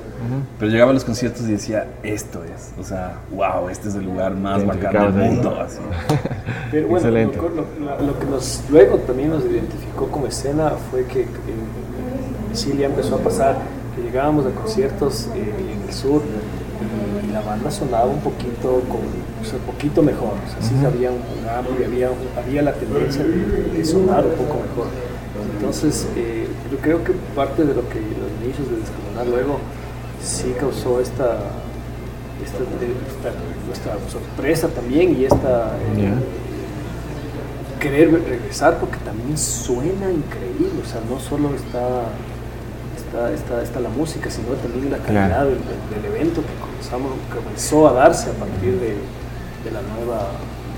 pero 0.59 0.71
llegaba 0.71 0.91
a 0.91 0.93
los 0.93 1.03
conciertos 1.03 1.47
y 1.47 1.51
decía, 1.51 1.87
esto 2.03 2.41
es, 2.45 2.71
o 2.79 2.83
sea, 2.83 3.15
wow, 3.31 3.67
este 3.69 3.89
es 3.89 3.95
el 3.95 4.05
lugar 4.05 4.33
más 4.35 4.65
bacán 4.65 5.15
del 5.17 5.29
mundo. 5.31 5.51
¿no? 5.51 5.61
Así. 5.61 5.77
Pero 6.71 6.87
bueno, 6.87 7.05
Excelente. 7.07 7.37
Lo, 7.37 7.49
lo- 7.49 8.05
lo 8.07 8.19
que 8.19 8.25
nos, 8.25 8.63
luego 8.71 8.97
también 8.99 9.29
nos 9.29 9.43
identificó 9.45 10.07
como 10.07 10.25
escena 10.27 10.71
fue 10.89 11.05
que 11.05 11.21
en 11.23 12.55
Sicilia 12.55 12.87
empezó 12.87 13.15
a 13.15 13.19
pasar 13.19 13.57
que 13.95 14.01
llegábamos 14.01 14.45
a 14.47 14.49
conciertos 14.51 15.27
eh, 15.35 15.53
en 15.73 15.87
el 15.87 15.93
sur 15.93 16.21
y, 17.27 17.31
la 17.31 17.41
banda 17.41 17.69
sonaba 17.71 18.05
un 18.05 18.19
poquito, 18.21 18.81
con, 18.89 19.01
o 19.41 19.45
sea, 19.45 19.59
poquito 19.59 20.01
mejor. 20.01 20.33
O 20.33 20.49
sea, 20.51 20.61
sí 20.61 20.73
había 20.85 21.11
un, 21.11 21.21
amplio, 21.49 21.85
había, 21.85 22.09
había 22.37 22.61
la 22.61 22.73
tendencia 22.73 23.23
de, 23.23 23.77
de 23.77 23.85
sonar 23.85 24.25
un 24.25 24.33
poco 24.33 24.61
mejor. 24.61 24.87
Entonces, 25.57 26.07
eh, 26.15 26.47
yo 26.71 26.77
creo 26.77 27.03
que 27.03 27.13
parte 27.35 27.63
de 27.65 27.73
lo 27.73 27.87
que 27.89 27.99
los 27.99 28.29
inicios 28.43 28.69
de 28.69 28.77
Descolonar 28.77 29.27
luego 29.27 29.59
sí 30.21 30.53
causó 30.59 30.99
esta, 31.01 31.37
esta, 32.43 32.59
esta- 32.59 33.33
nuestra 33.67 33.93
sorpresa 34.11 34.67
también 34.69 35.15
y 35.19 35.25
esta 35.25 35.77
eh, 35.97 36.13
querer 37.79 38.11
regresar 38.11 38.77
porque 38.79 38.97
también 39.03 39.37
suena 39.37 40.11
increíble, 40.11 40.79
o 40.81 40.87
sea, 40.87 41.01
no 41.09 41.19
solo 41.19 41.53
está, 41.55 42.05
está, 43.13 43.31
está, 43.31 43.63
está 43.63 43.79
la 43.79 43.89
música, 43.89 44.29
sino 44.29 44.49
también 44.55 44.91
la 44.91 44.97
calidad 44.97 45.27
Claro. 45.27 45.49
del, 45.49 45.57
del 46.03 46.13
evento 46.15 46.41
que 46.41 46.53
comenzamos, 46.59 47.11
comenzó 47.33 47.87
a 47.87 47.93
darse 47.93 48.29
a 48.31 48.33
partir 48.33 48.73
de, 48.79 48.87
de 49.63 49.71
la 49.71 49.81
nueva 49.95 50.27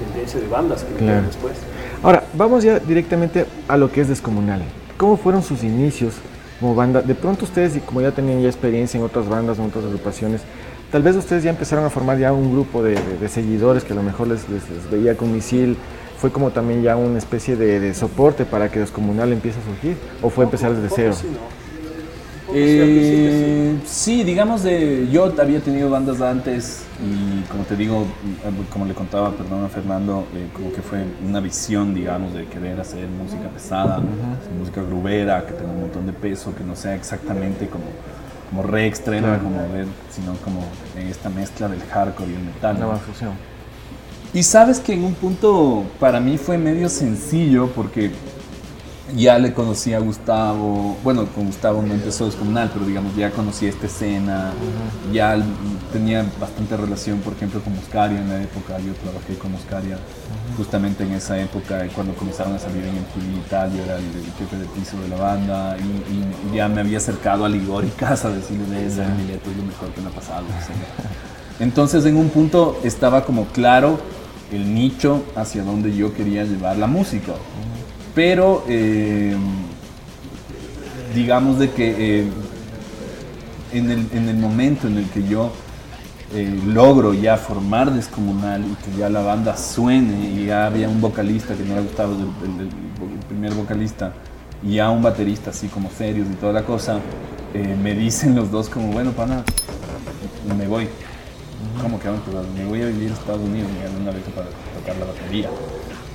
tendencia 0.04 0.40
de 0.40 0.48
bandas 0.48 0.84
que 0.84 0.94
Claro. 0.96 1.26
después. 1.28 1.54
Ahora, 2.04 2.24
vamos 2.34 2.64
ya 2.64 2.80
directamente 2.80 3.46
a 3.68 3.78
lo 3.78 3.92
que 3.92 4.02
es 4.02 4.08
Descomunal. 4.10 4.62
¿Cómo 4.98 5.18
fueron 5.18 5.42
sus 5.44 5.64
inicios 5.64 6.16
como 6.60 6.76
banda? 6.76 7.02
De 7.02 7.16
pronto 7.16 7.46
ustedes, 7.46 7.82
como 7.86 8.02
ya 8.02 8.12
tenían 8.12 8.42
ya 8.42 8.48
experiencia 8.50 8.98
en 8.98 9.06
otras 9.06 9.28
bandas, 9.28 9.58
en 9.58 9.66
otras 9.66 9.86
agrupaciones, 9.86 10.42
tal 10.92 11.02
vez 11.04 11.16
ustedes 11.16 11.44
ya 11.44 11.50
empezaron 11.50 11.86
a 11.86 11.90
formar 11.90 12.18
ya 12.18 12.34
un 12.34 12.52
grupo 12.52 12.84
de, 12.84 12.92
de- 12.96 13.18
de 13.20 13.30
seguidores 13.30 13.84
que 13.84 13.94
a 13.94 13.96
lo 13.96 14.04
mejor 14.04 14.28
les, 14.28 14.48
les- 14.50 14.70
les 14.70 14.90
veía 14.92 15.16
con 15.16 15.34
misil. 15.34 15.78
¿Fue 16.18 16.32
como 16.32 16.50
también 16.52 16.82
ya 16.82 16.96
una 16.96 17.18
especie 17.18 17.56
de, 17.58 17.80
de 17.80 17.94
soporte 17.94 18.46
para 18.46 18.70
que 18.72 18.80
Descomunal 18.80 19.32
empiece 19.34 19.60
a 19.60 19.64
surgir? 19.66 19.98
¿O 20.24 20.30
fue 20.30 20.46
empezar 20.46 20.74
desde 20.74 20.90
cero? 20.96 21.14
Eh, 22.54 23.78
sí, 23.86 24.24
digamos 24.24 24.64
de 24.64 25.08
yo 25.12 25.34
había 25.40 25.60
tenido 25.60 25.90
bandas 25.90 26.22
antes 26.22 26.84
y 27.04 27.42
como 27.50 27.64
te 27.64 27.76
digo, 27.76 28.06
como 28.72 28.86
le 28.86 28.94
contaba, 28.94 29.32
perdón 29.32 29.66
a 29.66 29.70
Fernando, 29.70 30.26
eh, 30.36 30.48
como 30.54 30.72
que 30.72 30.82
fue 30.82 31.06
una 31.28 31.40
visión, 31.40 31.94
digamos, 31.94 32.34
de 32.34 32.46
querer 32.46 32.80
hacer 32.80 33.08
música 33.08 33.50
pesada, 33.50 34.00
música 34.60 34.82
grubera, 34.84 35.46
que 35.46 35.54
tenga 35.54 35.72
un 35.72 35.82
montón 35.82 36.06
de 36.06 36.14
peso, 36.14 36.54
que 36.56 36.64
no 36.64 36.76
sea 36.76 36.96
exactamente 36.96 37.68
como, 37.68 37.86
como 38.50 38.64
re 38.64 38.86
extrema, 38.88 39.28
Claro. 39.28 39.44
como 39.44 39.58
ver, 39.74 39.88
sino 40.12 40.34
como 40.44 40.62
esta 41.10 41.30
mezcla 41.30 41.68
del 41.68 41.82
hardcore 41.82 42.32
y 42.32 42.36
el 42.36 42.44
metal. 42.44 42.78
Una 42.78 42.98
fusión. 42.98 43.32
Y 44.34 44.44
sabes 44.44 44.80
que 44.80 44.94
en 44.94 45.04
un 45.04 45.14
punto 45.14 45.84
para 46.00 46.20
mí 46.20 46.38
fue 46.38 46.58
medio 46.58 46.90
sencillo 46.90 47.70
porque 47.74 48.12
ya 49.16 49.38
le 49.38 49.54
conocí 49.54 49.94
a 49.94 50.00
Gustavo, 50.00 50.98
bueno, 51.04 51.26
con 51.28 51.46
Gustavo 51.46 51.82
no 51.84 51.94
empezó 51.94 52.26
descomunal, 52.26 52.72
pero 52.74 52.86
digamos 52.86 53.16
ya 53.16 53.30
conocí 53.32 53.68
esta 53.68 53.86
escena, 53.86 54.52
ya 55.14 55.36
l- 55.36 55.44
tenía 55.94 56.26
bastante 56.40 56.76
relación, 56.76 57.20
por 57.20 57.34
ejemplo, 57.34 57.62
con 57.62 57.76
Muscaria 57.76 58.20
en 58.20 58.30
la 58.30 58.42
época, 58.42 58.80
yo 58.80 58.94
trabajé 59.04 59.36
con 59.38 59.52
Muscaria 59.52 60.00
justamente 60.58 61.04
en 61.04 61.12
esa 61.14 61.40
época, 61.40 61.86
cuando 61.94 62.16
comenzaron 62.16 62.56
a 62.56 62.60
salir 62.60 62.84
en 62.84 62.96
MTV 62.96 63.38
y 63.46 63.50
tal, 63.50 63.72
yo 63.78 63.84
era 63.84 63.98
el, 63.98 64.06
el 64.06 64.32
jefe 64.40 64.58
de 64.58 64.66
piso 64.68 65.00
de 65.00 65.10
la 65.10 65.18
banda, 65.18 65.78
y, 65.78 66.54
y 66.54 66.56
ya 66.56 66.68
me 66.68 66.82
había 66.82 66.98
acercado 66.98 67.46
a 67.46 67.50
Ligor 67.50 67.86
y 67.86 67.90
casa 68.00 68.30
a 68.30 68.32
decirle 68.32 68.66
de 68.68 68.88
ese 68.88 69.06
Mileto 69.06 69.52
es 69.52 69.58
lo 69.58 69.64
mejor 69.64 69.90
que 69.90 70.02
me 70.02 70.08
ha 70.08 70.12
pasado. 70.14 70.46
o 70.46 70.66
sea. 70.66 70.76
Entonces 71.60 72.06
en 72.06 72.18
un 72.18 72.30
punto 72.30 72.80
estaba 72.84 73.24
como 73.24 73.46
claro 73.46 74.00
el 74.52 74.74
nicho 74.74 75.24
hacia 75.36 75.64
donde 75.64 75.96
yo 75.96 76.14
quería 76.14 76.44
llevar 76.44 76.78
la 76.78 76.88
música. 76.88 77.34
Pero 78.16 78.64
eh, 78.70 79.36
digamos 81.14 81.60
de 81.60 81.72
que 81.72 82.20
eh, 82.22 82.28
en, 83.74 83.92
el, 83.92 84.08
en 84.14 84.30
el 84.30 84.38
momento 84.38 84.88
en 84.88 84.98
el 84.98 85.10
que 85.10 85.28
yo 85.28 85.52
eh, 86.34 86.60
logro 86.66 87.14
ya 87.14 87.36
formar 87.36 87.94
Descomunal 87.94 88.64
y 88.66 88.76
que 88.76 88.98
ya 88.98 89.10
la 89.10 89.22
banda 89.22 89.58
suene 89.58 90.30
y 90.30 90.46
ya 90.46 90.66
había 90.66 90.88
un 90.88 91.02
vocalista 91.02 91.56
que 91.56 91.64
no 91.64 91.74
era 91.74 91.82
Gustavo, 91.82 92.14
el, 92.14 92.70
primer 93.28 93.54
vocalista, 93.54 94.14
y 94.64 94.76
ya 94.76 94.90
un 94.90 95.02
baterista 95.02 95.50
así 95.50 95.68
como 95.68 95.90
serios 95.92 96.28
y 96.32 96.36
toda 96.36 96.54
la 96.54 96.64
cosa, 96.64 97.00
me 97.54 97.94
dicen 97.94 98.36
los 98.36 98.50
dos 98.52 98.70
como, 98.70 98.92
bueno, 98.92 99.12
pana, 99.12 99.44
me 100.58 100.68
voy. 100.68 100.88
¿Cómo 101.82 102.00
que? 102.00 102.10
Pues, 102.10 102.48
me 102.56 102.66
voy 102.66 102.82
a 102.82 102.88
vivir 102.88 103.12
a 103.12 103.14
Estados 103.14 103.42
Unidos, 103.42 103.70
me 103.72 104.02
una 104.02 104.12
beca 104.12 104.30
para 104.32 104.48
tocar 104.80 104.96
la 104.98 105.06
batería. 105.06 105.50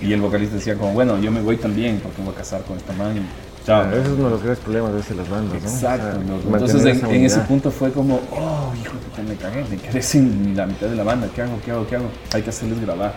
Y 0.01 0.13
el 0.13 0.21
vocalista 0.21 0.57
decía 0.57 0.77
como, 0.77 0.93
bueno, 0.93 1.19
yo 1.19 1.31
me 1.31 1.41
voy 1.43 1.57
también 1.57 2.01
porque 2.03 2.19
me 2.21 2.27
voy 2.27 2.35
a 2.35 2.39
casar 2.39 2.63
con 2.63 2.77
esta 2.77 2.93
man. 2.95 3.17
y 3.17 3.21
Chao. 3.67 3.83
Claro, 3.83 3.97
ese 3.99 4.07
es 4.13 4.19
uno 4.19 4.25
de 4.25 4.31
los 4.31 4.43
grandes 4.43 4.59
problemas 4.65 5.09
de 5.09 5.15
las 5.15 5.29
bandas, 5.29 5.63
¿no? 5.63 5.69
Exacto. 5.69 6.21
Entonces 6.55 6.85
en, 7.03 7.07
en 7.11 7.25
ese 7.25 7.41
punto 7.41 7.71
fue 7.71 7.93
como, 7.93 8.21
oh, 8.33 8.73
hijo 8.81 8.93
puta, 8.97 9.23
me 9.29 9.35
cagué, 9.37 9.65
me 9.71 9.77
quedé 9.77 10.01
sin 10.03 10.57
la 10.57 10.67
mitad 10.67 10.87
de 10.87 10.97
la 10.97 11.05
banda, 11.05 11.29
¿qué 11.35 11.43
hago, 11.43 11.59
qué 11.65 11.71
hago, 11.73 11.87
qué 11.87 11.97
hago? 11.97 12.07
Hay 12.33 12.41
que 12.43 12.49
hacerles 12.51 12.81
grabar. 12.81 13.13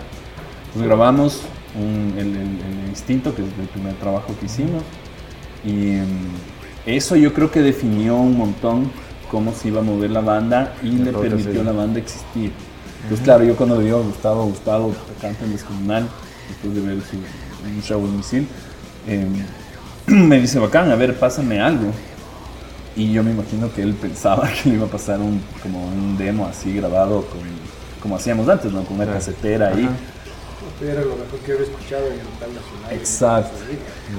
Entonces 0.65 0.88
grabamos 0.88 1.41
un- 1.76 2.14
el, 2.18 2.27
el- 2.27 2.81
el 2.84 2.89
Instinto, 2.89 3.34
que 3.34 3.41
es 3.43 3.47
el 3.60 3.68
primer 3.68 3.93
trabajo 3.95 4.35
que 4.39 4.45
hicimos, 4.47 4.84
Y 5.65 5.72
mm, 5.72 6.35
eso 6.88 7.15
yo 7.15 7.34
creo 7.34 7.49
que 7.49 7.61
definió 7.61 8.18
un 8.18 8.38
montón 8.38 8.91
cómo 9.31 9.53
se 9.53 9.69
iba 9.69 9.80
a 9.80 9.84
mover 9.84 10.11
la 10.11 10.19
banda 10.19 10.73
y 10.84 10.89
le 10.89 11.10
Otra 11.11 11.22
permitió 11.22 11.61
a 11.61 11.64
la 11.64 11.72
banda 11.72 11.99
existir. 11.99 12.51
Entonces, 13.03 13.19
Ujú. 13.19 13.23
claro, 13.23 13.43
yo 13.45 13.55
cuando 13.55 13.80
digo 13.80 13.97
a 13.99 14.01
Gustavo, 14.01 14.43
Gustavo, 14.45 14.93
canta 15.22 15.45
en 15.45 15.53
Descomunal, 15.53 16.07
después 16.53 16.75
de 16.75 16.81
ver 16.81 17.01
su, 17.03 17.17
un 17.17 17.81
show 17.81 18.03
en 18.05 18.17
Misil, 18.17 18.47
eh, 19.07 19.25
me 20.07 20.39
dice, 20.39 20.59
bacán, 20.59 20.91
a 20.91 20.95
ver, 20.95 21.17
pásame 21.17 21.59
algo. 21.61 21.91
Y 22.95 23.11
yo 23.11 23.23
me 23.23 23.31
imagino 23.31 23.71
que 23.73 23.81
él 23.81 23.93
pensaba 23.95 24.47
que 24.63 24.69
le 24.69 24.75
iba 24.75 24.85
a 24.85 24.89
pasar 24.89 25.19
un, 25.19 25.41
como 25.61 25.85
un 25.88 26.17
demo 26.17 26.45
así 26.45 26.73
grabado 26.75 27.21
con, 27.25 27.41
como 28.01 28.15
hacíamos 28.15 28.47
antes, 28.49 28.71
¿no? 28.71 28.84
Con 28.84 28.97
una 28.99 29.11
casetera 29.11 29.69
ahí. 29.69 29.89
Era 30.81 31.01
lo 31.01 31.11
mejor 31.15 31.39
que 31.45 31.51
había 31.53 31.63
escuchado 31.63 32.07
en 32.07 32.13
el 32.13 32.19
metal 32.19 32.49
nacional. 32.53 32.91
Exacto. 32.91 33.57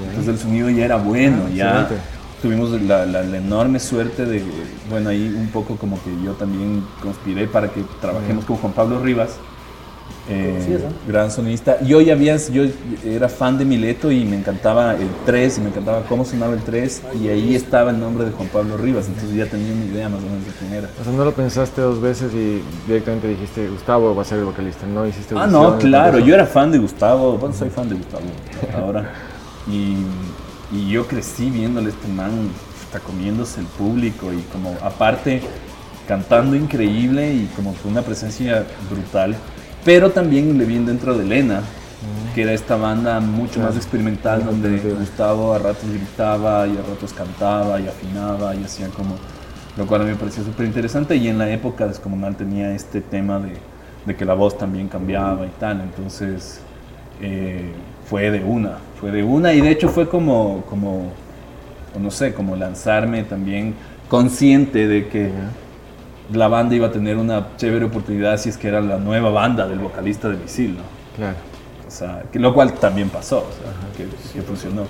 Entonces 0.09 0.27
el 0.33 0.39
sonido 0.39 0.69
ya 0.69 0.85
era 0.85 0.95
bueno, 0.97 1.43
Ah, 1.45 1.49
ya 1.53 1.81
excelente. 1.81 1.95
tuvimos 2.41 2.81
la, 2.81 3.05
la- 3.05 3.23
la 3.23 3.37
enorme 3.37 3.79
suerte 3.79 4.25
de, 4.25 4.43
bueno, 4.89 5.09
ahí 5.09 5.27
un 5.37 5.49
poco 5.49 5.75
como 5.75 6.01
que 6.03 6.09
yo 6.23 6.31
también 6.33 6.83
conspiré 7.01 7.47
para 7.47 7.69
que 7.69 7.83
trabajemos 8.01 8.45
con 8.45 8.57
Juan 8.57 8.73
Pablo 8.73 8.99
Rivas, 9.01 9.31
eh, 10.27 10.79
gran 11.07 11.29
sonista. 11.29 11.79
Yo 11.81 12.01
ya 12.01 12.13
había, 12.13 12.37
yo 12.37 12.63
era 13.05 13.29
fan 13.29 13.57
de 13.57 13.65
Mileto 13.65 14.11
y 14.11 14.25
me 14.25 14.37
encantaba 14.37 14.93
el 14.93 15.07
3 15.25 15.57
y 15.57 15.61
me 15.61 15.69
encantaba 15.69 16.01
cómo 16.09 16.25
sonaba 16.25 16.53
el 16.53 16.61
3 16.61 17.01
y 17.21 17.27
ahí 17.27 17.55
estaba 17.55 17.91
el 17.91 17.99
nombre 17.99 18.25
de 18.25 18.31
Juan 18.31 18.47
Pablo 18.49 18.77
Rivas, 18.77 19.07
entonces 19.07 19.35
ya 19.35 19.45
tenía 19.45 19.73
una 19.73 19.85
idea 19.85 20.09
más 20.09 20.21
o 20.21 20.25
menos 20.25 20.45
de 20.45 20.51
quién 20.53 20.73
era. 20.73 20.89
O 20.99 21.03
sea, 21.03 21.13
no 21.13 21.23
lo 21.23 21.33
pensaste 21.33 21.81
dos 21.81 22.01
veces 22.01 22.33
y 22.33 22.61
directamente 22.87 23.27
dijiste, 23.27 23.67
Gustavo 23.67 24.15
va 24.15 24.23
a 24.23 24.25
ser 24.25 24.39
el 24.39 24.45
vocalista, 24.45 24.87
no 24.87 25.05
hiciste 25.05 25.35
Ah, 25.37 25.47
no, 25.47 25.77
claro, 25.77 26.19
yo 26.19 26.33
era 26.33 26.45
fan 26.45 26.71
de 26.71 26.79
Gustavo, 26.79 27.37
bueno, 27.37 27.55
soy 27.55 27.69
fan 27.69 27.89
de 27.89 27.95
Gustavo 27.95 28.23
ahora. 28.75 29.11
Y, 29.67 29.97
y 30.71 30.91
yo 30.91 31.07
crecí 31.07 31.49
viéndole 31.49 31.89
este 31.89 32.07
man, 32.07 32.51
está 32.83 32.99
comiéndose 32.99 33.61
el 33.61 33.65
público 33.65 34.31
y 34.31 34.41
como 34.51 34.77
aparte 34.79 35.41
cantando 36.07 36.55
increíble 36.55 37.33
y 37.33 37.49
como 37.55 37.73
con 37.73 37.91
una 37.91 38.03
presencia 38.03 38.63
brutal. 38.89 39.35
Pero 39.85 40.11
también 40.11 40.57
le 40.57 40.65
vi 40.65 40.77
dentro 40.79 41.17
de 41.17 41.23
Lena, 41.23 41.61
que 42.33 42.41
era 42.41 42.51
esta 42.51 42.75
banda 42.75 43.21
mucho 43.21 43.61
más 43.61 43.77
experimental 43.77 44.43
donde. 44.43 44.77
Gustavo 44.79 45.53
a 45.53 45.59
ratos 45.59 45.89
gritaba 45.89 46.67
y 46.67 46.71
a 46.71 46.81
ratos 46.81 47.13
cantaba 47.13 47.79
y 47.79 47.87
afinaba 47.87 48.53
y 48.55 48.63
hacía 48.63 48.89
como 48.89 49.15
lo 49.77 49.85
cual 49.85 50.01
a 50.01 50.03
mí 50.05 50.11
me 50.11 50.17
pareció 50.17 50.43
súper 50.43 50.65
interesante 50.65 51.15
y 51.15 51.27
en 51.27 51.37
la 51.37 51.49
época 51.49 51.87
Descomunal 51.87 52.35
tenía 52.35 52.73
este 52.73 53.01
tema 53.01 53.39
de, 53.39 53.53
de 54.05 54.15
que 54.15 54.25
la 54.25 54.33
voz 54.33 54.57
también 54.57 54.87
cambiaba 54.87 55.45
y 55.45 55.51
tal, 55.59 55.81
entonces 55.81 56.61
eh, 57.21 57.71
fue 58.05 58.31
de 58.31 58.43
una, 58.43 58.77
fue 58.99 59.11
de 59.11 59.23
una 59.23 59.53
y 59.53 59.61
de 59.61 59.71
hecho 59.71 59.89
fue 59.89 60.07
como, 60.07 60.63
como 60.69 61.11
no 61.99 62.11
sé, 62.11 62.33
como 62.33 62.55
lanzarme 62.55 63.23
también 63.23 63.73
consciente 64.07 64.87
de 64.87 65.07
que 65.07 65.31
la 66.33 66.47
banda 66.47 66.75
iba 66.75 66.87
a 66.87 66.91
tener 66.91 67.17
una 67.17 67.55
chévere 67.57 67.85
oportunidad 67.85 68.37
si 68.37 68.49
es 68.49 68.57
que 68.57 68.67
era 68.67 68.81
la 68.81 68.97
nueva 68.97 69.29
banda 69.29 69.67
del 69.67 69.79
vocalista 69.79 70.29
de 70.29 70.37
Misil, 70.37 70.75
¿no? 70.77 70.83
Claro. 71.15 71.35
O 71.87 71.91
sea, 71.91 72.23
que, 72.31 72.39
lo 72.39 72.53
cual 72.53 72.73
también 72.73 73.09
pasó, 73.09 73.37
o 73.39 73.41
sea, 73.51 73.71
que, 73.95 74.05
que 74.33 74.41
funcionó. 74.41 74.83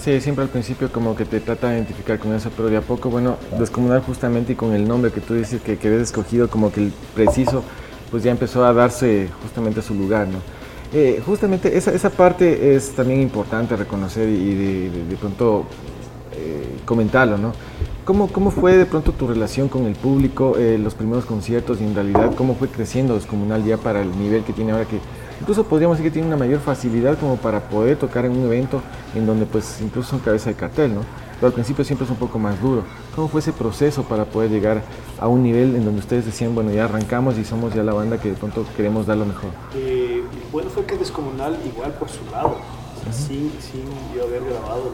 Sí, 0.00 0.20
siempre 0.20 0.44
al 0.44 0.48
principio 0.50 0.90
como 0.90 1.14
que 1.14 1.24
te 1.26 1.40
trata 1.40 1.68
de 1.68 1.74
identificar 1.76 2.18
con 2.18 2.32
eso, 2.32 2.50
pero 2.56 2.68
de 2.70 2.76
a 2.78 2.80
poco, 2.80 3.10
bueno, 3.10 3.36
descomunal 3.58 4.00
justamente 4.00 4.52
y 4.52 4.56
con 4.56 4.72
el 4.72 4.86
nombre 4.88 5.10
que 5.10 5.20
tú 5.20 5.34
dices 5.34 5.60
que, 5.60 5.76
que 5.76 5.88
habías 5.88 6.02
escogido 6.04 6.48
como 6.48 6.72
que 6.72 6.80
el 6.80 6.92
preciso, 7.14 7.62
pues 8.10 8.22
ya 8.22 8.30
empezó 8.30 8.64
a 8.64 8.72
darse 8.72 9.28
justamente 9.42 9.82
su 9.82 9.94
lugar, 9.94 10.28
¿no? 10.28 10.38
Eh, 10.94 11.22
justamente 11.24 11.76
esa, 11.76 11.90
esa 11.92 12.10
parte 12.10 12.74
es 12.74 12.94
también 12.94 13.20
importante 13.20 13.76
reconocer 13.76 14.28
y 14.28 14.54
de, 14.54 14.90
de- 14.90 15.04
de 15.06 15.16
pronto 15.16 15.64
eh, 16.36 16.76
comentarlo, 16.84 17.36
¿no? 17.36 17.52
¿Cómo, 18.04 18.26
¿Cómo 18.26 18.50
fue 18.50 18.76
de 18.76 18.84
pronto 18.84 19.12
tu 19.12 19.28
relación 19.28 19.68
con 19.68 19.86
el 19.86 19.94
público, 19.94 20.56
eh, 20.58 20.76
los 20.76 20.94
primeros 20.94 21.24
conciertos 21.24 21.80
y 21.80 21.84
en 21.84 21.94
realidad 21.94 22.34
cómo 22.34 22.56
fue 22.56 22.66
creciendo 22.66 23.14
Descomunal 23.14 23.64
ya 23.64 23.76
para 23.76 24.02
el 24.02 24.10
nivel 24.18 24.42
que 24.42 24.52
tiene 24.52 24.72
ahora 24.72 24.86
que 24.86 24.98
incluso 25.40 25.62
podríamos 25.62 25.98
decir 25.98 26.10
que 26.10 26.14
tiene 26.14 26.26
una 26.26 26.36
mayor 26.36 26.58
facilidad 26.58 27.16
como 27.16 27.36
para 27.36 27.60
poder 27.60 27.96
tocar 27.96 28.24
en 28.24 28.32
un 28.32 28.46
evento 28.46 28.82
en 29.14 29.24
donde 29.24 29.46
pues 29.46 29.80
incluso 29.80 30.10
son 30.10 30.18
cabeza 30.18 30.50
de 30.50 30.56
cartel, 30.56 30.96
¿no? 30.96 31.02
Pero 31.36 31.46
al 31.46 31.52
principio 31.52 31.84
siempre 31.84 32.04
es 32.04 32.10
un 32.10 32.16
poco 32.16 32.40
más 32.40 32.60
duro. 32.60 32.82
¿Cómo 33.14 33.28
fue 33.28 33.40
ese 33.40 33.52
proceso 33.52 34.02
para 34.02 34.24
poder 34.24 34.50
llegar 34.50 34.82
a 35.20 35.28
un 35.28 35.44
nivel 35.44 35.76
en 35.76 35.84
donde 35.84 36.00
ustedes 36.00 36.26
decían, 36.26 36.56
bueno, 36.56 36.72
ya 36.72 36.86
arrancamos 36.86 37.38
y 37.38 37.44
somos 37.44 37.72
ya 37.72 37.84
la 37.84 37.92
banda 37.92 38.18
que 38.18 38.30
de 38.30 38.34
pronto 38.34 38.66
queremos 38.76 39.06
dar 39.06 39.16
lo 39.16 39.26
mejor? 39.26 39.50
Eh, 39.76 40.24
bueno 40.50 40.70
fue 40.70 40.84
que 40.86 40.96
Descomunal 40.96 41.56
igual 41.64 41.92
por 41.92 42.08
su 42.08 42.24
lado, 42.32 42.56
o 42.98 43.04
sea, 43.04 43.12
sin, 43.12 43.52
sin 43.60 43.84
yo 44.12 44.24
haber 44.24 44.42
grabado 44.42 44.90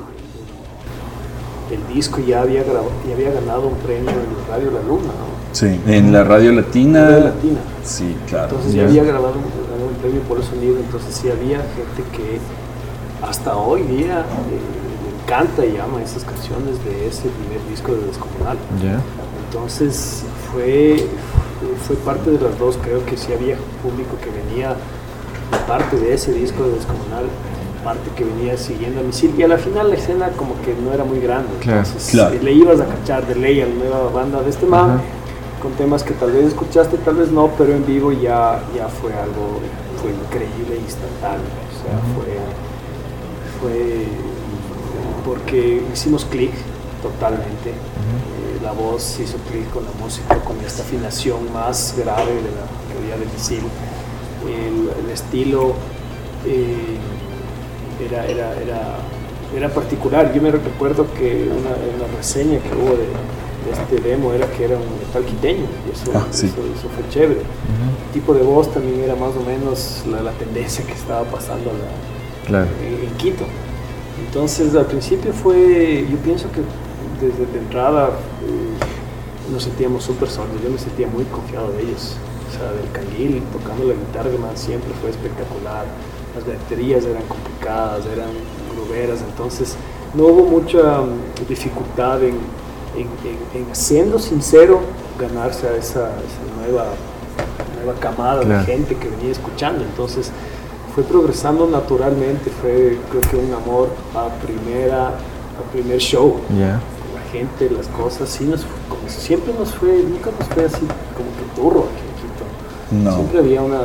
el, 1.70 1.95
disco 1.95 2.19
ya 2.20 2.43
había, 2.43 2.62
grabado, 2.62 2.90
ya 3.07 3.15
había 3.15 3.31
ganado 3.32 3.69
un 3.69 3.74
premio 3.77 4.11
en 4.11 4.51
Radio 4.51 4.70
La 4.70 4.82
Luna, 4.82 5.07
¿no? 5.07 5.39
Sí, 5.53 5.81
en 5.86 6.12
la 6.12 6.24
radio 6.24 6.53
latina. 6.53 7.09
Radio 7.09 7.24
Latina. 7.24 7.61
Sí, 7.85 8.16
claro. 8.27 8.49
Entonces 8.51 8.74
ya 8.74 8.85
había 8.85 9.05
grabado 9.05 9.35
un, 9.35 9.69
premio 10.01 10.20
por 10.23 10.39
el 10.39 10.45
sonido, 10.45 10.77
entonces 10.77 11.15
sí 11.15 11.28
había 11.28 11.59
gente 11.59 12.05
que 12.16 12.39
hasta 13.27 13.57
hoy 13.57 13.82
día 13.82 14.20
eh, 14.20 14.61
le 15.05 15.23
encanta 15.23 15.66
y 15.66 15.77
ama 15.77 16.01
esas 16.03 16.24
canciones 16.24 16.82
de 16.85 17.09
ese 17.09 17.28
primer 17.28 17.61
disco 17.69 17.93
de 17.93 18.07
Descomunal. 18.07 18.57
Ya. 18.81 19.01
Entonces 19.47 20.23
fue, 20.53 21.07
fue 21.86 21.97
parte 21.97 22.31
de 22.31 22.39
las 22.39 22.57
dos, 22.59 22.78
creo 22.81 23.05
que 23.05 23.16
sí 23.16 23.32
había 23.32 23.57
público 23.82 24.16
que 24.23 24.31
venía 24.31 24.69
de 24.69 25.59
parte 25.66 25.97
de 25.97 26.15
ese 26.15 26.32
disco 26.32 26.62
de 26.65 26.73
Descomunal, 26.74 27.24
parte 27.84 28.10
que 28.16 28.24
venía 28.24 28.56
siguiendo 28.56 29.00
a 29.00 29.02
Misil 29.02 29.34
y 29.38 29.42
a 29.42 29.48
la 29.48 29.59
final 29.59 29.88
la 29.90 29.94
escena 29.96 30.28
como 30.30 30.55
que 30.62 30.74
no 30.74 30.92
era 30.92 31.05
muy 31.05 31.20
grande, 31.20 31.48
Claro, 31.60 31.78
entonces 31.86 32.10
claro. 32.10 32.34
le 32.42 32.52
ibas 32.52 32.80
a 32.80 32.86
cachar 32.86 33.26
de 33.26 33.34
ley 33.34 33.60
a 33.60 33.66
la 33.66 33.74
nueva 33.74 34.10
banda 34.10 34.42
de 34.42 34.50
este 34.50 34.66
man, 34.66 35.00
con 35.62 35.72
temas 35.72 36.02
que 36.02 36.14
tal 36.14 36.32
vez 36.32 36.46
escuchaste, 36.46 36.98
tal 36.98 37.16
vez 37.16 37.30
no, 37.30 37.50
pero 37.59 37.72
en 37.74 37.84
vivo 37.86 38.12
ya, 38.12 38.60
ya 38.76 38.88
fue 38.88 39.12
algo, 39.12 39.60
fue 40.00 40.10
increíble, 40.12 40.76
instantáneo, 40.84 41.40
o 41.40 41.82
sea, 41.82 41.98
fue, 42.14 42.38
fue 43.60 44.05
porque 45.24 45.82
hicimos 45.92 46.24
clic 46.24 46.52
totalmente. 47.02 47.70
Eh, 47.70 48.59
la 48.62 48.72
voz 48.72 49.18
hizo 49.20 49.36
clic 49.50 49.70
con 49.70 49.84
la 49.84 49.90
música, 50.02 50.36
con 50.40 50.59
esta 50.64 50.82
afinación 50.82 51.52
más 51.52 51.94
grave 51.96 52.34
de 52.34 52.50
la 52.50 52.64
que 52.90 52.98
había 52.98 53.16
de 53.18 53.26
misil. 53.32 53.62
El, 54.46 55.05
el 55.05 55.10
estilo 55.12 55.74
eh, 56.46 56.96
era, 58.04 58.26
era, 58.26 58.54
era, 58.60 58.96
era 59.56 59.68
particular. 59.68 60.32
Yo 60.34 60.40
me 60.42 60.50
recuerdo 60.50 61.06
que 61.14 61.48
una, 61.50 61.70
una 62.06 62.16
reseña 62.16 62.58
que 62.60 62.74
hubo 62.74 62.92
de, 62.96 63.06
de 63.06 63.72
este 63.72 63.96
demo 64.08 64.32
era 64.32 64.46
que 64.50 64.64
era 64.64 64.76
un 64.76 64.84
metal 64.98 65.24
quiteño 65.24 65.64
y 65.86 65.92
eso, 65.92 66.10
Ah, 66.14 66.26
sí. 66.30 66.46
eso, 66.46 66.56
eso 66.56 66.88
fue 66.94 67.08
chévere. 67.10 67.40
El 67.40 68.12
tipo 68.12 68.32
de 68.34 68.42
voz 68.42 68.72
también 68.72 69.00
era 69.02 69.14
más 69.14 69.32
o 69.36 69.40
menos 69.46 70.02
la, 70.10 70.22
la 70.22 70.32
tendencia 70.32 70.84
que 70.86 70.92
estaba 70.92 71.22
pasando 71.24 71.66
la- 71.72 72.46
Claro. 72.48 72.66
en, 72.82 73.06
en 73.08 73.14
Quito. 73.18 73.44
Entonces 74.26 74.74
al 74.74 74.86
principio 74.86 75.32
fue, 75.32 76.06
yo 76.10 76.16
pienso 76.18 76.50
que 76.50 76.60
desde 77.24 77.44
de 77.52 77.58
entrada 77.58 78.08
eh, 78.08 79.52
nos 79.52 79.62
sentíamos 79.64 80.04
súper 80.04 80.28
sólidos, 80.30 80.62
yo 80.64 80.70
me 80.70 80.78
sentía 80.78 81.06
muy 81.08 81.24
confiado 81.24 81.70
de 81.72 81.82
ellos. 81.82 82.16
O 82.48 82.50
sea, 82.50 82.72
del 82.72 82.90
canguil, 82.92 83.42
tocando 83.52 83.84
la 83.84 83.92
guitarra 83.94 84.30
man, 84.40 84.56
siempre 84.56 84.90
fue 85.02 85.10
espectacular. 85.10 85.84
Las 86.47 86.47
baterías 86.60 87.05
eran 87.05 87.23
complicadas, 87.24 88.05
eran 88.06 88.28
gruberas, 88.74 89.19
entonces 89.28 89.74
no 90.15 90.24
hubo 90.27 90.44
mucha 90.44 91.01
mm, 91.02 91.48
dificultad 91.48 92.23
en, 92.23 92.36
en, 92.97 93.09
en- 93.24 93.69
en, 93.69 93.74
siendo 93.74 94.19
sincero, 94.19 94.81
ganarse 95.19 95.66
a 95.66 95.73
esa, 95.74 96.10
esa 96.10 96.43
nueva, 96.60 96.85
nueva 97.82 97.98
camada 98.01 98.43
Claro. 98.43 98.60
de 98.60 98.65
gente 98.66 98.97
que 98.97 99.09
venía 99.09 99.32
escuchando. 99.32 99.85
Entonces 99.85 100.31
fue 100.94 101.02
progresando 101.05 101.66
naturalmente, 101.66 102.51
fue 102.62 102.98
creo 103.10 103.20
que 103.23 103.36
un 103.36 103.52
amor 103.55 103.89
a 104.15 104.28
primera, 104.44 105.09
a 105.09 105.73
primer 105.73 105.98
show. 105.98 106.36
Ya. 106.56 106.81
La 107.15 107.31
gente, 107.32 107.69
las 107.70 107.86
cosas, 107.89 108.28
sí 108.28 108.44
nos, 108.44 108.62
como 108.89 109.09
siempre 109.09 109.52
nos 109.59 109.74
fue, 109.74 110.02
nunca 110.09 110.31
nos 110.39 110.48
fue 110.48 110.65
así 110.65 110.86
como 111.16 111.31
que 111.36 111.60
turro 111.60 111.86
aquí 111.90 112.02
en 112.09 113.02
Quito. 113.02 113.10
No. 113.10 113.16
Siempre 113.16 113.39
había 113.40 113.60
una, 113.62 113.81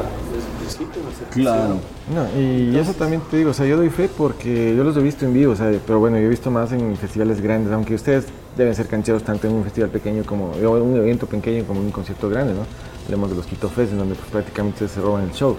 Claro. 1.31 1.75
No, 2.13 2.39
y 2.39 2.77
eso 2.77 2.93
también 2.93 3.21
te 3.29 3.37
digo, 3.37 3.51
o 3.51 3.53
sea, 3.53 3.65
yo 3.65 3.77
doy 3.77 3.89
fe 3.89 4.09
porque 4.15 4.75
yo 4.75 4.83
los 4.83 4.95
he 4.97 5.01
visto 5.01 5.25
en 5.25 5.33
vivo, 5.33 5.53
o 5.53 5.55
sea, 5.55 5.71
pero 5.85 5.99
bueno, 5.99 6.17
yo 6.17 6.25
he 6.25 6.29
visto 6.29 6.51
más 6.51 6.71
en 6.71 6.95
festivales 6.97 7.41
grandes, 7.41 7.71
aunque 7.73 7.95
ustedes 7.95 8.25
deben 8.57 8.75
ser 8.75 8.87
cancheros 8.87 9.23
tanto 9.23 9.47
en 9.47 9.53
un 9.53 9.63
festival 9.63 9.89
pequeño 9.89 10.23
como, 10.25 10.51
o 10.51 10.83
un 10.83 10.97
evento 10.97 11.25
pequeño 11.27 11.65
como 11.65 11.79
en 11.79 11.87
un 11.87 11.91
concierto 11.91 12.29
grande, 12.29 12.53
¿no? 12.53 12.61
Hablemos 13.05 13.29
de 13.31 13.35
los 13.35 13.45
Quito 13.45 13.69
Fest, 13.69 13.91
en 13.93 13.97
donde 13.99 14.15
pues, 14.15 14.29
prácticamente 14.29 14.87
se 14.87 15.01
roban 15.01 15.23
el 15.23 15.31
show. 15.31 15.55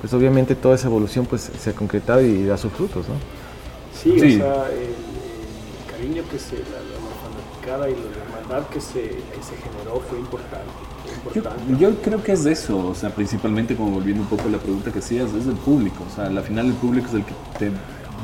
Pues 0.00 0.12
obviamente 0.12 0.54
toda 0.54 0.74
esa 0.74 0.88
evolución 0.88 1.24
pues 1.26 1.50
se 1.58 1.70
ha 1.70 1.72
concretado 1.72 2.20
y 2.20 2.44
da 2.44 2.56
sus 2.58 2.72
frutos, 2.72 3.06
¿no? 3.08 3.14
Sí, 3.94 4.18
Sí. 4.20 4.36
o 4.36 4.38
sea, 4.38 4.66
el, 4.70 4.82
el 4.82 5.90
cariño 5.90 6.22
que 6.30 6.38
se, 6.38 6.56
la, 6.56 6.76
la, 6.76 6.96
la 7.00 7.14
fanaticada 7.22 7.88
y 7.88 7.94
la 7.94 8.36
hermandad 8.42 8.68
que 8.68 8.80
se, 8.80 9.00
que 9.00 9.40
se 9.42 9.56
generó 9.56 10.00
fue 10.08 10.18
importante. 10.18 10.68
Fue 11.24 11.32
Yo, 11.34 11.40
importante. 11.40 11.76
yo 11.78 11.94
creo 12.02 12.22
que 12.22 12.32
es 12.32 12.44
de 12.44 12.52
eso, 12.52 12.86
o 12.88 12.94
sea, 12.94 13.10
principalmente 13.10 13.74
como 13.76 13.90
volviendo 13.90 14.22
un 14.22 14.28
poco 14.28 14.44
a 14.48 14.50
la 14.52 14.58
pregunta 14.58 14.92
que 14.92 14.98
hacías, 15.00 15.32
es 15.34 15.46
del 15.46 15.56
público, 15.56 16.04
o 16.10 16.14
sea, 16.14 16.26
al 16.26 16.40
final 16.42 16.66
el 16.66 16.74
público 16.74 17.08
es 17.08 17.14
el 17.14 17.24
que 17.24 17.34
te 17.58 17.70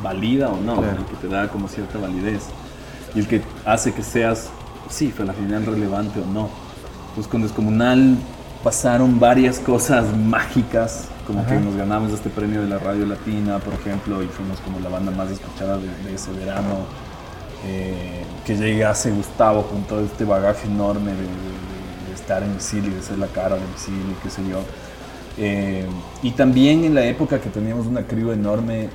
valida 0.02 0.48
o 0.48 0.60
no, 0.60 0.77
Claro. 0.77 0.98
el 0.98 1.05
que 1.06 1.16
te 1.16 1.28
da 1.28 1.48
como 1.48 1.68
cierta 1.68 1.98
validez 1.98 2.43
y 3.14 3.18
el 3.20 3.27
que 3.28 3.43
hace 3.64 3.93
que 3.93 4.02
seas, 4.02 4.51
sí, 4.89 5.10
fue 5.10 5.24
la 5.27 5.32
final 5.32 5.66
relevante 5.66 6.20
o 6.20 6.27
no. 6.27 6.48
Pues 7.14 7.27
con 7.27 7.43
Descomunal 7.43 8.16
pasaron 8.62 9.18
varias 9.18 9.59
cosas 9.59 10.05
mágicas, 10.16 11.06
como 11.27 11.44
que 11.47 11.52
Ajá. 11.55 11.60
nos 11.60 11.74
ganamos 11.77 12.12
este 12.12 12.28
premio 12.31 12.60
de 12.62 12.68
la 12.68 12.78
radio 12.78 13.06
latina, 13.06 13.59
por 13.59 13.74
ejemplo, 13.74 14.22
y 14.22 14.27
fuimos 14.27 14.59
como 14.60 14.78
la 14.81 14.89
banda 14.89 15.10
más 15.12 15.31
escuchada 15.31 15.77
de, 15.78 15.89
de 16.05 16.14
ese 16.14 16.31
verano. 16.32 16.86
eh, 17.66 18.24
que 18.47 18.56
llegase 18.56 19.10
Gustavo 19.10 19.64
con 19.66 19.82
todo 19.82 20.01
este 20.01 20.24
bagaje 20.24 20.66
enorme 20.66 21.10
de- 21.10 21.16
de 21.18 21.69
estar 22.31 22.43
en 22.44 22.55
Misil 22.55 22.85
y 22.86 22.90
de 22.90 23.02
ser 23.02 23.19
la 23.19 23.27
cara 23.27 23.57
de 23.57 23.62
Misil 23.73 23.94
y 23.94 24.23
qué 24.23 24.31
sé 24.31 24.43
yo. 24.48 24.61
Eh, 25.36 25.85
y 26.23 26.31
también 26.32 26.85
en 26.85 26.94
la 26.94 27.05
época 27.05 27.40
que 27.40 27.48
teníamos 27.48 27.86
una 27.86 28.02
crew 28.02 28.31
enorme, 28.31 28.89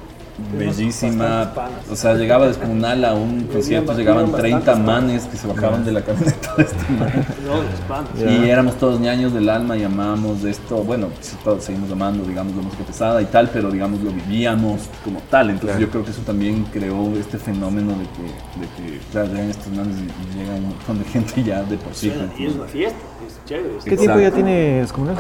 bellísima, 0.58 1.54
o 1.90 1.96
sea, 1.96 2.14
llegaba 2.14 2.46
Descomunal 2.48 3.06
a 3.06 3.14
un 3.14 3.46
concierto, 3.48 3.94
llegaban 3.96 4.26
venían 4.26 4.42
30 4.42 4.58
bastantes 4.58 4.86
manes 4.86 5.24
que 5.28 5.38
se 5.38 5.48
bajaban 5.48 5.86
de 5.86 5.94
la 5.94 6.02
camioneta 6.02 6.56
de 6.58 6.64
este 6.64 6.92
man. 6.92 7.26
No. 7.46 8.32
Y 8.32 8.50
éramos 8.50 8.76
todos 8.78 9.00
ñaños 9.00 9.34
del 9.34 9.48
alma 9.50 9.78
y 9.78 9.84
amábamos 9.84 10.44
esto, 10.44 10.84
bueno, 10.84 11.08
sí, 11.22 11.38
todos 11.42 11.64
seguimos 11.64 11.90
amando, 11.90 12.26
digamos, 12.26 12.54
la 12.54 12.64
música 12.64 12.84
pesada 12.84 13.22
y 13.22 13.26
tal, 13.26 13.50
pero 13.54 13.72
digamos 13.72 14.02
lo 14.02 14.12
vivíamos 14.12 14.82
como 15.06 15.22
tal. 15.32 15.52
Entonces 15.52 15.78
Claro. 15.78 15.86
yo 15.86 15.90
creo 15.90 16.04
que 16.04 16.12
eso 16.12 16.22
también 16.24 16.66
creó 16.66 17.16
este 17.18 17.38
fenómeno 17.38 17.94
de 17.94 18.04
que, 18.04 18.60
de 18.60 18.68
que 18.76 19.00
claro, 19.12 19.28
llegan 19.30 19.50
estos 19.50 19.68
manes 19.72 19.96
y, 19.98 20.02
y 20.04 20.38
llega 20.38 20.54
un 20.56 20.68
montón 20.68 21.00
de 21.00 21.06
gente 21.06 21.44
ya 21.44 21.64
de 21.64 21.78
por 21.78 21.94
sí. 21.94 22.08
Y 22.38 22.46
es 22.46 22.56
una 22.56 22.66
fiesta, 22.66 23.00
¿Qué 23.48 23.96
tiempo 23.98 24.20
ya 24.20 24.32
tiene 24.32 24.80
Descomunal? 24.82 25.18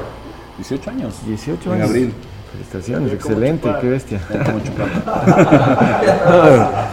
18 0.57 0.89
años. 0.89 1.13
18 1.27 1.69
En 1.69 1.73
años. 1.81 1.89
abril. 1.89 2.13
Felicitaciones, 2.51 3.11
excelente, 3.13 3.69
qué 3.81 3.87
bestia. 3.89 4.19
Chupar. 4.63 4.89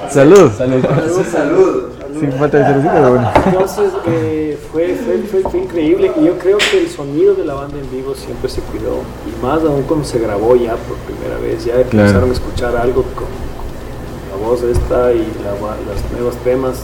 Salud. 0.11 0.51
Salud. 0.53 0.85
Salud. 1.31 1.83
Sin 2.19 2.33
falta 2.33 2.59
de 2.59 2.65
cervecita, 2.65 2.93
pero 2.95 3.11
bueno. 3.11 3.31
Entonces 3.47 3.91
eh, 4.07 4.59
fue, 4.71 4.95
fue, 4.97 5.19
fue, 5.23 5.43
fue 5.51 5.61
increíble 5.61 6.13
y 6.21 6.25
yo 6.27 6.37
creo 6.39 6.59
que 6.59 6.81
el 6.83 6.89
sonido 6.91 7.35
de 7.35 7.45
la 7.45 7.55
banda 7.55 7.79
en 7.79 7.91
vivo 7.91 8.15
siempre 8.15 8.51
se 8.51 8.61
cuidó 8.61 8.99
y 9.27 9.43
más 9.43 9.63
aún 9.63 9.83
cuando 9.85 10.05
se 10.05 10.19
grabó 10.19 10.55
ya 10.57 10.75
por 10.77 10.97
primera 10.99 11.39
vez, 11.39 11.65
ya 11.65 11.75
Claro. 11.85 12.09
empezaron 12.09 12.31
a 12.31 12.33
escuchar 12.33 12.77
algo 12.77 13.03
con, 13.03 13.25
con 13.25 14.41
la 14.41 14.47
voz 14.47 14.63
esta 14.63 15.13
y 15.13 15.27
la, 15.43 15.53
las 15.53 16.13
nuevas 16.13 16.37
temas. 16.45 16.83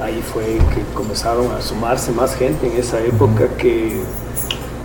Ahí 0.00 0.22
fue 0.22 0.44
que 0.74 0.82
comenzaron 0.94 1.50
a 1.52 1.60
sumarse 1.60 2.12
más 2.12 2.34
gente 2.36 2.68
en 2.68 2.78
esa 2.78 3.00
época 3.00 3.48
que 3.58 4.00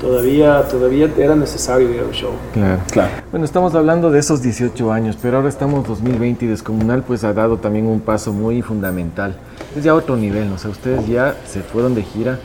todavía, 0.01 0.67
todavía 0.67 1.09
era 1.17 1.35
necesario 1.35 1.89
ir 1.91 2.01
a 2.01 2.03
un 2.03 2.11
show. 2.11 2.31
Claro. 2.53 2.81
Claro. 2.91 3.11
Bueno, 3.31 3.45
estamos 3.45 3.75
hablando 3.75 4.11
de 4.11 4.19
esos 4.19 4.41
18 4.41 4.91
años, 4.91 5.17
pero 5.21 5.37
ahora 5.37 5.49
estamos 5.49 5.87
2020 5.87 6.45
y 6.45 6.47
Descomunal 6.47 7.03
pues 7.03 7.23
ha 7.23 7.33
dado 7.33 7.57
también 7.57 7.85
un 7.85 7.99
paso 7.99 8.33
muy 8.33 8.61
fundamental. 8.61 9.35
Es 9.75 9.83
ya 9.83 9.93
otro 9.93 10.15
nivel, 10.15 10.49
¿no? 10.49 10.55
o 10.55 10.57
sea, 10.57 10.71
ustedes 10.71 11.07
ya 11.07 11.35
se 11.47 11.61
fueron 11.61 11.95
de 11.95 12.03
gira 12.03 12.39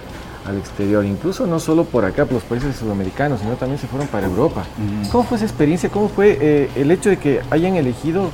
al 0.46 0.56
exterior, 0.56 1.04
incluso 1.04 1.46
no 1.46 1.60
solo 1.60 1.84
por 1.84 2.04
acá, 2.04 2.24
por 2.24 2.34
los 2.34 2.42
países 2.44 2.76
sudamericanos, 2.76 3.40
sino 3.40 3.54
también 3.56 3.78
se 3.78 3.86
fueron 3.86 4.08
para 4.08 4.26
Europa. 4.26 4.64
¿Cómo 5.10 5.24
fue 5.24 5.36
esa 5.36 5.44
experiencia? 5.44 5.90
¿Cómo 5.90 6.08
fue 6.08 6.38
eh, 6.40 6.70
el 6.76 6.90
hecho 6.90 7.10
de 7.10 7.18
que 7.18 7.40
hayan 7.50 7.76
elegido 7.76 8.30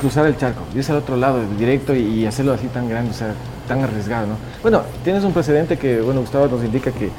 cruzar 0.00 0.26
el 0.26 0.36
charco, 0.36 0.62
irse 0.74 0.92
al 0.92 0.98
otro 0.98 1.16
lado 1.16 1.40
directo 1.58 1.94
y, 1.94 2.00
y 2.00 2.26
hacerlo 2.26 2.52
así 2.52 2.66
tan 2.68 2.88
grande, 2.88 3.10
o 3.10 3.14
sea, 3.14 3.34
tan 3.66 3.82
arriesgado, 3.82 4.26
¿no? 4.28 4.34
Bueno, 4.62 4.82
tienes 5.04 5.24
un 5.24 5.32
precedente 5.32 5.76
que, 5.76 6.00
bueno, 6.00 6.20
Gustavo 6.20 6.46
nos 6.48 6.64
indica 6.64 6.90
que 6.92 7.10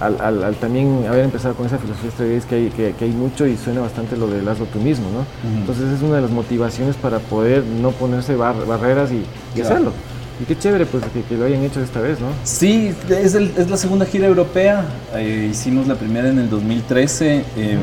al, 0.00 0.16
al- 0.20 0.44
al 0.44 0.54
también 0.56 1.04
haber 1.08 1.24
empezado 1.24 1.54
con 1.54 1.66
esa 1.66 1.78
filosofía 1.78 2.36
es 2.36 2.44
que 2.44 2.54
hay, 2.54 2.68
que, 2.70 2.92
que 2.98 3.04
hay 3.04 3.10
mucho 3.10 3.46
y 3.46 3.56
suena 3.56 3.80
bastante 3.80 4.16
lo 4.16 4.26
del 4.28 4.48
hazlo 4.48 4.66
tú 4.66 4.78
mismo, 4.78 5.06
¿no? 5.10 5.18
Ujú. 5.20 5.60
Entonces 5.60 5.92
es 5.92 6.02
una 6.02 6.16
de 6.16 6.22
las 6.22 6.30
motivaciones 6.30 6.96
para 6.96 7.18
poder 7.18 7.64
no 7.64 7.90
ponerse 7.90 8.36
bar- 8.36 8.64
barreras 8.66 9.10
y, 9.10 9.16
y 9.16 9.60
Claro. 9.60 9.68
hacerlo. 9.74 9.92
Y 10.40 10.44
qué 10.44 10.56
chévere 10.56 10.86
pues 10.86 11.02
que, 11.12 11.22
que 11.22 11.36
lo 11.36 11.46
hayan 11.46 11.62
hecho 11.64 11.80
esta 11.80 12.00
vez, 12.00 12.20
¿no? 12.20 12.28
Sí, 12.44 12.94
es, 13.10 13.34
el- 13.34 13.52
es 13.56 13.68
la 13.68 13.76
segunda 13.76 14.06
gira 14.06 14.28
europea. 14.28 14.84
Eh, 15.16 15.48
hicimos 15.50 15.88
la 15.88 15.96
primera 15.96 16.28
en 16.28 16.38
el 16.38 16.48
2013. 16.48 17.44
eh, 17.56 17.78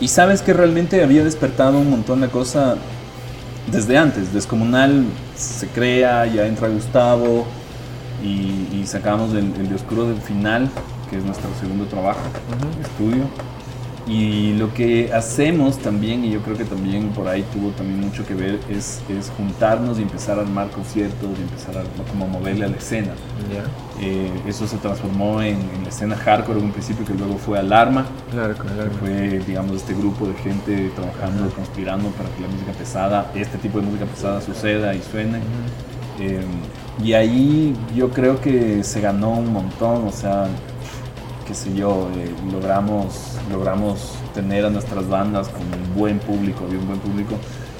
y 0.00 0.06
sabes 0.08 0.42
que 0.42 0.52
realmente 0.52 1.02
había 1.02 1.24
despertado 1.24 1.78
un 1.78 1.90
montón 1.90 2.20
la 2.20 2.28
cosa 2.28 2.76
desde 3.70 3.98
antes. 3.98 4.32
Descomunal 4.32 5.04
se 5.36 5.68
crea, 5.68 6.26
ya 6.26 6.46
entra 6.46 6.68
Gustavo 6.68 7.46
y, 8.22 8.76
y 8.76 8.84
sacamos 8.86 9.32
el, 9.32 9.52
el 9.54 9.68
de 9.68 9.74
Oscuro 9.74 10.08
del 10.08 10.20
Final, 10.20 10.68
que 11.10 11.18
es 11.18 11.24
nuestro 11.24 11.48
segundo 11.60 11.84
trabajo, 11.86 12.20
estudio. 12.82 13.24
Y 14.06 14.54
lo 14.54 14.72
que 14.72 15.12
hacemos 15.12 15.76
también, 15.78 16.24
y 16.24 16.30
yo 16.30 16.40
creo 16.40 16.56
que 16.56 16.64
también 16.64 17.10
por 17.10 17.28
ahí 17.28 17.44
tuvo 17.52 17.70
también 17.72 18.00
mucho 18.00 18.24
que 18.24 18.34
ver, 18.34 18.58
es, 18.70 19.02
es 19.08 19.30
juntarnos 19.36 19.98
y 19.98 20.02
empezar 20.02 20.38
a 20.38 20.42
armar 20.42 20.70
conciertos 20.70 21.28
y 21.38 21.42
empezar 21.42 21.76
a 21.76 21.82
como 22.10 22.26
moverle 22.26 22.64
a 22.64 22.68
la 22.68 22.76
escena. 22.76 23.12
Eh, 24.00 24.30
eso 24.46 24.66
se 24.68 24.76
transformó 24.76 25.42
en, 25.42 25.56
en 25.56 25.82
la 25.82 25.88
escena 25.88 26.14
hardcore 26.14 26.60
en 26.60 26.66
un 26.66 26.72
principio 26.72 27.04
que 27.04 27.14
luego 27.14 27.36
fue 27.36 27.58
Alarma. 27.58 28.06
Claro. 28.30 28.54
Que 28.54 28.90
fue, 29.00 29.38
digamos, 29.40 29.76
este 29.76 29.94
grupo 29.94 30.26
de 30.26 30.34
gente 30.34 30.90
trabajando, 30.94 31.50
conspirando 31.50 32.08
para 32.10 32.28
que 32.30 32.42
la 32.42 32.48
música 32.48 32.72
pesada, 32.72 33.30
este 33.34 33.58
tipo 33.58 33.80
de 33.80 33.86
música 33.86 34.06
pesada 34.06 34.40
suceda 34.40 34.94
y 34.94 35.02
suene. 35.02 35.40
Eh, 36.20 36.40
y 37.02 37.12
ahí 37.12 37.76
yo 37.94 38.10
creo 38.10 38.40
que 38.40 38.82
se 38.82 39.00
ganó 39.00 39.30
un 39.30 39.52
montón, 39.52 40.06
o 40.06 40.12
sea, 40.12 40.46
qué 41.46 41.54
sé 41.54 41.72
yo, 41.74 42.08
eh, 42.16 42.30
logramos, 42.52 43.36
logramos 43.50 44.14
tener 44.34 44.64
a 44.64 44.70
nuestras 44.70 45.08
bandas 45.08 45.48
con 45.48 45.62
un 45.62 45.94
buen 45.96 46.18
público, 46.18 46.64
había 46.64 46.78
un 46.78 46.88
buen 46.88 46.98
público, 46.98 47.36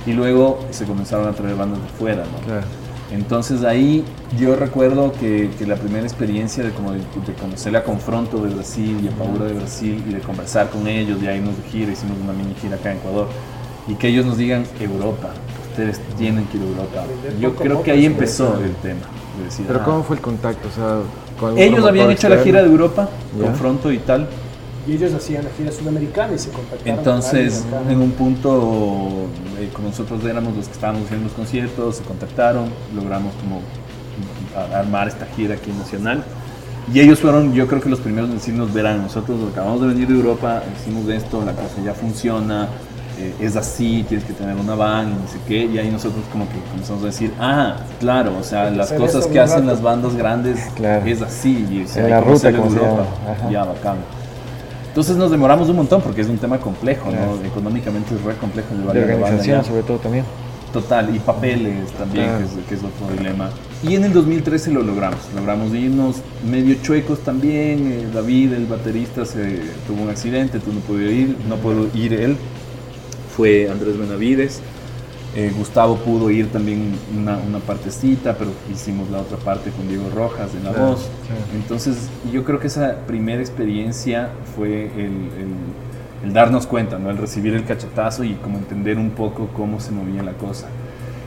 y 0.07 0.13
luego 0.13 0.67
se 0.71 0.85
comenzaron 0.85 1.29
a 1.29 1.33
traer 1.33 1.57
bandas 1.57 1.83
de 1.83 1.89
fuera, 1.89 2.25
¿no? 2.25 2.47
Claro. 2.47 2.67
Entonces 3.11 3.65
ahí 3.65 4.05
yo 4.39 4.55
recuerdo 4.57 5.13
que, 5.13 5.51
que 5.59 5.67
la 5.67 5.77
primera 5.77 6.05
experiencia 6.05 6.63
de, 6.63 6.71
como 6.71 6.93
de, 6.93 6.99
de 6.99 7.33
conocer 7.41 7.75
a 7.77 7.83
Confronto 7.83 8.39
de 8.45 8.55
Brasil 8.55 9.01
y 9.03 9.09
a 9.09 9.11
Paura 9.13 9.47
de 9.47 9.55
Brasil 9.55 10.05
y 10.07 10.13
de 10.13 10.21
conversar 10.21 10.69
con 10.69 10.87
ellos, 10.87 11.21
de 11.21 11.35
irnos 11.35 11.57
de 11.57 11.63
gira, 11.71 11.93
hicimos 11.93 12.19
una 12.23 12.33
mini 12.33 12.55
gira 12.61 12.77
acá 12.77 12.93
en 12.93 12.99
Ecuador, 12.99 13.29
y 13.87 13.95
que 13.95 14.09
ellos 14.09 14.27
nos 14.27 14.37
digan 14.37 14.65
Europa, 14.79 15.31
ustedes 15.71 16.01
tienen 16.19 16.45
que 16.47 16.59
ir 16.59 16.65
a 16.65 16.67
Europa. 16.67 17.05
Yo 17.41 17.55
creo 17.55 17.83
que 17.83 17.91
ahí 17.93 18.05
empezó 18.05 18.59
el 18.63 18.75
tema. 18.77 19.01
de 19.39 19.45
decir, 19.45 19.65
Pero 19.67 19.81
ah, 19.81 19.85
¿cómo 19.85 20.03
fue 20.03 20.17
el 20.17 20.23
contacto? 20.23 20.69
O 20.69 20.71
sea, 20.71 21.57
ellos 21.57 21.85
habían 21.87 22.11
hecho 22.11 22.29
la 22.29 22.43
gira 22.43 22.63
de 22.63 22.69
Europa, 22.69 23.09
Ya. 23.39 23.45
Confronto 23.47 23.91
y 23.91 23.99
tal, 23.99 24.29
Y 24.89 24.95
ellos 24.95 25.13
hacían 25.13 25.45
la 25.45 25.51
gira 25.51 25.71
sudamericana 25.71 26.35
y 26.35 26.39
se 26.39 26.51
contactaron. 26.51 26.99
Entonces, 26.99 27.67
acá. 27.67 27.93
en 27.93 28.01
un 28.01 28.13
punto, 28.13 29.29
eh, 29.61 29.69
como 29.75 29.89
nosotros 29.89 30.25
éramos 30.25 30.57
los 30.57 30.67
que 30.67 30.73
estábamos 30.73 31.05
haciendo 31.05 31.27
los 31.27 31.35
conciertos, 31.35 31.97
se 31.97 32.05
contactaron, 32.05 32.71
logramos 32.95 33.35
como 33.35 33.61
armar 34.75 35.09
esta 35.09 35.27
gira 35.27 35.55
aquí 35.55 35.71
nacional. 35.73 36.25
Y 36.93 37.01
ellos 37.01 37.21
fueron, 37.21 37.53
yo 37.53 37.67
creo 37.67 37.83
que 37.83 37.91
los 37.91 38.01
primeros 38.01 38.31
en 38.31 38.37
decirnos, 38.37 38.73
verán, 38.73 39.03
nosotros 39.03 39.39
acabamos 39.53 39.83
de 39.83 39.89
venir 39.89 40.09
de 40.09 40.15
Europa, 40.15 40.63
hicimos 40.81 41.07
esto, 41.11 41.45
la 41.45 41.53
cosa 41.53 41.83
ya 41.85 41.93
funciona, 41.93 42.69
eh, 43.19 43.35
es 43.41 43.57
así, 43.57 44.07
tienes 44.09 44.27
que 44.27 44.33
tener 44.33 44.57
una 44.57 44.75
van, 44.75 45.09
y 45.09 45.13
no 45.13 45.29
sé 45.29 45.39
qué, 45.47 45.67
y 45.67 45.77
ahí 45.77 45.91
nosotros 45.91 46.25
como 46.33 46.49
que 46.49 46.55
comenzamos 46.71 47.03
a 47.03 47.07
decir, 47.07 47.31
ah, 47.39 47.77
claro, 48.01 48.39
o 48.41 48.43
sea, 48.43 48.71
las 48.71 48.91
cosas 48.93 49.27
que 49.27 49.39
hacen 49.39 49.67
rato. 49.67 49.71
las 49.73 49.83
bandas 49.83 50.17
grandes 50.17 50.61
es 51.05 51.21
así, 51.21 51.67
y 51.71 51.85
o 51.85 51.89
sea, 51.89 52.07
En 52.07 52.07
hay 52.07 52.11
la 52.13 52.23
que 52.23 52.31
ruta, 52.31 52.53
como 52.57 52.71
se 52.71 52.77
Europa. 52.79 53.05
Ya, 53.51 53.65
bacán. 53.65 54.18
Entonces 54.99 55.17
nos 55.17 55.31
demoramos 55.31 55.69
un 55.69 55.77
montón 55.77 56.03
porque 56.03 56.23
es 56.23 56.27
un 56.27 56.39
tema 56.39 56.59
complejo. 56.59 57.09
¿no? 57.13 57.47
Económicamente 57.47 58.17
es 58.17 58.23
re 58.25 58.35
complejo 58.35 58.75
llevar 58.75 58.97
la 58.97 59.03
organización, 59.03 59.65
sobre 59.65 59.85
todo 59.85 59.99
también. 59.99 60.25
Total, 60.73 61.15
y 61.15 61.21
papeles 61.21 61.93
también, 61.93 62.27
que, 62.39 62.45
es, 62.45 62.51
que 62.69 62.75
es 62.75 62.81
otro 62.83 63.17
dilema. 63.17 63.51
Y 63.85 63.95
en 63.95 64.03
el 64.03 64.13
2013 64.13 64.73
lo 64.73 64.83
logramos, 64.83 65.21
logramos 65.37 65.73
irnos 65.73 66.17
medio 66.51 66.75
chuecos 66.83 67.21
también. 67.21 67.93
eh, 67.93 68.07
David, 68.13 68.55
el 68.55 68.67
baterista, 68.67 69.25
se 69.25 69.61
tuvo 69.87 70.03
un 70.03 70.11
accidente, 70.11 70.59
tú 70.59 70.73
no 70.73 70.81
pudo 70.81 71.03
ir, 71.03 71.37
no 71.49 71.55
pudo 71.59 71.87
ir 71.95 72.15
él. 72.15 72.37
Fue 73.37 73.71
Andrés 73.71 73.97
Benavides. 73.97 74.61
Eh, 75.35 75.53
Gustavo 75.57 75.97
pudo 75.97 76.31
ir 76.31 76.51
también 76.51 76.95
una, 77.17 77.37
una 77.37 77.59
partecita, 77.59 78.35
pero 78.39 78.51
hicimos 78.73 79.11
la 79.11 79.19
otra 79.19 79.37
parte 79.37 79.71
con 79.71 79.87
Diego 79.87 80.09
Rojas 80.15 80.55
en 80.55 80.65
la 80.65 80.71
Claro, 80.71 80.87
voz. 80.93 81.09
claro. 81.27 81.43
Entonces, 81.55 82.09
yo 82.33 82.45
creo 82.45 82.59
que 82.59 82.69
esa 82.69 82.97
primera 83.07 83.41
experiencia 83.41 84.31
fue 84.57 84.87
el, 84.87 85.03
el- 85.05 86.25
el 86.25 86.33
darnos 86.33 86.67
cuenta, 86.67 86.99
¿no? 86.99 87.11
el 87.11 87.17
recibir 87.19 87.55
el 87.55 87.65
cachetazo 87.65 88.25
y 88.25 88.35
como 88.35 88.59
entender 88.59 88.99
un 88.99 89.11
poco 89.11 89.49
cómo 89.57 89.79
se 89.81 89.93
movía 89.93 90.23
la 90.23 90.33
cosa. 90.33 90.67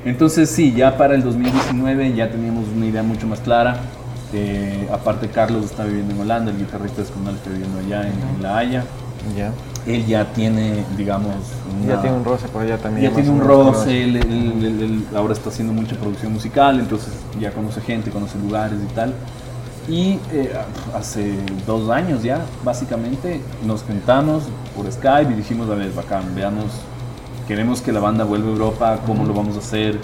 Entonces, 0.03 0.49
sí, 0.49 0.73
ya 0.73 0.98
para 0.98 1.14
el 1.15 1.23
2019 1.23 2.14
ya 2.14 2.30
teníamos 2.30 2.65
una 2.76 2.88
idea 2.88 3.03
mucho 3.03 3.28
más 3.28 3.40
clara. 3.40 3.78
Eh, 4.34 4.88
aparte, 4.91 5.28
Carlos 5.28 5.65
está 5.65 5.86
viviendo 5.86 6.14
en 6.15 6.22
Holanda, 6.22 6.52
el 6.52 6.57
guitarrista 6.57 7.02
es 7.03 7.10
está 7.10 7.49
viviendo 7.49 7.78
allá 7.80 8.02
en, 8.07 8.14
en 8.36 8.41
La 8.41 8.57
Haya. 8.57 8.84
Ya. 9.38 9.52
Él 9.88 10.06
ya 10.06 10.26
tiene, 10.34 10.84
digamos, 10.95 11.34
Ya 11.88 11.99
tiene 12.02 12.16
un 12.18 12.24
roce 12.24 12.48
por 12.49 12.62
allá 12.62 12.78
también. 12.78 13.10
ya 13.10 13.16
tiene 13.16 13.30
un 13.32 13.41
roce, 13.41 14.03
él, 14.03 14.16
él- 14.18 14.64
él- 14.66 14.82
él 14.84 15.06
ahora 15.16 15.34
está 15.34 15.49
haciendo 15.49 15.74
mucha 15.74 15.95
producción 15.95 16.34
musical, 16.34 16.80
entonces 16.80 17.14
ya 17.40 17.52
conoce 17.52 17.82
gente, 17.82 18.12
conoce 18.12 18.38
lugares 18.38 18.78
y 18.80 18.94
tal. 18.94 19.14
Y 19.90 20.20
eh, 20.32 20.53
hace 20.95 21.34
dos 21.66 21.90
años 21.90 22.22
ya, 22.22 22.45
básicamente, 22.64 23.41
nos 23.66 23.82
juntamos 23.82 24.44
por 24.76 24.90
Skype 24.91 25.32
y 25.34 25.36
dijimos, 25.36 25.68
a 25.70 25.74
ver, 25.76 25.91
bacán, 25.91 26.24
veamos 26.36 26.66
queremos 27.48 27.82
que 27.82 27.91
la 27.91 27.99
banda 27.99 28.24
vuelva 28.24 28.48
a 28.48 28.52
Europa, 28.52 28.99
cómo 29.06 29.26
lo 29.26 29.34
vamos 29.34 29.56
a 29.56 29.60
hacer, 29.60 29.98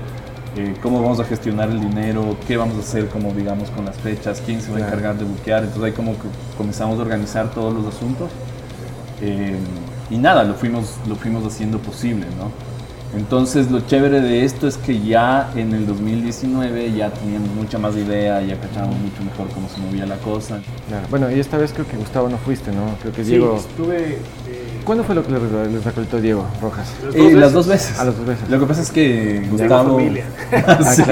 eh, 0.58 0.76
cómo 0.82 1.02
vamos 1.02 1.20
a 1.20 1.24
gestionar 1.24 1.70
el 1.70 1.80
dinero, 1.80 2.36
qué 2.48 2.58
vamos 2.58 2.76
a 2.78 2.80
hacer 2.80 3.08
como 3.10 3.32
digamos 3.32 3.70
con 3.70 3.86
las 3.86 3.96
fechas, 3.98 4.42
quién 4.44 4.60
se 4.60 4.72
va 4.72 4.78
a 4.78 4.82
encargar 4.82 5.16
de 5.18 5.24
buquear, 5.24 5.64
entonces 5.64 5.84
ahí 5.84 5.92
como 5.92 6.14
que 6.14 6.28
comenzamos 6.58 6.98
a 7.00 7.04
organizar 7.04 7.52
todos 7.52 7.74
los 7.74 7.86
asuntos 7.96 8.30
Eh, 9.22 9.56
y 10.10 10.18
nada, 10.18 10.44
lo 10.44 10.54
fuimos, 10.54 10.96
lo 11.08 11.16
fuimos 11.16 11.46
haciendo 11.46 11.80
posible, 11.80 12.26
¿no? 12.38 12.52
Entonces 13.18 13.72
lo 13.72 13.80
chévere 13.82 14.20
de 14.20 14.44
esto 14.44 14.68
es 14.68 14.76
que 14.78 15.00
ya 15.02 15.50
en 15.56 15.74
el 15.74 15.88
2019 15.88 16.92
ya 16.94 17.10
teníamos 17.10 17.50
mucha 17.56 17.78
más 17.80 17.96
idea, 17.96 18.42
ya 18.42 18.60
cachábamos 18.60 18.98
mucho 19.00 19.24
mejor 19.24 19.48
cómo 19.54 19.70
se 19.70 19.80
movía 19.80 20.06
la 20.06 20.18
cosa. 20.18 20.60
Claro. 20.90 21.08
Bueno, 21.10 21.32
y 21.32 21.40
esta 21.40 21.58
vez 21.58 21.72
creo 21.74 21.88
que 21.88 21.96
Gustavo 21.96 22.28
no 22.28 22.38
fuiste, 22.38 22.72
¿no? 22.72 22.84
Creo 23.02 23.14
que 23.14 23.24
Sí, 23.24 23.32
Diego... 23.32 23.56
estuve. 23.58 23.98
eh, 23.98 24.18
¿Cuándo 24.84 25.04
fue 25.06 25.16
lo 25.16 25.26
que 25.26 25.32
les, 25.32 25.84
recolectó 25.84 26.20
Diego 26.20 26.46
Rojas? 26.62 26.88
Eh, 27.14 27.34
las 27.34 27.54
dos 27.54 27.68
veces. 27.68 27.98
A 27.98 28.04
las 28.06 28.18
dos 28.18 28.26
veces. 28.26 28.50
Lo 28.50 28.60
que 28.60 28.66
pasa 28.66 28.82
es 28.82 28.92
que 28.92 29.40
Tengo 29.42 29.58
Gustavo... 29.58 29.96
familia. 29.98 30.26
Ah, 30.68 30.84
Sí. 30.94 31.04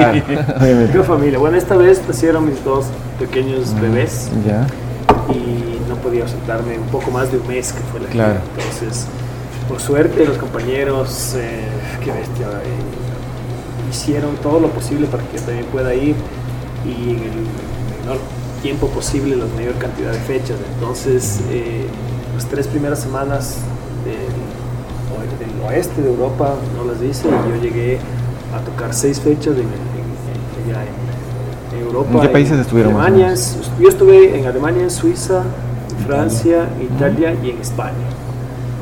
Tengo 0.92 1.04
familia. 1.06 1.40
Bueno, 1.40 1.58
esta 1.58 1.76
vez 1.78 2.02
nacieron 2.08 2.46
mis 2.48 2.64
dos 2.64 2.86
pequeños 3.20 3.74
Mm, 3.74 3.82
bebés 3.82 4.30
Ya. 4.46 4.68
y 5.34 5.75
no 5.96 6.02
podía 6.02 6.24
ausentarme 6.24 6.78
un 6.78 6.88
poco 6.88 7.12
más 7.12 7.32
de 7.32 7.38
un 7.38 7.48
mes 7.48 7.72
que 7.74 7.80
fue 7.92 8.00
la 8.00 8.08
Claro. 8.08 8.34
gira. 8.34 8.44
Entonces, 8.66 9.06
por 9.70 9.80
suerte, 9.80 10.26
los 10.26 10.38
compañeros, 10.38 11.34
eh, 11.38 11.62
qué 12.04 12.12
bestia, 12.12 12.48
eh, 12.64 13.90
hicieron 13.90 14.36
todo 14.38 14.60
lo 14.60 14.70
posible 14.70 15.08
para 15.08 15.24
que 15.24 15.38
yo 15.38 15.44
también 15.44 15.66
pueda 15.68 15.94
ir 15.94 16.16
y 16.86 17.12
en 17.12 17.24
el 17.24 18.02
menor 18.02 18.18
tiempo 18.62 18.88
posible, 18.88 19.36
la 19.36 19.46
mayor 19.56 19.74
cantidad 19.76 20.12
de 20.12 20.20
fechas. 20.20 20.58
Entonces, 20.76 21.40
eh, 21.50 21.86
las 22.36 22.46
tres 22.46 22.68
primeras 22.68 23.00
semanas 23.00 23.58
del, 24.04 24.16
del 25.40 25.66
oeste 25.68 26.02
de 26.02 26.10
Europa 26.10 26.56
no 26.76 26.92
las 26.92 27.02
hice 27.02 27.28
y 27.28 27.32
yo 27.56 27.62
llegué 27.62 28.00
a 28.56 28.60
tocar 28.60 28.94
seis 28.94 29.20
fechas 29.20 29.54
en, 29.54 29.62
en- 29.62 29.66
en- 29.66 30.76
en- 30.76 31.06
Europa. 31.86 32.10
¿En 32.14 32.22
qué 32.22 32.30
países 32.30 32.58
estuvieron 32.60 32.94
Alemania, 32.96 33.34
yo 33.80 33.90
estuve 33.90 34.38
en 34.40 34.46
Alemania, 34.46 34.84
en 34.84 34.90
Suiza, 34.92 35.44
Francia, 36.06 36.68
Italia 36.82 37.36
y 37.44 37.50
en 37.52 37.60
España. 37.60 37.94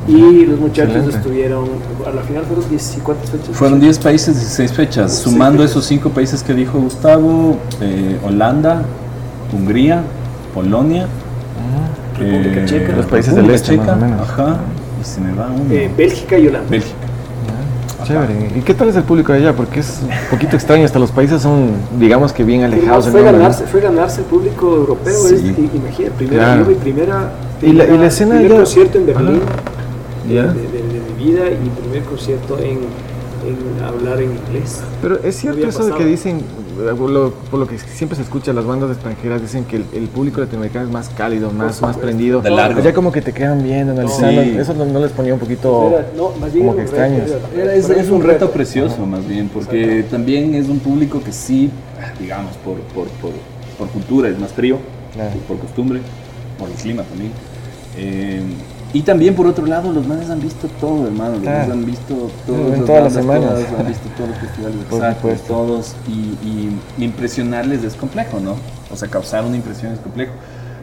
Y 0.07 0.45
los 0.45 0.59
muchachos 0.59 0.95
Excelente. 0.95 1.17
estuvieron, 1.17 1.69
a 2.05 2.11
la 2.11 2.21
final 2.23 2.43
fueron 2.43 2.69
10 2.69 2.97
y 2.97 2.99
cuántas 2.99 3.29
fechas. 3.29 3.55
Fueron 3.55 3.79
10 3.79 3.99
países, 3.99 4.35
16 4.35 4.73
fechas. 4.73 5.17
Sumando 5.17 5.59
fechas. 5.59 5.71
esos 5.71 5.85
5 5.85 6.09
países 6.09 6.43
que 6.43 6.53
dijo 6.53 6.79
Gustavo, 6.79 7.57
eh, 7.79 8.19
Holanda, 8.25 8.83
Hungría, 9.53 10.03
Polonia, 10.53 11.07
República 12.19 12.61
eh, 12.61 12.65
Checa. 12.65 12.95
Los 12.97 13.05
países 13.05 13.35
del 13.35 13.45
República 13.47 13.55
este, 13.55 13.77
más 13.77 13.87
o 13.87 13.93
Checa, 13.93 14.05
menos. 14.05 14.29
Ajá, 14.29 14.57
y 15.01 15.05
se 15.05 15.21
me 15.21 15.33
va 15.33 15.47
uno. 15.47 15.73
Eh, 15.73 15.89
Bélgica 15.95 16.37
y 16.37 16.47
Holanda. 16.47 16.69
Bélgica. 16.69 17.02
Chévere. 18.03 18.51
¿Y 18.55 18.61
qué 18.61 18.73
tal 18.73 18.89
es 18.89 18.95
el 18.95 19.03
público 19.03 19.31
de 19.33 19.39
allá? 19.39 19.53
Porque 19.55 19.79
es 19.79 19.99
un 20.03 20.09
poquito 20.29 20.55
extraño, 20.55 20.85
hasta 20.85 20.99
los 20.99 21.11
países 21.11 21.41
son, 21.41 21.71
digamos 21.99 22.33
que 22.33 22.43
bien 22.43 22.63
alejados. 22.63 23.07
fue, 23.09 23.19
en 23.21 23.25
número, 23.25 23.37
¿no? 23.37 23.43
ganarse, 23.43 23.65
fue 23.65 23.81
ganarse 23.81 24.21
el 24.21 24.27
público 24.27 24.75
europeo. 24.75 25.13
Sí. 25.13 25.35
Es, 25.35 25.41
imagínate, 25.75 26.11
primera, 26.17 26.43
Claro. 26.43 26.61
yo 26.63 26.69
mi 26.69 26.75
primera, 26.75 27.31
¿Y 27.61 27.71
la- 27.73 27.85
y 27.85 27.97
la 27.97 28.07
escena 28.07 28.31
primer 28.35 28.51
ya- 28.51 28.57
concierto 28.57 28.97
en 28.97 29.05
Berlín 29.05 29.39
de, 30.27 30.33
Ya. 30.35 30.43
de- 30.43 30.53
de- 30.53 30.67
de 30.67 31.01
mi 31.17 31.23
vida 31.23 31.43
y 31.49 31.69
primer 31.81 32.03
concierto 32.03 32.59
en, 32.59 32.79
en 33.47 33.83
hablar 33.85 34.21
en 34.21 34.31
inglés. 34.31 34.81
Pero 35.01 35.19
es 35.23 35.35
cierto 35.35 35.57
había 35.59 35.69
eso 35.69 35.85
de 35.85 35.93
que 35.93 36.05
dicen, 36.05 36.41
por 36.97 37.09
lo, 37.09 37.31
por 37.31 37.59
lo 37.59 37.67
que 37.67 37.77
siempre 37.77 38.15
se 38.15 38.23
escucha, 38.23 38.51
las 38.53 38.65
bandas 38.65 38.91
extranjeras 38.91 39.41
dicen 39.41 39.65
que 39.65 39.77
el, 39.77 39.85
el 39.93 40.07
público 40.07 40.39
latinoamericano 40.41 40.85
es 40.85 40.91
más 40.91 41.09
cálido, 41.09 41.51
más, 41.51 41.81
más 41.81 41.97
prendido. 41.97 42.41
De 42.41 42.49
largo. 42.49 42.81
Ya 42.81 42.93
como 42.93 43.11
que 43.11 43.21
te 43.21 43.33
quedan 43.33 43.63
viendo, 43.63 43.91
analizando. 43.93 44.41
Sí. 44.43 44.55
Eso 44.57 44.73
no, 44.73 44.85
no 44.85 44.99
les 44.99 45.11
ponía 45.11 45.33
un 45.33 45.39
poquito 45.39 45.89
Era- 45.89 46.07
no, 46.15 46.31
más 46.39 46.53
bien 46.53 46.65
como 46.65 46.75
que 46.77 46.83
extraños. 46.83 47.29
era- 47.55 47.63
Era- 47.63 47.75
es, 47.75 48.09
un 48.09 48.23
reto 48.23 48.51
precioso 48.51 49.05
más 49.05 49.27
bien, 49.27 49.49
porque 49.53 50.03
también 50.09 50.55
es 50.55 50.67
un 50.69 50.79
público 50.79 51.21
que 51.23 51.31
sí, 51.31 51.69
digamos, 52.19 52.55
por, 52.57 52.75
por, 52.93 53.07
por, 53.19 53.31
por 53.77 53.87
cultura 53.89 54.29
es 54.29 54.39
más 54.39 54.51
frío, 54.51 54.77
Claro. 55.13 55.31
por 55.47 55.59
costumbre, 55.59 55.99
por 56.57 56.69
el 56.69 56.75
clima 56.75 57.03
también. 57.03 57.31
Eh, 57.97 58.41
y 58.93 59.01
también 59.01 59.33
por 59.35 59.47
otro 59.47 59.65
lado, 59.65 59.91
los 59.91 60.05
manes 60.07 60.29
han 60.29 60.39
visto 60.39 60.67
todo, 60.79 61.05
hermano. 61.07 61.31
Los 61.33 61.41
Claro. 61.41 61.57
manes 61.59 61.71
han 61.73 61.85
visto 61.85 62.29
ven 62.47 62.71
las 62.77 62.85
todas 62.85 63.03
las 63.03 63.13
semanas. 63.13 63.49
todas, 63.49 63.79
han 63.79 63.87
visto 63.87 64.09
todos 64.15 64.29
los 64.29 64.37
festivales 64.39 64.77
exacto, 64.91 65.15
supuesto. 65.21 65.53
todos. 65.53 65.95
Y, 66.07 66.11
y 66.47 67.03
impresionarles 67.03 67.83
es 67.83 67.95
complejo, 67.95 68.39
¿no? 68.39 68.55
O 68.91 68.95
sea, 68.95 69.07
causar 69.09 69.43
una 69.45 69.55
impresión 69.57 69.93
es 69.93 69.99
complejo. 69.99 70.31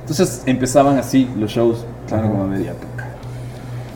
Entonces 0.01 0.43
empezaban 0.47 0.99
así 0.99 1.29
los 1.39 1.51
shows, 1.53 1.85
claro, 2.09 2.29
como 2.31 2.47
media 2.49 2.73
toca. 2.73 3.07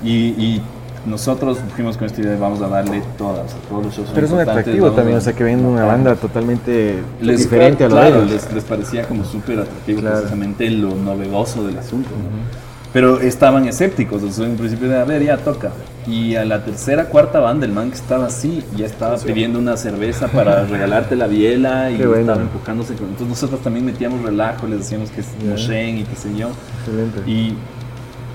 Y, 0.05 0.11
y 0.41 0.63
nosotros 1.07 1.59
fuimos 1.75 1.97
con 1.97 2.07
esta 2.07 2.21
idea 2.21 2.33
de 2.33 2.39
vamos 2.39 2.63
a 2.63 2.69
darle 2.69 3.03
todas, 3.19 3.53
a 3.53 3.69
todos 3.69 3.87
los 3.87 3.95
shows. 3.97 4.09
Pero 4.15 4.27
es 4.27 4.33
un 4.33 4.41
atractivo 4.41 4.93
también, 4.93 5.17
a- 5.17 5.19
o 5.19 5.23
sea, 5.23 5.33
que 5.33 5.43
ven 5.45 5.65
una 5.65 5.85
banda 5.85 6.15
totalmente 6.15 7.03
les, 7.21 7.41
diferente 7.41 7.85
a 7.85 7.89
lo 7.89 7.95
claro, 7.97 8.21
de 8.21 8.27
ellos. 8.29 8.45
les, 8.45 8.53
les 8.55 8.65
parecía 8.65 9.03
como 9.09 9.25
súper 9.25 9.59
atractivo 9.61 10.01
Claro. 10.01 10.17
precisamente 10.19 10.71
lo 10.71 10.95
novedoso 10.95 11.67
del 11.67 11.79
asunto. 11.79 12.11
¿no? 12.11 12.64
Pero 12.95 13.21
estaban 13.21 13.67
escépticos, 13.67 14.23
o 14.23 14.31
sea, 14.31 14.47
en 14.47 14.57
principio 14.57 14.89
de, 14.89 14.97
a 14.97 15.05
ver, 15.05 15.21
ya 15.25 15.37
toca. 15.37 15.73
Y 16.07 16.37
a 16.37 16.45
la 16.45 16.65
tercera, 16.65 17.07
cuarta 17.07 17.41
banda, 17.41 17.67
el 17.67 17.73
man 17.73 17.91
que 17.91 17.97
estaba 17.97 18.27
así, 18.27 18.63
ya 18.77 18.87
estaba 18.87 19.17
pidiendo 19.17 19.59
una 19.59 19.77
cerveza 19.77 20.29
para 20.29 20.65
regalarte 20.71 21.17
la 21.17 21.27
biela 21.27 21.91
y 21.91 21.97
bueno. 21.97 22.21
estaba 22.21 22.43
empujándose. 22.43 22.93
Entonces 22.93 23.27
nosotros 23.27 23.61
también 23.63 23.85
metíamos 23.85 24.23
relajo, 24.23 24.69
les 24.69 24.79
decíamos 24.79 25.11
que 25.11 25.23
es. 25.23 25.27
Moshen 25.45 25.99
y 25.99 26.05
qué 26.05 26.15
sé 26.15 26.37
yo. 26.37 26.51
Excelente. 26.79 27.29
Y 27.29 27.57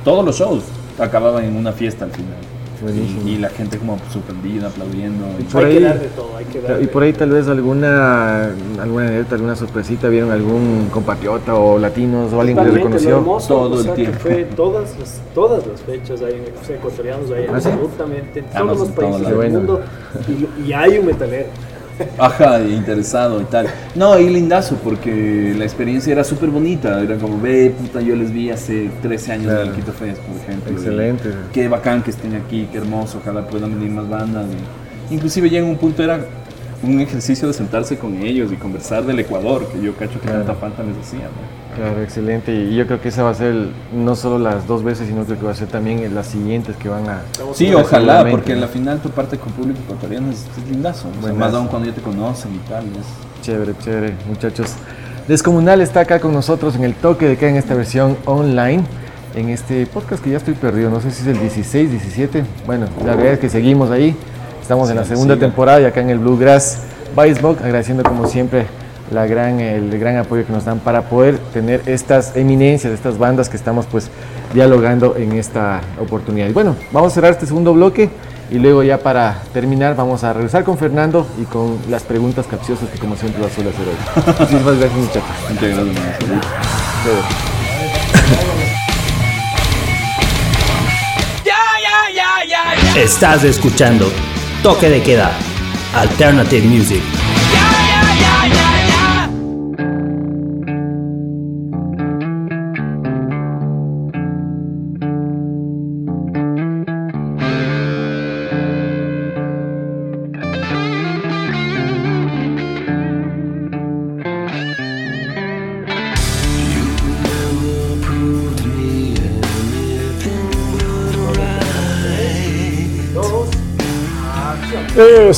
todos 0.04 0.26
los 0.26 0.38
shows 0.38 0.66
acababan 1.00 1.46
en 1.46 1.56
una 1.56 1.72
fiesta 1.72 2.04
al 2.04 2.12
final. 2.12 2.36
Buenísimo. 2.82 3.22
Y, 3.28 3.32
y 3.32 3.38
la 3.40 3.50
gente 3.50 3.78
como 3.78 3.98
sorprendida, 4.12 4.68
aplaudiendo. 4.68 5.26
y- 5.40 5.44
Por 5.44 5.66
hay 5.66 5.72
ahí- 5.72 5.78
que 5.80 5.84
dar 5.84 6.00
de 6.00 6.08
todo, 6.08 6.38
hay 6.38 6.46
que 6.46 6.62
dar 6.62 6.82
Y 6.82 6.88
por 6.88 7.04
ahí 7.04 7.14
tal 7.14 7.30
vez 7.32 7.48
alguna 7.48 8.44
alguna 8.82 9.08
anécdota, 9.08 9.36
alguna 9.36 9.56
sorpresita, 9.56 10.08
vieron 10.08 10.32
algún 10.32 10.88
compatriota 10.92 11.56
o 11.56 11.78
latinos 11.78 12.32
o 12.32 12.40
alguien 12.40 12.58
que 12.58 12.64
lo 12.66 12.72
reconoció. 12.74 13.18
hermoso, 13.18 13.48
Todo 13.48 13.76
o 13.76 13.78
el 13.80 13.84
sea, 13.84 13.94
que 13.96 14.02
tiempo. 14.04 14.20
fue 14.22 14.44
todas 14.56 14.98
las, 15.00 15.22
todas 15.36 15.68
las 15.68 15.82
fechas, 15.82 16.22
hay, 16.22 16.42
o 16.62 16.66
sea, 16.66 16.76
ecuatorianos 16.78 17.32
hay 17.32 17.46
¿Ah, 17.54 17.60
sí? 17.60 17.70
absolutamente 17.70 18.40
en 18.40 18.46
Además, 18.54 18.74
todos 18.76 18.88
los 18.88 18.98
países 18.98 19.28
del 19.28 19.40
Qué 19.40 19.50
mundo 19.50 19.82
y, 20.28 20.68
y 20.70 20.74
hay 20.74 20.98
un 21.00 21.06
metalero. 21.06 21.48
Ajá, 22.18 22.62
interesado 22.62 23.42
y 23.42 23.46
tal. 23.46 23.68
No, 23.96 24.18
y 24.20 24.30
lindazo, 24.30 24.78
porque 24.84 25.54
la 25.58 25.64
experiencia 25.66 26.12
era 26.14 26.24
súper 26.24 26.50
bonita. 26.50 27.02
Era 27.02 27.18
como, 27.18 27.40
ve, 27.40 27.74
puta, 27.78 28.02
yo 28.02 28.16
les 28.16 28.32
vi 28.32 28.50
hace 28.50 28.90
13 29.02 29.32
años 29.34 29.46
Claro. 29.48 29.62
en 29.64 29.68
el 29.70 29.76
Quito 29.76 29.92
Fest, 29.94 30.22
por 30.22 30.38
ejemplo. 30.42 30.72
Excelente. 30.72 31.30
Y 31.30 31.54
Qué 31.54 31.68
bacán 31.68 32.02
que 32.04 32.12
estén 32.12 32.36
aquí, 32.36 32.68
qué 32.72 32.78
hermoso, 32.80 33.20
ojalá 33.22 33.46
puedan 33.48 33.74
venir 33.76 33.92
más 33.92 34.08
bandas. 34.10 34.46
y- 35.10 35.14
inclusive 35.14 35.50
ya 35.50 35.60
en 35.60 35.66
un 35.66 35.78
punto 35.78 36.04
era 36.04 36.20
un 36.84 37.00
ejercicio 37.02 37.48
de 37.48 37.54
sentarse 37.54 37.98
con 37.98 38.16
ellos 38.22 38.52
y 38.52 38.56
conversar 38.56 39.04
del 39.06 39.20
Ecuador, 39.20 39.68
que 39.72 39.82
yo 39.82 39.94
cacho 39.96 40.14
que 40.22 40.28
Claro. 40.28 40.44
tanta 40.44 40.56
falta 40.56 40.84
les 40.84 40.98
hacía. 40.98 41.20
¿no? 41.26 41.59
Claro, 41.76 42.02
excelente. 42.02 42.54
Y 42.54 42.76
yo 42.76 42.86
creo 42.88 43.00
que 43.02 43.10
esa 43.10 43.24
va 43.24 43.30
a 43.30 43.34
ser 43.36 43.48
el- 43.48 43.72
no 43.94 44.16
solo 44.16 44.38
las 44.40 44.68
dos 44.68 44.84
veces, 44.84 45.08
sino 45.08 45.24
creo 45.24 45.38
que 45.40 45.46
va 45.46 45.52
a 45.52 45.56
ser 45.56 45.68
también 45.68 46.14
las 46.14 46.28
siguientes 46.28 46.76
que 46.76 46.90
van 46.90 47.08
a. 47.08 47.22
Sí, 47.54 47.72
a- 47.72 47.78
ojalá, 47.78 48.26
porque 48.30 48.54
en 48.54 48.62
la 48.62 48.68
final 48.68 49.00
tu 49.00 49.10
parte 49.10 49.38
con 49.38 49.52
público 49.54 49.80
ecuatoriano 49.86 50.30
es, 50.32 50.46
es 50.58 50.70
lindazo. 50.72 51.08
O 51.22 51.24
sea, 51.26 51.34
más 51.34 51.54
aún 51.54 51.68
cuando 51.68 51.88
ya 51.90 51.96
te 51.96 52.02
conocen 52.02 52.56
y 52.56 52.70
tal. 52.70 52.84
es- 52.86 53.42
Chévere, 53.46 53.74
chévere, 53.84 54.14
muchachos. 54.28 54.74
Descomunal 55.28 55.80
está 55.82 56.02
acá 56.02 56.20
con 56.20 56.34
nosotros 56.34 56.76
en 56.76 56.84
el 56.84 56.96
toque 56.96 57.28
de 57.28 57.38
queda 57.38 57.52
en 57.52 57.56
esta 57.58 57.76
versión 57.76 58.18
online. 58.26 58.84
En 59.36 59.50
este 59.50 59.86
podcast 59.86 60.24
que 60.24 60.32
ya 60.32 60.38
estoy 60.38 60.56
perdido, 60.56 60.90
no 60.90 61.00
sé 61.00 61.12
si 61.12 61.22
es 61.22 61.28
el 61.28 61.40
16, 61.40 61.92
17. 61.92 62.44
Bueno, 62.66 62.88
la 63.06 63.16
verdad 63.16 63.34
es 63.34 63.40
que 63.40 63.48
seguimos 63.50 63.92
ahí. 63.92 64.16
Estamos 64.60 64.90
en 64.90 64.96
la 64.98 65.06
segunda 65.06 65.38
temporada 65.38 65.80
y 65.82 65.86
acá 65.86 66.02
en 66.02 66.10
el 66.10 66.18
Bluegrass 66.18 66.80
Smoke, 67.16 67.62
agradeciendo 67.62 68.04
como 68.04 68.28
siempre 68.28 68.66
la 69.12 69.26
gran, 69.26 69.60
el 69.60 69.98
gran 70.00 70.18
apoyo 70.18 70.46
que 70.46 70.54
nos 70.54 70.66
dan 70.66 70.80
para 70.80 71.04
poder 71.04 71.38
tener 71.54 71.82
estas 71.86 72.36
eminencias, 72.36 72.94
estas 72.94 73.18
bandas 73.18 73.50
que 73.50 73.58
estamos 73.58 73.86
pues 73.86 74.10
dialogando 74.54 75.16
en 75.18 75.34
esta 75.34 75.82
oportunidad. 76.00 76.48
Y 76.48 76.54
bueno, 76.54 76.76
vamos 76.92 77.12
a 77.12 77.16
cerrar 77.16 77.32
este 77.32 77.46
segundo 77.46 77.74
bloque 77.74 78.10
y 78.52 78.58
luego 78.58 78.84
ya 78.84 78.98
para 78.98 79.44
terminar 79.54 79.96
vamos 79.96 80.24
a 80.24 80.34
regresar 80.34 80.64
con 80.64 80.78
Fernando 80.78 81.28
y 81.40 81.46
con 81.46 81.78
las 81.90 82.04
preguntas 82.04 82.46
capciosas 82.48 82.90
que 82.90 83.00
como 83.00 83.16
siempre 83.16 83.42
lo 83.42 83.50
suele 83.50 83.70
hacer 83.70 83.88
hoy. 83.88 83.96
Muchísimas 84.40 84.78
gracias 84.80 85.00
muchachos. 85.00 85.24
Muchas 85.50 85.70
gracias. 85.70 86.00
Estás 92.96 93.44
escuchando 93.44 94.12
Toque 94.64 94.90
de 94.90 95.02
Queda, 95.02 95.32
Alternative 95.96 96.68
Music. 96.68 97.29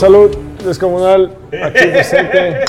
Salud 0.02 0.36
descomunal, 0.66 1.32
aquí 1.64 1.88
presente. 1.88 2.66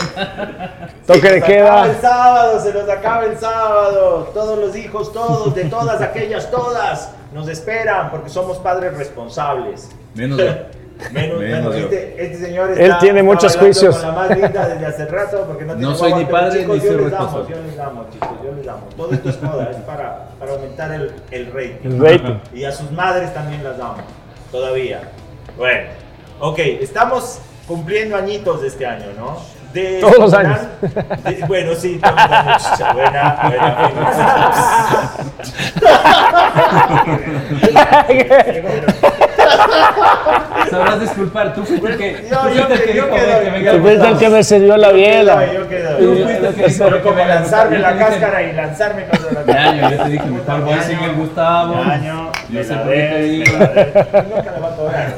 Toque 1.06 1.20
Se 1.20 1.32
de 1.32 1.40
nos 1.40 1.48
queda. 1.48 1.82
acaba 1.82 1.86
el 1.90 2.00
sábado, 2.00 2.60
se 2.60 2.72
nos 2.74 2.88
acaba 2.88 3.24
el 3.24 3.38
sábado. 3.38 4.30
Todos 4.34 4.58
los 4.58 4.76
hijos, 4.76 5.12
todos, 5.12 5.54
de 5.54 5.64
todas 5.64 6.00
aquellas, 6.02 6.50
todas, 6.50 7.10
nos 7.32 7.48
esperan 7.48 8.10
porque 8.10 8.28
somos 8.28 8.58
padres 8.58 8.96
responsables. 8.96 9.88
Menos 10.14 10.38
yo. 10.38 10.44
Menos, 11.12 11.40
Menos 11.40 11.74
yo. 11.74 11.82
este, 11.84 12.24
este 12.24 12.36
señor 12.46 12.70
Él 12.72 12.80
está, 12.82 12.98
tiene 12.98 13.20
está 13.20 13.32
muchos 13.32 13.56
juicios. 13.56 13.96
Con 13.96 14.06
la 14.08 14.12
más 14.12 14.30
linda 14.38 14.68
desde 14.68 14.86
hace 14.86 15.06
rato 15.06 15.44
porque 15.48 15.64
no, 15.64 15.72
No 15.72 15.78
tiene 15.78 15.94
soy 15.96 16.10
guagua, 16.10 16.18
ni 16.26 16.32
padre 16.32 16.60
chicos, 16.60 16.76
ni 16.76 16.82
yo 16.84 16.92
soy 16.92 17.00
les 17.02 17.10
damos, 17.10 17.32
responsable. 17.32 17.56
Yo 17.56 17.66
les 17.66 17.76
damos, 17.76 18.10
chicos, 18.10 18.28
yo 18.44 18.52
les 18.52 18.66
damos. 18.66 18.94
Todo 18.94 19.12
esto 19.12 19.28
es 19.30 19.36
joda, 19.38 19.70
es 19.70 19.76
para, 19.78 20.28
para 20.38 20.52
aumentar 20.52 20.92
el, 20.92 21.12
el 21.32 21.46
rating. 21.46 21.90
El 21.90 22.00
rating. 22.00 22.34
Y 22.54 22.64
a 22.64 22.72
sus 22.72 22.90
madres 22.92 23.32
también 23.34 23.64
las 23.64 23.78
damos, 23.78 24.02
todavía. 24.52 25.00
Bueno, 25.56 25.88
ok, 26.40 26.58
estamos 26.80 27.38
cumpliendo 27.66 28.16
añitos 28.16 28.62
de 28.62 28.68
este 28.68 28.86
año, 28.86 29.06
¿no? 29.16 29.36
De 29.72 30.00
Todos 30.02 30.18
los 30.18 30.34
años. 30.34 30.58
de- 31.24 31.44
bueno, 31.46 31.74
sí, 31.74 31.98
todos 32.02 32.14
los 32.16 32.30
años. 32.30 32.62
Buena, 32.94 33.40
buena. 33.48 35.12
Sabrás 40.70 41.00
disculpar, 41.00 41.54
tú 41.54 41.64
fuiste 41.64 41.86
el 41.88 41.96
que. 41.98 42.28
Yo- 42.30 42.38
tú 42.40 42.48
yo 42.48 42.62
fuiste 42.64 42.74
el 42.74 42.80
que- 42.80 42.86
que 42.86 42.94
yo 42.96 43.04
dijo, 43.04 43.16
quedo- 43.16 43.26
"Ven, 43.26 43.44
que 43.44 43.50
venga 43.50 43.72
Tú 43.72 43.78
fuiste 43.80 43.90
el 43.92 43.98
Gustavo". 44.12 44.18
que 44.20 44.28
me 44.30 44.44
sirvió 44.44 44.76
la 44.76 44.92
biela. 44.92 45.52
Yo 45.52 45.68
quedo. 45.68 45.96
Tú 45.98 46.14
fuiste 46.24 46.46
el 46.48 46.54
que 46.54 46.66
dijo, 46.68 46.84
Pero 46.84 47.02
como 47.02 47.14
"Venga, 47.16 47.34
lanzarme 47.34 47.76
Gustavo". 47.76 47.94
la 47.96 48.00
Yo 48.02 48.06
cáscara 48.10 48.42
y 48.42 48.52
lanzarme 48.54 49.04
contra 49.06 49.32
la 49.32 49.52
Ya, 49.52 49.90
yo 49.90 50.02
te 50.04 50.08
dije, 50.10 50.24
mejor 50.26 50.60
voy 50.64 50.74
sin 50.86 50.98
el 51.00 51.14
Gustavo. 51.14 51.74
Yo 52.50 52.64
sé 52.64 52.74
por 52.74 52.92
qué 52.92 53.08
te 53.12 53.22
digo. 53.22 53.52
Nunca 53.58 54.50
la 54.52 54.58
va 54.60 54.68
a 54.68 54.76
cobrar. 54.76 55.14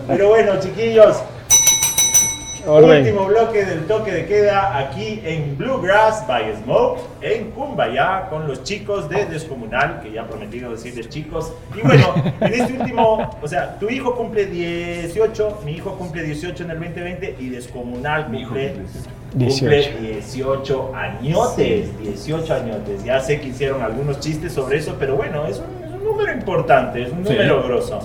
Pero 0.08 0.28
bueno, 0.28 0.52
chiquillos. 0.60 1.22
Orden. 2.70 3.02
Último 3.02 3.26
bloque 3.26 3.64
del 3.64 3.86
toque 3.86 4.12
de 4.12 4.26
queda 4.26 4.78
aquí 4.78 5.20
en 5.24 5.56
Bluegrass 5.58 6.26
by 6.26 6.54
Smoke, 6.62 7.00
en 7.20 7.50
Cumbaya, 7.50 8.26
con 8.30 8.46
los 8.46 8.62
chicos 8.62 9.08
de 9.08 9.26
Descomunal, 9.26 10.00
que 10.02 10.12
ya 10.12 10.22
he 10.22 10.24
prometido 10.24 10.70
decirles 10.70 11.08
chicos. 11.08 11.52
Y 11.76 11.80
bueno, 11.86 12.14
en 12.40 12.54
este 12.54 12.72
último, 12.74 13.30
o 13.42 13.48
sea, 13.48 13.78
tu 13.78 13.88
hijo 13.90 14.14
cumple 14.16 14.46
18, 14.46 15.60
mi 15.64 15.72
hijo 15.72 15.94
cumple 15.96 16.22
18 16.22 16.64
en 16.64 16.70
el 16.70 16.78
2020 16.78 17.36
y 17.40 17.48
Descomunal 17.48 18.26
cumple, 18.26 18.74
cumple 18.74 18.82
18. 19.34 19.90
18 20.00 20.92
añotes, 20.94 21.98
18 22.00 22.54
añotes. 22.54 23.04
Ya 23.04 23.20
sé 23.20 23.40
que 23.40 23.48
hicieron 23.48 23.82
algunos 23.82 24.20
chistes 24.20 24.52
sobre 24.52 24.78
eso, 24.78 24.96
pero 24.98 25.16
bueno, 25.16 25.46
es 25.46 25.58
un, 25.58 25.84
es 25.88 25.94
un 25.94 26.04
número 26.04 26.32
importante, 26.32 27.02
es 27.02 27.10
un 27.12 27.24
Sí. 27.26 27.32
número 27.32 27.62
grosso. 27.62 28.00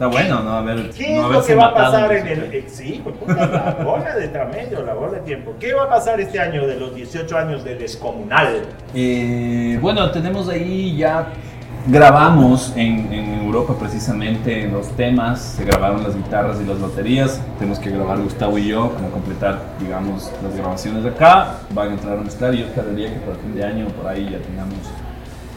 Está 0.00 0.06
bueno, 0.10 0.42
¿no? 0.42 0.52
A 0.52 0.62
ver, 0.62 0.88
¿Qué 0.96 1.14
no 1.14 1.26
es 1.26 1.32
lo 1.36 1.44
que 1.44 1.54
va 1.54 1.66
a 1.66 1.74
pasar 1.74 2.10
en 2.10 2.26
el... 2.26 2.38
eh, 2.54 2.64
Sí, 2.68 3.02
pues 3.04 3.14
puta, 3.18 3.34
la 3.46 3.76
bola 3.84 4.16
de 4.16 4.28
tramello, 4.28 4.82
la 4.82 4.94
bola 4.94 5.18
de 5.18 5.20
tiempo. 5.20 5.52
¿Qué 5.60 5.74
va 5.74 5.82
a 5.82 5.88
pasar 5.90 6.18
este 6.22 6.40
año 6.40 6.66
de 6.66 6.80
los 6.80 6.94
18 6.94 7.36
años 7.36 7.64
de 7.64 7.74
Descomunal? 7.74 8.62
Eh, 8.94 9.78
bueno, 9.82 10.10
tenemos 10.10 10.48
ahí 10.48 10.96
ya. 10.96 11.26
Grabamos 11.86 12.72
en, 12.76 13.12
en 13.12 13.40
Europa 13.44 13.74
precisamente 13.78 14.66
los 14.68 14.88
temas, 14.96 15.38
se 15.58 15.64
grabaron 15.66 16.02
las 16.02 16.16
guitarras 16.16 16.58
y 16.62 16.64
las 16.64 16.80
baterías. 16.80 17.38
Tenemos 17.58 17.78
que 17.78 17.90
grabar 17.90 18.22
Gustavo 18.22 18.56
y 18.56 18.68
yo, 18.68 18.92
como 18.94 19.10
completar, 19.10 19.58
digamos, 19.78 20.32
las 20.42 20.56
grabaciones 20.56 21.04
de 21.04 21.10
acá. 21.10 21.58
Van 21.74 21.90
a 21.90 21.92
entrar 21.92 22.16
a 22.16 22.22
mezclar 22.22 22.54
y 22.54 22.60
yo 22.60 22.64
esperaría 22.68 23.12
que 23.12 23.20
para 23.20 23.36
fin 23.36 23.54
de 23.54 23.64
año 23.66 23.86
por 23.88 24.06
ahí 24.08 24.30
ya 24.32 24.38
tengamos 24.38 24.78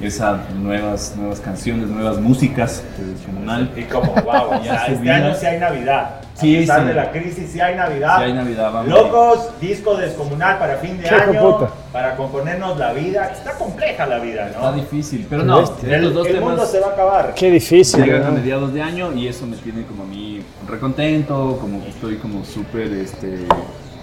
esas 0.05 0.49
nuevas, 0.51 1.15
nuevas 1.17 1.39
canciones, 1.39 1.87
nuevas 1.87 2.19
músicas 2.19 2.83
de 2.97 3.13
Descomunal. 3.13 3.71
Y 3.75 3.83
como, 3.83 4.13
wow, 4.13 4.61
Ya 4.63 4.85
este 4.87 5.11
año 5.11 5.35
sí 5.35 5.45
hay 5.45 5.59
Navidad. 5.59 6.21
Sí, 6.33 6.55
a 6.55 6.59
pesar 6.59 6.81
sí. 6.81 6.87
de 6.87 6.93
la 6.93 7.11
crisis, 7.11 7.51
sí 7.51 7.61
hay 7.61 7.75
Navidad. 7.75 8.17
Sí 8.17 8.23
hay 8.23 8.33
Navidad, 8.33 8.71
vamos. 8.73 8.89
Locos, 8.89 9.59
disco 9.61 9.95
descomunal 9.95 10.57
para 10.57 10.77
fin 10.77 10.99
de 10.99 11.09
año, 11.09 11.57
puta. 11.57 11.71
para 11.91 12.15
componernos 12.15 12.77
la 12.77 12.91
vida. 12.93 13.31
Está 13.31 13.53
compleja 13.53 14.05
la 14.05 14.19
vida, 14.19 14.47
Está 14.47 14.59
¿no? 14.59 14.73
difícil, 14.73 15.27
pero 15.29 15.43
no, 15.43 15.61
estos 15.61 15.83
El, 15.83 16.13
dos 16.13 16.27
el 16.27 16.39
mundo 16.39 16.55
temas 16.55 16.71
se 16.71 16.79
va 16.79 16.87
a 16.87 16.91
acabar. 16.91 17.33
Qué 17.35 17.51
difícil. 17.51 18.03
llegan 18.03 18.23
a 18.23 18.25
¿no? 18.29 18.31
mediados 18.33 18.73
de 18.73 18.81
año 18.81 19.13
y 19.13 19.27
eso 19.27 19.45
me 19.45 19.55
tiene 19.57 19.83
como 19.85 20.03
a 20.03 20.05
mí 20.07 20.41
recontento, 20.67 21.57
como 21.61 21.81
que 21.83 21.89
estoy 21.89 22.15
como 22.17 22.43
súper, 22.43 22.91
este, 22.93 23.45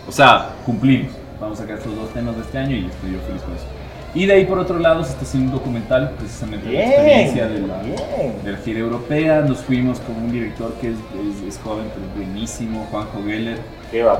o 0.08 0.12
sea, 0.12 0.50
cumplimos. 0.64 1.12
Vamos 1.40 1.58
a 1.58 1.62
sacar 1.62 1.78
estos 1.78 1.96
dos 1.96 2.10
temas 2.10 2.36
de 2.36 2.42
este 2.42 2.58
año 2.58 2.76
y 2.76 2.86
estoy 2.86 3.12
yo 3.12 3.18
feliz 3.20 3.42
con 3.42 3.54
eso. 3.54 3.79
Y 4.14 4.26
de 4.26 4.32
ahí 4.32 4.44
por 4.44 4.58
otro 4.58 4.78
lado 4.78 5.04
se 5.04 5.10
está 5.12 5.22
haciendo 5.22 5.52
un 5.52 5.58
documental 5.58 6.10
precisamente 6.18 6.66
de 6.68 6.72
la 6.74 6.80
experiencia 6.84 7.46
de 7.46 7.60
la, 7.60 7.82
bien. 7.82 7.96
de 8.44 8.52
la 8.52 8.58
gira 8.58 8.80
europea. 8.80 9.40
Nos 9.42 9.58
fuimos 9.58 10.00
con 10.00 10.16
un 10.16 10.32
director 10.32 10.72
que 10.80 10.88
es, 10.88 10.94
es- 10.94 11.54
es 11.54 11.60
joven 11.62 11.86
pero 11.94 12.06
buenísimo, 12.16 12.86
Juanjo 12.90 13.22
Geller. 13.24 13.58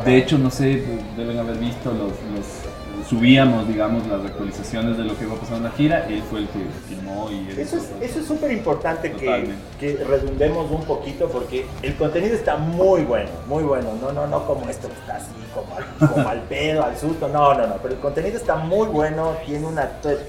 De 0.04 0.16
hecho, 0.16 0.38
no 0.38 0.50
sé, 0.50 0.84
deben 1.16 1.38
haber 1.38 1.56
visto 1.58 1.90
los, 1.90 2.10
los- 2.36 3.08
subíamos, 3.08 3.66
digamos, 3.66 4.06
las 4.06 4.24
actualizaciones 4.24 4.96
de 4.98 5.04
lo 5.04 5.16
que 5.18 5.24
iba 5.24 5.34
pasando 5.34 5.58
en 5.58 5.64
la 5.64 5.70
gira. 5.70 6.06
Él 6.08 6.22
fue 6.30 6.40
el 6.40 6.46
que 6.48 6.58
filmó 6.88 7.28
y 7.30 7.50
él 7.50 7.58
Eso 7.58 7.78
es 7.78 7.90
eso 8.00 8.20
es 8.20 8.26
súper 8.26 8.52
importante 8.52 9.10
que 9.80 9.96
redundemos 10.06 10.70
un 10.70 10.84
poquito 10.84 11.28
porque 11.28 11.66
el 11.82 11.94
contenido 11.96 12.34
está 12.34 12.56
muy 12.56 13.02
bueno, 13.02 13.30
muy 13.48 13.62
bueno. 13.64 13.88
No, 14.00 14.12
no, 14.12 14.26
no 14.26 14.46
como 14.46 14.68
esto 14.68 14.86
que 14.88 14.94
está 14.94 15.16
así, 15.16 15.30
como 15.55 15.74
al, 15.77 16.09
como 16.12 16.28
al 16.28 16.40
pedo, 16.43 16.85
al 16.85 16.97
susto. 16.97 17.28
No, 17.28 17.55
no, 17.55 17.66
no. 17.66 17.74
Pero 17.82 17.94
el 17.94 18.01
contenido 18.01 18.36
está 18.36 18.56
muy 18.56 18.86
bueno, 18.89 19.32
tiene 19.47 19.66
un 19.66 19.78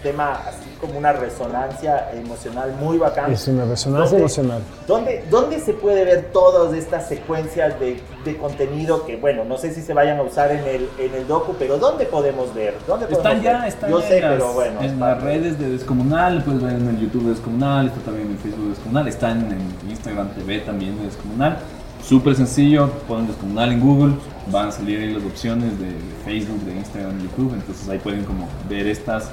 tema 0.03 0.41
así 0.47 0.69
como 0.79 0.97
una 0.97 1.13
resonancia 1.13 2.09
emocional 2.13 2.73
muy 2.79 2.97
bacán. 2.97 3.31
Es 3.31 3.47
una 3.47 3.65
resonancia 3.65 4.03
¿Dónde- 4.05 4.17
emocional. 4.17 4.61
¿Dónde, 4.87 5.23
¿Dónde 5.29 5.59
se 5.59 5.73
puede 5.73 6.03
ver 6.05 6.29
todas 6.33 6.73
estas 6.73 7.07
secuencias 7.07 7.79
de, 7.79 8.01
de 8.25 8.37
contenido 8.37 9.05
que, 9.05 9.15
bueno, 9.17 9.43
no 9.45 9.57
sé 9.57 9.73
si 9.73 9.81
se 9.81 9.93
vayan 9.93 10.17
a 10.17 10.23
usar 10.23 10.51
en 10.51 10.59
el, 10.67 10.89
en 10.97 11.13
el 11.13 11.27
docu, 11.27 11.53
pero 11.59 11.77
¿dónde 11.77 12.05
podemos 12.05 12.53
ver? 12.55 12.75
¿Dónde 12.87 13.05
podemos 13.05 13.25
Están 13.25 13.41
ya, 13.43 13.67
están 13.67 13.89
Yo 13.91 13.99
ya 14.01 14.07
sé, 14.07 14.17
en, 14.17 14.23
las, 14.23 14.31
pero 14.33 14.53
bueno. 14.53 14.81
es 14.81 14.91
en 14.91 14.99
parte 14.99 15.15
las 15.15 15.23
de- 15.23 15.29
redes 15.39 15.59
de 15.59 15.69
Descomunal, 15.69 16.43
puedes 16.43 16.61
ver 16.63 16.73
en 16.73 16.87
el 16.89 16.99
YouTube 16.99 17.23
de 17.25 17.29
Descomunal, 17.31 17.87
está 17.87 17.99
también 18.01 18.27
en 18.27 18.33
el 18.33 18.39
Facebook 18.39 18.63
de 18.63 18.69
Descomunal, 18.69 19.07
está 19.07 19.31
en, 19.31 19.37
en 19.51 19.89
Instagram 19.89 20.29
TV 20.33 20.59
también 20.61 20.97
de 20.97 21.03
Descomunal. 21.05 21.57
Súper 22.03 22.35
sencillo, 22.35 22.89
ponen 23.07 23.27
Descomunal 23.27 23.71
en 23.73 23.79
Google, 23.79 24.13
van 24.49 24.69
a 24.69 24.71
salir 24.71 24.99
ahí 24.99 25.13
las 25.13 25.23
opciones 25.23 25.77
de, 25.79 25.85
de 25.85 26.15
Facebook, 26.25 26.61
de 26.65 26.75
Instagram, 26.75 27.17
de 27.17 27.23
YouTube, 27.23 27.53
entonces 27.53 27.87
ahí 27.89 27.99
pueden 27.99 28.23
como 28.23 28.47
ver 28.69 28.87
estas 28.87 29.31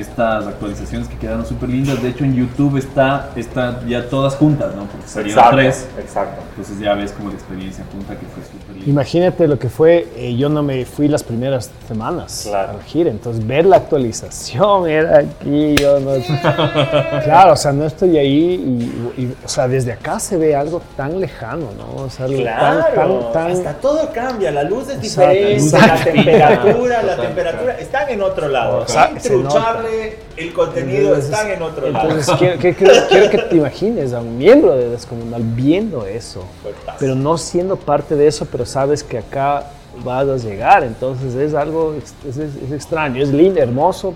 estas 0.00 0.46
actualizaciones 0.46 1.08
que 1.08 1.16
quedaron 1.16 1.44
súper 1.46 1.68
lindas. 1.68 2.02
De 2.02 2.08
hecho, 2.08 2.24
en 2.24 2.34
YouTube 2.34 2.76
está, 2.78 3.30
está 3.36 3.80
ya 3.86 4.08
todas 4.08 4.34
juntas, 4.36 4.74
¿no? 4.74 4.84
Porque 4.84 5.06
salieron 5.06 5.38
Exacto, 5.38 5.56
tres. 5.56 5.88
Exacto. 5.98 6.42
Entonces 6.50 6.78
ya 6.78 6.94
ves 6.94 7.12
como 7.12 7.28
la 7.28 7.34
experiencia 7.34 7.84
junta 7.92 8.14
que 8.14 8.26
fue 8.26 8.42
súper 8.44 8.76
linda. 8.76 8.90
Imagínate 8.90 9.46
lo 9.48 9.58
que 9.58 9.68
fue, 9.68 10.08
eh, 10.16 10.36
yo 10.36 10.48
no 10.48 10.62
me 10.62 10.84
fui 10.84 11.08
las 11.08 11.22
primeras 11.22 11.70
semanas 11.88 12.44
Claro. 12.48 12.70
a 12.70 12.72
la 12.74 12.82
gira, 12.82 13.10
entonces 13.10 13.46
ver 13.46 13.66
la 13.66 13.76
actualización 13.76 14.88
era 14.88 15.18
aquí, 15.18 15.74
yo 15.76 16.00
no... 16.00 16.12
claro, 17.24 17.52
o 17.52 17.56
sea, 17.56 17.72
no 17.72 17.84
estoy 17.86 18.16
ahí 18.18 18.54
y, 19.16 19.22
y, 19.22 19.36
o 19.44 19.48
sea, 19.48 19.68
desde 19.68 19.92
acá 19.92 20.18
se 20.18 20.36
ve 20.36 20.54
algo 20.56 20.82
tan 20.96 21.20
lejano, 21.20 21.68
¿no? 21.76 22.04
O 22.04 22.10
sea, 22.10 22.26
Claro, 22.26 22.84
tan, 22.84 22.94
tan, 22.94 23.32
tan... 23.32 23.50
hasta 23.52 23.74
todo 23.74 24.10
cambia, 24.12 24.50
la 24.50 24.62
luz 24.64 24.88
es 24.88 25.00
diferente, 25.00 25.54
exacto. 25.54 25.86
la 25.86 26.04
temperatura, 26.04 27.02
la 27.02 27.16
temperatura, 27.16 27.78
están 27.78 28.08
en 28.08 28.22
otro 28.22 28.48
lado. 28.48 28.78
O 28.80 28.88
sea, 28.88 29.10
El 30.36 30.52
contenido, 30.52 31.08
Entonces, 31.14 31.24
están 31.30 31.50
en 31.50 31.62
otro 31.62 31.90
lado. 31.90 32.08
Entonces 32.10 32.34
quiero, 32.38 32.58
que- 32.58 32.74
quiero- 32.74 32.94
quiero 33.08 33.30
que 33.30 33.38
te 33.38 33.56
imagines 33.56 34.12
a 34.12 34.20
un 34.20 34.38
miembro 34.38 34.76
de 34.76 34.88
Descomunal 34.88 35.42
viendo 35.42 36.06
eso, 36.06 36.44
pero 36.98 37.14
no 37.14 37.36
siendo 37.38 37.76
parte 37.76 38.16
de 38.16 38.26
eso, 38.26 38.46
pero 38.50 38.64
sabes 38.66 39.02
que 39.04 39.18
acá 39.18 39.70
vas 40.04 40.26
a 40.26 40.36
llegar, 40.38 40.82
entonces 40.84 41.34
es 41.34 41.54
algo, 41.54 41.94
es- 42.26 42.36
es 42.38 42.72
extraño, 42.72 43.22
es 43.22 43.28
lindo, 43.28 43.60
hermoso. 43.60 44.14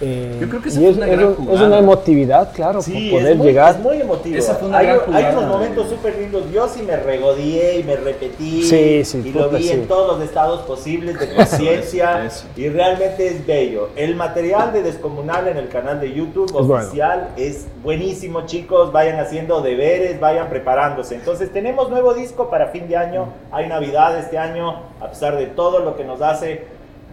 Eh, 0.00 0.38
Yo 0.40 0.48
creo 0.48 0.60
que 0.62 0.68
esa 0.68 0.80
y 0.80 0.82
fue 0.82 0.90
es, 0.90 0.96
una 0.96 1.06
es 1.06 1.18
gran 1.18 1.32
es 1.54 1.60
una 1.60 1.78
emotividad, 1.78 2.52
claro, 2.52 2.82
Sí, 2.82 3.10
por 3.10 3.20
poder 3.20 3.32
es 3.32 3.38
muy, 3.38 3.46
llegar. 3.46 3.74
es 3.74 3.80
muy 3.80 4.00
emotivo. 4.00 4.36
Esa 4.36 4.54
fue 4.56 4.68
una 4.68 4.78
hay, 4.78 4.86
gran 4.86 4.98
hay 5.00 5.04
jugada, 5.06 5.30
unos 5.38 5.46
momentos 5.50 5.88
súper 5.88 6.18
lindos. 6.18 6.42
Yo 6.52 6.68
sí 6.68 6.82
me 6.82 6.96
regodeé 6.96 7.78
y 7.78 7.84
me 7.84 7.96
repetí. 7.96 8.62
Sí, 8.64 9.04
sí, 9.04 9.22
y 9.24 9.32
lo 9.32 9.48
vi 9.50 9.62
sí. 9.64 9.70
en 9.72 9.86
todos 9.88 10.16
los 10.18 10.28
estados 10.28 10.62
posibles 10.62 11.18
de 11.18 11.34
conciencia. 11.34 12.28
Y 12.56 12.68
realmente 12.68 13.26
es 13.28 13.46
bello. 13.46 13.90
El 13.96 14.16
material 14.16 14.72
de 14.72 14.82
Descomunal 14.82 15.48
en 15.48 15.56
el 15.56 15.68
canal 15.68 16.00
de 16.00 16.12
YouTube 16.12 16.46
Es 16.46 16.66
bueno. 16.66 16.84
oficial 16.86 17.28
es 17.36 17.66
buenísimo, 17.82 18.46
chicos. 18.46 18.92
Vayan 18.92 19.20
haciendo 19.20 19.60
deberes, 19.60 20.18
vayan 20.20 20.48
preparándose. 20.48 21.14
Entonces, 21.14 21.52
tenemos 21.52 21.88
nuevo 21.90 22.14
disco 22.14 22.50
para 22.50 22.68
fin 22.68 22.88
de 22.88 22.96
año. 22.96 23.28
Hay 23.52 23.68
Navidad 23.68 24.18
este 24.18 24.38
año, 24.38 24.80
a 25.00 25.08
pesar 25.10 25.36
de 25.36 25.46
todo 25.46 25.78
lo 25.80 25.96
que 25.96 26.04
nos 26.04 26.20
hace. 26.20 26.64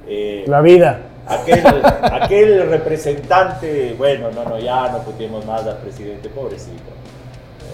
eh, 0.08 0.44
La 0.48 0.62
vida. 0.62 1.00
Aquel, 1.28 1.64
aquel 2.12 2.70
representante, 2.70 3.96
bueno, 3.98 4.32
no, 4.32 4.44
no, 4.44 4.60
ya 4.60 4.90
no 4.90 5.00
puteemos 5.00 5.46
más 5.46 5.66
al 5.66 5.78
presidente, 5.78 6.30
pobrecito. 6.30 6.92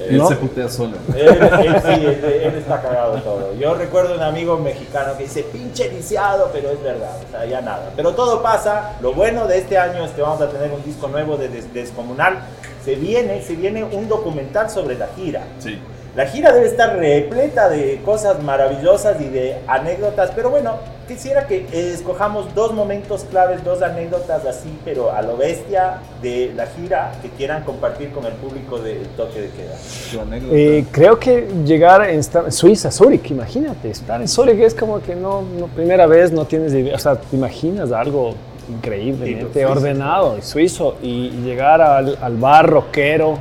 Él 0.08 0.18
¿No? 0.18 0.28
se 0.28 0.36
putea 0.36 0.70
solo. 0.70 0.96
Él, 1.16 1.28
él 1.28 1.76
sí, 1.84 2.06
él, 2.06 2.24
él 2.44 2.56
está 2.56 2.80
cagado 2.82 3.16
todo. 3.22 3.56
Yo 3.56 3.74
recuerdo 3.74 4.14
un 4.14 4.22
amigo 4.22 4.56
mexicano 4.58 5.18
que 5.18 5.24
dice, 5.24 5.42
pinche 5.42 5.90
lisiado, 5.92 6.52
pero 6.54 6.70
es 6.70 6.84
verdad, 6.84 7.16
o 7.28 7.32
sea, 7.32 7.46
ya 7.46 7.62
nada. 7.62 7.92
Pero 7.96 8.14
todo 8.14 8.44
pasa. 8.44 8.96
Lo 9.02 9.14
bueno 9.14 9.48
de 9.48 9.58
este 9.58 9.76
año 9.80 10.06
es 10.06 10.12
que 10.12 10.22
vamos 10.22 10.40
a 10.42 10.50
tener 10.50 10.72
un 10.72 10.84
disco 10.84 11.08
nuevo 11.08 11.36
de 11.36 11.50
Des- 11.50 11.74
Descomunal. 11.74 12.38
Se 12.86 12.94
viene, 12.94 13.42
se 13.42 13.56
viene 13.56 13.84
un 13.84 14.08
documental 14.08 14.70
sobre 14.70 15.00
la 15.00 15.08
gira. 15.16 15.42
Sí. 15.58 15.80
La 16.18 16.26
gira 16.26 16.52
debe 16.52 16.66
estar 16.66 16.98
repleta 16.98 17.70
de 17.70 18.02
cosas 18.04 18.42
maravillosas 18.42 19.22
y 19.22 19.26
de 19.26 19.58
anécdotas, 19.68 20.32
pero 20.36 20.50
bueno, 20.50 20.78
quisiera 21.08 21.46
que 21.46 21.58
eh, 21.72 21.92
escojamos 21.94 22.56
dos 22.56 22.74
momentos 22.74 23.24
claves, 23.30 23.64
dos 23.64 23.84
anécdotas 23.84 24.44
así, 24.44 24.80
pero 24.84 25.12
a 25.12 25.22
lo 25.22 25.38
bestia 25.38 26.00
de 26.24 26.54
la 26.56 26.66
gira 26.66 27.12
que 27.22 27.30
quieran 27.30 27.64
compartir 27.64 28.10
con 28.10 28.26
el 28.26 28.34
público 28.34 28.80
del 28.80 29.06
toque 29.10 29.42
de 29.42 29.50
queda. 29.50 30.26
Eh, 30.52 30.86
creo 30.92 31.20
que 31.20 31.50
llegar 31.64 32.10
en 32.10 32.24
Suiza, 32.52 32.90
Zurich, 32.90 33.30
imagínate, 33.30 33.92
estar 33.92 34.20
en 34.20 34.28
Zurich 34.28 34.60
es 34.60 34.74
como 34.74 35.00
que 35.00 35.16
no, 35.16 35.44
no 35.44 35.68
primera 35.68 36.08
vez 36.08 36.32
no 36.32 36.46
tienes 36.46 36.74
idea, 36.74 36.96
o 36.96 37.00
sea, 37.00 37.16
te 37.18 37.36
imaginas 37.36 37.92
algo 37.92 38.34
increíblemente 38.68 39.54
suizo. 39.54 39.72
ordenado 39.72 40.36
y 40.36 40.42
suizo 40.42 40.96
y 41.00 41.30
llegar 41.46 41.80
al, 41.80 42.18
al 42.20 42.38
bar 42.38 42.68
rockero 42.68 43.38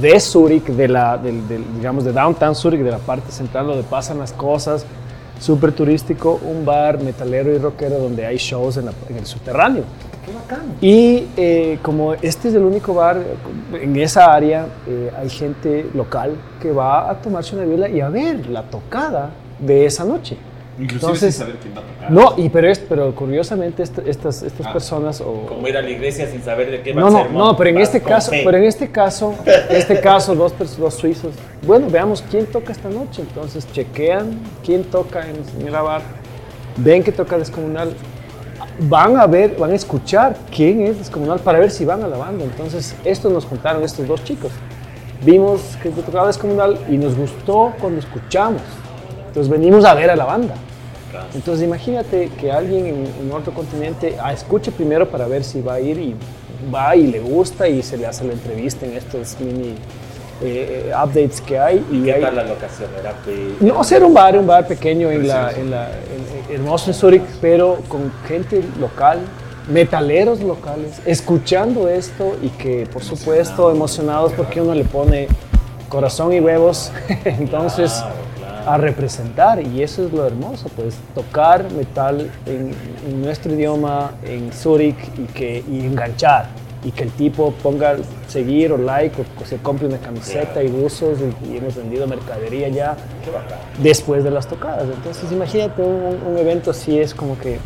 de 0.00 0.18
Zurich, 0.20 0.66
de 0.66 0.88
la, 0.88 1.16
del, 1.18 1.46
del, 1.48 1.62
digamos 1.76 2.04
de 2.04 2.12
downtown 2.12 2.54
Zurich, 2.54 2.80
de 2.82 2.90
la 2.90 2.98
parte 2.98 3.30
central 3.30 3.66
donde 3.66 3.82
pasan 3.84 4.18
las 4.18 4.32
cosas, 4.32 4.84
súper 5.40 5.72
turístico, 5.72 6.40
un 6.44 6.64
bar 6.64 7.00
metalero 7.02 7.52
y 7.54 7.58
rockero 7.58 7.98
donde 7.98 8.24
hay 8.26 8.36
shows 8.36 8.76
en, 8.76 8.86
la- 8.86 8.92
en 9.08 9.16
el 9.18 9.26
subterráneo. 9.26 9.84
Y 10.80 11.26
eh, 11.36 11.78
como 11.82 12.14
este 12.14 12.48
es 12.48 12.54
el 12.54 12.62
único 12.62 12.94
bar 12.94 13.18
en 13.74 13.96
esa 13.96 14.32
área, 14.32 14.66
eh, 14.86 15.10
hay 15.18 15.28
gente 15.28 15.86
local 15.94 16.32
que 16.62 16.72
va 16.72 17.10
a 17.10 17.14
tomarse 17.20 17.54
una 17.56 17.64
vela 17.66 17.88
y 17.88 18.00
a 18.00 18.08
ver 18.08 18.46
la 18.48 18.62
tocada 18.62 19.30
de 19.58 19.84
esa 19.86 20.04
noche. 20.04 20.36
Inclusive 20.78 21.16
sin 21.16 21.32
saber 21.32 21.56
quién 21.62 21.74
va 21.76 21.80
a 21.80 21.84
tocar. 21.84 22.10
No, 22.10 22.34
y 22.36 22.48
pero, 22.48 22.68
es, 22.68 22.78
pero 22.80 23.14
curiosamente 23.14 23.82
est- 23.84 23.98
estas, 24.06 24.42
estas 24.42 24.66
personas 24.68 25.20
o, 25.20 25.46
Como 25.46 25.68
ir 25.68 25.76
a 25.76 25.82
la 25.82 25.90
iglesia 25.90 26.26
sin 26.28 26.42
saber 26.42 26.70
de 26.70 26.82
qué 26.82 26.92
va 26.92 27.00
no, 27.00 27.06
a 27.06 27.10
no, 27.10 27.22
ser. 27.22 27.30
no, 27.30 27.56
pero 27.56 27.70
en 27.70 27.78
este 27.78 28.00
caso, 28.00 28.30
fe. 28.32 28.42
pero 28.44 28.58
en 28.58 28.64
este 28.64 28.90
caso, 28.90 29.34
en 29.46 29.76
este 29.76 30.00
caso, 30.00 30.34
dos, 30.34 30.52
pers- 30.52 30.76
dos 30.76 30.94
suizos. 30.94 31.32
Bueno, 31.66 31.86
veamos 31.90 32.22
quién 32.30 32.46
toca 32.46 32.72
esta 32.72 32.88
noche. 32.88 33.22
Entonces 33.22 33.66
chequean 33.72 34.38
quién 34.64 34.82
toca 34.84 35.24
en, 35.28 35.36
en 35.66 35.72
la 35.72 35.82
bar, 35.82 36.02
ven 36.76 37.02
que 37.04 37.12
toca 37.12 37.38
Descomunal, 37.38 37.94
van 38.80 39.16
a 39.16 39.26
ver, 39.28 39.56
van 39.56 39.70
a 39.70 39.74
escuchar 39.76 40.36
quién 40.54 40.80
es 40.82 40.98
Descomunal 40.98 41.38
para 41.38 41.60
ver 41.60 41.70
si 41.70 41.84
van 41.84 42.02
a 42.02 42.08
la 42.08 42.16
banda. 42.16 42.44
Entonces, 42.44 42.96
estos 43.04 43.32
nos 43.32 43.44
juntaron 43.44 43.84
estos 43.84 44.08
dos 44.08 44.24
chicos. 44.24 44.50
Vimos 45.24 45.60
que 45.82 45.90
tocaba 45.90 46.26
Descomunal 46.26 46.78
y 46.90 46.98
nos 46.98 47.16
gustó 47.16 47.72
cuando 47.80 48.00
escuchamos. 48.00 48.60
Entonces 49.34 49.50
venimos 49.50 49.84
a 49.84 49.94
ver 49.94 50.10
a 50.10 50.14
la 50.16 50.24
banda. 50.24 50.54
Entonces 51.34 51.64
imagínate 51.64 52.28
que 52.40 52.52
alguien 52.52 52.86
en, 52.86 53.06
en 53.20 53.32
otro 53.32 53.52
continente 53.52 54.16
ah, 54.22 54.32
escuche 54.32 54.70
primero 54.70 55.08
para 55.08 55.26
ver 55.26 55.42
si 55.42 55.60
va 55.60 55.74
a 55.74 55.80
ir 55.80 55.98
y 55.98 56.14
va 56.72 56.94
y 56.94 57.08
le 57.08 57.18
gusta 57.18 57.68
y 57.68 57.82
se 57.82 57.96
le 57.96 58.06
hace 58.06 58.24
la 58.24 58.32
entrevista 58.32 58.86
en 58.86 58.94
estos 58.94 59.36
mini 59.40 59.74
eh, 60.42 60.86
eh, 60.88 60.92
updates 60.92 61.40
que 61.40 61.58
hay. 61.58 61.84
Y, 61.90 62.02
¿Qué 62.04 62.12
hay- 62.14 62.20
tal 62.22 62.36
la 62.36 62.44
locación? 62.44 62.88
Era 63.00 63.12
no, 63.60 63.82
ser 63.82 64.04
un 64.04 64.14
bar, 64.14 64.38
un 64.38 64.46
bar 64.46 64.68
pequeño 64.68 65.10
en 65.10 65.26
la, 65.26 65.50
en 65.50 65.70
la 65.72 65.88
en- 65.88 66.54
hermoso 66.54 66.90
en 66.90 66.94
Zurich, 66.94 67.22
pero 67.40 67.78
con 67.88 68.12
gente 68.28 68.62
local, 68.78 69.18
metaleros 69.68 70.40
locales, 70.40 71.00
escuchando 71.06 71.88
esto 71.88 72.36
y 72.40 72.50
que 72.50 72.86
por 72.92 73.02
supuesto 73.02 73.70
emocionados 73.72 74.32
porque 74.32 74.60
uno 74.60 74.74
le 74.74 74.84
pone 74.84 75.26
corazón 75.88 76.32
y 76.32 76.38
huevos, 76.40 76.92
entonces 77.24 78.02
a 78.66 78.76
representar 78.78 79.60
y 79.66 79.82
eso 79.82 80.06
es 80.06 80.12
lo 80.12 80.26
hermoso, 80.26 80.68
pues 80.76 80.96
tocar 81.14 81.70
metal 81.72 82.30
en, 82.46 82.72
en 83.08 83.22
nuestro 83.22 83.52
idioma, 83.54 84.12
en 84.24 84.52
Zurich 84.52 84.96
y 85.18 85.24
que 85.32 85.62
y 85.70 85.80
enganchar 85.80 86.46
y 86.84 86.90
que 86.90 87.04
el 87.04 87.10
tipo 87.12 87.52
ponga 87.62 87.96
seguir 88.28 88.70
o 88.72 88.76
like 88.76 89.20
o, 89.20 89.42
o 89.42 89.46
se 89.46 89.56
compre 89.58 89.86
una 89.86 89.98
camiseta 89.98 90.62
y 90.62 90.68
buzos 90.68 91.18
y, 91.18 91.52
y 91.52 91.56
hemos 91.56 91.76
vendido 91.76 92.06
mercadería 92.06 92.68
ya 92.68 92.96
después 93.82 94.22
de 94.24 94.30
las 94.30 94.46
tocadas. 94.46 94.84
Entonces 94.84 95.30
imagínate 95.32 95.80
un, 95.82 96.18
un 96.26 96.38
evento 96.38 96.70
así 96.72 96.98
es 96.98 97.14
como 97.14 97.38
que 97.38 97.58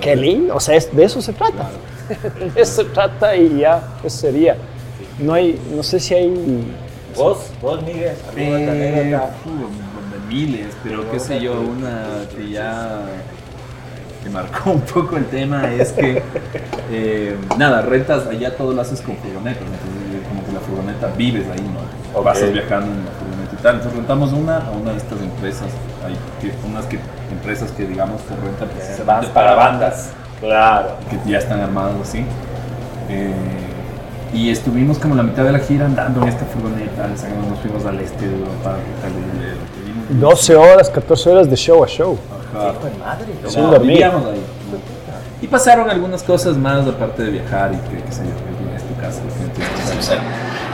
qué 0.00 0.16
lindo, 0.16 0.56
o 0.56 0.60
sea, 0.60 0.74
es- 0.76 0.94
de 0.94 1.04
eso 1.04 1.20
se 1.20 1.32
trata. 1.34 1.68
de 2.54 2.60
eso 2.62 2.82
se 2.82 2.88
trata 2.88 3.36
y 3.36 3.58
ya, 3.58 3.82
eso 4.02 4.16
sería. 4.18 4.56
No 5.18 5.34
hay, 5.34 5.60
no 5.74 5.82
sé 5.82 6.00
si 6.00 6.14
hay 6.14 6.64
¿Vos? 7.16 7.38
¿Vos, 7.60 7.82
Miguel? 7.82 8.12
Eh, 8.36 9.18
miles, 10.30 10.76
pero 10.82 11.10
qué 11.10 11.18
sé 11.18 11.40
yo, 11.40 11.60
una 11.60 12.24
que 12.34 12.50
ya 12.50 13.02
que 14.22 14.30
marcó 14.30 14.70
un 14.70 14.82
poco 14.82 15.16
el 15.16 15.24
tema 15.26 15.72
es 15.72 15.92
que, 15.92 16.22
eh, 16.90 17.36
nada, 17.58 17.82
rentas, 17.82 18.26
allá 18.26 18.56
todo 18.56 18.72
lo 18.72 18.82
haces 18.82 19.00
con 19.00 19.16
furgonetas, 19.16 19.62
entonces 19.62 19.88
eh, 20.14 20.22
como 20.28 20.44
que 20.44 20.52
la 20.52 20.60
furgoneta 20.60 21.08
vives 21.16 21.46
ahí, 21.50 21.62
¿no? 21.62 22.18
Ok. 22.18 22.24
Vas 22.26 22.52
viajando 22.52 22.86
en 22.86 23.04
la 23.04 23.10
furgoneta 23.12 23.54
y 23.58 23.62
tal. 23.62 23.74
Entonces 23.76 23.96
rentamos 23.98 24.32
una 24.32 24.58
a 24.58 24.70
una 24.70 24.92
de 24.92 24.98
estas 24.98 25.20
empresas, 25.20 25.68
hay 26.04 26.14
que, 26.40 26.52
unas 26.68 26.84
que, 26.86 26.98
empresas 27.32 27.70
que 27.72 27.86
digamos 27.86 28.20
que 28.22 28.34
rentan 28.36 28.68
precisamente 28.68 29.04
Vas 29.04 29.26
para 29.26 29.54
bandas. 29.54 30.10
Claro. 30.40 30.96
que 31.10 31.30
ya 31.30 31.38
están 31.38 31.60
armados 31.60 31.96
así. 32.08 32.24
Eh, 33.08 33.32
y 34.32 34.50
estuvimos 34.50 34.98
como 34.98 35.14
la 35.14 35.22
mitad 35.22 35.44
de 35.44 35.52
la 35.52 35.58
gira 35.58 35.86
andando 35.86 36.22
en 36.22 36.28
esta 36.28 36.44
furgoneta, 36.46 37.08
nos 37.08 37.58
fuimos 37.60 37.84
al 37.84 37.98
este 37.98 38.28
de 38.28 38.34
Europa, 38.34 38.76
tal, 39.02 39.12
12 40.10 40.56
horas, 40.56 40.90
14 40.90 41.30
horas 41.30 41.50
de 41.50 41.56
show 41.56 41.82
a 41.84 41.86
show. 41.86 42.18
Ajá. 42.54 42.74
Sin 43.48 43.62
No, 43.62 43.70
dormir. 43.70 44.04
ahí. 44.04 44.12
Y 45.42 45.46
pasaron 45.46 45.88
algunas 45.88 46.22
cosas 46.22 46.56
más 46.56 46.86
aparte 46.86 47.22
de 47.22 47.30
viajar 47.30 47.72
y 47.72 47.76
que, 47.88 48.02
qué 48.04 48.12
sé 48.12 48.22
yo, 48.24 48.30
que 48.68 48.76
es 48.76 48.82
tu 48.86 48.96
casa. 49.00 49.20
que 49.22 49.50
tienes. 49.54 50.10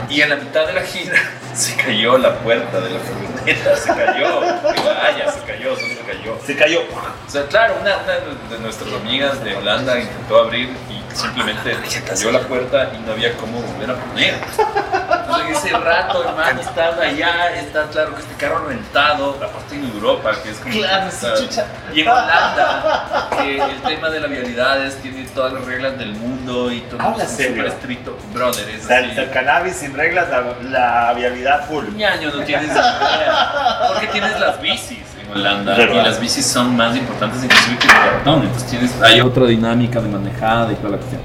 Y 0.09 0.21
en 0.21 0.29
la 0.29 0.35
mitad 0.37 0.65
de 0.65 0.73
la 0.73 0.81
gira 0.81 1.13
se 1.53 1.75
cayó 1.75 2.17
la 2.17 2.33
puerta 2.39 2.79
de 2.79 2.89
la 2.91 2.99
furgoneta, 2.99 3.75
se 3.75 3.87
cayó, 3.89 4.39
que 4.73 4.81
vaya, 4.89 5.31
se 5.31 5.39
cayó, 5.45 5.75
se 5.75 5.97
cayó. 6.05 6.35
Se 6.45 6.55
cayó. 6.55 6.79
O 7.27 7.29
sea, 7.29 7.45
claro, 7.47 7.75
una, 7.81 7.97
una 7.97 8.13
de 8.55 8.59
nuestras 8.61 8.91
amigas 8.93 9.43
de 9.43 9.55
Holanda 9.55 9.99
intentó 9.99 10.37
abrir 10.39 10.69
y 10.89 11.06
simplemente 11.17 11.75
cayó 12.07 12.31
la 12.31 12.39
puerta 12.41 12.91
y 12.95 12.99
no 13.05 13.13
había 13.13 13.33
cómo 13.37 13.59
volver 13.61 13.91
a 13.91 13.95
poner. 13.95 14.35
Entonces, 14.35 15.57
ese 15.65 15.77
rato, 15.77 16.23
hermano, 16.23 16.61
estaba 16.69 17.03
allá, 17.03 17.53
está 17.55 17.83
claro 17.87 18.15
que 18.15 18.21
este 18.21 18.33
carro 18.35 18.65
rentado, 18.67 19.31
aparte 19.43 19.75
en 19.75 19.85
Europa, 19.91 20.31
que 20.43 20.51
es 20.51 20.57
como. 20.57 20.73
Claro, 20.73 21.09
sí, 21.11 21.25
está- 21.25 21.35
chucha. 21.37 21.65
Y 21.93 22.01
en 22.01 22.07
Holanda, 22.07 23.29
que 23.37 23.57
el 23.61 23.81
tema 23.81 24.09
de 24.09 24.19
la 24.19 24.27
vialidades 24.27 25.01
tiene 25.01 25.27
todas 25.33 25.53
las 25.53 25.65
reglas 25.65 25.97
del 25.97 26.13
mundo 26.13 26.71
y 26.71 26.81
todo 26.81 27.01
Habla 27.01 27.23
es 27.23 27.31
serio. 27.31 27.57
súper 27.57 27.65
estricto. 27.73 28.17
Brother, 28.33 28.69
es 28.69 28.89
así. 28.89 29.19
el 29.19 29.29
cannabis 29.31 29.75
sin 29.75 29.93
reglas, 29.95 30.29
la, 30.29 30.43
la 30.63 31.13
vialidad 31.13 31.65
full. 31.67 31.85
Ñaño, 31.95 32.31
no 32.31 32.43
tienes 32.43 32.71
idea. 32.71 33.79
Porque 33.87 34.07
tienes 34.07 34.39
las 34.39 34.61
bicis 34.61 34.99
en 35.27 35.37
Holanda 35.37 35.77
y 35.77 35.95
las 35.95 36.19
bicis 36.19 36.45
son 36.45 36.75
más 36.75 36.95
importantes 36.95 37.43
inclusive 37.43 37.77
que 37.79 37.87
el 37.87 37.93
cartón. 37.93 38.43
Entonces 38.43 38.69
tienes, 38.69 39.01
hay 39.01 39.21
otra 39.21 39.45
dinámica 39.45 40.01
de 40.01 40.09
manejada 40.09 40.71
y 40.71 40.75
toda 40.75 40.91
la 40.91 40.97
cuestión. 40.97 41.21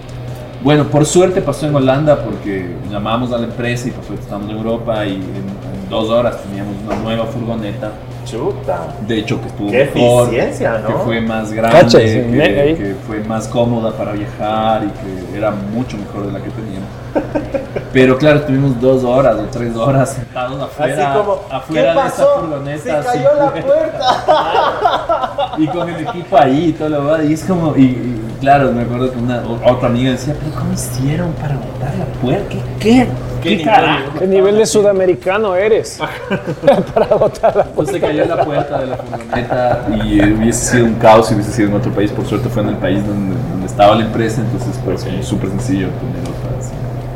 Bueno, 0.63 0.85
por 0.85 1.05
suerte 1.05 1.43
pasó 1.43 1.67
en 1.67 1.75
Holanda 1.75 2.23
porque 2.23 2.77
llamamos 2.91 3.33
a 3.33 3.39
la 3.39 3.45
empresa 3.45 3.89
y 3.89 3.91
por 3.91 4.05
suerte 4.05 4.23
estamos 4.25 4.49
en 4.49 4.57
Europa 4.57 5.05
y 5.05 5.15
en, 5.15 5.23
en 5.23 5.91
dos 5.91 6.09
horas 6.09 6.41
teníamos 6.43 6.77
una 6.87 6.97
nueva 6.97 7.27
furgoneta. 7.27 7.91
Chuta. 8.25 8.95
De 9.07 9.19
hecho, 9.19 9.41
que 9.41 9.49
estuvo 9.49 9.71
Qué 9.71 9.91
mejor, 9.93 10.29
eficiencia, 10.29 10.79
¿no? 10.79 10.87
que 10.87 10.93
fue 11.05 11.21
más 11.21 11.53
grande, 11.53 11.77
Cachas, 11.77 12.01
que, 12.01 12.77
que 12.79 12.97
fue 13.05 13.19
más 13.25 13.49
cómoda 13.49 13.91
para 13.91 14.13
viajar 14.13 14.85
y 14.85 15.31
que 15.31 15.37
era 15.39 15.51
mucho 15.51 15.97
mejor 15.97 16.27
de 16.27 16.33
la 16.33 16.41
que 16.41 16.51
teníamos. 16.51 16.89
Pero 17.93 18.17
claro, 18.17 18.41
tuvimos 18.43 18.81
dos 18.81 19.05
horas 19.05 19.37
o 19.37 19.43
tres 19.51 19.77
horas 19.77 20.15
sentados 20.15 20.63
afuera, 20.63 21.13
Así 21.13 21.19
como, 21.19 21.41
afuera 21.51 21.95
¿qué 21.95 22.01
de 22.01 22.01
esa 22.07 22.17
pasó? 22.17 22.41
furgoneta. 22.41 22.83
Se 22.83 22.91
así, 22.93 23.19
cayó 23.19 23.29
la 23.39 23.53
puerta. 23.53 25.53
y 25.59 25.67
con 25.67 25.89
el 25.89 26.09
equipo 26.09 26.39
ahí 26.39 26.65
y 26.69 26.73
todo 26.73 26.89
lo 26.89 27.05
demás. 27.05 27.21
Y 27.29 27.33
es 27.35 27.45
como, 27.45 27.77
y, 27.77 27.83
y 27.83 28.37
claro, 28.41 28.73
me 28.73 28.83
acuerdo 28.83 29.13
que 29.13 29.19
una 29.19 29.43
otra 29.67 29.89
amiga 29.89 30.13
decía, 30.13 30.35
pero 30.39 30.53
¿cómo 30.59 30.73
hicieron 30.73 31.33
para 31.35 31.57
botar 31.57 31.95
la 31.99 32.07
puerta? 32.21 32.49
¿Qué? 32.49 32.63
¿Qué? 32.81 33.09
¿Qué, 33.43 33.59
¿Qué, 33.59 33.65
carajo? 33.65 34.19
¿Qué 34.21 34.27
nivel 34.29 34.57
de 34.57 34.67
sudamericano 34.67 35.57
eres? 35.57 35.99
para 36.95 37.07
botar 37.17 37.57
la 37.57 37.65
Entonces 37.65 38.01
cayó 38.01 38.25
la 38.25 38.45
puerta 38.45 38.79
de 38.79 38.87
la 38.87 38.97
furgoneta 38.97 39.85
y 40.05 40.21
eh, 40.21 40.33
hubiese 40.39 40.77
sido 40.77 40.85
un 40.87 40.95
caos 40.95 41.27
si 41.27 41.35
hubiese 41.35 41.51
sido 41.51 41.69
en 41.71 41.75
otro 41.75 41.91
país. 41.93 42.13
Por 42.13 42.25
suerte 42.25 42.49
fue 42.49 42.63
en 42.63 42.69
el 42.69 42.77
país 42.77 43.05
donde, 43.05 43.35
donde 43.51 43.67
estaba 43.67 43.97
la 43.97 44.05
empresa, 44.05 44.43
entonces 44.43 44.81
como 44.85 44.97
súper 45.25 45.49
sencillo 45.51 45.89
tener 45.89 46.23
otra. 46.23 46.52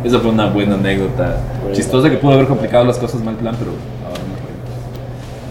Esa 0.06 0.20
fue 0.20 0.30
una 0.30 0.46
buena 0.46 0.74
anécdota. 0.76 1.36
Chistosa 1.72 2.08
que 2.08 2.16
pudo 2.18 2.34
haber 2.34 2.46
complicado 2.46 2.84
las 2.84 2.96
cosas 2.96 3.22
mal 3.22 3.34
plan, 3.34 3.56
pero 3.58 3.72
ahora 4.06 4.20
no 4.20 4.36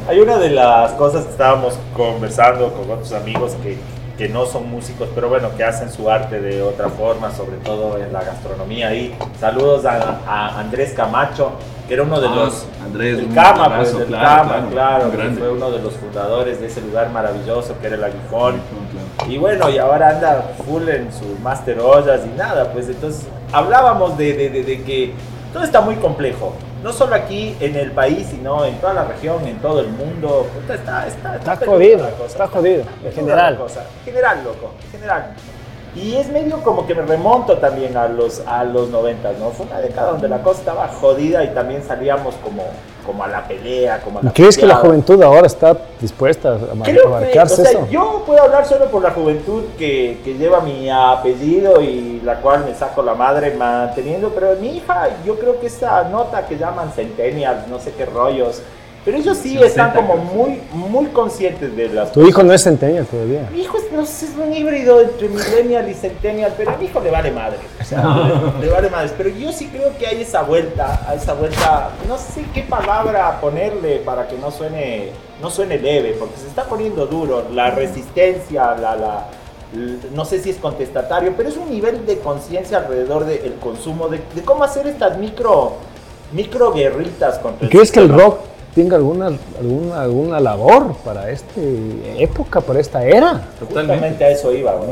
fue. 0.06 0.14
Hay 0.14 0.22
una 0.22 0.38
de 0.38 0.50
las 0.52 0.92
cosas 0.94 1.26
que 1.26 1.32
estábamos 1.32 1.78
conversando 1.94 2.72
con 2.72 2.90
otros 2.90 3.12
amigos 3.12 3.52
que, 3.62 3.78
que 4.18 4.30
no 4.30 4.46
son 4.46 4.70
músicos, 4.72 5.10
pero 5.14 5.28
bueno, 5.28 5.50
que 5.58 5.64
hacen 5.66 5.92
su 5.92 6.10
arte 6.10 6.40
de 6.40 6.62
otra 6.62 6.88
forma, 6.88 7.32
sobre 7.34 7.58
todo 7.58 7.98
en 7.98 8.14
la 8.14 8.24
gastronomía. 8.24 8.94
Y 8.96 9.14
saludos 9.42 9.84
a, 9.84 10.20
a 10.26 10.58
Andrés 10.62 10.94
Camacho, 10.96 11.52
que 11.90 11.96
era 11.96 12.04
uno 12.04 12.22
de 12.22 12.28
Ah, 12.30 12.36
los... 12.36 12.66
Andrés, 12.86 13.20
un 13.28 13.34
Cama, 13.34 13.66
abrazo, 13.66 13.82
pues, 13.92 13.98
del 13.98 14.08
claro, 14.08 14.38
Cama, 14.50 14.68
claro, 14.72 15.10
claro, 15.12 15.12
que 15.34 15.36
fue 15.38 15.50
uno 15.52 15.70
de 15.70 15.80
los 15.82 15.94
fundadores 15.96 16.62
de 16.62 16.68
ese 16.68 16.80
lugar 16.80 17.10
maravilloso 17.10 17.76
que 17.82 17.88
era 17.88 17.98
el 17.98 18.04
Aguijón. 18.06 18.56
Y 19.28 19.38
bueno, 19.38 19.70
y 19.70 19.80
ahora 19.80 20.12
anda 20.12 20.46
full 20.66 20.88
en 20.88 21.12
su 21.12 21.26
Master 21.44 21.78
Ollas 21.82 22.22
y 22.26 22.38
nada, 22.38 22.72
pues 22.72 22.88
entonces 22.88 23.26
hablábamos 23.52 24.18
de, 24.18 24.34
de- 24.34 24.50
de- 24.50 24.64
de 24.64 24.84
que 24.84 25.14
todo 25.54 25.64
está 25.64 25.82
muy 25.82 25.96
complejo. 25.96 26.54
no 26.84 26.94
solo 26.94 27.16
aquí 27.16 27.56
en 27.62 27.76
el 27.76 27.92
país, 27.94 28.28
sino 28.30 28.64
en 28.64 28.76
toda 28.76 28.94
la 28.94 29.06
región, 29.06 29.44
en 29.48 29.58
todo 29.58 29.80
el 29.80 29.88
mundo. 29.88 30.46
Puta, 30.54 30.76
está, 30.76 31.08
está, 31.08 31.36
Está 31.38 31.56
peluda 31.56 31.76
jodido, 31.78 32.10
cosa, 32.12 32.26
está 32.28 32.48
jodido, 32.48 32.84
en 33.04 33.12
general. 33.12 33.58
cosa. 33.58 33.84
En 34.00 34.06
general, 34.06 34.44
loco, 34.44 34.70
en 34.86 34.92
general. 34.92 35.32
Y 35.96 36.16
es 36.18 36.28
medio 36.30 36.62
como 36.62 36.86
que 36.86 36.94
me 36.94 37.02
remonto 37.02 37.58
también 37.58 37.98
a 37.98 38.08
los, 38.08 38.42
a 38.46 38.64
los 38.66 38.90
90, 38.90 39.32
¿no? 39.40 39.50
Fue 39.50 39.66
una 39.66 39.80
década 39.80 40.12
donde 40.12 40.28
la 40.28 40.44
cosa 40.44 40.60
estaba 40.60 40.88
jodida 40.90 41.44
y 41.44 41.48
también 41.56 41.82
salíamos 41.82 42.36
como, 42.44 42.64
como 43.06 43.24
a 43.24 43.28
la 43.28 43.48
pelea, 43.48 44.02
como 44.02 44.20
a 44.20 44.24
la 44.24 44.30
¿Y 44.30 44.34
crees 44.34 44.58
que 44.58 44.66
la 44.66 44.76
juventud 44.76 45.22
ahora 45.22 45.48
está 45.48 45.78
dispuesta 46.00 46.54
a 46.54 46.84
Creo 46.84 47.02
que, 47.04 47.08
abarcarse 47.08 47.62
o 47.62 47.66
sea, 47.66 47.72
eso? 47.72 47.88
yo 47.90 48.24
puedo 48.26 48.42
hablar 48.42 48.66
solo 48.66 48.86
por 48.86 49.02
la 49.02 49.12
juventud 49.12 49.64
que, 49.78 50.20
que 50.24 50.34
lleva 50.36 50.62
mi 50.62 50.90
apellido 50.90 51.82
y 51.82 52.22
la 52.24 52.42
cual 52.42 52.66
me 52.66 52.74
saco 52.74 53.02
la 53.02 53.14
madre 53.14 53.56
manteniendo, 53.56 54.30
pero 54.30 54.56
mi 54.60 54.78
hija, 54.78 55.10
yo 55.26 55.38
creo 55.38 55.60
que 55.60 55.68
esa 55.68 56.04
nota 56.06 56.46
que 56.46 56.58
llaman 56.58 56.92
centennials, 56.92 57.68
no 57.68 57.80
sé 57.80 57.94
qué 57.94 58.06
rollos, 58.06 58.62
pero 59.06 59.18
ellos 59.18 59.38
sí 59.38 59.56
están 59.62 59.94
como 59.94 60.18
muy, 60.18 60.60
muy 60.74 61.06
conscientes 61.08 61.76
de 61.76 61.90
las 61.90 62.12
Tu 62.12 62.28
hijo 62.28 62.42
no 62.42 62.52
es 62.54 62.64
centennial 62.64 63.06
todavía. 63.06 63.48
mi 63.54 63.62
hijo 63.62 63.78
es, 63.78 63.92
no 63.92 64.04
sé, 64.04 64.26
es 64.26 64.32
un 64.36 64.52
híbrido 64.52 65.00
entre 65.00 65.30
millennial 65.30 65.88
y 65.88 65.94
centennial, 65.94 66.56
pero 66.58 66.72
a 66.72 66.78
mi 66.78 66.86
hijo 66.86 67.00
le 67.00 67.12
vale 67.12 67.30
madre. 67.30 67.60
O 67.80 67.84
sea, 67.84 68.04
le, 68.60 68.66
le 68.66 68.72
vale 68.72 68.90
madre. 68.90 69.12
Pero 69.16 69.30
yo 69.30 69.52
sí 69.54 69.68
creo 69.68 69.96
que 70.00 70.08
hay 70.08 70.24
esa 70.24 70.42
vuelta, 70.42 71.08
a 71.08 71.14
esa 71.14 71.36
vuelta, 71.36 71.92
no 72.08 72.18
sé 72.18 72.46
qué 72.52 72.64
palabra 72.64 73.40
ponerle 73.40 73.98
para 73.98 74.28
que 74.28 74.38
no 74.40 74.50
suene, 74.50 75.12
no 75.40 75.52
suene 75.52 75.78
leve, 75.78 76.16
porque 76.18 76.38
se 76.38 76.48
está 76.48 76.64
poniendo 76.64 77.06
duro. 77.06 77.46
La 77.54 77.70
resistencia, 77.70 78.76
la, 78.76 78.96
la, 78.96 79.28
no 80.16 80.26
sé 80.26 80.42
si 80.42 80.50
es 80.50 80.58
contestatario, 80.58 81.34
pero 81.38 81.50
es 81.50 81.58
un 81.58 81.70
nivel 81.70 82.08
de 82.08 82.18
conciencia 82.18 82.80
alrededor 82.80 83.26
del 83.26 83.54
consumo, 83.62 84.08
de, 84.08 84.20
de 84.34 84.42
cómo 84.42 84.64
hacer 84.64 84.88
estas 84.88 85.20
micro, 85.20 85.74
micro 86.32 86.74
guerritas 86.74 87.38
contra 87.38 87.68
¿Y 87.68 87.70
¿Crees 87.70 87.92
que 87.92 88.00
el 88.00 88.10
rock 88.10 88.40
tenga 88.76 88.98
alguna, 88.98 89.28
alguna, 89.60 90.02
alguna 90.02 90.40
labor 90.40 90.96
para 91.06 91.32
esta 91.32 91.60
época, 92.18 92.60
para 92.62 92.80
esta 92.80 93.04
era? 93.06 93.48
Justamente 93.60 94.24
a 94.26 94.30
eso 94.30 94.52
iba, 94.54 94.74
güey. 94.76 94.90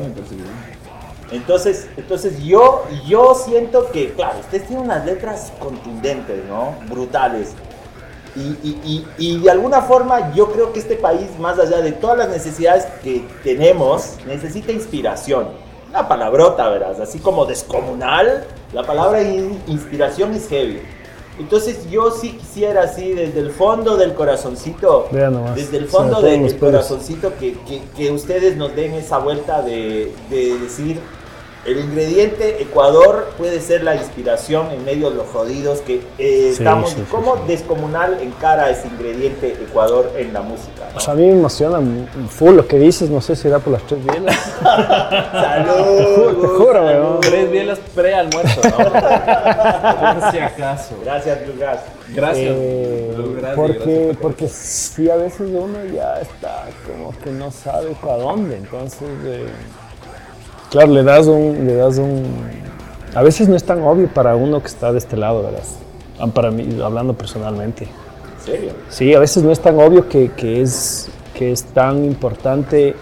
Entonces, 1.31 1.88
entonces 1.97 2.41
yo, 2.43 2.84
yo 3.07 3.34
siento 3.35 3.89
que, 3.91 4.14
claro, 4.14 4.39
ustedes 4.39 4.68
tienen 4.68 4.85
unas 4.85 5.05
letras 5.05 5.51
contundentes, 5.60 6.45
¿no? 6.47 6.76
Brutales. 6.89 7.53
Y, 8.35 8.39
y- 8.68 8.81
y- 8.84 9.07
y 9.18 9.39
de 9.41 9.51
alguna 9.51 9.81
forma 9.81 10.34
yo 10.34 10.51
creo 10.51 10.73
que 10.73 10.80
este 10.80 10.95
país, 10.95 11.27
más 11.39 11.60
allá 11.60 11.81
de 11.81 11.91
todas 11.91 12.18
las 12.18 12.30
necesidades 12.30 12.85
que 13.03 13.26
tenemos, 13.43 14.18
necesita 14.26 14.72
inspiración. 14.72 15.47
La 15.91 16.07
palabrota, 16.07 16.68
verás, 16.69 16.99
así 16.99 17.19
como 17.19 17.45
descomunal, 17.45 18.45
la 18.72 18.84
palabra 18.84 19.22
in- 19.22 19.61
inspiración 19.68 20.34
es 20.34 20.47
heavy. 20.49 20.81
Entonces 21.39 21.89
yo 21.89 22.11
sí 22.11 22.34
quisiera 22.34 22.84
así 22.84 23.11
desde 23.14 23.39
el 23.39 23.49
fondo 23.51 23.97
del 23.97 24.14
corazoncito, 24.14 25.07
nomás, 25.31 25.55
desde 25.55 25.77
el 25.77 25.88
fondo 25.88 26.22
del 26.22 26.41
corazoncito 26.60 27.34
que, 27.39 27.53
que- 27.68 27.81
que 27.97 28.11
ustedes 28.11 28.55
nos 28.55 28.76
den 28.76 28.93
esa 28.93 29.18
vuelta 29.18 29.61
de, 29.64 30.11
de 30.30 30.60
decir 30.60 30.99
el 31.65 31.80
ingrediente 31.80 32.61
Ecuador 32.61 33.30
puede 33.38 33.61
ser 33.61 33.84
la 33.84 33.95
inspiración 33.95 34.69
en 34.72 34.84
medio 34.84 35.10
de 35.10 35.15
los 35.15 35.27
jodidos 35.27 35.80
que 35.81 35.95
eh, 35.95 36.02
Sí, 36.18 36.48
estamos. 36.60 36.90
sí, 36.90 36.98
sí, 36.98 37.03
¿Cómo 37.10 37.38
descomunal 37.48 38.18
encara 38.22 38.69
ese 38.69 38.88
ingrediente 38.90 39.53
Ecuador 39.53 40.11
en 40.18 40.34
la 40.34 40.41
música? 40.41 40.90
O 40.95 40.99
sea, 40.99 41.14
a 41.14 41.15
mí 41.15 41.26
me 41.26 41.31
emociona 41.34 41.80
full 42.30 42.56
lo 42.56 42.68
que 42.68 42.77
dices, 42.80 43.10
no 43.10 43.22
sé 43.22 43.35
si 43.38 43.48
da 43.48 43.60
por 43.60 43.73
las 43.73 43.84
tres 43.88 44.03
bielas. 44.06 44.35
Salud. 45.31 46.38
Te 46.41 46.48
juro, 46.48 46.85
weón. 46.85 47.19
Tres 47.22 47.52
bielas 47.52 47.80
pre-almuerzo, 47.95 48.61
¿no? 48.64 48.77
Por 50.22 50.31
si 50.31 50.40
acaso. 50.40 50.95
Gracias, 51.03 51.48
Lucas. 51.48 51.80
Gracias. 52.10 52.45
Eh, 52.57 53.14
porque, 53.56 53.73
gracias 53.73 54.07
por- 54.07 54.18
porque 54.18 54.48
sí, 54.49 55.10
a 55.10 55.15
veces 55.15 55.41
uno 55.41 55.77
ya 55.94 56.19
está 56.22 56.65
como 56.85 57.18
que 57.19 57.31
no 57.31 57.52
sabe 57.52 57.95
para 58.02 58.18
dónde. 58.18 58.57
Entonces, 58.57 59.07
eh, 59.26 59.45
claro, 60.73 60.91
le 60.91 61.03
das 61.03 61.27
un, 61.27 61.65
le 61.65 61.75
das 61.75 61.97
un. 61.97 62.23
A 63.15 63.21
veces 63.21 63.47
no 63.47 63.55
es 63.55 63.63
tan 63.63 63.81
obvio 63.83 64.07
para 64.07 64.35
uno 64.35 64.59
que 64.59 64.67
está 64.67 64.91
de 64.91 64.97
este 64.97 65.15
lado, 65.15 65.43
¿verdad? 65.43 65.63
Ah, 66.19 66.27
Para 66.27 66.51
mí, 66.51 66.67
hablando 66.83 67.13
personalmente. 67.13 67.85
¿En 67.85 68.45
serio? 68.45 68.71
Sí, 68.89 69.13
a 69.13 69.19
veces 69.19 69.43
no 69.43 69.51
es 69.51 69.59
tan 69.59 69.79
obvio 69.79 70.09
que, 70.09 70.31
que 70.31 70.61
es, 70.61 71.09
que 71.33 71.51
es 71.51 71.63
tan 71.63 72.03
importante 72.03 72.95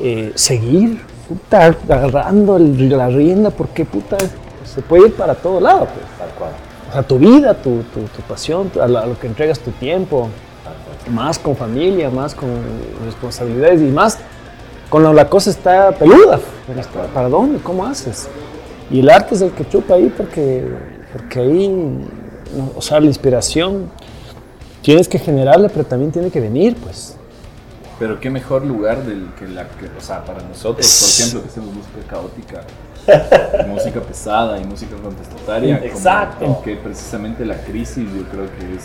eh, 0.00 0.32
seguir 0.34 1.00
puta, 1.28 1.66
agarrando 1.88 2.56
el- 2.56 2.88
la 2.90 3.08
rienda 3.08 3.50
porque 3.50 3.84
puta, 3.84 4.16
se 4.64 4.82
puede 4.82 5.06
ir 5.08 5.14
para 5.14 5.34
todo 5.34 5.60
lado. 5.60 5.86
Pues. 5.86 6.04
Tal 6.18 6.28
cual. 6.38 6.50
O 6.90 6.92
sea, 6.92 7.02
tu 7.02 7.18
vida, 7.18 7.54
tu, 7.54 7.82
tu, 7.94 8.00
tu 8.02 8.22
pasión, 8.28 8.70
a, 8.82 8.86
la- 8.88 9.00
a 9.00 9.06
lo 9.06 9.18
que 9.18 9.26
entregas 9.28 9.58
tu 9.60 9.70
tiempo, 9.72 10.28
más 11.10 11.38
con 11.38 11.56
familia, 11.56 12.10
más 12.10 12.34
con 12.34 12.48
responsabilidades 13.04 13.80
y 13.80 13.84
más 13.92 14.18
cuando 14.90 15.12
la 15.12 15.28
cosa 15.28 15.50
está 15.50 15.92
peluda. 15.92 16.40
pero 16.66 16.80
está- 16.80 17.06
¿Para 17.08 17.28
dónde? 17.28 17.58
¿Cómo 17.60 17.84
haces? 17.86 18.28
Y 18.90 19.00
el 19.00 19.10
arte 19.10 19.34
es 19.34 19.42
el 19.42 19.52
que 19.52 19.68
chupa 19.68 19.94
ahí 19.94 20.12
porque, 20.16 20.66
porque 21.12 21.40
ahí, 21.40 21.68
no, 21.68 22.72
o 22.76 22.80
sea, 22.82 22.98
la 23.00 23.06
inspiración 23.06 23.90
tienes 24.82 25.08
que 25.08 25.18
generarla, 25.18 25.68
pero 25.68 25.84
también 25.84 26.10
tiene 26.10 26.30
que 26.30 26.40
venir, 26.40 26.74
pues. 26.76 27.16
Pero 27.98 28.20
qué 28.20 28.30
mejor 28.30 28.64
lugar 28.64 29.04
del 29.04 29.28
que 29.38 29.46
la 29.48 29.68
que, 29.68 29.86
o 29.86 30.00
sea, 30.00 30.24
para 30.24 30.40
nosotros, 30.42 30.86
por 30.86 31.08
ejemplo, 31.24 31.42
que 31.42 31.48
hacemos 31.48 31.74
música 31.74 31.98
caótica, 32.08 32.60
música 33.68 34.00
pesada 34.00 34.58
y 34.60 34.64
música 34.64 34.96
contestataria, 35.02 35.78
Exacto. 35.84 36.44
como 36.44 36.62
que 36.62 36.76
precisamente 36.76 37.44
la 37.44 37.56
crisis 37.62 38.04
yo 38.14 38.22
creo 38.30 38.44
que 38.58 38.76
es, 38.76 38.84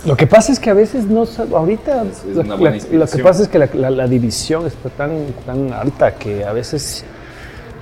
es- 0.00 0.06
Lo 0.06 0.16
que 0.16 0.26
pasa 0.26 0.52
es 0.52 0.58
que 0.60 0.70
a 0.70 0.74
veces 0.74 1.04
no 1.06 1.24
ahorita 1.54 2.02
es 2.04 2.22
una 2.36 2.56
la- 2.56 2.70
lo 2.92 3.06
que 3.06 3.22
pasa 3.22 3.42
es 3.42 3.48
que 3.48 3.58
la, 3.58 3.68
la- 3.74 3.90
la 3.90 4.06
división 4.06 4.66
está 4.66 4.88
tan, 4.90 5.10
tan 5.46 5.72
alta 5.72 6.14
que 6.14 6.44
a 6.44 6.52
veces 6.52 7.04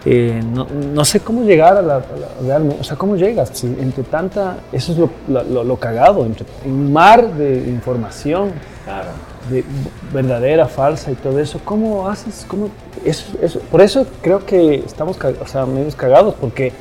eh, 0.05 0.41
no, 0.55 0.67
no 0.95 1.05
sé 1.05 1.21
cómo 1.21 1.43
llegar 1.43 1.77
a 1.77 1.83
la, 1.83 1.97
a 1.97 1.99
la- 1.99 2.47
realmente, 2.47 2.79
o 2.81 2.85
sea, 2.85 2.97
cómo 2.97 3.17
llegas 3.17 3.51
si 3.53 3.67
entre 3.67 4.05
tanta, 4.05 4.59
eso 4.73 4.93
es 4.93 4.99
lo- 4.99 5.65
lo 5.65 5.77
cagado, 5.77 6.25
entre 6.25 6.47
un 6.65 6.93
mar 6.93 7.33
de 7.35 7.57
información, 7.69 8.53
Claro. 8.85 9.09
De 9.51 9.65
verdadera, 10.13 10.67
falsa 10.67 11.11
y 11.11 11.15
todo 11.15 11.39
eso, 11.41 11.61
¿cómo 11.65 12.09
haces? 12.09 12.45
¿Cómo? 12.49 12.69
Eso, 13.05 13.25
eso- 13.43 13.61
por 13.71 13.81
eso 13.81 14.07
creo 14.23 14.45
que 14.45 14.77
estamos, 14.77 15.17
o 15.41 15.47
sea, 15.47 15.67
menos 15.67 15.95
cagados 15.95 16.35
porque 16.41 16.73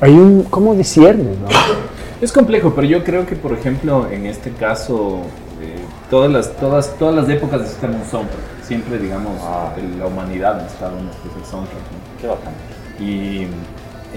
hay 0.00 0.12
un, 0.12 0.42
¿cómo 0.44 0.74
disciernes, 0.74 1.38
no? 1.38 1.48
Es 2.20 2.32
complejo, 2.32 2.72
pero 2.74 2.86
yo 2.86 3.04
creo 3.04 3.26
que, 3.26 3.36
por 3.36 3.52
ejemplo, 3.52 4.08
en 4.10 4.26
este 4.26 4.50
caso, 4.52 5.20
eh, 5.62 5.76
todas, 6.10 6.30
las, 6.30 6.52
todas, 6.56 6.94
todas 6.98 7.14
las 7.14 7.28
épocas 7.28 7.60
necesitan 7.60 7.94
un 7.94 8.04
soundtrack. 8.04 8.40
Siempre, 8.62 8.98
digamos, 8.98 9.32
el- 9.78 9.98
la 9.98 10.06
humanidad 10.06 10.56
necesita 10.62 10.88
uno 10.88 11.10
que 11.22 11.28
es 11.28 11.36
el 11.36 11.50
soundtrack. 11.50 11.78
¿no? 11.80 12.20
Qué 12.20 12.26
bacán. 12.26 12.54
Y 12.98 13.46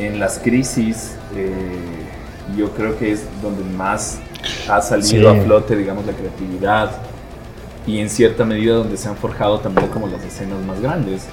en 0.01 0.19
las 0.19 0.39
crisis, 0.39 1.15
eh, 1.35 1.51
yo 2.57 2.71
creo 2.71 2.97
que 2.97 3.11
es 3.11 3.23
donde 3.41 3.63
más 3.75 4.19
ha 4.69 4.81
salido 4.81 5.33
Sí. 5.33 5.39
a 5.39 5.43
flote, 5.43 5.75
digamos, 5.75 6.05
la 6.05 6.13
creatividad 6.13 6.91
y 7.87 7.99
en 7.99 8.09
cierta 8.09 8.45
medida 8.45 8.75
donde 8.75 8.97
se 8.97 9.07
han 9.09 9.15
forjado 9.15 9.59
también 9.59 9.87
como 9.89 10.07
las 10.07 10.23
escenas 10.23 10.59
más 10.65 10.79
grandes 10.81 11.25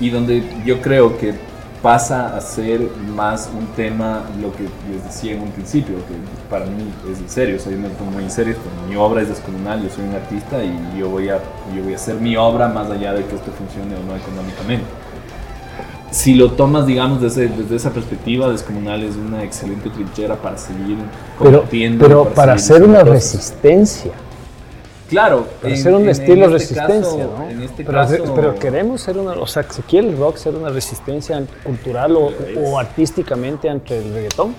y 0.00 0.10
donde 0.10 0.42
yo 0.64 0.80
creo 0.82 1.16
que 1.16 1.34
pasa 1.82 2.36
a 2.36 2.40
ser 2.40 2.80
más 3.14 3.48
un 3.56 3.66
tema, 3.68 4.24
lo 4.40 4.52
que 4.52 4.64
les 4.90 5.04
decía 5.04 5.34
en 5.34 5.42
un 5.42 5.50
principio, 5.50 5.96
que 5.96 6.14
para 6.50 6.66
mí 6.66 6.90
es 7.10 7.18
en 7.18 7.28
serio, 7.28 7.56
lo 7.56 7.88
tomo 7.90 8.10
muy 8.10 8.24
en 8.24 8.30
serio, 8.30 8.56
mi 8.88 8.96
obra 8.96 9.22
es 9.22 9.28
descomunal, 9.28 9.82
yo 9.82 9.88
soy 9.90 10.04
un 10.04 10.14
artista 10.14 10.64
y 10.64 10.98
yo 10.98 11.08
voy, 11.08 11.28
a, 11.28 11.38
yo 11.74 11.84
voy 11.84 11.92
a 11.92 11.96
hacer 11.96 12.16
mi 12.16 12.36
obra 12.36 12.68
más 12.68 12.90
allá 12.90 13.12
de 13.12 13.24
que 13.24 13.36
esto 13.36 13.52
funcione 13.52 13.94
o 13.94 14.02
no 14.02 14.16
económicamente. 14.16 14.84
Si 16.10 16.34
lo 16.34 16.52
tomas, 16.52 16.86
digamos, 16.86 17.20
desde, 17.20 17.48
desde 17.48 17.76
esa 17.76 17.90
perspectiva, 17.90 18.48
Descomunal 18.50 19.02
es 19.02 19.16
una 19.16 19.42
excelente 19.42 19.90
trinchera 19.90 20.36
para 20.36 20.56
seguir 20.56 20.96
Pero, 21.38 21.64
pero 21.98 22.24
para 22.30 22.56
seguir 22.58 22.82
hacer 22.82 22.88
una 22.88 23.00
cosas. 23.00 23.14
resistencia. 23.14 24.12
Claro, 25.08 25.46
Para 25.62 25.74
en- 25.74 25.82
ser 25.82 25.94
un 25.94 26.02
en- 26.02 26.08
estilo 26.10 26.46
en 26.46 26.54
este 26.56 26.74
resistencia, 26.74 27.24
caso- 27.26 27.34
¿no? 27.38 27.48
En 27.50 27.62
este 27.62 27.84
pero, 27.84 27.98
caso, 27.98 28.34
pero 28.34 28.54
queremos 28.56 29.00
ser 29.00 29.18
una, 29.18 29.32
o 29.32 29.46
sea, 29.46 29.62
se 29.70 29.82
quiere 29.82 30.08
el 30.08 30.18
rock 30.18 30.36
ser 30.36 30.54
una 30.54 30.68
resistencia 30.70 31.42
cultural 31.64 32.16
o, 32.16 32.32
o 32.60 32.78
artísticamente 32.78 33.68
ante 33.68 33.98
el 33.98 34.12
reggaetón. 34.12 34.54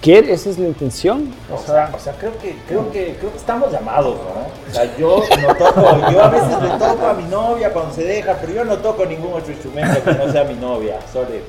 ¿Quiere? 0.00 0.32
Esa 0.32 0.50
es 0.50 0.58
la 0.58 0.66
intención. 0.66 1.32
O 1.54 1.58
sea, 1.58 1.90
o 1.94 1.98
sea, 1.98 2.12
creo 2.14 2.36
que, 2.38 2.56
creo 2.66 2.90
que, 2.90 3.14
creo 3.20 3.30
que 3.30 3.38
estamos 3.38 3.70
llamados, 3.70 4.16
¿no? 4.16 4.70
O 4.70 4.74
sea, 4.74 4.96
yo 4.96 5.22
no 5.40 5.54
toco, 5.54 6.10
yo 6.10 6.22
a 6.24 6.28
veces 6.28 6.60
le 6.60 6.68
toco 6.70 7.06
a 7.06 7.14
mi 7.14 7.22
novia 7.24 7.72
cuando 7.72 7.94
se 7.94 8.02
deja, 8.02 8.36
pero 8.40 8.52
yo 8.52 8.64
no 8.64 8.78
toco 8.78 9.06
ningún 9.06 9.32
otro 9.32 9.52
instrumento 9.52 10.02
que 10.02 10.12
no 10.12 10.32
sea 10.32 10.42
mi 10.42 10.54
novia, 10.54 10.98
sobre 11.12 11.42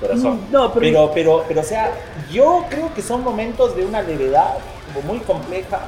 corazón. 0.00 0.42
No, 0.52 0.72
pero- 0.72 0.80
pero, 0.80 1.10
pero, 1.12 1.44
pero, 1.48 1.60
o 1.60 1.64
sea, 1.64 1.90
yo 2.30 2.64
creo 2.70 2.94
que 2.94 3.02
son 3.02 3.24
momentos 3.24 3.74
de 3.74 3.84
una 3.84 4.00
levedad 4.02 4.54
como 4.94 5.12
muy 5.14 5.18
compleja. 5.24 5.80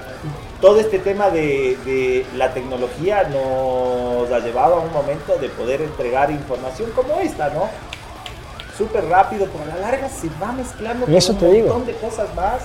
Todo 0.61 0.78
este 0.81 0.99
tema 0.99 1.31
de, 1.31 1.77
de 1.87 2.27
la 2.37 2.53
tecnología 2.53 3.24
nos 3.24 4.31
ha 4.31 4.39
llevado 4.41 4.74
a 4.74 4.81
un 4.81 4.93
momento 4.93 5.37
de 5.39 5.49
poder 5.49 5.81
entregar 5.81 6.31
información 6.31 6.91
como 6.93 7.19
esta, 7.20 7.49
¿no? 7.51 7.69
súper 8.77 9.05
rápido, 9.07 9.47
pero 9.53 9.65
a 9.70 9.77
la 9.77 9.91
larga 9.91 10.09
se 10.09 10.28
va 10.43 10.53
mezclando 10.53 11.05
con 11.35 11.39
te 11.41 11.45
un 11.49 11.53
digo. 11.53 11.69
montón 11.69 11.87
de 11.87 11.95
cosas 12.01 12.35
más. 12.35 12.62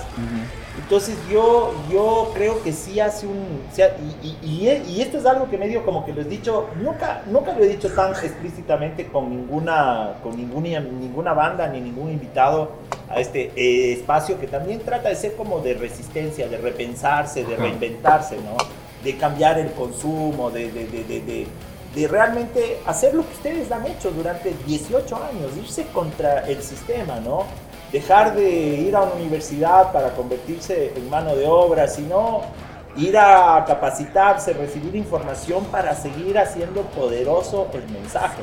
Entonces 0.78 1.16
yo, 1.30 1.72
yo 1.90 2.30
creo 2.34 2.62
que 2.62 2.72
sí 2.72 3.00
hace 3.00 3.26
un... 3.26 3.62
sí 3.72 3.82
ha- 3.82 3.96
y, 4.22 4.28
y- 4.28 4.38
y 4.62 4.68
e- 4.68 4.82
y 4.86 5.00
esto 5.00 5.18
es 5.18 5.26
algo 5.26 5.48
que 5.48 5.56
medio 5.58 5.84
como 5.84 6.04
que 6.04 6.12
lo 6.12 6.20
he 6.20 6.24
dicho, 6.24 6.66
nunca, 6.80 7.22
nunca 7.26 7.52
lo 7.54 7.64
he 7.64 7.68
dicho 7.68 7.90
tan 7.92 8.10
explícitamente 8.12 9.06
con 9.06 9.30
ninguna, 9.30 10.14
con 10.22 10.36
ninguna, 10.36 10.80
ninguna 10.80 11.32
banda 11.32 11.66
ni 11.68 11.80
ningún 11.80 12.10
invitado 12.10 12.70
a 13.08 13.20
este 13.20 13.52
eh, 13.56 13.92
espacio 13.94 14.38
que 14.38 14.46
también 14.46 14.80
trata 14.80 15.08
de 15.08 15.16
ser 15.16 15.34
como 15.34 15.60
de 15.60 15.74
resistencia, 15.74 16.46
de 16.48 16.58
repensarse, 16.58 17.44
de 17.44 17.56
reinventarse, 17.56 18.36
¿no? 18.36 18.56
De 19.02 19.16
cambiar 19.16 19.58
el 19.58 19.72
consumo, 19.72 20.50
de, 20.50 20.70
de, 20.70 20.86
de, 20.88 21.04
de- 21.04 21.20
de- 21.22 21.46
de 21.94 22.08
realmente 22.08 22.78
hacer 22.84 23.14
lo 23.14 23.22
que 23.26 23.32
ustedes 23.32 23.72
han 23.72 23.86
hecho 23.86 24.10
durante 24.10 24.52
18 24.66 25.16
años, 25.16 25.50
irse 25.56 25.86
contra 25.94 26.40
el 26.46 26.62
sistema, 26.62 27.18
¿no? 27.20 27.44
Dejar 27.92 28.34
de 28.34 28.48
ir 28.50 28.96
a 28.96 29.02
una 29.02 29.12
universidad 29.14 29.92
para 29.92 30.10
convertirse 30.10 30.92
en 30.96 31.08
mano 31.08 31.34
de 31.36 31.46
obra, 31.46 31.86
sino 31.88 32.42
ir 32.96 33.16
a 33.16 33.64
capacitarse, 33.66 34.52
recibir 34.54 34.96
información 34.96 35.64
para 35.66 35.94
seguir 35.94 36.38
haciendo 36.38 36.82
poderoso 36.82 37.68
el 37.72 37.88
mensaje. 37.90 38.42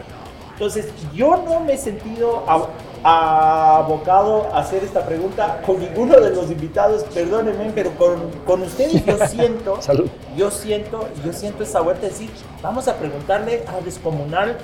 Entonces, 0.53 0.87
yo 1.13 1.37
no 1.45 1.59
me 1.61 1.73
he 1.73 1.77
sentido 1.77 2.43
ab- 2.47 2.67
abocado 3.03 4.47
a 4.53 4.59
hacer 4.59 4.83
esta 4.83 5.05
pregunta 5.05 5.61
con 5.65 5.79
ninguno 5.79 6.19
de 6.19 6.29
los 6.29 6.49
invitados, 6.51 7.03
perdónenme, 7.13 7.71
pero 7.73 7.91
con, 7.95 8.29
con 8.45 8.61
ustedes 8.61 9.03
yo 9.05 9.17
siento, 9.27 9.81
yo 10.37 10.51
siento, 10.51 11.07
yo 11.25 11.33
siento 11.33 11.63
esa 11.63 11.81
vuelta 11.81 12.03
de 12.03 12.09
decir, 12.09 12.29
vamos 12.61 12.87
a 12.87 12.95
preguntarle 12.95 13.63
a 13.67 13.83
Descomunal 13.83 14.57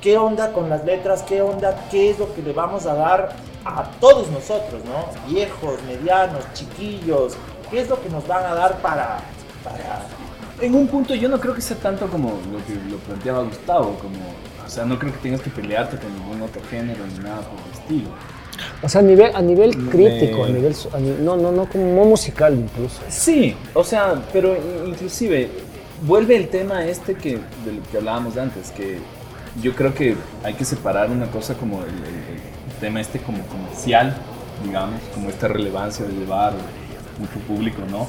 qué 0.00 0.16
onda 0.16 0.52
con 0.52 0.70
las 0.70 0.84
letras, 0.84 1.22
qué 1.22 1.42
onda, 1.42 1.76
qué 1.90 2.10
es 2.10 2.18
lo 2.18 2.32
que 2.34 2.42
le 2.42 2.52
vamos 2.52 2.86
a 2.86 2.94
dar 2.94 3.30
a 3.64 3.84
todos 4.00 4.30
nosotros, 4.30 4.82
¿no? 4.84 5.30
Viejos, 5.32 5.74
medianos, 5.86 6.42
chiquillos, 6.54 7.34
qué 7.70 7.80
es 7.80 7.88
lo 7.88 8.00
que 8.02 8.08
nos 8.08 8.26
van 8.26 8.44
a 8.44 8.54
dar 8.54 8.78
para, 8.78 9.18
para 9.64 10.06
En 10.60 10.74
un 10.74 10.86
punto 10.88 11.14
yo 11.14 11.28
no 11.28 11.38
creo 11.40 11.54
que 11.54 11.60
sea 11.60 11.76
tanto 11.76 12.06
como 12.08 12.30
lo 12.30 12.58
que 12.66 12.74
lo 12.90 12.96
planteaba 12.98 13.42
Gustavo, 13.42 13.96
como, 14.00 14.18
o 14.66 14.68
sea, 14.70 14.84
no 14.84 14.98
creo 14.98 15.12
que 15.12 15.18
tengas 15.18 15.40
que 15.40 15.50
pelearte 15.50 15.96
con 15.96 16.12
ningún 16.14 16.42
otro 16.42 16.60
género 16.70 17.04
ni 17.06 17.18
nada 17.24 17.40
por 17.42 17.58
el 17.66 17.72
estilo. 17.72 18.10
O 18.82 18.88
sea, 18.88 19.00
a 19.00 19.04
nivel, 19.04 19.34
a 19.34 19.40
nivel 19.42 19.76
Me- 19.76 19.90
crítico, 19.90 20.44
a 20.44 20.48
nivel, 20.48 20.74
so- 20.74 20.90
a 20.94 20.98
ni- 20.98 21.16
no, 21.24 21.36
no, 21.36 21.50
no, 21.52 21.66
como 21.66 21.84
no 21.86 22.04
musical 22.04 22.54
incluso. 22.54 23.00
Sí, 23.08 23.56
o 23.74 23.82
sea, 23.82 24.22
pero 24.32 24.56
inclusive 24.86 25.48
vuelve 26.02 26.36
el 26.36 26.48
tema 26.48 26.84
este 26.84 27.14
que 27.14 27.38
del 27.64 27.80
que 27.90 27.96
hablábamos 27.98 28.36
antes, 28.36 28.70
que 28.72 28.98
yo 29.60 29.74
creo 29.74 29.94
que 29.94 30.16
hay 30.44 30.54
que 30.54 30.64
separar 30.64 31.10
una 31.10 31.26
cosa 31.30 31.54
como 31.54 31.80
el, 31.82 31.88
el- 31.88 32.36
el 32.36 32.41
tema 32.82 33.00
este 33.00 33.18
como 33.20 33.38
comercial, 33.46 34.14
digamos, 34.64 35.00
como 35.14 35.28
esta 35.30 35.48
relevancia 35.48 36.04
de 36.04 36.12
llevar 36.12 36.52
mucho 37.18 37.38
público, 37.46 37.80
¿no? 37.90 38.08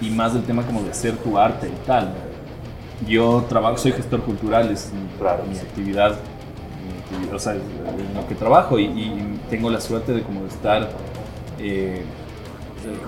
Y 0.00 0.10
más 0.10 0.32
del 0.34 0.44
tema 0.44 0.62
como 0.62 0.82
de 0.82 0.90
hacer 0.90 1.16
tu 1.16 1.36
arte 1.36 1.68
y 1.68 1.86
tal. 1.86 2.14
Yo 3.06 3.44
trabajo, 3.48 3.76
soy 3.76 3.92
gestor 3.92 4.22
cultural, 4.22 4.70
es 4.70 4.90
mi, 4.92 5.00
mi 5.52 5.58
actividad, 5.58 6.12
mi 6.84 6.98
actividad, 7.00 7.34
o 7.34 7.38
sea, 7.38 7.54
es 7.54 7.60
en 7.60 8.14
lo 8.14 8.26
que 8.28 8.34
trabajo 8.34 8.78
y, 8.78 8.84
y 8.84 9.40
tengo 9.50 9.68
la 9.70 9.80
suerte 9.80 10.12
de 10.12 10.22
como 10.22 10.42
de 10.42 10.48
estar 10.48 10.88
eh, 11.58 12.02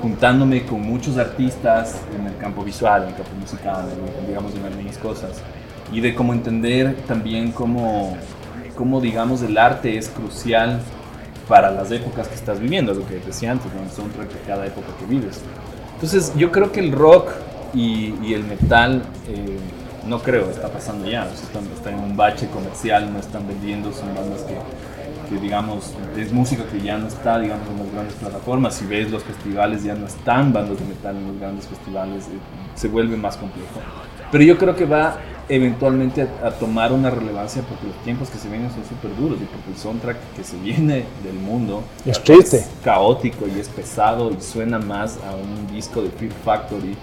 juntándome 0.02 0.64
con 0.64 0.80
muchos 0.82 1.16
artistas 1.18 2.00
en 2.18 2.26
el 2.26 2.36
campo 2.36 2.64
visual, 2.64 3.02
en 3.04 3.08
el 3.10 3.14
campo 3.14 3.34
musical, 3.40 3.84
en- 3.90 4.26
digamos 4.26 4.54
en 4.54 4.64
algunas 4.64 4.98
cosas, 4.98 5.40
y 5.92 6.00
de 6.00 6.14
cómo 6.14 6.32
entender 6.32 6.96
también 7.08 7.52
cómo, 7.52 8.16
cómo 8.76 9.00
digamos 9.00 9.42
el 9.42 9.56
arte 9.58 9.96
es 9.98 10.08
crucial 10.08 10.80
para 11.48 11.70
las 11.72 11.90
épocas 11.90 12.28
que 12.28 12.34
estás 12.36 12.60
viviendo, 12.60 12.94
lo 12.94 13.06
que 13.06 13.16
decía 13.18 13.50
antes, 13.50 13.66
¿no? 13.74 13.82
el 13.82 14.28
de 14.28 14.40
cada 14.46 14.66
época 14.66 14.86
que 14.98 15.06
vives. 15.06 15.40
Entonces 15.94 16.32
yo 16.36 16.52
creo 16.52 16.70
que 16.70 16.80
el 16.80 16.92
rock 16.92 17.30
y, 17.74 18.14
y 18.22 18.34
el 18.34 18.44
metal, 18.44 19.02
eh, 19.28 19.58
no 20.06 20.20
creo, 20.20 20.48
está 20.48 20.68
pasando 20.68 21.06
ya, 21.08 21.24
o 21.24 21.36
sea, 21.36 21.44
están, 21.44 21.64
están 21.74 21.94
en 21.94 22.00
un 22.00 22.16
bache 22.16 22.46
comercial, 22.48 23.12
no 23.12 23.18
están 23.18 23.46
vendiendo, 23.46 23.92
son 23.92 24.14
bandas 24.14 24.42
que, 24.42 24.54
que, 25.28 25.40
digamos, 25.40 25.92
es 26.16 26.32
música 26.32 26.64
que 26.70 26.80
ya 26.80 26.98
no 26.98 27.08
está, 27.08 27.38
digamos, 27.38 27.68
en 27.68 27.78
las 27.78 27.92
grandes 27.92 28.14
plataformas, 28.14 28.74
si 28.74 28.86
ves 28.86 29.10
los 29.10 29.22
festivales 29.24 29.82
ya 29.82 29.94
no 29.94 30.06
están 30.06 30.52
bandas 30.52 30.78
de 30.78 30.86
metal 30.86 31.16
en 31.16 31.26
los 31.26 31.38
grandes 31.38 31.66
festivales, 31.66 32.24
eh, 32.28 32.38
se 32.74 32.88
vuelve 32.88 33.16
más 33.16 33.36
complejo. 33.36 33.80
Pero 34.32 34.44
yo 34.44 34.56
creo 34.56 34.76
que 34.76 34.84
va 34.84 35.16
eventualmente 35.54 36.26
a, 36.42 36.46
a 36.46 36.50
tomar 36.52 36.92
una 36.92 37.10
relevancia 37.10 37.62
porque 37.68 37.86
los 37.86 37.96
tiempos 38.04 38.28
que 38.30 38.38
se 38.38 38.48
vienen 38.48 38.70
son 38.70 38.84
súper 38.84 39.14
duros 39.16 39.38
y 39.40 39.44
porque 39.44 39.70
el 39.70 39.76
soundtrack 39.76 40.16
que 40.36 40.44
se 40.44 40.56
viene 40.58 41.04
del 41.24 41.34
mundo 41.34 41.82
Es 42.06 42.22
triste. 42.22 42.64
caótico 42.84 43.46
y 43.46 43.58
es 43.60 43.68
pesado 43.68 44.30
y 44.30 44.40
suena 44.40 44.78
más 44.78 45.18
a 45.28 45.34
un 45.34 45.66
disco 45.74 46.02
de 46.02 46.10
Fear 46.10 46.32
Factory 46.44 46.96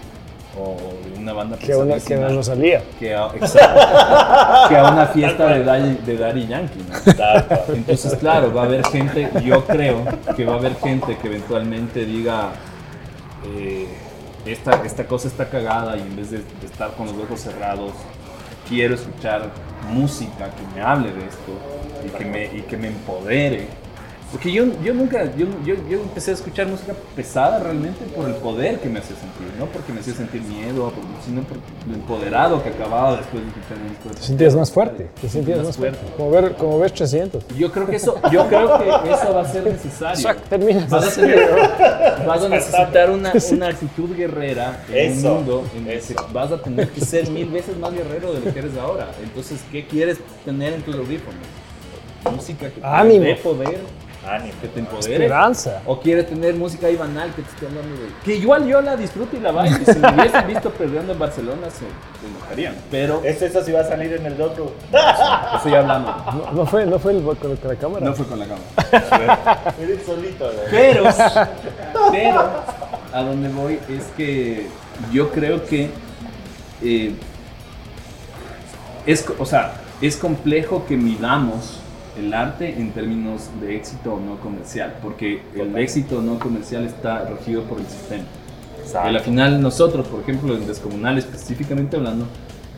o 0.60 0.76
de 1.14 1.20
una 1.20 1.34
banda 1.34 1.58
Que 1.58 1.76
una- 1.76 2.00
que 2.00 2.16
no 2.16 2.30
nos 2.30 2.48
salía. 2.48 2.82
que 2.98 3.14
a, 3.14 3.28
exacto, 3.28 3.80
que 4.70 4.76
a 4.78 4.90
una 4.92 5.06
fiesta 5.08 5.46
de 5.54 5.64
Daddy, 5.64 5.98
de 6.06 6.18
Daddy 6.18 6.48
Yankee 6.48 6.80
¿no? 6.90 7.74
entonces 7.76 8.16
claro 8.16 8.52
va 8.54 8.62
a 8.64 8.66
haber 8.66 8.84
gente 8.88 9.30
yo 9.44 9.64
creo 9.66 10.04
que 10.36 10.46
va 10.46 10.54
a 10.54 10.58
haber 10.58 10.76
gente 10.78 11.16
que 11.18 11.28
eventualmente 11.28 12.06
diga 12.06 12.52
eh, 13.56 13.88
esta, 14.46 14.82
esta 14.86 15.06
cosa 15.06 15.28
está 15.28 15.50
cagada 15.50 15.98
y 15.98 16.02
en 16.02 16.16
vez 16.16 16.32
de, 16.32 16.38
de 16.38 16.66
estar 16.66 16.92
con 16.94 17.06
los 17.08 17.18
ojos 17.18 17.40
cerrados 17.42 17.92
quiero 18.68 18.96
escuchar 18.96 19.50
música 19.92 20.50
que 20.50 20.76
me 20.76 20.82
hable 20.82 21.12
de 21.14 21.26
esto 21.26 21.54
y 22.06 22.10
que 22.10 22.26
me, 22.26 22.46
y 22.46 22.62
que 22.62 22.78
me 22.78 22.88
empodere 22.88 23.68
porque 24.32 24.52
yo, 24.52 24.66
yo 24.84 24.94
nunca, 24.94 25.24
yo, 25.38 25.46
yo, 25.66 25.76
yo 25.90 26.02
empecé 26.02 26.32
a 26.32 26.34
escuchar 26.34 26.68
música 26.68 26.94
pesada 27.16 27.60
realmente 27.60 28.04
por 28.16 28.28
el 28.28 28.36
poder 28.36 28.80
que 28.80 28.90
me 28.90 29.00
hacía 29.00 29.16
sentir, 29.16 29.48
no 29.58 29.66
porque 29.68 29.94
me 29.94 30.02
hacía 30.02 30.14
sentir 30.16 30.42
miedo, 30.42 30.92
sino 31.26 31.44
por 31.44 31.58
lo 31.88 31.94
empoderado 31.94 32.62
que 32.62 32.70
acababa 32.70 33.16
después 33.18 33.42
de 33.44 33.50
escuchar 33.50 33.78
de 33.78 34.16
Te 34.16 34.22
sentías 34.22 34.56
más 34.56 34.72
fuerte, 34.72 35.10
te 35.22 35.30
sentías 35.30 35.64
más 35.64 35.78
fuerte. 35.78 36.00
Como 36.18 36.30
ver, 36.30 36.56
como 36.56 36.78
ves 36.80 36.94
300. 36.94 37.48
Yo 37.58 37.72
creo 37.72 37.88
que 37.88 37.96
eso, 37.96 38.20
yo 38.32 38.48
creo 38.48 38.78
que 38.80 39.12
eso 39.12 39.34
va 39.34 39.42
a 39.42 39.48
ser 39.48 39.64
necesario. 39.64 40.22
Sac, 40.22 40.42
terminas 40.50 40.90
Vas 40.90 41.18
a, 41.18 41.22
tener- 41.22 41.50
vas 42.28 42.44
a 42.44 42.50
necesitar 42.50 43.10
una, 43.10 43.34
una 43.54 43.68
actitud 43.68 44.14
guerrera 44.16 44.84
en 44.92 45.12
Eso, 45.14 45.28
un 45.30 45.36
mundo 45.38 45.64
en 45.78 45.88
el 45.88 46.02
que 46.02 46.16
vas 46.34 46.52
a 46.52 46.62
tener 46.62 46.90
que 46.90 47.00
ser 47.02 47.30
mil 47.30 47.50
veces 47.50 47.78
más 47.78 47.94
guerrero 47.94 48.34
de 48.34 48.42
lo 48.42 48.54
que 48.54 48.60
eres 48.60 48.78
ahora. 48.78 49.10
Entonces, 49.24 49.62
¿qué 49.72 49.88
quieres 49.88 50.18
tener 50.44 50.74
en 50.74 50.82
tus 50.82 50.96
audífonos? 50.96 51.36
Música 52.36 52.70
que 52.70 52.82
te 52.82 53.20
dé 53.20 53.36
poder, 53.36 53.80
que 54.62 54.68
te 54.68 54.80
empodere. 54.80 55.14
Esperanza. 55.14 55.82
O 55.86 56.00
quieres 56.00 56.28
tener 56.28 56.56
música 56.56 56.88
ahí 56.88 56.96
banal 56.96 57.34
que 57.34 57.42
te 57.42 57.50
esté 57.50 57.66
hablando 57.66 57.96
de. 57.96 58.10
Que 58.24 58.36
igual 58.36 58.68
yo 58.68 58.82
la 58.82 58.96
disfruto 58.96 59.38
y 59.38 59.40
la 59.40 59.52
bailo. 59.52 59.78
Y 59.78 59.86
si 59.86 60.00
me 60.00 60.14
hubiesen 60.14 60.48
visto 60.54 60.70
perdiendo 60.72 61.14
en 61.14 61.20
Barcelona, 61.20 61.70
se, 61.70 61.80
se 61.80 62.28
enojarían. 62.28 62.76
Pero. 62.92 63.22
Esto, 63.24 63.46
eso 63.46 63.64
sí 63.64 63.72
va 63.72 63.82
a 63.82 63.86
salir 63.86 64.14
en 64.14 64.26
el 64.26 64.38
docu. 64.38 64.72
Eso 64.92 65.70
ya 65.70 65.80
hablamos. 65.80 66.16
No, 66.34 66.52
no 66.52 66.66
fue, 66.66 66.86
no 66.86 67.00
fue 67.00 67.14
el, 67.14 67.24
con, 67.24 67.36
con 67.36 67.58
la 67.68 67.76
cámara. 67.76 68.06
No 68.06 68.14
fue 68.14 68.26
con 68.26 68.40
la 68.40 68.46
cámara. 68.46 69.74
Eres 69.82 70.06
solito. 70.06 70.52
Pero, 70.70 71.04
pero, 72.12 72.50
a 73.14 73.22
donde 73.22 73.50
voy 73.50 73.80
es 73.90 74.04
que 74.16 74.68
yo 75.12 75.32
creo 75.32 75.66
que 75.66 75.90
eh, 76.82 77.14
es, 79.06 79.26
o 79.40 79.46
sea, 79.46 79.74
es 80.02 80.18
complejo 80.18 80.86
que 80.86 80.98
midamos 80.98 81.80
el 82.18 82.34
arte 82.34 82.70
en 82.78 82.92
términos 82.92 83.50
de 83.62 83.76
éxito 83.76 84.14
o 84.14 84.20
no 84.20 84.40
comercial, 84.40 84.98
porque 85.02 85.42
el 85.56 85.78
éxito 85.78 86.22
no 86.22 86.40
comercial 86.40 86.86
está 86.86 87.26
regido 87.26 87.64
por 87.64 87.80
el 87.80 87.88
sistema. 87.88 88.24
Exacto. 88.82 89.12
Y 89.12 89.16
al 89.16 89.22
final 89.22 89.62
nosotros, 89.62 90.08
por 90.08 90.22
ejemplo, 90.22 90.56
en 90.56 90.66
Descomunal 90.66 91.18
específicamente 91.18 91.98
hablando, 91.98 92.28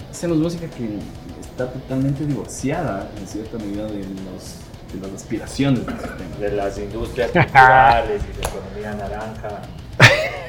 hacemos 0.09 0.37
música 0.37 0.67
que 0.67 0.99
está 1.41 1.71
totalmente 1.71 2.25
divorciada 2.25 3.09
en 3.19 3.27
cierta 3.27 3.57
medida 3.57 3.85
de, 3.85 3.99
los, 3.99 4.57
de 4.93 5.01
las 5.01 5.21
aspiraciones 5.21 5.85
del 5.85 5.95
sistema. 5.95 6.37
De 6.39 6.51
las 6.51 6.77
industrias 6.77 7.31
culturales 7.31 8.21
y 8.23 8.35
de 8.35 8.41
economía 8.41 8.93
naranja. 8.93 9.61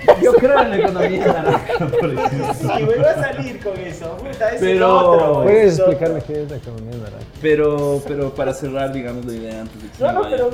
Yo 0.22 0.32
creo 0.34 0.60
en 0.60 0.70
la 0.70 0.76
economía 0.78 1.26
naranja, 1.26 1.86
por 1.86 2.10
ejemplo. 2.12 2.54
Sí, 2.54 2.84
güey, 2.84 2.98
va 3.00 3.10
a 3.10 3.14
salir 3.22 3.60
con 3.62 3.78
eso. 3.78 4.16
Puta, 4.16 4.48
ese 4.50 4.58
Pero- 4.64 4.98
otro, 5.10 5.34
güey, 5.34 5.44
¿Puedes 5.46 5.78
explicarme 5.78 6.22
qué 6.22 6.42
es 6.42 6.50
la 6.50 6.56
economía 6.56 6.96
naranja? 6.98 7.26
Pero, 7.42 8.02
pero 8.06 8.34
para 8.34 8.54
cerrar, 8.54 8.92
digamos, 8.92 9.24
la 9.24 9.32
idea 9.32 9.60
antes 9.60 9.82
de 9.82 9.88
que 9.88 9.94
se 9.96 10.02
No, 10.04 10.12
no, 10.12 10.20
vaya. 10.22 10.36
pero. 10.36 10.50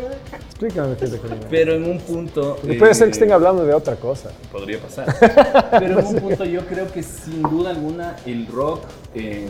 Explícame 0.47 0.97
qué 0.97 1.05
es 1.05 1.11
la 1.11 1.17
economía 1.17 1.37
naranja. 1.45 1.51
Pero 1.51 1.73
en 1.75 1.85
un 1.91 1.99
punto... 2.01 2.57
Puede 2.57 2.95
ser 2.95 3.07
que 3.07 3.11
eh, 3.11 3.13
estén 3.13 3.33
hablando 3.33 3.65
de 3.65 3.75
otra 3.75 3.97
cosa. 3.97 4.31
Podría 4.53 4.79
pasar. 4.79 5.07
Pero 5.79 6.01
en 6.01 6.07
un 6.07 6.17
punto 6.17 6.45
yo 6.45 6.61
creo 6.67 6.91
que 6.93 7.03
sin 7.03 7.43
duda 7.43 7.71
alguna 7.71 8.17
el 8.27 8.47
rock 8.47 8.85
eh, 9.15 9.47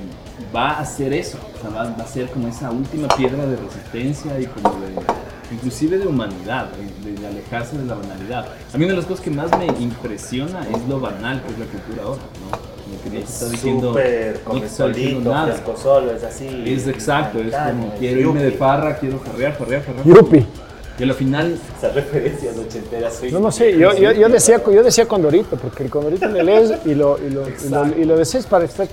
va 0.54 0.70
a 0.70 0.80
hacer 0.80 1.12
eso. 1.12 1.38
O 1.56 1.60
sea, 1.60 1.70
va, 1.70 1.94
va 1.96 2.04
a 2.04 2.06
ser 2.06 2.26
como 2.28 2.48
esa 2.48 2.70
última 2.70 3.08
piedra 3.08 3.44
de 3.46 3.56
resistencia 3.56 4.38
y 4.40 4.46
como 4.46 4.70
de... 4.80 4.88
Inclusive 5.56 5.98
de 5.98 6.06
humanidad, 6.06 6.68
de, 7.04 7.12
de 7.20 7.26
alejarse 7.26 7.76
de 7.78 7.84
la 7.86 7.94
banalidad. 7.94 8.46
A 8.72 8.78
mí 8.78 8.84
una 8.84 8.92
de 8.94 8.98
las 8.98 9.06
cosas 9.06 9.24
que 9.24 9.30
más 9.30 9.50
me 9.58 9.66
impresiona 9.82 10.60
es 10.74 10.86
lo 10.88 11.00
banal 11.00 11.42
que 11.42 11.52
es 11.52 11.58
la 11.58 11.66
cultura 11.66 12.02
ahora, 12.04 12.20
¿no? 12.50 12.58
Como 12.86 13.02
que 13.02 13.08
no 13.10 13.14
te 13.16 13.24
está 13.24 13.48
diciendo, 13.48 13.88
Súper 13.88 14.40
no 14.46 14.60
te 14.60 14.66
está 14.66 14.88
diciendo 14.88 15.30
solito, 15.32 15.32
nada. 15.32 15.76
solo, 15.82 16.12
es 16.12 16.22
así. 16.24 16.62
Es 16.66 16.86
exacto, 16.86 17.38
es 17.40 17.54
como 17.54 17.94
quiero 17.98 18.20
irme 18.20 18.40
de 18.42 18.46
yupi. 18.50 18.58
farra, 18.58 18.96
quiero 18.98 19.18
farrear, 19.18 19.54
farrear, 19.56 19.82
farrear. 19.82 20.06
Yupi. 20.06 20.46
Y 20.98 21.02
al 21.02 21.14
final, 21.14 21.58
Esas 21.78 21.94
referencias 21.94 22.56
ochenteras. 22.56 23.14
soy- 23.16 23.32
No, 23.32 23.38
no 23.40 23.50
sé, 23.52 23.76
yo, 23.78 23.94
yo, 23.96 24.12
yo 24.12 24.28
decía, 24.28 24.62
yo 24.64 24.82
decía 24.82 25.06
condorito, 25.06 25.56
porque 25.56 25.82
el 25.84 25.90
condorito 25.90 26.26
le 26.28 26.42
lees 26.42 26.72
y 26.86 26.94
lo, 26.94 27.18
y 27.18 27.28
lo, 27.30 27.42
y 27.48 27.68
lo, 27.68 27.86
y 27.98 28.04
lo 28.04 28.16
deseas 28.16 28.46
para 28.46 28.64
estar 28.64 28.86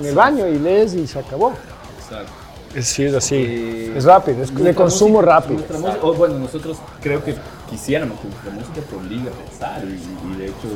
en 0.00 0.06
el 0.06 0.14
baño 0.14 0.46
y 0.48 0.58
lees 0.58 0.94
y 0.94 1.06
se 1.06 1.18
acabó. 1.18 1.52
exacto. 1.98 2.32
Es, 2.76 2.86
sí, 2.88 3.04
es 3.04 3.14
así. 3.14 3.34
Eh, 3.36 3.92
es 3.96 4.04
rápido, 4.04 4.42
es 4.42 4.54
de 4.54 4.74
consumo 4.74 5.14
música- 5.14 5.32
rápido. 5.34 5.54
nuestra 5.54 5.78
música- 5.78 5.98
o 6.02 6.14
bueno, 6.14 6.38
nosotros 6.38 6.76
creo 7.00 7.24
que 7.24 7.34
quisiéramos 7.70 8.20
que 8.20 8.28
nuestra 8.28 8.50
música 8.52 8.80
te 8.88 8.96
obligue 8.96 9.28
a 9.28 9.32
pensar 9.32 9.82
y, 9.84 10.32
y 10.34 10.36
de 10.38 10.44
hecho, 10.46 10.68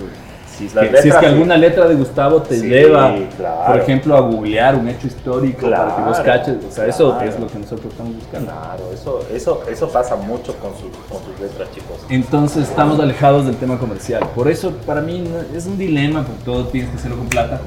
si 0.57 0.67
es, 0.67 0.73
que, 0.73 1.03
si 1.03 1.09
es 1.09 1.17
que 1.17 1.27
alguna 1.27 1.57
letra 1.57 1.87
de 1.89 1.95
Gustavo 1.95 2.43
te 2.43 2.59
Sí, 2.59 2.67
lleva, 2.69 3.15
claro. 3.37 3.67
por 3.73 3.81
ejemplo, 3.81 4.17
a 4.17 4.21
googlear 4.21 4.75
un 4.77 4.89
hecho 4.89 5.07
histórico 5.07 5.71
para 5.71 5.95
que 5.97 6.03
vos 6.03 6.19
Claro, 6.21 6.25
caches, 6.41 6.57
o 6.69 6.73
sea, 6.73 6.87
eso 6.87 7.11
claro. 7.13 7.31
es 7.31 7.41
lo 7.41 7.47
que 7.47 7.59
nosotros 7.59 7.93
estamos 7.93 8.15
buscando. 8.17 8.51
Claro, 8.51 8.85
eso, 8.93 9.21
eso, 9.33 9.63
eso 9.71 9.89
pasa 9.91 10.17
mucho 10.17 10.55
con, 10.57 10.73
sus 10.73 10.91
con 11.09 11.23
sus 11.25 11.39
letras, 11.41 11.69
chicos. 11.75 11.97
Entonces 12.09 12.69
estamos 12.69 12.99
alejados 12.99 13.47
del 13.47 13.57
tema 13.57 13.79
comercial. 13.79 14.23
Por 14.35 14.51
eso 14.51 14.73
para 14.87 15.01
mí 15.03 15.21
no- 15.21 15.57
es 15.57 15.67
un 15.67 15.77
dilema, 15.79 16.25
porque 16.25 16.43
todo 16.45 16.65
tienes 16.67 16.91
que 16.91 16.97
hacerlo 16.97 17.19
con 17.19 17.29
plata. 17.29 17.61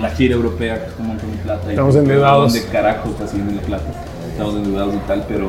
La 0.00 0.10
gira 0.10 0.34
europea 0.34 0.78
cuesta 0.78 1.02
un 1.02 1.08
montón 1.08 1.30
de 1.32 1.38
plata. 1.38 1.70
Estamos 1.70 1.96
endeudados. 1.96 2.52
¿Dónde 2.52 2.68
carajo 2.68 3.10
está 3.10 3.24
haciendo 3.24 3.52
la 3.52 3.62
plata? 3.62 3.84
Estamos 4.30 4.54
endeudados 4.54 4.94
y 4.94 4.98
tal, 5.06 5.24
pero 5.28 5.48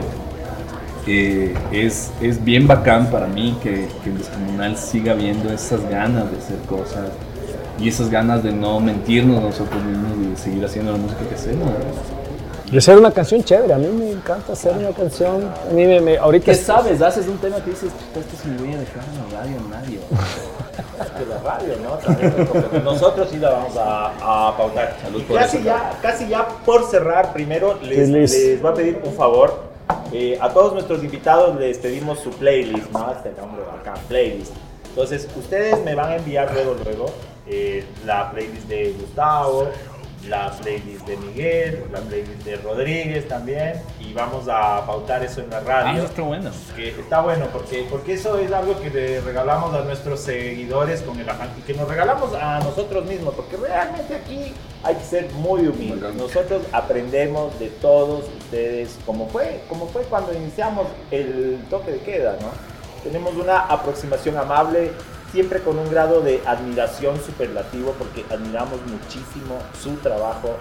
eh, 1.07 1.53
es, 1.72 2.11
es 2.22 2.43
bien 2.43 2.67
bacán 2.67 3.09
para 3.09 3.27
mí 3.27 3.57
que, 3.63 3.88
que 4.03 4.09
el 4.09 4.17
descomunal 4.17 4.77
siga 4.77 5.13
viendo 5.13 5.51
esas 5.51 5.89
ganas 5.89 6.30
de 6.31 6.38
hacer 6.38 6.57
cosas 6.67 7.09
y 7.80 7.88
esas 7.88 8.09
ganas 8.09 8.43
de 8.43 8.51
no 8.51 8.80
mentirnos 8.80 9.41
nosotros 9.41 9.83
mismos 9.83 10.11
y 10.22 10.30
de 10.30 10.38
seguir 10.38 10.65
haciendo 10.65 10.91
la 10.91 10.97
música 10.97 11.27
que 11.27 11.35
hacemos. 11.35 11.69
Y 12.73 12.77
hacer 12.77 12.97
una 12.97 13.11
canción 13.11 13.43
chévere, 13.43 13.71
a 13.73 13.77
mí 13.77 13.85
me 13.87 14.09
encanta 14.11 14.53
hacer 14.53 14.75
una 14.75 14.89
canción. 14.89 15.43
A 15.69 15.71
mí 15.73 15.85
me, 15.85 16.01
me- 16.01 16.17
ahorita 16.17 16.45
¿Qué 16.45 16.51
es- 16.53 16.61
sabes? 16.63 17.01
Haces 17.03 17.27
un 17.27 17.37
tema 17.37 17.57
que 17.63 17.69
dices, 17.69 17.91
"Chuta, 17.91 18.19
esto 18.19 18.35
se 18.41 18.47
me 18.47 18.57
voy 18.57 18.73
a 18.73 18.79
dejar 18.79 19.03
en 19.03 19.31
la 19.33 19.39
radio 19.39 19.57
nadie. 19.69 19.99
de 21.19 21.25
la 21.27 21.39
radio, 21.39 21.73
¿no? 22.73 22.79
Nosotros 22.83 23.27
sí 23.29 23.37
la 23.37 23.51
vamos 23.51 23.77
a, 23.77 24.47
a 24.49 24.57
pautar. 24.57 24.95
Salud 25.03 25.19
Y 25.19 25.23
por 25.23 25.37
casi 25.37 25.57
eso. 25.57 25.65
ya, 25.67 25.99
casi 26.01 26.27
ya 26.27 26.47
por 26.65 26.89
cerrar, 26.89 27.31
primero 27.31 27.77
les, 27.83 28.09
les 28.09 28.59
voy 28.61 28.71
a 28.71 28.73
pedir 28.73 29.01
un 29.03 29.13
favor. 29.13 29.53
Eh, 30.11 30.37
a 30.41 30.49
todos 30.49 30.73
nuestros 30.73 31.03
invitados 31.03 31.59
les 31.59 31.77
pedimos 31.77 32.19
su 32.21 32.31
playlist, 32.31 32.89
¿no? 32.91 33.11
Este 33.11 33.31
nombre 33.39 33.63
acá, 33.79 33.93
playlist. 34.07 34.51
Entonces, 34.89 35.27
ustedes 35.37 35.83
me 35.83 35.93
van 35.93 36.09
a 36.09 36.15
enviar 36.15 36.51
luego, 36.53 36.75
luego, 36.83 37.05
eh, 37.47 37.83
la 38.05 38.31
playlist 38.31 38.67
de 38.67 38.95
Gustavo, 38.99 39.67
la 40.27 40.51
playlist 40.51 41.05
de 41.05 41.17
Miguel, 41.17 41.83
la 41.91 41.99
playlist 41.99 42.43
de 42.43 42.55
Rodríguez 42.57 43.27
también, 43.27 43.81
y 43.99 44.13
vamos 44.13 44.47
a 44.47 44.85
pautar 44.85 45.23
eso 45.23 45.41
en 45.41 45.49
la 45.49 45.59
radio. 45.59 45.87
Ah, 45.87 45.97
eso 45.97 46.05
está 46.05 46.21
bueno. 46.21 46.51
Que 46.75 46.89
está 46.89 47.21
bueno, 47.21 47.45
porque, 47.51 47.85
porque 47.89 48.13
eso 48.13 48.37
es 48.37 48.51
algo 48.51 48.79
que 48.79 48.89
le 48.89 49.21
regalamos 49.21 49.73
a 49.73 49.81
nuestros 49.81 50.21
seguidores 50.21 51.01
con 51.01 51.19
el 51.19 51.29
afán 51.29 51.49
y 51.57 51.61
que 51.61 51.73
nos 51.73 51.87
regalamos 51.87 52.33
a 52.33 52.59
nosotros 52.59 53.05
mismos, 53.05 53.33
porque 53.35 53.57
realmente 53.57 54.15
aquí 54.15 54.53
hay 54.83 54.95
que 54.95 55.03
ser 55.03 55.31
muy 55.33 55.67
humildes. 55.67 56.13
Nosotros 56.15 56.63
aprendemos 56.71 57.57
de 57.59 57.69
todos 57.69 58.25
ustedes, 58.37 58.97
como 59.05 59.27
fue, 59.27 59.61
como 59.69 59.87
fue 59.87 60.03
cuando 60.03 60.33
iniciamos 60.33 60.87
el 61.11 61.59
toque 61.69 61.91
de 61.91 61.99
queda, 61.99 62.37
¿no? 62.41 62.49
Tenemos 63.03 63.33
una 63.35 63.59
aproximación 63.59 64.37
amable, 64.37 64.91
siempre 65.33 65.61
con 65.61 65.79
un 65.79 65.89
grado 65.89 66.21
de 66.21 66.41
admiración 66.45 67.19
superlativo, 67.19 67.95
porque 67.97 68.23
admiramos 68.31 68.79
muchísimo 68.85 69.57
su 69.81 69.95
trabajo. 69.95 70.55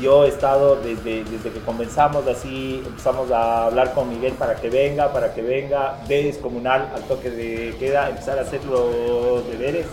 Yo 0.00 0.24
he 0.24 0.28
estado 0.28 0.74
desde, 0.82 1.22
desde 1.22 1.52
que 1.52 1.60
comenzamos 1.60 2.26
así, 2.26 2.82
empezamos 2.84 3.30
a 3.30 3.66
hablar 3.66 3.94
con 3.94 4.08
Miguel 4.08 4.32
para 4.32 4.56
que 4.56 4.68
venga, 4.68 5.12
para 5.12 5.32
que 5.32 5.42
venga 5.42 6.02
de 6.08 6.24
descomunal 6.24 6.90
al 6.92 7.02
toque 7.04 7.30
de 7.30 7.76
queda, 7.78 8.10
empezar 8.10 8.36
a 8.40 8.42
hacer 8.42 8.64
los 8.64 9.48
deberes. 9.48 9.86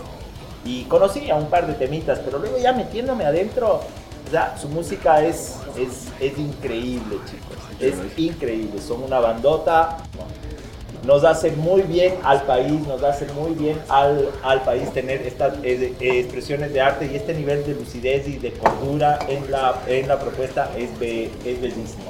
Y 0.64 0.82
conocí 0.84 1.30
a 1.30 1.36
un 1.36 1.48
par 1.48 1.68
de 1.68 1.74
temitas, 1.74 2.18
pero 2.18 2.40
luego 2.40 2.58
ya 2.58 2.72
metiéndome 2.72 3.24
adentro, 3.24 3.82
o 4.26 4.30
sea, 4.32 4.58
su 4.58 4.68
música 4.68 5.22
es, 5.22 5.58
es, 5.76 6.08
es 6.18 6.36
increíble, 6.38 7.18
chicos. 7.30 7.56
Es 7.78 7.94
increíble. 8.16 8.80
Son 8.80 9.00
una 9.00 9.20
bandota. 9.20 9.98
Nos 11.06 11.22
hace 11.24 11.50
muy 11.52 11.82
bien 11.82 12.14
al 12.24 12.42
país, 12.42 12.80
nos 12.86 13.02
hace 13.02 13.26
muy 13.34 13.52
bien 13.54 13.78
al, 13.90 14.30
al 14.42 14.62
país 14.62 14.90
tener 14.92 15.20
estas 15.22 15.54
eh, 15.62 15.94
eh, 16.00 16.20
expresiones 16.20 16.72
de 16.72 16.80
arte 16.80 17.10
y 17.12 17.16
este 17.16 17.34
nivel 17.34 17.64
de 17.66 17.74
lucidez 17.74 18.26
y 18.26 18.38
de 18.38 18.52
cordura 18.52 19.18
en 19.28 19.50
la, 19.50 19.74
en 19.86 20.08
la 20.08 20.18
propuesta 20.18 20.70
es, 20.78 20.98
be- 20.98 21.30
es 21.44 21.60
bellísimo. 21.60 22.04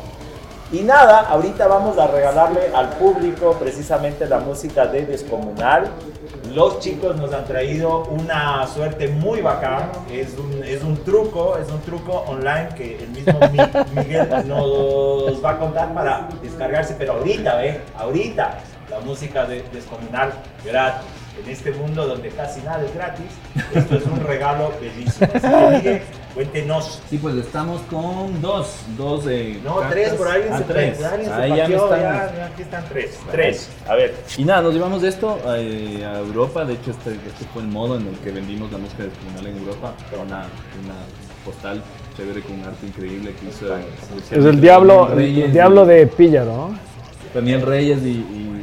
Y 0.73 0.79
nada, 0.83 1.21
ahorita 1.29 1.67
vamos 1.67 1.99
a 1.99 2.07
regalarle 2.07 2.61
al 2.75 2.89
público 2.91 3.53
precisamente 3.61 4.27
la 4.27 4.39
música 4.39 4.87
de 4.87 5.05
Descomunal. 5.07 5.89
Los 6.53 6.79
chicos 6.81 7.17
nos 7.17 7.33
han 7.33 7.45
traído 7.45 8.05
una 8.05 8.67
suerte 8.67 9.09
muy 9.09 9.41
bacán. 9.41 9.91
Es 10.13 10.37
un, 10.39 10.63
es 10.65 10.83
un 10.83 10.97
truco, 11.05 11.59
es 11.59 11.69
un 11.71 11.81
truco 11.81 12.25
online 12.29 12.69
que 12.77 12.97
el 12.99 13.09
mismo 13.11 13.39
Mi- 13.53 14.01
Miguel 14.03 14.29
nos 14.47 15.45
va 15.45 15.51
a 15.51 15.59
contar 15.59 15.93
para 15.95 16.29
descargarse, 16.43 16.95
pero 16.99 17.15
ahorita, 17.15 17.57
¿ve? 17.57 17.81
Ahorita 17.97 18.59
la 18.95 19.01
música 19.01 19.45
de 19.45 19.65
Descomunal 19.73 20.33
gratis. 20.65 21.07
En 21.45 21.51
este 21.51 21.73
mundo 21.73 22.07
donde 22.07 22.29
casi 22.29 22.61
nada 22.61 22.85
es 22.85 22.95
gratis, 22.95 23.27
esto 23.75 23.97
es 23.97 24.05
un 24.07 24.21
regalo 24.21 24.71
bellísimo. 24.81 25.29
Así 25.35 25.41
que 25.49 25.77
Miguel, 25.77 26.03
cuéntenos. 26.33 27.03
Sí, 27.11 27.19
pues 27.19 27.35
estamos 27.35 27.81
con 27.91 28.41
dos, 28.41 28.77
dos 28.97 29.25
de 29.25 29.59
No, 29.65 29.81
tres, 29.91 30.13
por 30.13 30.29
ahí 30.29 30.43
ah, 30.49 30.59
se 30.59 30.65
tres. 30.65 30.97
por 30.97 31.07
alguien 31.07 31.27
se 31.29 31.35
Ahí 31.35 31.49
ya 31.57 31.69
me 31.69 31.75
pateó, 31.77 31.85
están. 31.87 32.01
ya, 32.01 32.37
ya, 32.37 32.47
aquí 32.47 32.63
están 32.63 32.85
tres. 32.89 33.19
Tres. 33.33 33.69
A 33.89 33.97
ver. 33.97 34.15
Y 34.39 34.45
nada, 34.45 34.63
nos 34.63 34.75
llevamos 34.75 35.03
esto 35.03 35.41
eh, 35.57 36.07
a 36.07 36.21
Europa. 36.21 36.65
De 36.65 36.75
hecho, 36.75 36.93
este, 36.93 37.15
este 37.15 37.45
fue 37.53 37.63
el 37.63 37.69
modo 37.69 37.97
en 37.99 38.07
el 38.07 38.15
que 38.19 38.31
vendimos 38.31 38.71
la 38.71 38.79
música 38.79 39.03
descomunal 39.03 39.45
en 39.49 39.59
Europa. 39.59 39.93
Una, 40.15 40.47
una 40.85 40.95
postal 41.45 41.83
chévere 42.17 42.43
con 42.43 42.61
un 42.61 42.65
arte 42.65 42.87
increíble 42.87 43.35
que 43.35 43.49
hizo. 43.49 43.75
es 44.31 44.45
el 44.45 44.61
diablo, 44.61 45.13
el 45.19 45.53
diablo 45.53 45.85
de 45.85 46.07
Píllaro, 46.07 46.53
¿no? 46.69 46.79
Daniel 47.35 47.63
Reyes 47.63 47.99
y, 48.05 48.11
y 48.11 48.54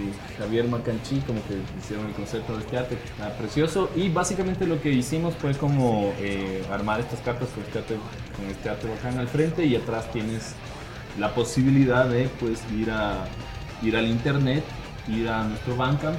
Javier 0.52 0.68
Macanchi 0.68 1.22
como 1.22 1.40
que 1.48 1.56
hicieron 1.80 2.08
el 2.08 2.12
concepto 2.12 2.58
de 2.58 2.60
este 2.60 2.78
arte, 2.78 2.96
está 2.96 3.30
precioso. 3.38 3.90
Y 3.96 4.10
básicamente 4.10 4.68
lo 4.68 4.82
que 4.82 4.92
hicimos 4.92 5.34
fue 5.36 5.54
como 5.54 6.14
eh, 6.20 6.62
armar 6.70 7.00
estas 7.00 7.22
cartas 7.22 7.48
con 7.50 7.64
este, 7.64 7.80
arte, 7.80 7.96
con 8.36 8.46
este 8.48 8.70
arte 8.70 8.90
bacán 8.90 9.18
al 9.18 9.30
frente 9.30 9.64
y 9.64 9.78
atrás 9.78 10.12
tienes 10.12 10.54
la 11.18 11.34
posibilidad 11.34 12.06
de 12.06 12.28
pues 12.42 12.60
ir 12.78 12.92
a 12.92 13.24
ir 13.82 13.96
al 13.96 14.08
internet, 14.08 14.66
ir 15.08 15.30
a 15.30 15.46
nuestro 15.46 15.78
Bandcamp 15.78 16.18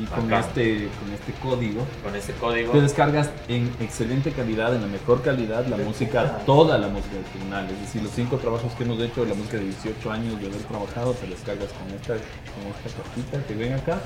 y 0.00 0.04
con 0.06 0.32
este, 0.32 0.88
con 1.00 1.12
este 1.12 1.32
código 1.42 1.86
Con 2.02 2.16
ese 2.16 2.32
código. 2.34 2.72
te 2.72 2.80
descargas 2.80 3.30
en 3.48 3.70
excelente 3.80 4.32
calidad, 4.32 4.74
en 4.74 4.80
la 4.82 4.86
mejor 4.88 5.20
calidad, 5.22 5.66
la 5.66 5.76
música, 5.76 6.38
toda 6.46 6.78
la 6.78 6.88
música 6.88 7.14
del 7.16 7.24
tribunal. 7.24 7.66
Es 7.70 7.80
decir, 7.80 8.02
los 8.02 8.12
cinco 8.12 8.36
trabajos 8.38 8.72
que 8.72 8.84
hemos 8.84 8.98
hecho, 9.00 9.24
la 9.24 9.34
música 9.34 9.58
de 9.58 9.64
18 9.64 10.10
años 10.10 10.40
de 10.40 10.46
haber 10.46 10.62
trabajado, 10.62 11.12
te 11.12 11.26
descargas 11.26 11.68
con 11.72 11.88
esta, 11.94 12.14
con 12.14 12.86
esta 12.86 13.02
cartita 13.02 13.46
que 13.46 13.54
ven 13.54 13.74
acá. 13.74 13.98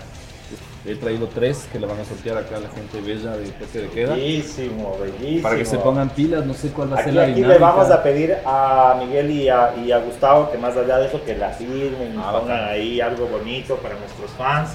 He 0.84 0.94
traído 0.94 1.26
tres 1.26 1.66
que 1.72 1.80
la 1.80 1.88
van 1.88 1.98
a 1.98 2.04
sortear 2.04 2.38
acá 2.38 2.56
a 2.58 2.60
la 2.60 2.68
gente 2.68 3.00
bella 3.00 3.36
de 3.36 3.48
toque 3.48 3.78
de 3.80 3.88
queda. 3.88 4.14
Bellísimo, 4.14 4.96
bellísimo. 5.00 5.42
Para 5.42 5.56
que 5.56 5.64
se 5.64 5.76
pongan 5.78 6.08
pilas, 6.10 6.46
no 6.46 6.54
sé 6.54 6.68
cuál 6.70 6.92
va 6.92 6.98
a 7.00 7.02
ser 7.02 7.08
Aquí, 7.08 7.16
la 7.16 7.22
aquí 7.24 7.32
dinámica. 7.34 7.58
le 7.58 7.64
vamos 7.64 7.90
a 7.90 8.02
pedir 8.02 8.36
a 8.46 8.96
Miguel 9.00 9.30
y 9.32 9.48
a, 9.48 9.74
y 9.84 9.90
a 9.90 9.98
Gustavo 9.98 10.50
que 10.52 10.58
más 10.58 10.76
allá 10.76 10.98
de 10.98 11.08
eso 11.08 11.20
que 11.24 11.34
la 11.36 11.50
firmen 11.50 12.14
y 12.14 12.16
Ah, 12.18 12.30
pongan 12.30 12.58
bacán. 12.58 12.68
ahí 12.68 13.00
algo 13.00 13.26
bonito 13.26 13.74
para 13.78 13.96
nuestros 13.98 14.30
fans. 14.38 14.70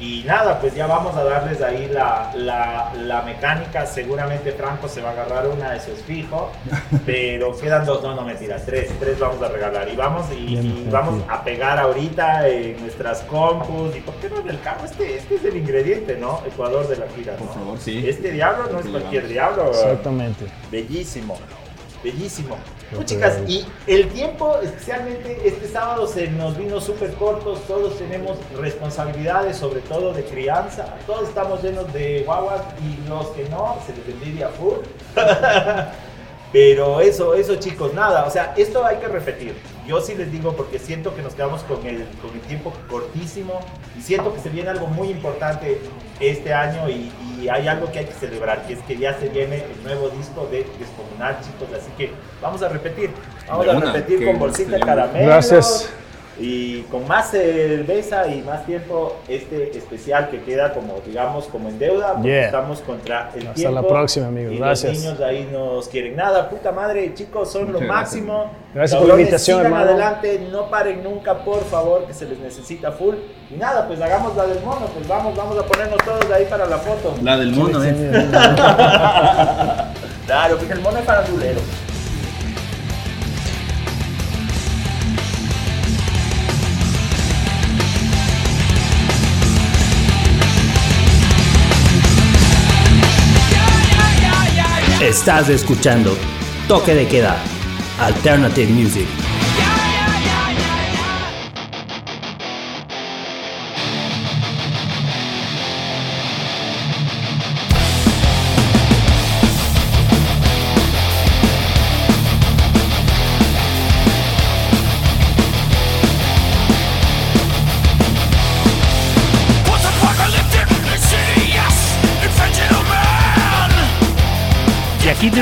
Y 0.00 0.22
nada, 0.24 0.60
pues 0.60 0.74
ya 0.74 0.86
vamos 0.86 1.16
a 1.16 1.24
darles 1.24 1.60
ahí 1.60 1.88
la, 1.92 2.30
la, 2.36 2.92
la 2.94 3.22
mecánica. 3.22 3.84
Seguramente 3.84 4.52
Franco 4.52 4.88
se 4.88 5.00
va 5.00 5.08
a 5.10 5.12
agarrar 5.12 5.48
una, 5.48 5.74
eso 5.74 5.90
es 5.92 6.02
fijo. 6.02 6.52
Pero 7.06 7.56
quedan 7.58 7.84
dos, 7.84 8.02
no, 8.02 8.14
no 8.14 8.22
mentiras, 8.22 8.64
tres, 8.64 8.90
tres 9.00 9.18
vamos 9.18 9.42
a 9.42 9.48
regalar. 9.48 9.88
Y 9.88 9.96
vamos, 9.96 10.26
y, 10.30 10.56
y 10.56 10.88
vamos 10.90 11.22
a 11.28 11.42
pegar 11.42 11.78
ahorita 11.78 12.48
en 12.48 12.80
nuestras 12.80 13.22
compus. 13.22 13.96
¿Y 13.96 14.00
por 14.00 14.14
qué 14.16 14.30
no 14.30 14.40
en 14.40 14.50
el 14.50 14.60
carro? 14.60 14.84
Este, 14.84 15.16
este 15.16 15.34
es 15.34 15.44
el 15.44 15.56
ingrediente, 15.56 16.16
¿no? 16.16 16.42
Ecuador 16.46 16.86
de 16.86 16.96
la 16.96 17.06
gira, 17.08 17.32
¿no? 17.32 17.46
Por 17.46 17.54
favor, 17.54 17.78
sí. 17.78 18.04
Este 18.08 18.30
diablo 18.30 18.68
no 18.70 18.78
es 18.78 18.86
cualquier 18.86 19.26
diablo. 19.26 19.68
Exactamente. 19.70 20.46
Bellísimo, 20.70 21.36
bellísimo. 22.02 22.56
Pues, 22.94 23.06
chicas, 23.06 23.38
y 23.46 23.66
el 23.86 24.08
tiempo, 24.08 24.58
especialmente 24.62 25.40
este 25.44 25.68
sábado, 25.68 26.06
se 26.06 26.28
nos 26.28 26.56
vino 26.56 26.80
súper 26.80 27.12
cortos. 27.14 27.60
Todos 27.66 27.98
tenemos 27.98 28.38
responsabilidades, 28.58 29.56
sobre 29.56 29.80
todo 29.80 30.12
de 30.12 30.24
crianza. 30.24 30.96
Todos 31.06 31.28
estamos 31.28 31.62
llenos 31.62 31.92
de 31.92 32.22
guaguas 32.24 32.62
y 32.82 33.08
los 33.08 33.26
que 33.28 33.48
no, 33.48 33.76
se 33.86 33.94
les 33.94 34.08
envidia 34.08 34.48
full. 34.48 34.78
Pero 36.52 37.00
eso, 37.00 37.34
eso 37.34 37.56
chicos, 37.56 37.92
nada. 37.92 38.24
O 38.24 38.30
sea, 38.30 38.54
esto 38.56 38.84
hay 38.84 38.96
que 38.96 39.08
repetir. 39.08 39.54
Yo 39.88 40.02
sí 40.02 40.14
les 40.14 40.30
digo 40.30 40.52
porque 40.54 40.78
siento 40.78 41.16
que 41.16 41.22
nos 41.22 41.34
quedamos 41.34 41.62
con 41.62 41.84
el, 41.86 42.04
con 42.20 42.30
el 42.34 42.40
tiempo 42.42 42.74
cortísimo 42.90 43.58
y 43.98 44.02
siento 44.02 44.34
que 44.34 44.40
se 44.40 44.50
viene 44.50 44.68
algo 44.68 44.86
muy 44.86 45.08
importante 45.08 45.80
este 46.20 46.52
año 46.52 46.90
y, 46.90 47.10
y 47.40 47.48
hay 47.48 47.68
algo 47.68 47.90
que 47.90 48.00
hay 48.00 48.04
que 48.04 48.12
celebrar, 48.12 48.66
que 48.66 48.74
es 48.74 48.80
que 48.80 48.98
ya 48.98 49.18
se 49.18 49.30
viene 49.30 49.64
el 49.64 49.82
nuevo 49.82 50.10
disco 50.10 50.46
de 50.50 50.66
Descomunal, 50.78 51.38
chicos. 51.40 51.74
Así 51.74 51.90
que 51.96 52.12
vamos 52.42 52.62
a 52.62 52.68
repetir, 52.68 53.10
vamos 53.48 53.64
De 53.64 53.72
a 53.72 53.76
una, 53.76 53.92
repetir 53.92 54.26
con 54.26 54.38
bolsita 54.38 54.72
de 54.72 54.80
caramelo. 54.80 55.26
Gracias. 55.26 55.90
Y 56.40 56.82
con 56.82 57.08
más 57.08 57.30
cerveza 57.32 58.28
y 58.28 58.42
más 58.42 58.64
tiempo, 58.64 59.16
este 59.26 59.76
especial 59.76 60.30
que 60.30 60.40
queda 60.42 60.72
como, 60.72 61.00
digamos, 61.04 61.46
como 61.46 61.68
en 61.68 61.78
deuda, 61.80 62.12
porque 62.14 62.28
Yeah. 62.28 62.44
estamos 62.46 62.78
contra 62.80 63.30
el 63.34 63.40
Hasta 63.42 63.54
tiempo. 63.54 63.74
la 63.74 63.88
próxima, 63.88 64.28
amigos. 64.28 64.52
Y 64.52 64.58
Gracias. 64.58 64.92
los 64.94 65.02
niños 65.02 65.20
ahí 65.20 65.48
nos 65.52 65.88
quieren 65.88 66.14
nada. 66.14 66.48
Puta 66.48 66.70
madre, 66.70 67.12
chicos, 67.14 67.50
son 67.50 67.72
lo 67.72 67.80
Muchas 67.80 67.88
gracias. 67.88 68.22
máximo. 68.22 68.50
Gracias 68.72 68.98
por 68.98 69.08
la 69.08 69.14
Cabrones, 69.14 69.20
invitación, 69.26 69.58
sigan 69.58 69.72
hermano. 69.72 69.90
adelante, 69.90 70.46
no 70.52 70.70
paren 70.70 71.02
nunca, 71.02 71.34
por 71.38 71.64
favor, 71.64 72.04
que 72.06 72.14
se 72.14 72.26
les 72.26 72.38
necesita 72.38 72.92
full. 72.92 73.16
Y 73.50 73.54
nada, 73.54 73.88
pues 73.88 74.00
hagamos 74.00 74.36
la 74.36 74.46
del 74.46 74.60
mono, 74.62 74.86
pues 74.94 75.08
vamos, 75.08 75.34
vamos 75.36 75.58
a 75.58 75.62
ponernos 75.64 75.98
todos 76.04 76.30
ahí 76.30 76.44
para 76.48 76.66
la 76.66 76.78
foto. 76.78 77.14
La 77.22 77.36
del 77.36 77.50
mono, 77.50 77.80
Sí, 77.82 77.88
eh. 77.90 78.28
claro, 80.26 80.56
porque 80.58 80.72
el 80.72 80.80
mono 80.80 80.98
es 80.98 81.04
farandulero. 81.04 81.60
Estás 95.00 95.48
escuchando 95.48 96.18
Toque 96.66 96.92
de 96.92 97.06
Queda, 97.06 97.40
Alternative 98.00 98.72
Music. 98.72 99.27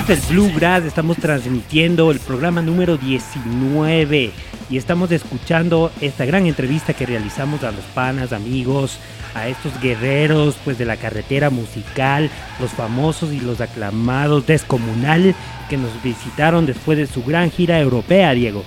Desde 0.06 0.34
el 0.34 0.38
Bluegrass 0.38 0.84
estamos 0.84 1.16
transmitiendo 1.16 2.12
el 2.12 2.20
programa 2.20 2.62
número 2.62 2.96
19 2.96 4.30
y 4.70 4.76
estamos 4.76 5.10
escuchando 5.10 5.90
esta 6.00 6.24
gran 6.24 6.46
entrevista 6.46 6.94
que 6.94 7.06
realizamos 7.06 7.64
a 7.64 7.72
los 7.72 7.84
panas, 7.86 8.32
amigos, 8.32 9.00
a 9.34 9.48
estos 9.48 9.80
guerreros 9.80 10.56
pues 10.64 10.78
de 10.78 10.84
la 10.84 10.96
carretera 10.96 11.50
musical, 11.50 12.30
los 12.60 12.70
famosos 12.70 13.32
y 13.32 13.40
los 13.40 13.60
aclamados 13.60 14.46
Descomunal 14.46 15.34
que 15.68 15.76
nos 15.76 16.00
visitaron 16.04 16.66
después 16.66 16.96
de 16.98 17.08
su 17.08 17.24
gran 17.24 17.50
gira 17.50 17.80
europea, 17.80 18.32
Diego. 18.32 18.62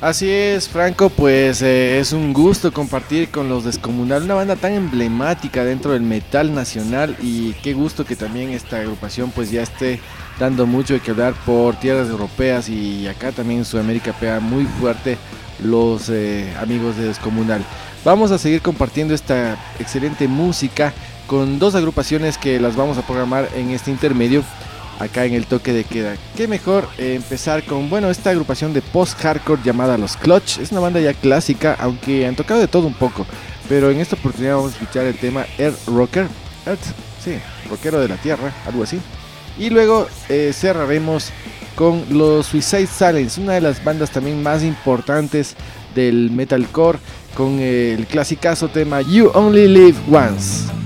Así 0.00 0.30
es, 0.30 0.68
Franco, 0.68 1.08
pues 1.08 1.62
eh, 1.62 1.98
es 1.98 2.12
un 2.12 2.32
gusto 2.32 2.72
compartir 2.72 3.30
con 3.30 3.48
los 3.48 3.64
Descomunal, 3.64 4.22
una 4.22 4.34
banda 4.34 4.54
tan 4.54 4.72
emblemática 4.72 5.64
dentro 5.64 5.92
del 5.92 6.02
metal 6.02 6.54
nacional 6.54 7.16
y 7.20 7.54
qué 7.54 7.72
gusto 7.72 8.04
que 8.04 8.14
también 8.14 8.50
esta 8.50 8.76
agrupación 8.76 9.30
pues 9.30 9.50
ya 9.50 9.62
esté 9.62 10.00
dando 10.38 10.66
mucho 10.66 10.94
de 10.94 11.00
que 11.00 11.10
hablar 11.10 11.34
por 11.46 11.76
tierras 11.76 12.08
europeas 12.08 12.68
y 12.68 13.06
acá 13.06 13.32
también 13.32 13.60
en 13.60 13.64
Sudamérica 13.64 14.12
pega 14.12 14.40
muy 14.40 14.64
fuerte 14.64 15.18
los 15.62 16.08
eh, 16.08 16.52
amigos 16.60 16.96
de 16.96 17.08
Descomunal. 17.08 17.64
Vamos 18.04 18.30
a 18.30 18.38
seguir 18.38 18.60
compartiendo 18.60 19.14
esta 19.14 19.56
excelente 19.78 20.28
música 20.28 20.92
con 21.26 21.58
dos 21.58 21.74
agrupaciones 21.74 22.36
que 22.36 22.60
las 22.60 22.76
vamos 22.76 22.98
a 22.98 23.06
programar 23.06 23.48
en 23.54 23.70
este 23.70 23.90
intermedio 23.90 24.44
acá 24.98 25.24
en 25.24 25.34
el 25.34 25.46
toque 25.46 25.72
de 25.72 25.84
queda. 25.84 26.16
Qué 26.36 26.46
mejor 26.46 26.88
eh, 26.98 27.14
empezar 27.14 27.64
con, 27.64 27.88
bueno, 27.88 28.10
esta 28.10 28.30
agrupación 28.30 28.72
de 28.72 28.82
post-hardcore 28.82 29.62
llamada 29.64 29.98
Los 29.98 30.16
Clutch. 30.16 30.58
Es 30.58 30.70
una 30.70 30.80
banda 30.80 31.00
ya 31.00 31.14
clásica, 31.14 31.76
aunque 31.80 32.26
han 32.26 32.36
tocado 32.36 32.60
de 32.60 32.68
todo 32.68 32.86
un 32.86 32.94
poco. 32.94 33.26
Pero 33.68 33.90
en 33.90 34.00
esta 34.00 34.16
oportunidad 34.16 34.56
vamos 34.56 34.72
a 34.72 34.74
escuchar 34.74 35.06
el 35.06 35.16
tema 35.16 35.46
Earth 35.58 35.86
Rocker. 35.86 36.26
Earth, 36.66 36.84
sí, 37.24 37.38
rockero 37.68 38.00
de 38.00 38.08
la 38.08 38.16
tierra, 38.16 38.52
algo 38.66 38.82
así. 38.82 39.00
Y 39.58 39.70
luego 39.70 40.08
eh, 40.28 40.52
cerraremos 40.52 41.30
con 41.74 42.04
los 42.10 42.46
Suicide 42.46 42.86
Silence, 42.86 43.40
una 43.40 43.54
de 43.54 43.60
las 43.60 43.82
bandas 43.82 44.10
también 44.10 44.42
más 44.42 44.62
importantes 44.62 45.56
del 45.94 46.30
metalcore, 46.30 46.98
con 47.36 47.58
el 47.58 48.06
clasicazo 48.06 48.68
tema 48.68 49.00
You 49.00 49.30
Only 49.34 49.68
Live 49.68 49.98
Once. 50.10 50.83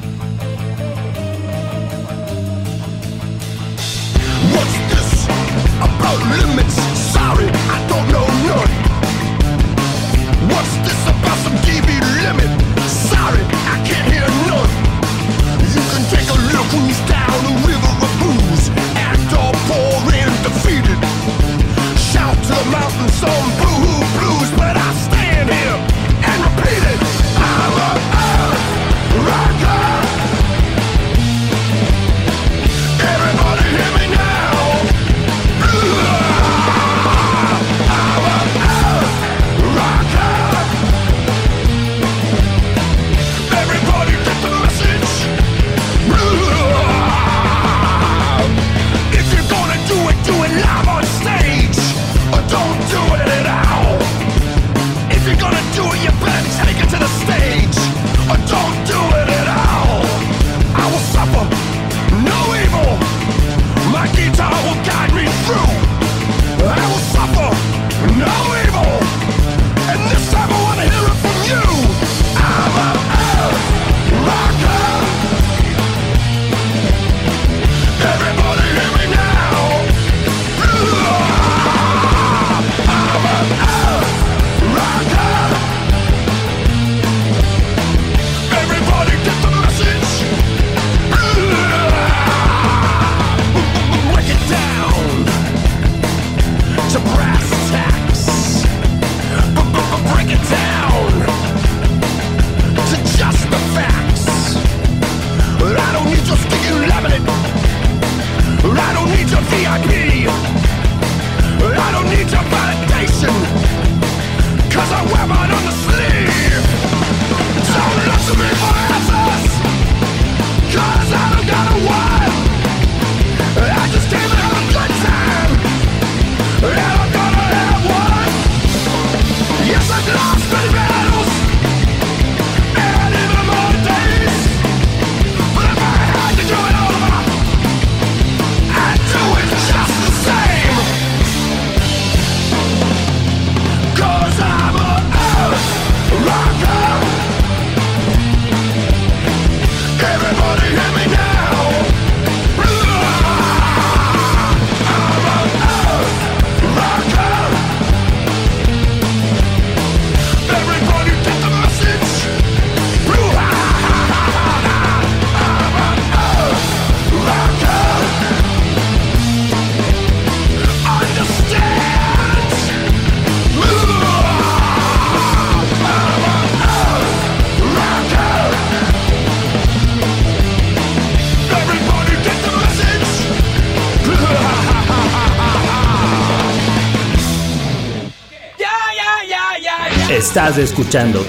Estás 190.29 190.59
escuchando 190.59 191.25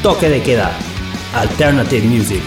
Toque 0.00 0.28
de 0.28 0.40
Queda, 0.40 0.70
Alternative 1.34 2.06
Music. 2.06 2.40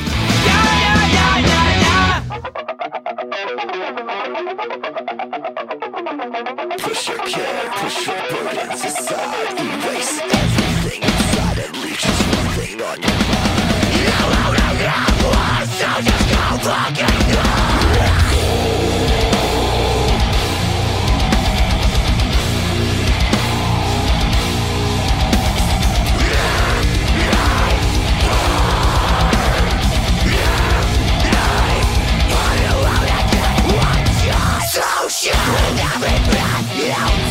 So 35.27 35.33
shoot 35.33 35.83
every 35.83 36.31
breath 36.31 36.77
you 36.77 36.85
take, 36.85 37.17
you 37.17 37.26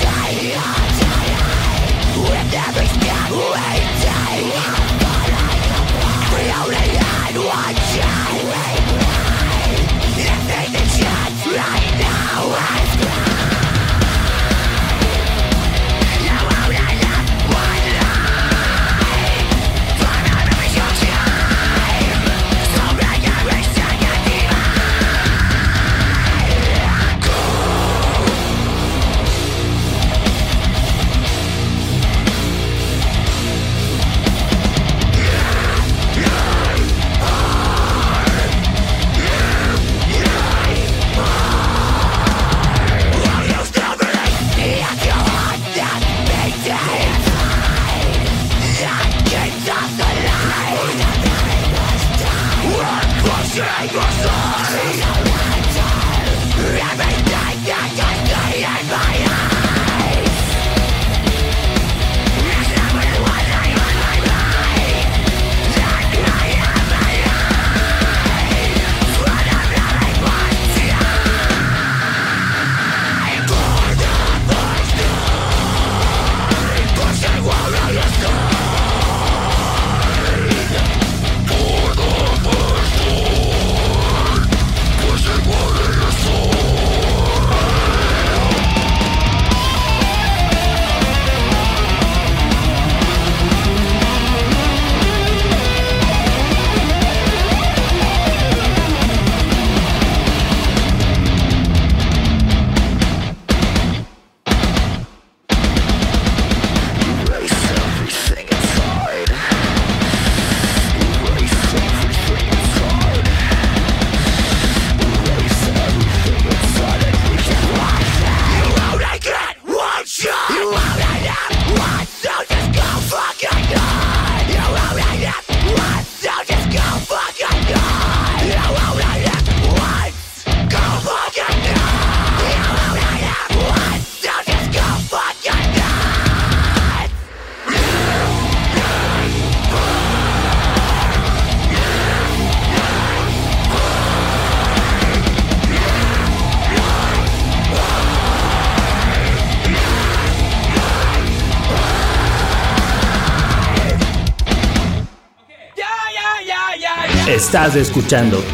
Estás 157.56 157.74
escuchando 157.74 158.44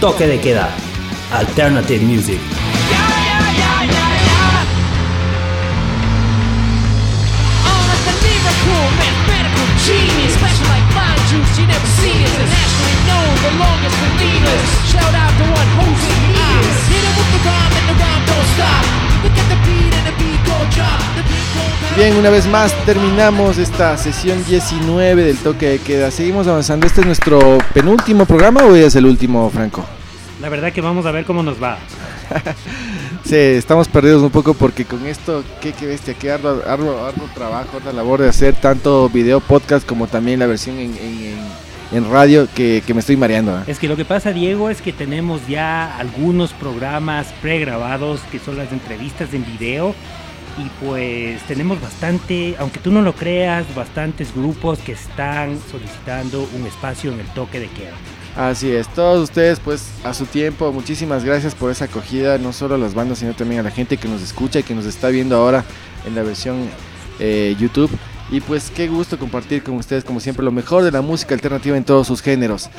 Toque 0.00 0.24
de 0.24 0.38
Queda, 0.38 0.70
Alternative 1.32 2.04
Music. 2.04 2.38
The. 14.18 14.60
Shout 14.86 15.12
out 15.12 15.32
to 15.38 15.44
one 15.44 15.70
him 17.02 17.14
with 17.18 17.30
the 17.34 17.40
rhyme 17.42 17.72
the 17.88 17.96
don't 18.26 18.46
stop. 18.54 18.84
The 19.24 19.28
the. 19.56 21.11
Bien, 21.96 22.16
una 22.16 22.30
vez 22.30 22.46
más 22.48 22.72
terminamos 22.86 23.58
esta 23.58 23.96
sesión 23.98 24.42
19 24.46 25.24
del 25.24 25.36
toque 25.36 25.68
de 25.68 25.78
queda. 25.78 26.10
Seguimos 26.10 26.46
avanzando. 26.46 26.86
¿Este 26.86 27.00
es 27.02 27.06
nuestro 27.06 27.58
penúltimo 27.74 28.24
programa 28.24 28.62
o 28.64 28.74
es 28.74 28.96
el 28.96 29.04
último, 29.04 29.48
Franco? 29.50 29.84
La 30.40 30.48
verdad 30.48 30.72
que 30.72 30.80
vamos 30.80 31.04
a 31.06 31.10
ver 31.12 31.24
cómo 31.24 31.42
nos 31.42 31.62
va. 31.62 31.78
Sí, 33.24 33.36
estamos 33.36 33.86
perdidos 33.86 34.20
un 34.20 34.30
poco 34.30 34.52
porque 34.52 34.84
con 34.84 35.06
esto, 35.06 35.44
qué, 35.60 35.72
qué 35.72 35.86
bestia, 35.86 36.12
qué 36.14 36.32
arduo, 36.32 36.60
arduo- 36.66 37.06
arduo 37.06 37.28
trabajo, 37.32 37.78
la 37.84 37.92
labor 37.92 38.20
de 38.20 38.28
hacer 38.28 38.54
tanto 38.56 39.08
video 39.08 39.38
podcast 39.40 39.86
como 39.86 40.08
también 40.08 40.40
la 40.40 40.46
versión 40.46 40.76
en, 40.78 40.90
en- 40.96 41.36
en- 41.92 41.96
en 41.96 42.10
radio 42.10 42.48
que, 42.52 42.82
que 42.84 42.92
me 42.94 43.00
estoy 43.00 43.16
mareando. 43.16 43.56
¿eh? 43.58 43.62
Es 43.68 43.78
que 43.78 43.86
lo 43.86 43.96
que 43.96 44.04
pasa, 44.04 44.32
Diego, 44.32 44.70
es 44.70 44.82
que 44.82 44.92
tenemos 44.92 45.46
ya 45.46 45.96
algunos 45.98 46.52
programas 46.52 47.28
pregrabados 47.40 48.20
que 48.32 48.40
son 48.40 48.56
las 48.58 48.72
entrevistas 48.72 49.32
en 49.34 49.46
video 49.46 49.94
y 50.62 50.84
pues 50.84 51.42
tenemos 51.42 51.80
bastante, 51.80 52.54
aunque 52.58 52.78
tú 52.78 52.90
no 52.90 53.02
lo 53.02 53.14
creas, 53.14 53.74
bastantes 53.74 54.34
grupos 54.34 54.78
que 54.78 54.92
están 54.92 55.58
solicitando 55.70 56.48
un 56.56 56.66
espacio 56.66 57.12
en 57.12 57.20
el 57.20 57.26
toque 57.28 57.60
de 57.60 57.68
queda. 57.68 57.92
Así 58.36 58.70
es, 58.70 58.88
todos 58.88 59.22
ustedes 59.24 59.60
pues 59.60 59.90
a 60.04 60.14
su 60.14 60.24
tiempo, 60.24 60.72
muchísimas 60.72 61.24
gracias 61.24 61.54
por 61.54 61.70
esa 61.70 61.86
acogida, 61.86 62.38
no 62.38 62.52
solo 62.52 62.76
a 62.76 62.78
las 62.78 62.94
bandas, 62.94 63.18
sino 63.18 63.34
también 63.34 63.60
a 63.60 63.64
la 63.64 63.70
gente 63.70 63.96
que 63.98 64.08
nos 64.08 64.22
escucha 64.22 64.60
y 64.60 64.62
que 64.62 64.74
nos 64.74 64.86
está 64.86 65.08
viendo 65.08 65.36
ahora 65.36 65.64
en 66.06 66.14
la 66.14 66.22
versión 66.22 66.68
eh, 67.18 67.54
YouTube. 67.58 67.90
Y 68.30 68.40
pues 68.40 68.70
qué 68.70 68.88
gusto 68.88 69.18
compartir 69.18 69.62
con 69.62 69.76
ustedes 69.76 70.04
como 70.04 70.18
siempre 70.18 70.44
lo 70.44 70.52
mejor 70.52 70.82
de 70.84 70.90
la 70.90 71.02
música 71.02 71.34
alternativa 71.34 71.76
en 71.76 71.84
todos 71.84 72.06
sus 72.06 72.22
géneros. 72.22 72.70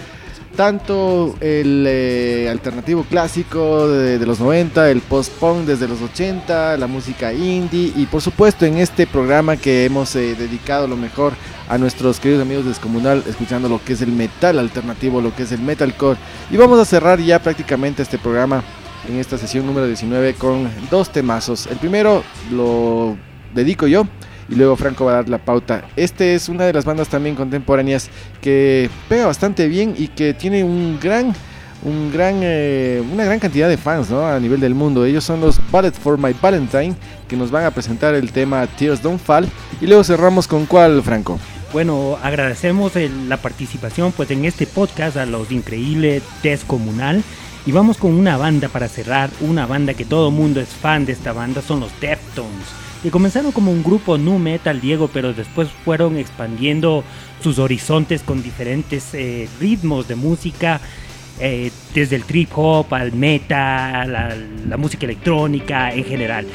Tanto 0.56 1.36
el 1.42 1.84
eh, 1.88 2.48
alternativo 2.48 3.04
clásico 3.10 3.88
de, 3.88 4.24
los 4.24 4.40
90, 4.40 4.92
el 4.92 5.02
post-punk 5.02 5.66
desde 5.66 5.88
los 5.88 6.00
80, 6.00 6.78
la 6.78 6.86
música 6.86 7.34
indie 7.34 7.92
y 7.96 8.06
por 8.06 8.22
supuesto 8.22 8.64
en 8.64 8.78
este 8.78 9.08
programa 9.08 9.58
que 9.58 9.86
hemos 9.86 10.16
eh, 10.16 10.36
dedicado 10.36 10.88
lo 10.88 10.96
mejor 10.96 11.34
a 11.68 11.80
nuestros 11.80 12.20
queridos 12.20 12.44
amigos 12.44 12.66
de 12.66 12.70
Descomunal, 12.70 13.24
escuchando 13.28 13.68
lo 13.68 13.84
que 13.84 13.94
es 13.94 14.02
el 14.04 14.12
metal 14.12 14.60
alternativo, 14.60 15.22
lo 15.22 15.36
que 15.36 15.44
es 15.44 15.52
el 15.52 15.62
metalcore. 15.62 16.20
Y 16.52 16.58
vamos 16.58 16.80
a 16.80 16.86
cerrar 16.86 17.20
ya 17.20 17.40
prácticamente 17.40 18.04
este 18.04 18.20
programa 18.20 18.64
en 19.10 19.18
esta 19.18 19.40
sesión 19.40 19.66
número 19.66 19.88
19 19.88 20.36
con 20.36 20.70
dos 20.92 21.12
temazos. 21.12 21.66
El 21.66 21.78
primero 21.78 22.24
lo 22.52 23.18
dedico 23.56 23.88
yo 23.88 24.06
y 24.50 24.56
luego 24.56 24.76
Franco 24.76 25.06
va 25.06 25.12
a 25.12 25.16
dar 25.16 25.30
la 25.30 25.38
pauta. 25.38 25.86
Este 25.96 26.36
es 26.36 26.50
una 26.50 26.66
de 26.66 26.74
las 26.74 26.86
bandas 26.86 27.08
también 27.10 27.36
contemporáneas 27.36 28.10
que 28.42 28.90
pega 29.10 29.26
bastante 29.26 29.68
bien 29.68 29.96
y 29.98 30.08
que 30.10 30.34
tiene 30.34 30.64
un 30.64 31.00
gran 31.02 31.34
un 31.86 32.12
gran, 32.14 32.40
eh, 32.42 33.04
una 33.12 33.26
gran 33.26 33.40
cantidad 33.40 33.68
de 33.68 33.78
fans 33.78 34.10
¿no? 34.10 34.26
a 34.26 34.40
nivel 34.40 34.60
del 34.60 34.74
mundo. 34.74 35.06
Ellos 35.06 35.24
son 35.24 35.42
los 35.42 35.60
Ballet 35.70 35.94
for 35.94 36.18
My 36.18 36.34
Valentine 36.42 36.96
que 37.28 37.36
nos 37.36 37.52
van 37.52 37.66
a 37.66 37.72
presentar 37.72 38.16
el 38.16 38.32
tema 38.32 38.66
Tears 38.68 39.02
Don't 39.02 39.22
Fall 39.22 39.50
y 39.82 39.88
luego 39.88 40.04
cerramos 40.04 40.48
con 40.48 40.66
cuál, 40.66 41.04
Franco. 41.04 41.40
Bueno, 41.74 42.18
agradecemos 42.22 42.94
la 43.28 43.38
participación 43.38 44.12
pues 44.12 44.30
en 44.32 44.46
este 44.46 44.68
podcast 44.68 45.18
a 45.18 45.26
los 45.26 45.52
increíbles 45.52 46.22
Descomunal 46.44 47.24
y 47.66 47.72
vamos 47.72 47.98
con 47.98 48.14
una 48.14 48.38
banda 48.38 48.68
para 48.68 48.88
cerrar, 48.88 49.30
una 49.42 49.66
banda 49.66 49.94
que 49.94 50.06
todo 50.06 50.32
mundo 50.32 50.62
es 50.62 50.70
fan 50.70 51.06
de 51.06 51.14
esta 51.14 51.34
banda, 51.34 51.62
son 51.62 51.80
los 51.80 52.00
Deftones, 52.00 52.68
que 53.04 53.12
comenzaron 53.12 53.52
como 53.52 53.70
un 53.70 53.84
grupo 53.84 54.18
nu 54.18 54.40
metal, 54.40 54.80
Diego, 54.80 55.10
pero 55.12 55.34
después 55.34 55.68
fueron 55.84 56.18
expandiendo 56.18 57.04
sus 57.42 57.60
horizontes 57.60 58.24
con 58.24 58.42
diferentes 58.42 59.14
eh, 59.14 59.50
ritmos 59.60 60.08
de 60.08 60.16
música, 60.16 60.80
eh, 61.40 61.70
desde 61.94 62.16
el 62.16 62.24
trip 62.24 62.50
hop 62.56 62.94
al 62.94 63.12
metal, 63.12 64.48
la 64.70 64.78
música 64.78 65.06
electrónica 65.06 65.94
en 65.94 66.06
general. 66.06 66.48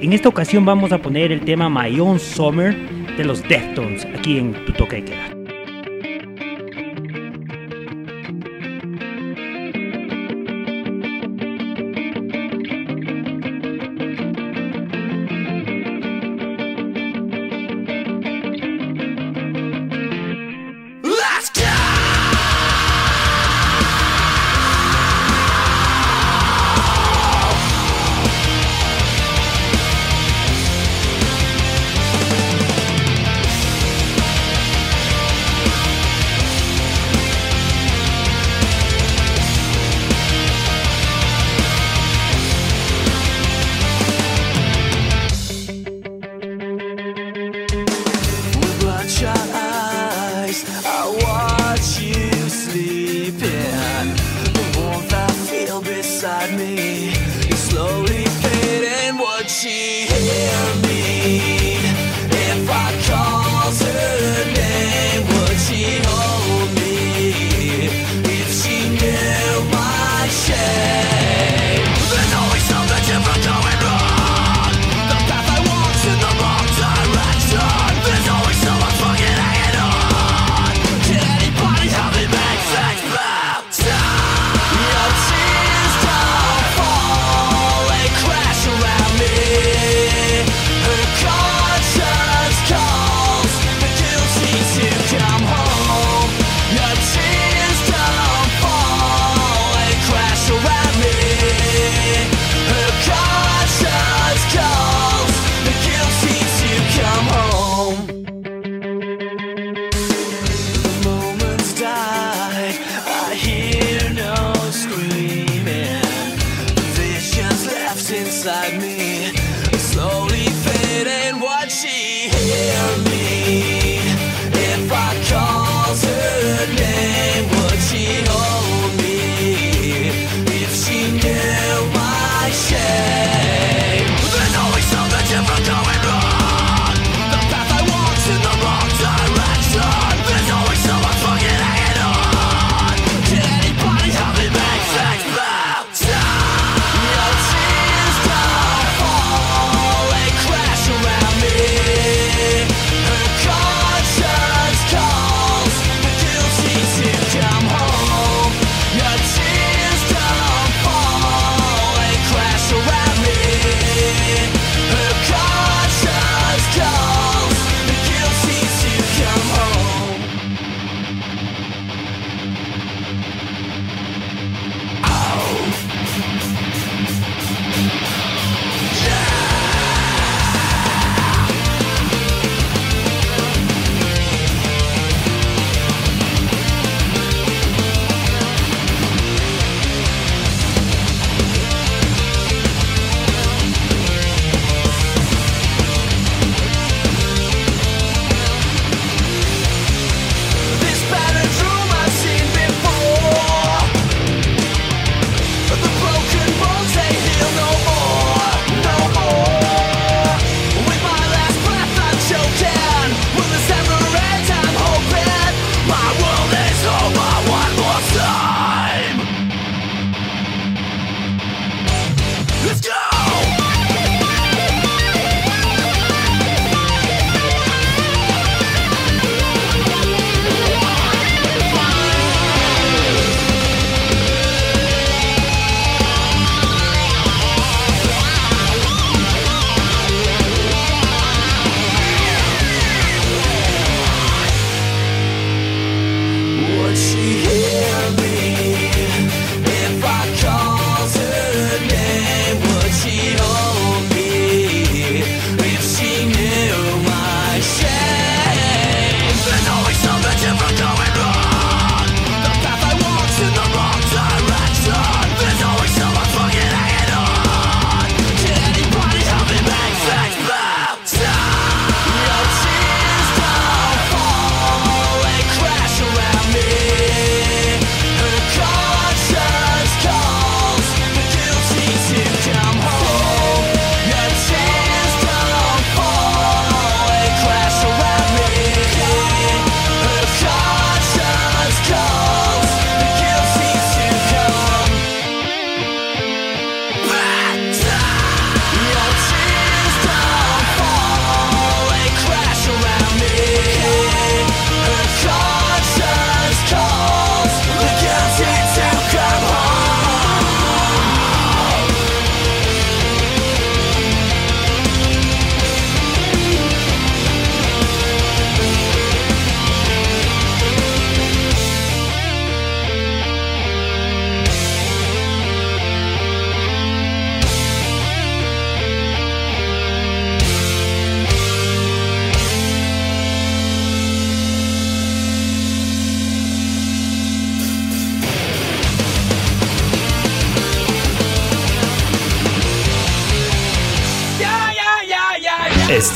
En 0.00 0.12
esta 0.12 0.28
ocasión 0.28 0.64
vamos 0.64 0.92
a 0.92 0.98
poner 0.98 1.32
el 1.32 1.40
tema 1.40 1.68
My 1.68 1.98
Own 1.98 2.20
Summer 2.20 2.76
de 3.16 3.24
los 3.24 3.42
Deftones 3.42 4.06
aquí 4.16 4.38
en 4.38 4.52
Tu 4.64 4.72
Toque 4.74 4.96
de 4.96 5.04
Queda. 5.06 5.35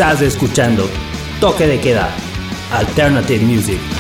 Estás 0.01 0.23
escuchando 0.23 0.89
Toque 1.43 1.67
de 1.67 1.79
Queda, 1.79 2.09
Alternative 2.73 3.45
Music. 3.45 4.00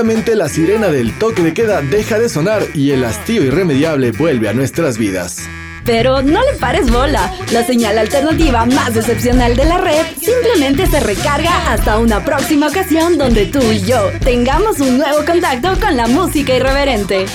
La 0.00 0.48
sirena 0.48 0.88
del 0.88 1.12
toque 1.18 1.42
de 1.42 1.52
queda 1.52 1.82
deja 1.82 2.18
de 2.18 2.30
sonar 2.30 2.62
y 2.72 2.92
el 2.92 3.04
hastío 3.04 3.42
irremediable 3.44 4.12
vuelve 4.12 4.48
a 4.48 4.54
nuestras 4.54 4.96
vidas. 4.96 5.46
Pero 5.84 6.22
no 6.22 6.40
le 6.40 6.58
pares 6.58 6.90
bola. 6.90 7.30
La 7.52 7.66
señal 7.66 7.98
alternativa 7.98 8.64
más 8.64 8.96
excepcional 8.96 9.54
de 9.56 9.66
la 9.66 9.76
red 9.76 10.06
simplemente 10.18 10.86
se 10.86 11.00
recarga 11.00 11.70
hasta 11.70 11.98
una 11.98 12.24
próxima 12.24 12.68
ocasión 12.68 13.18
donde 13.18 13.44
tú 13.44 13.60
y 13.60 13.82
yo 13.82 14.10
tengamos 14.24 14.80
un 14.80 14.96
nuevo 14.96 15.22
contacto 15.26 15.78
con 15.78 15.94
la 15.98 16.06
música 16.06 16.56
irreverente. 16.56 17.26